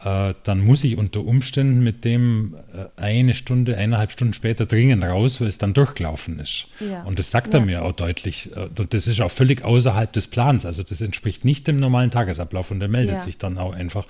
Äh, 0.03 0.35
dann 0.43 0.65
muss 0.65 0.83
ich 0.83 0.99
unter 0.99 1.25
Umständen 1.25 1.85
mit 1.85 2.05
dem 2.05 2.57
äh, 2.75 3.01
eine 3.01 3.33
Stunde, 3.35 3.77
eineinhalb 3.79 4.11
Stunden 4.11 4.35
später 4.35 4.67
dringend 4.67 5.05
raus, 5.05 5.41
weil 5.41 5.47
es 5.47 5.59
dann 5.59 5.73
durchgelaufen 5.73 6.41
ist. 6.41 6.67
Ja. 6.81 7.05
Und 7.05 7.21
das 7.21 7.31
sagt 7.31 7.55
er 7.55 7.61
ja. 7.61 7.67
mir 7.67 7.85
auch 7.85 7.93
deutlich. 7.93 8.51
Äh, 8.57 8.69
und 8.77 8.93
das 8.93 9.07
ist 9.07 9.21
auch 9.21 9.31
völlig 9.31 9.63
außerhalb 9.63 10.13
des 10.13 10.27
Plans. 10.27 10.67
Also 10.67 10.83
das 10.83 11.01
entspricht 11.01 11.45
nicht 11.45 11.69
dem 11.69 11.77
normalen 11.77 12.11
Tagesablauf 12.11 12.73
und 12.73 12.81
der 12.81 12.89
meldet 12.89 13.17
ja. 13.17 13.21
sich 13.21 13.39
dann 13.39 13.57
auch 13.57 13.73
einfach. 13.73 14.07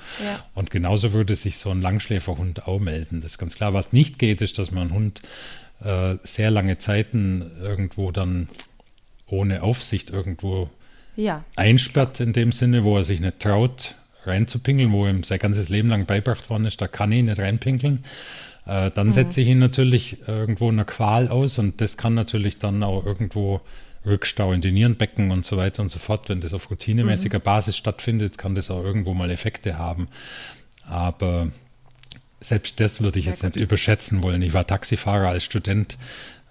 Und 0.55 0.71
genauso 0.71 1.13
würde 1.13 1.37
sich 1.37 1.59
so 1.59 1.71
ein 1.71 1.83
Langschläferhund 1.83 2.67
auch 2.67 2.81
melden. 2.81 3.21
Das 3.21 3.33
ist 3.33 3.39
ganz 3.39 3.55
klar. 3.55 3.75
Was 3.75 3.93
nicht 3.93 4.19
geht, 4.19 4.41
ist, 4.41 4.59
dass 4.59 4.71
man 4.71 4.85
einen 4.85 4.95
Hund 4.95 5.21
äh, 5.85 6.17
sehr 6.23 6.51
lange 6.51 6.79
Zeiten 6.79 7.51
irgendwo 7.61 8.11
dann 8.11 8.49
ohne 9.27 9.63
Aufsicht 9.63 10.11
irgendwo 10.11 10.71
einsperrt 11.57 12.21
in 12.21 12.33
dem 12.33 12.53
Sinne, 12.53 12.85
wo 12.85 12.97
er 12.97 13.05
sich 13.05 13.21
nicht 13.21 13.41
traut, 13.41 13.95
reinzupinkeln, 14.25 14.91
wo 14.93 15.07
ihm 15.07 15.23
sein 15.23 15.39
ganzes 15.39 15.69
Leben 15.69 15.89
lang 15.89 16.07
beibracht 16.07 16.51
worden 16.51 16.65
ist, 16.67 16.81
da 16.81 16.89
kann 16.89 17.13
ich 17.13 17.23
nicht 17.23 17.39
reinpinkeln. 17.39 18.05
Äh, 18.67 18.91
dann 18.91 19.09
mhm. 19.09 19.13
setze 19.13 19.41
ich 19.41 19.49
ihn 19.49 19.59
natürlich 19.59 20.27
irgendwo 20.27 20.69
in 20.71 20.77
einer 20.77 20.85
Qual 20.85 21.29
aus 21.29 21.59
und 21.59 21.81
das 21.81 21.97
kann 21.97 22.15
natürlich 22.15 22.59
dann 22.59 22.83
auch 22.83 23.05
irgendwo 23.05 23.61
Rückstau 24.07 24.53
in 24.53 24.61
den 24.61 24.75
Nierenbecken 24.75 25.31
und 25.31 25.45
so 25.45 25.57
weiter 25.57 25.83
und 25.83 25.91
so 25.91 25.99
fort. 25.99 26.29
Wenn 26.29 26.41
das 26.41 26.53
auf 26.53 26.71
routinemäßiger 26.71 27.39
mhm. 27.39 27.43
Basis 27.43 27.77
stattfindet, 27.77 28.39
kann 28.39 28.55
das 28.55 28.71
auch 28.71 28.83
irgendwo 28.83 29.15
mal 29.15 29.31
Effekte 29.31 29.79
haben. 29.79 30.09
Aber 30.87 31.51
selbst 32.41 32.79
das 32.81 33.01
würde 33.01 33.19
ich 33.19 33.25
Sehr 33.25 33.33
jetzt 33.33 33.43
gut. 33.43 33.57
nicht 33.57 33.63
überschätzen 33.63 34.23
wollen. 34.23 34.43
Ich 34.43 34.53
war 34.53 34.67
Taxifahrer 34.67 35.29
als 35.29 35.45
Student 35.45 35.97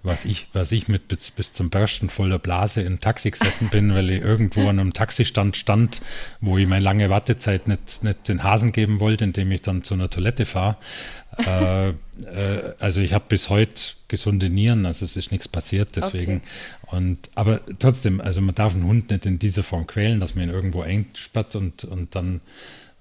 was 0.03 0.25
ich, 0.25 0.47
was 0.51 0.71
ich 0.73 0.89
mit 0.89 1.07
bis, 1.07 1.31
bis 1.31 1.53
zum 1.53 1.69
Bersten 1.69 2.09
voller 2.09 2.37
Blase 2.37 2.81
im 2.81 2.99
Taxi 2.99 3.31
gesessen 3.31 3.69
bin, 3.69 3.95
weil 3.95 4.09
ich 4.09 4.21
irgendwo 4.21 4.67
an 4.67 4.79
einem 4.79 4.93
Taxistand 4.93 5.55
stand, 5.55 6.01
wo 6.41 6.57
ich 6.57 6.67
meine 6.67 6.83
lange 6.83 7.09
Wartezeit 7.09 7.69
nicht, 7.69 8.03
nicht 8.03 8.27
den 8.27 8.43
Hasen 8.43 8.73
geben 8.73 8.99
wollte, 8.99 9.23
indem 9.23 9.49
ich 9.51 9.61
dann 9.61 9.83
zu 9.83 9.93
einer 9.93 10.09
Toilette 10.09 10.45
fahre. 10.45 10.75
äh, 11.37 11.89
äh, 11.89 11.93
also 12.79 12.99
ich 12.99 13.13
habe 13.13 13.25
bis 13.29 13.49
heute 13.49 13.81
gesunde 14.09 14.49
Nieren, 14.49 14.85
also 14.85 15.05
es 15.05 15.15
ist 15.15 15.31
nichts 15.31 15.47
passiert, 15.47 15.95
deswegen. 15.95 16.41
Okay. 16.83 16.97
Und 16.97 17.29
aber 17.33 17.61
trotzdem, 17.79 18.19
also 18.19 18.41
man 18.41 18.55
darf 18.55 18.73
einen 18.73 18.83
Hund 18.83 19.09
nicht 19.09 19.25
in 19.25 19.39
dieser 19.39 19.63
Form 19.63 19.87
quälen, 19.87 20.19
dass 20.19 20.35
man 20.35 20.49
ihn 20.49 20.53
irgendwo 20.53 20.81
einsperrt 20.81 21.55
und, 21.55 21.85
und 21.85 22.13
dann 22.13 22.41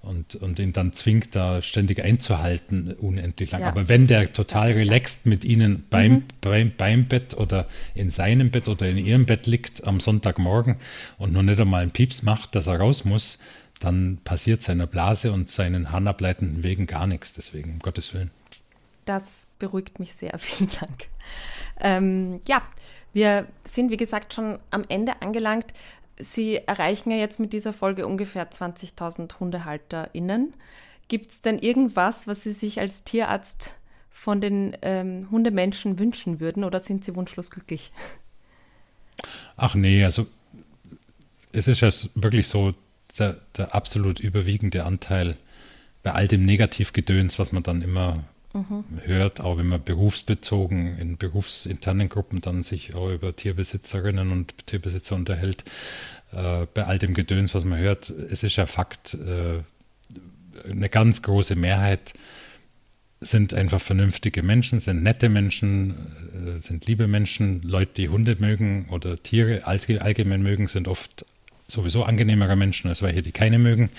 und, 0.03 0.35
und 0.35 0.59
ihn 0.59 0.73
dann 0.73 0.93
zwingt, 0.93 1.33
da 1.33 1.61
ständig 1.61 2.03
einzuhalten, 2.03 2.93
unendlich 2.93 3.51
lang. 3.51 3.61
Ja. 3.61 3.69
Aber 3.69 3.87
wenn 3.87 4.05
der 4.05 4.31
total 4.33 4.73
relaxed 4.73 5.25
mit 5.25 5.45
ihnen 5.45 5.85
beim, 5.89 6.11
mhm. 6.11 6.23
beim, 6.41 6.71
beim 6.77 7.05
Bett 7.05 7.33
oder 7.33 7.67
in 7.95 8.09
seinem 8.09 8.51
Bett 8.51 8.67
oder 8.67 8.87
in 8.87 8.97
ihrem 8.97 9.25
Bett 9.25 9.47
liegt 9.47 9.87
am 9.87 10.01
Sonntagmorgen 10.01 10.75
und 11.17 11.31
noch 11.31 11.41
nicht 11.41 11.59
einmal 11.59 11.81
einen 11.81 11.91
Pieps 11.91 12.21
macht, 12.21 12.53
dass 12.55 12.67
er 12.67 12.79
raus 12.79 13.05
muss, 13.05 13.39
dann 13.79 14.19
passiert 14.23 14.61
seiner 14.61 14.87
Blase 14.87 15.31
und 15.31 15.49
seinen 15.49 15.91
harnableitenden 15.91 16.63
Wegen 16.63 16.85
gar 16.85 17.07
nichts. 17.07 17.31
Deswegen, 17.31 17.71
um 17.71 17.79
Gottes 17.79 18.13
Willen. 18.13 18.31
Das 19.05 19.47
beruhigt 19.57 19.99
mich 19.99 20.13
sehr. 20.13 20.37
Vielen 20.37 20.69
Dank. 20.79 21.05
Ähm, 21.79 22.41
ja, 22.45 22.61
wir 23.13 23.47
sind, 23.63 23.89
wie 23.89 23.97
gesagt, 23.97 24.33
schon 24.33 24.59
am 24.69 24.83
Ende 24.89 25.21
angelangt. 25.21 25.67
Sie 26.17 26.55
erreichen 26.55 27.11
ja 27.11 27.17
jetzt 27.17 27.39
mit 27.39 27.53
dieser 27.53 27.73
Folge 27.73 28.05
ungefähr 28.07 28.49
20.000 28.49 29.39
HundehalterInnen. 29.39 30.53
Gibt 31.07 31.31
es 31.31 31.41
denn 31.41 31.59
irgendwas, 31.59 32.27
was 32.27 32.43
Sie 32.43 32.51
sich 32.51 32.79
als 32.79 33.03
Tierarzt 33.03 33.75
von 34.09 34.39
den 34.39 34.77
ähm, 34.81 35.27
Hundemenschen 35.31 35.99
wünschen 35.99 36.39
würden 36.39 36.63
oder 36.63 36.79
sind 36.79 37.03
Sie 37.03 37.15
wunschlos 37.15 37.51
glücklich? 37.51 37.91
Ach 39.57 39.75
nee, 39.75 40.03
also 40.03 40.27
es 41.51 41.67
ist 41.67 41.81
ja 41.81 41.89
wirklich 42.15 42.47
so 42.47 42.73
der, 43.17 43.37
der 43.57 43.75
absolut 43.75 44.19
überwiegende 44.19 44.85
Anteil 44.85 45.37
bei 46.01 46.11
all 46.11 46.27
dem 46.27 46.45
Negativgedöns, 46.45 47.39
was 47.39 47.51
man 47.51 47.63
dann 47.63 47.81
immer 47.81 48.23
mhm. 48.53 48.83
hört, 49.03 49.41
auch 49.41 49.57
wenn 49.57 49.67
man 49.67 49.83
berufsbezogen 49.83 50.97
in 50.97 51.17
berufsinternen 51.17 52.09
Gruppen 52.09 52.41
dann 52.41 52.63
sich 52.63 52.95
auch 52.95 53.09
über 53.09 53.35
Tierbesitzerinnen 53.35 54.31
und 54.31 54.67
Tierbesitzer 54.67 55.15
unterhält, 55.15 55.63
äh, 56.31 56.65
bei 56.73 56.85
all 56.85 56.99
dem 56.99 57.13
Gedöns, 57.13 57.53
was 57.53 57.65
man 57.65 57.79
hört, 57.79 58.09
es 58.09 58.43
ist 58.43 58.55
ja 58.55 58.65
Fakt, 58.65 59.15
äh, 59.15 59.59
eine 60.69 60.89
ganz 60.89 61.21
große 61.21 61.55
Mehrheit 61.55 62.13
sind 63.19 63.53
einfach 63.53 63.81
vernünftige 63.81 64.43
Menschen, 64.43 64.79
sind 64.79 65.03
nette 65.03 65.29
Menschen, 65.29 65.95
äh, 66.55 66.59
sind 66.59 66.85
liebe 66.87 67.07
Menschen. 67.07 67.61
Leute, 67.63 67.93
die 67.95 68.09
Hunde 68.09 68.35
mögen 68.39 68.87
oder 68.89 69.21
Tiere 69.21 69.65
allgemein 69.65 70.43
mögen, 70.43 70.67
sind 70.67 70.87
oft 70.87 71.25
sowieso 71.67 72.03
angenehmere 72.03 72.55
Menschen 72.55 72.89
als 72.89 73.01
welche, 73.01 73.21
die 73.21 73.31
keine 73.31 73.59
mögen. 73.59 73.89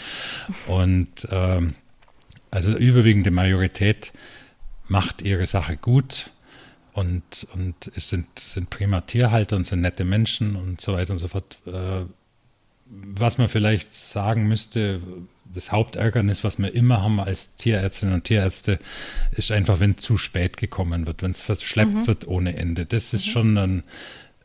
Und 0.67 1.27
ähm, 1.31 1.75
also 2.51 2.77
überwiegende 2.77 3.31
Majorität 3.31 4.13
macht 4.89 5.23
ihre 5.23 5.47
Sache 5.47 5.77
gut 5.77 6.31
und, 6.93 7.47
und 7.53 7.91
es 7.97 8.09
sind, 8.09 8.39
sind 8.39 8.71
prima 8.71 9.01
Tierhalter 9.01 9.57
und 9.57 9.67
sind 9.67 9.81
nette 9.81 10.05
Menschen 10.05 10.57
und 10.57 10.81
so 10.81 10.93
weiter 10.93 11.13
und 11.13 11.19
so 11.19 11.29
fort. 11.29 11.59
Äh, 11.67 12.05
was 12.87 13.39
man 13.39 13.49
vielleicht 13.49 13.95
sagen 13.95 14.47
müsste, 14.47 15.01
das 15.53 15.73
Hauptärgernis, 15.73 16.45
was 16.45 16.59
wir 16.59 16.75
immer 16.75 17.03
haben 17.03 17.21
als 17.21 17.57
Tierärztinnen 17.57 18.15
und 18.15 18.25
Tierärzte, 18.25 18.79
ist 19.33 19.51
einfach, 19.51 19.81
wenn 19.81 19.99
zu 19.99 20.19
spät 20.19 20.57
gekommen 20.57 21.07
wird, 21.07 21.23
wenn 21.23 21.31
es 21.31 21.41
verschleppt 21.41 21.95
mhm. 21.95 22.07
wird 22.07 22.27
ohne 22.29 22.57
Ende. 22.57 22.87
Das 22.87 23.13
ist 23.13 23.27
mhm. 23.27 23.31
schon 23.31 23.59
ein, 23.59 23.83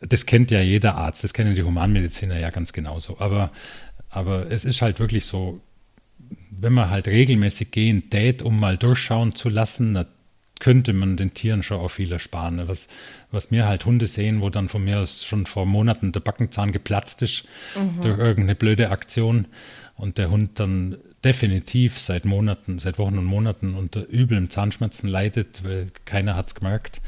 das 0.02 0.26
kennt 0.26 0.52
ja 0.52 0.62
jeder 0.62 0.96
Arzt, 0.96 1.24
das 1.24 1.34
kennen 1.34 1.56
die 1.56 1.64
Humanmediziner 1.64 2.40
ja 2.40 2.50
ganz 2.50 2.74
genauso. 2.74 3.20
Aber, 3.20 3.52
aber 4.10 4.50
es 4.52 4.66
ist 4.66 4.82
halt 4.82 5.00
wirklich 5.00 5.26
so, 5.26 5.60
wenn 6.50 6.74
man 6.74 6.90
halt 6.90 7.08
regelmäßig 7.08 7.72
gehen 7.72 8.10
tät, 8.10 8.42
um 8.42 8.60
mal 8.60 8.78
durchschauen 8.78 9.36
zu 9.36 9.50
lassen, 9.50 9.92
könnte 10.60 10.94
man 10.94 11.18
den 11.18 11.34
Tieren 11.34 11.64
schon 11.64 11.80
auch 11.80 11.90
viel 11.90 12.12
ersparen. 12.12 12.58
Ne? 12.58 12.68
Was, 12.68 12.88
was 13.32 13.52
mir 13.52 13.68
halt 13.68 13.86
Hunde 13.86 14.08
sehen, 14.08 14.42
wo 14.42 14.50
dann 14.50 14.70
von 14.70 14.84
mir 14.84 15.00
aus 15.00 15.26
schon 15.26 15.46
vor 15.46 15.66
Monaten 15.66 16.12
der 16.12 16.20
Backenzahn 16.20 16.72
geplatzt 16.72 17.22
ist 17.22 17.46
mhm. 17.76 18.02
durch 18.02 18.20
irgendeine 18.20 18.56
blöde 18.56 18.90
Aktion 18.92 19.48
und 19.96 20.18
der 20.18 20.30
Hund 20.30 20.60
dann 20.60 20.98
definitiv 21.24 22.00
seit 22.00 22.26
Monaten, 22.26 22.80
seit 22.80 22.98
Wochen 22.98 23.18
und 23.18 23.26
Monaten 23.26 23.74
unter 23.74 24.06
üblen 24.12 24.50
Zahnschmerzen 24.50 25.08
leidet, 25.10 25.64
weil 25.64 25.92
keiner 26.06 26.36
hat 26.36 26.48
es 26.48 26.56
gemerkt 26.56 27.02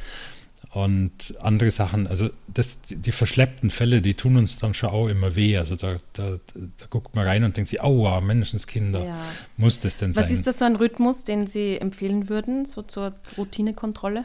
und 0.74 1.36
andere 1.42 1.70
Sachen, 1.70 2.08
also 2.08 2.30
das, 2.48 2.80
die 2.82 3.12
verschleppten 3.12 3.70
Fälle, 3.70 4.02
die 4.02 4.14
tun 4.14 4.38
uns 4.38 4.58
dann 4.58 4.74
schon 4.74 4.90
auch 4.90 5.08
immer 5.08 5.36
weh. 5.36 5.58
Also 5.58 5.76
da, 5.76 5.98
da, 6.14 6.38
da 6.54 6.86
guckt 6.90 7.14
man 7.14 7.28
rein 7.28 7.44
und 7.44 7.58
denkt 7.58 7.70
sich, 7.70 7.82
aua, 7.82 8.22
Menschenskinder, 8.22 9.04
ja. 9.04 9.26
muss 9.58 9.82
das 9.82 9.98
denn 9.98 10.14
sein? 10.14 10.24
Was 10.24 10.32
ist 10.32 10.48
das 10.48 10.60
so 10.60 10.66
ein 10.66 10.78
Rhythmus, 10.78 11.26
den 11.26 11.46
Sie 11.46 11.78
empfehlen 11.78 12.30
würden, 12.30 12.64
so 12.64 12.84
zur 12.84 13.14
Routinekontrolle? 13.38 14.24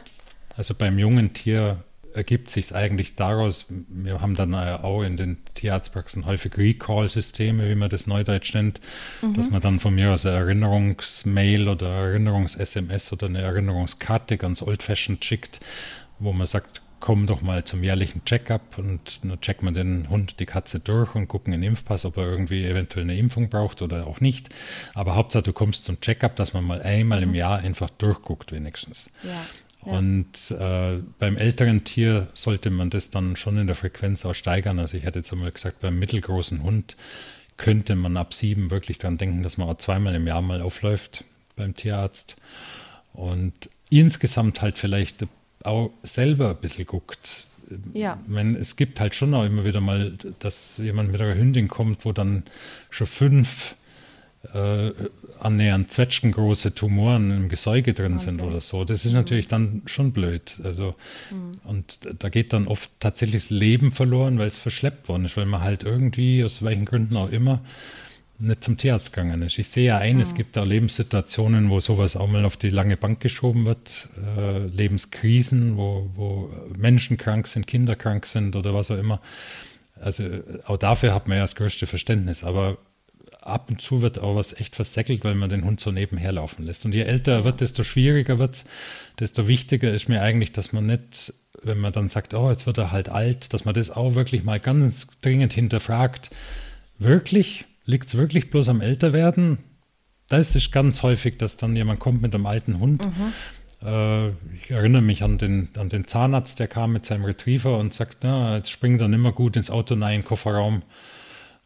Also 0.55 0.73
beim 0.73 0.97
jungen 0.97 1.33
Tier 1.33 1.83
ergibt 2.13 2.49
sich 2.49 2.73
eigentlich 2.73 3.15
daraus, 3.15 3.65
wir 3.69 4.21
haben 4.21 4.33
dann 4.33 4.55
auch 4.55 5.03
in 5.03 5.17
den 5.17 5.37
Tierarztpraxen 5.53 6.25
häufig 6.25 6.57
Recall-Systeme, 6.57 7.69
wie 7.69 7.75
man 7.75 7.89
das 7.89 8.07
neudeutsch 8.07 8.53
nennt, 8.53 8.79
mhm. 9.21 9.33
dass 9.35 9.49
man 9.49 9.61
dann 9.61 9.79
von 9.79 9.93
mir 9.93 10.13
aus 10.13 10.25
eine 10.25 10.37
Erinnerungsmail 10.37 11.67
oder 11.67 11.89
Erinnerungs-SMS 11.89 13.11
oder 13.11 13.27
eine 13.27 13.41
Erinnerungskarte 13.41 14.37
ganz 14.37 14.61
old-fashioned 14.61 15.23
schickt 15.23 15.59
wo 16.19 16.33
man 16.33 16.47
sagt, 16.47 16.81
komm 16.99 17.27
doch 17.27 17.41
mal 17.41 17.63
zum 17.63 17.83
jährlichen 17.83 18.25
Checkup 18.25 18.77
und 18.77 19.23
dann 19.23 19.39
checkt 19.39 19.61
man 19.61 19.73
den 19.73 20.09
Hund, 20.09 20.39
die 20.39 20.45
Katze 20.45 20.79
durch 20.79 21.13
und 21.15 21.27
gucken 21.27 21.51
den 21.51 21.63
Impfpass, 21.63 22.05
ob 22.05 22.17
er 22.17 22.25
irgendwie 22.25 22.65
eventuell 22.65 23.05
eine 23.05 23.15
Impfung 23.17 23.49
braucht 23.49 23.81
oder 23.81 24.07
auch 24.07 24.19
nicht. 24.19 24.49
Aber 24.93 25.15
Hauptsache, 25.15 25.43
du 25.43 25.53
kommst 25.53 25.85
zum 25.85 26.01
Checkup, 26.01 26.35
dass 26.35 26.53
man 26.53 26.63
mal 26.63 26.81
einmal 26.81 27.21
im 27.21 27.29
mhm. 27.29 27.35
Jahr 27.35 27.59
einfach 27.59 27.89
durchguckt 27.91 28.51
wenigstens. 28.51 29.09
Ja. 29.23 29.45
Und 29.87 30.51
äh, 30.51 30.97
beim 31.19 31.37
älteren 31.37 31.83
Tier 31.83 32.27
sollte 32.33 32.69
man 32.69 32.89
das 32.89 33.09
dann 33.09 33.35
schon 33.35 33.57
in 33.57 33.67
der 33.67 33.75
Frequenz 33.75 34.25
auch 34.25 34.33
steigern. 34.33 34.79
Also 34.79 34.97
ich 34.97 35.03
hätte 35.03 35.19
jetzt 35.19 35.31
einmal 35.31 35.51
gesagt, 35.51 35.79
beim 35.79 35.97
mittelgroßen 35.99 36.63
Hund 36.63 36.97
könnte 37.57 37.95
man 37.95 38.17
ab 38.17 38.33
sieben 38.33 38.69
wirklich 38.69 38.97
daran 38.97 39.17
denken, 39.17 39.43
dass 39.43 39.57
man 39.57 39.69
auch 39.69 39.77
zweimal 39.77 40.15
im 40.15 40.27
Jahr 40.27 40.41
mal 40.41 40.61
aufläuft 40.61 41.23
beim 41.55 41.75
Tierarzt. 41.75 42.35
Und 43.13 43.69
insgesamt 43.89 44.61
halt 44.61 44.77
vielleicht 44.77 45.25
auch 45.67 45.91
selber 46.03 46.51
ein 46.51 46.57
bisschen 46.57 46.85
guckt. 46.85 47.47
Ja. 47.93 48.17
Meine, 48.27 48.57
es 48.57 48.75
gibt 48.75 48.99
halt 48.99 49.13
schon 49.15 49.33
auch 49.33 49.43
immer 49.43 49.65
wieder 49.65 49.81
mal, 49.81 50.13
dass 50.39 50.77
jemand 50.77 51.11
mit 51.11 51.21
einer 51.21 51.35
Hündin 51.35 51.67
kommt, 51.67 52.05
wo 52.05 52.13
dann 52.13 52.43
schon 52.89 53.07
fünf 53.07 53.75
äh, 54.53 54.91
annähernd 55.39 55.91
zwetschgengroße 55.91 56.73
Tumoren 56.73 57.31
im 57.31 57.49
Gesäuge 57.49 57.93
drin 57.93 58.13
Wahnsinn. 58.13 58.37
sind 58.37 58.41
oder 58.41 58.61
so. 58.61 58.85
Das 58.85 59.03
ist 59.03 59.11
mhm. 59.11 59.17
natürlich 59.17 59.47
dann 59.47 59.81
schon 59.85 60.11
blöd. 60.11 60.59
Also, 60.63 60.95
mhm. 61.31 61.59
Und 61.63 61.99
da 62.19 62.29
geht 62.29 62.53
dann 62.53 62.67
oft 62.67 62.89
tatsächlich 62.99 63.43
das 63.43 63.49
Leben 63.49 63.91
verloren, 63.91 64.39
weil 64.39 64.47
es 64.47 64.55
verschleppt 64.55 65.09
worden 65.09 65.25
ist, 65.25 65.35
weil 65.37 65.45
man 65.45 65.61
halt 65.61 65.83
irgendwie, 65.83 66.43
aus 66.43 66.63
welchen 66.63 66.85
Gründen 66.85 67.17
auch 67.17 67.31
immer, 67.31 67.61
nicht 68.39 68.63
zum 68.63 68.77
Tierarzt 68.77 69.13
gegangen 69.13 69.41
ist. 69.41 69.57
Ich 69.57 69.69
sehe 69.69 69.85
ja 69.85 69.97
ein, 69.97 70.17
mhm. 70.17 70.21
es 70.21 70.35
gibt 70.35 70.55
da 70.55 70.63
Lebenssituationen, 70.63 71.69
wo 71.69 71.79
sowas 71.79 72.15
auch 72.15 72.27
mal 72.27 72.45
auf 72.45 72.57
die 72.57 72.69
lange 72.69 72.97
Bank 72.97 73.19
geschoben 73.19 73.65
wird, 73.65 74.07
äh, 74.37 74.65
Lebenskrisen, 74.67 75.77
wo, 75.77 76.09
wo 76.15 76.51
Menschen 76.77 77.17
krank 77.17 77.47
sind, 77.47 77.67
Kinder 77.67 77.95
krank 77.95 78.25
sind 78.25 78.55
oder 78.55 78.73
was 78.73 78.91
auch 78.91 78.97
immer. 78.97 79.21
Also 79.99 80.23
auch 80.65 80.77
dafür 80.77 81.13
hat 81.13 81.27
man 81.27 81.37
ja 81.37 81.43
das 81.43 81.55
größte 81.55 81.87
Verständnis, 81.87 82.43
aber 82.43 82.77
ab 83.41 83.69
und 83.69 83.81
zu 83.81 84.01
wird 84.01 84.19
auch 84.19 84.35
was 84.35 84.53
echt 84.53 84.75
versäckelt, 84.75 85.23
weil 85.23 85.35
man 85.35 85.49
den 85.49 85.63
Hund 85.63 85.79
so 85.79 85.91
nebenher 85.91 86.31
laufen 86.31 86.63
lässt. 86.63 86.85
Und 86.85 86.93
je 86.93 87.01
älter 87.01 87.31
er 87.31 87.43
wird, 87.43 87.61
desto 87.61 87.83
schwieriger 87.83 88.39
wird 88.39 88.55
es, 88.55 88.65
desto 89.19 89.47
wichtiger 89.47 89.91
ist 89.91 90.09
mir 90.09 90.21
eigentlich, 90.21 90.51
dass 90.51 90.73
man 90.73 90.85
nicht, 90.85 91.33
wenn 91.63 91.79
man 91.79 91.93
dann 91.93 92.09
sagt, 92.09 92.33
oh, 92.33 92.49
jetzt 92.49 92.67
wird 92.67 92.77
er 92.77 92.91
halt 92.91 93.09
alt, 93.09 93.53
dass 93.53 93.65
man 93.65 93.73
das 93.73 93.89
auch 93.89 94.15
wirklich 94.15 94.43
mal 94.43 94.59
ganz 94.59 95.07
dringend 95.21 95.53
hinterfragt. 95.53 96.29
Wirklich? 96.99 97.65
Liegt 97.87 98.07
es 98.07 98.17
wirklich 98.17 98.49
bloß 98.49 98.67
am 98.67 98.81
Älterwerden? 98.81 99.59
Das 100.27 100.55
ist 100.55 100.73
ganz 100.73 101.03
häufig, 101.03 101.37
dass 101.37 101.55
dann 101.55 101.73
jemand 101.75 102.01
kommt 102.01 102.21
mit 102.21 102.35
einem 102.35 102.45
alten 102.45 102.79
Hund. 102.79 103.01
Mhm. 103.03 103.33
Äh, 103.81 104.27
ich 104.55 104.69
erinnere 104.69 105.01
mich 105.01 105.23
an 105.23 105.37
den, 105.37 105.69
an 105.77 105.87
den 105.87 106.05
Zahnarzt, 106.05 106.59
der 106.59 106.67
kam 106.67 106.91
mit 106.91 107.05
seinem 107.05 107.23
Retriever 107.23 107.77
und 107.79 107.93
sagt, 107.93 108.17
na, 108.23 108.57
jetzt 108.57 108.71
springt 108.71 108.99
er 108.99 109.07
nicht 109.07 109.21
mehr 109.21 109.31
gut 109.31 109.55
ins 109.55 109.71
Auto 109.71 109.95
rein, 109.95 110.25
Kofferraum. 110.25 110.83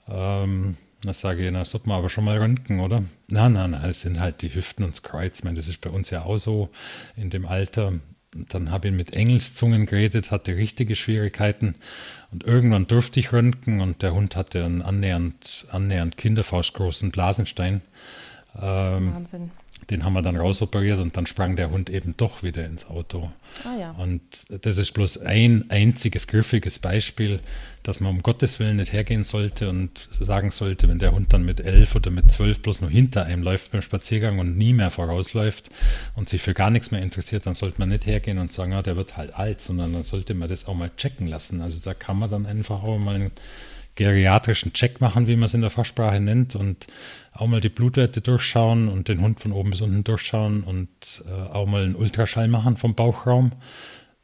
Ähm, 0.08 0.78
das 1.04 1.22
sage 1.22 1.48
ich, 1.48 1.52
das 1.52 1.72
sollte 1.72 1.90
man 1.90 1.98
aber 1.98 2.12
schon 2.12 2.26
mal 2.26 2.38
röntgen, 2.38 2.82
oder? 2.82 3.04
Nein, 3.28 3.54
nein, 3.54 3.72
nein, 3.72 3.90
es 3.90 4.02
sind 4.02 4.20
halt 4.20 4.44
die 4.44 4.54
Hüften 4.54 4.84
und 4.86 4.92
das 4.92 5.02
Kreuz. 5.02 5.40
Ich 5.40 5.44
meine, 5.44 5.58
das 5.58 5.68
ist 5.68 5.82
bei 5.82 5.90
uns 5.90 6.12
ja 6.12 6.22
auch 6.22 6.38
so 6.38 6.70
in 7.16 7.32
dem 7.32 7.48
Alter. 7.48 7.94
Dann 8.34 8.70
habe 8.70 8.90
ich 8.90 8.94
mit 8.94 9.16
Engelszungen 9.16 9.88
geredet, 9.88 10.30
hatte 10.30 10.56
richtige 10.56 10.96
Schwierigkeiten. 10.96 11.76
Und 12.32 12.44
irgendwann 12.46 12.88
durfte 12.88 13.20
ich 13.20 13.34
röntgen 13.34 13.82
und 13.82 14.02
der 14.02 14.14
Hund 14.14 14.36
hatte 14.36 14.64
einen 14.64 14.82
annähernd, 14.82 15.66
annähernd 15.70 16.18
kinderfaustgroßen 16.18 17.12
Blasenstein. 17.12 17.82
Ähm, 18.60 19.14
Wahnsinn 19.14 19.52
den 19.90 20.06
haben 20.06 20.14
wir 20.14 20.22
dann 20.22 20.38
rausoperiert 20.38 21.00
und 21.00 21.18
dann 21.18 21.26
sprang 21.26 21.56
der 21.56 21.72
Hund 21.72 21.90
eben 21.90 22.16
doch 22.16 22.44
wieder 22.44 22.66
ins 22.66 22.88
Auto. 22.88 23.32
Ah, 23.64 23.78
ja. 23.78 23.92
Und 23.92 24.22
das 24.66 24.78
ist 24.78 24.94
bloß 24.94 25.20
ein 25.20 25.66
einziges 25.70 26.28
griffiges 26.28 26.80
Beispiel, 26.80 27.40
dass 27.84 28.00
man 28.00 28.12
um 28.12 28.22
Gottes 28.22 28.60
Willen 28.60 28.78
nicht 28.78 28.94
hergehen 28.94 29.24
sollte 29.24 29.70
und 29.70 30.10
sagen 30.20 30.52
sollte, 30.52 30.88
wenn 30.88 31.00
der 31.00 31.14
Hund 31.14 31.34
dann 31.34 31.44
mit 31.44 31.60
elf 31.60 31.96
oder 31.96 32.12
mit 32.12 32.32
zwölf 32.32 32.62
bloß 32.62 32.82
nur 32.82 32.90
hinter 32.90 33.26
einem 33.26 33.44
läuft 33.44 33.72
beim 33.72 33.82
Spaziergang 33.82 34.40
und 34.40 34.58
nie 34.58 34.74
mehr 34.74 34.92
vorausläuft 34.92 35.70
und 36.16 36.30
sich 36.30 36.42
für 36.42 36.54
gar 36.54 36.70
nichts 36.70 36.92
mehr 36.92 37.02
interessiert, 37.02 37.46
dann 37.46 37.56
sollte 37.56 37.80
man 37.80 37.90
nicht 37.90 38.06
hergehen 38.06 38.38
und 38.38 38.52
sagen, 38.52 38.74
ja, 38.74 38.82
der 38.82 38.96
wird 38.96 39.18
halt 39.18 39.34
alt, 39.34 39.62
sondern 39.62 39.94
dann 39.94 40.04
sollte 40.04 40.34
man 40.36 40.48
das 40.48 40.68
auch 40.68 40.76
mal 40.76 40.92
checken 40.96 41.28
lassen. 41.28 41.62
Also 41.62 41.80
da 41.84 41.94
kann 41.94 42.20
man 42.20 42.30
dann 42.30 42.46
einfach 42.46 42.84
auch 42.84 43.00
mal 43.00 43.16
einen 43.16 43.32
geriatrischen 43.96 44.74
Check 44.74 45.02
machen, 45.02 45.28
wie 45.28 45.36
man 45.36 45.46
es 45.46 45.54
in 45.54 45.62
der 45.62 45.70
Fachsprache 45.70 46.20
nennt, 46.20 46.56
und 46.56 46.88
auch 47.34 47.48
mal 47.48 47.62
die 47.62 47.70
Blutwerte 47.70 48.22
durchschauen 48.22 48.90
und 48.90 49.08
den 49.08 49.22
Hund 49.22 49.40
von 49.40 49.52
oben 49.52 49.72
bis 49.72 49.82
unten 49.82 50.04
durchschauen 50.04 50.64
und 50.64 50.90
äh, 51.28 51.32
auch 51.32 51.68
mal 51.68 51.84
einen 51.84 51.96
Ultraschall 51.96 52.48
machen 52.48 52.78
vom 52.78 52.96
Bauchraum. 52.96 53.54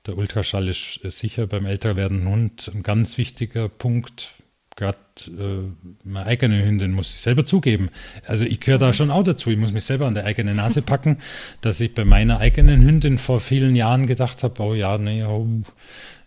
Der 0.05 0.17
Ultraschall 0.17 0.67
ist, 0.67 0.97
ist 1.03 1.19
sicher 1.19 1.47
beim 1.47 1.65
älter 1.65 1.95
werdenden 1.95 2.29
Hund 2.29 2.71
ein 2.73 2.83
ganz 2.83 3.17
wichtiger 3.17 3.69
Punkt. 3.69 4.35
Gerade 4.75 4.97
äh, 5.27 5.87
meine 6.03 6.27
eigene 6.27 6.63
Hündin 6.63 6.91
muss 6.91 7.11
ich 7.11 7.19
selber 7.19 7.45
zugeben. 7.45 7.89
Also 8.25 8.45
ich 8.45 8.59
gehöre 8.59 8.79
da 8.79 8.93
schon 8.93 9.09
auch 9.09 9.23
dazu. 9.23 9.49
Ich 9.49 9.57
muss 9.57 9.73
mich 9.73 9.85
selber 9.85 10.05
an 10.05 10.13
der 10.13 10.25
eigenen 10.25 10.57
Nase 10.57 10.81
packen, 10.81 11.17
dass 11.61 11.79
ich 11.79 11.93
bei 11.93 12.05
meiner 12.05 12.39
eigenen 12.39 12.85
Hündin 12.85 13.17
vor 13.17 13.39
vielen 13.39 13.75
Jahren 13.75 14.05
gedacht 14.05 14.43
habe, 14.43 14.61
oh 14.61 14.73
ja, 14.73 14.97
nee, 14.97 15.23
oh, 15.23 15.47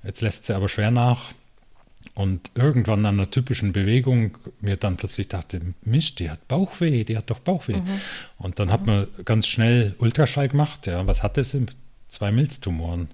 jetzt 0.02 0.20
lässt 0.20 0.46
sie 0.46 0.54
aber 0.54 0.68
schwer 0.68 0.90
nach 0.90 1.32
und 2.14 2.50
irgendwann 2.54 3.06
an 3.06 3.18
einer 3.18 3.30
typischen 3.30 3.72
Bewegung 3.72 4.36
mir 4.60 4.76
dann 4.76 4.96
plötzlich 4.96 5.28
dachte, 5.28 5.60
Mist, 5.84 6.18
die 6.18 6.30
hat 6.30 6.48
Bauchweh, 6.48 7.04
die 7.04 7.16
hat 7.16 7.30
doch 7.30 7.38
Bauchweh. 7.38 7.76
Mhm. 7.76 8.00
Und 8.38 8.58
dann 8.58 8.68
mhm. 8.68 8.72
hat 8.72 8.86
man 8.86 9.06
ganz 9.24 9.46
schnell 9.46 9.94
Ultraschall 9.98 10.48
gemacht. 10.48 10.86
Ja, 10.86 11.06
was 11.06 11.22
hatte 11.22 11.44
sie? 11.44 11.66
Zwei 12.08 12.32
Milztumoren. 12.32 13.08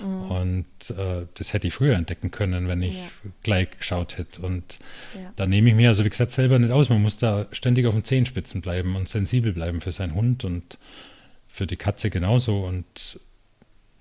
Mhm. 0.00 0.30
Und 0.30 0.90
äh, 0.90 1.26
das 1.34 1.54
hätte 1.54 1.66
ich 1.66 1.72
früher 1.72 1.96
entdecken 1.96 2.30
können, 2.30 2.68
wenn 2.68 2.82
ich 2.82 2.98
ja. 2.98 3.08
gleich 3.42 3.70
geschaut 3.78 4.18
hätte. 4.18 4.42
Und 4.42 4.78
ja. 5.14 5.32
da 5.36 5.46
nehme 5.46 5.70
ich 5.70 5.74
mir 5.74 5.88
also, 5.88 6.04
wie 6.04 6.10
gesagt, 6.10 6.32
selber 6.32 6.58
nicht 6.58 6.70
aus. 6.70 6.90
Man 6.90 7.00
muss 7.00 7.16
da 7.16 7.46
ständig 7.52 7.86
auf 7.86 7.94
den 7.94 8.04
Zehenspitzen 8.04 8.60
bleiben 8.60 8.94
und 8.94 9.08
sensibel 9.08 9.54
bleiben 9.54 9.80
für 9.80 9.92
seinen 9.92 10.14
Hund 10.14 10.44
und 10.44 10.78
für 11.48 11.66
die 11.66 11.76
Katze 11.76 12.10
genauso. 12.10 12.60
Und 12.64 13.18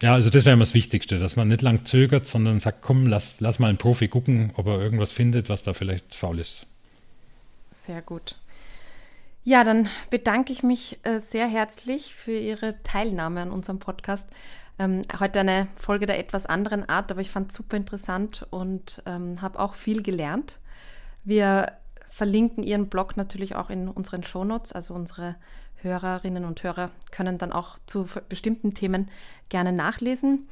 ja, 0.01 0.13
also 0.13 0.29
das 0.29 0.45
wäre 0.45 0.53
immer 0.53 0.63
das 0.63 0.73
Wichtigste, 0.73 1.19
dass 1.19 1.35
man 1.35 1.47
nicht 1.47 1.61
lang 1.61 1.85
zögert, 1.85 2.25
sondern 2.25 2.59
sagt, 2.59 2.81
komm, 2.81 3.05
lass, 3.05 3.39
lass 3.39 3.59
mal 3.59 3.67
einen 3.67 3.77
Profi 3.77 4.07
gucken, 4.07 4.51
ob 4.55 4.67
er 4.67 4.79
irgendwas 4.79 5.11
findet, 5.11 5.49
was 5.49 5.63
da 5.63 5.73
vielleicht 5.73 6.15
faul 6.15 6.39
ist. 6.39 6.65
Sehr 7.71 8.01
gut. 8.01 8.37
Ja, 9.43 9.63
dann 9.63 9.89
bedanke 10.09 10.53
ich 10.53 10.61
mich 10.61 10.99
äh, 11.03 11.19
sehr 11.19 11.47
herzlich 11.47 12.13
für 12.13 12.37
Ihre 12.37 12.81
Teilnahme 12.83 13.41
an 13.41 13.51
unserem 13.51 13.79
Podcast. 13.79 14.29
Ähm, 14.77 15.03
heute 15.19 15.39
eine 15.39 15.67
Folge 15.75 16.05
der 16.05 16.19
etwas 16.19 16.45
anderen 16.45 16.87
Art, 16.87 17.11
aber 17.11 17.21
ich 17.21 17.31
fand 17.31 17.51
es 17.51 17.57
super 17.57 17.77
interessant 17.77 18.45
und 18.49 19.01
ähm, 19.05 19.41
habe 19.41 19.59
auch 19.59 19.73
viel 19.73 20.03
gelernt. 20.03 20.57
Wir 21.23 21.73
verlinken 22.09 22.63
Ihren 22.63 22.87
Blog 22.87 23.17
natürlich 23.17 23.55
auch 23.55 23.69
in 23.69 23.87
unseren 23.87 24.23
Shownotes, 24.23 24.73
also 24.73 24.93
unsere 24.93 25.35
Hörerinnen 25.81 26.45
und 26.45 26.63
Hörer 26.63 26.91
können 27.11 27.37
dann 27.37 27.51
auch 27.51 27.77
zu 27.85 28.07
bestimmten 28.29 28.73
Themen 28.73 29.09
gerne 29.49 29.71
nachlesen. 29.71 30.47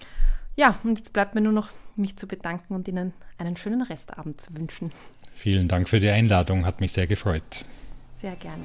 Ja, 0.55 0.77
und 0.83 0.97
jetzt 0.97 1.13
bleibt 1.13 1.35
mir 1.35 1.41
nur 1.41 1.53
noch, 1.53 1.69
mich 1.95 2.17
zu 2.17 2.27
bedanken 2.27 2.75
und 2.75 2.87
Ihnen 2.87 3.13
einen 3.37 3.55
schönen 3.55 3.81
Restabend 3.81 4.41
zu 4.41 4.55
wünschen. 4.55 4.89
Vielen 5.33 5.67
Dank 5.67 5.87
für 5.87 5.99
die 5.99 6.09
Einladung, 6.09 6.65
hat 6.65 6.81
mich 6.81 6.91
sehr 6.91 7.07
gefreut. 7.07 7.63
Sehr 8.13 8.35
gerne. 8.35 8.63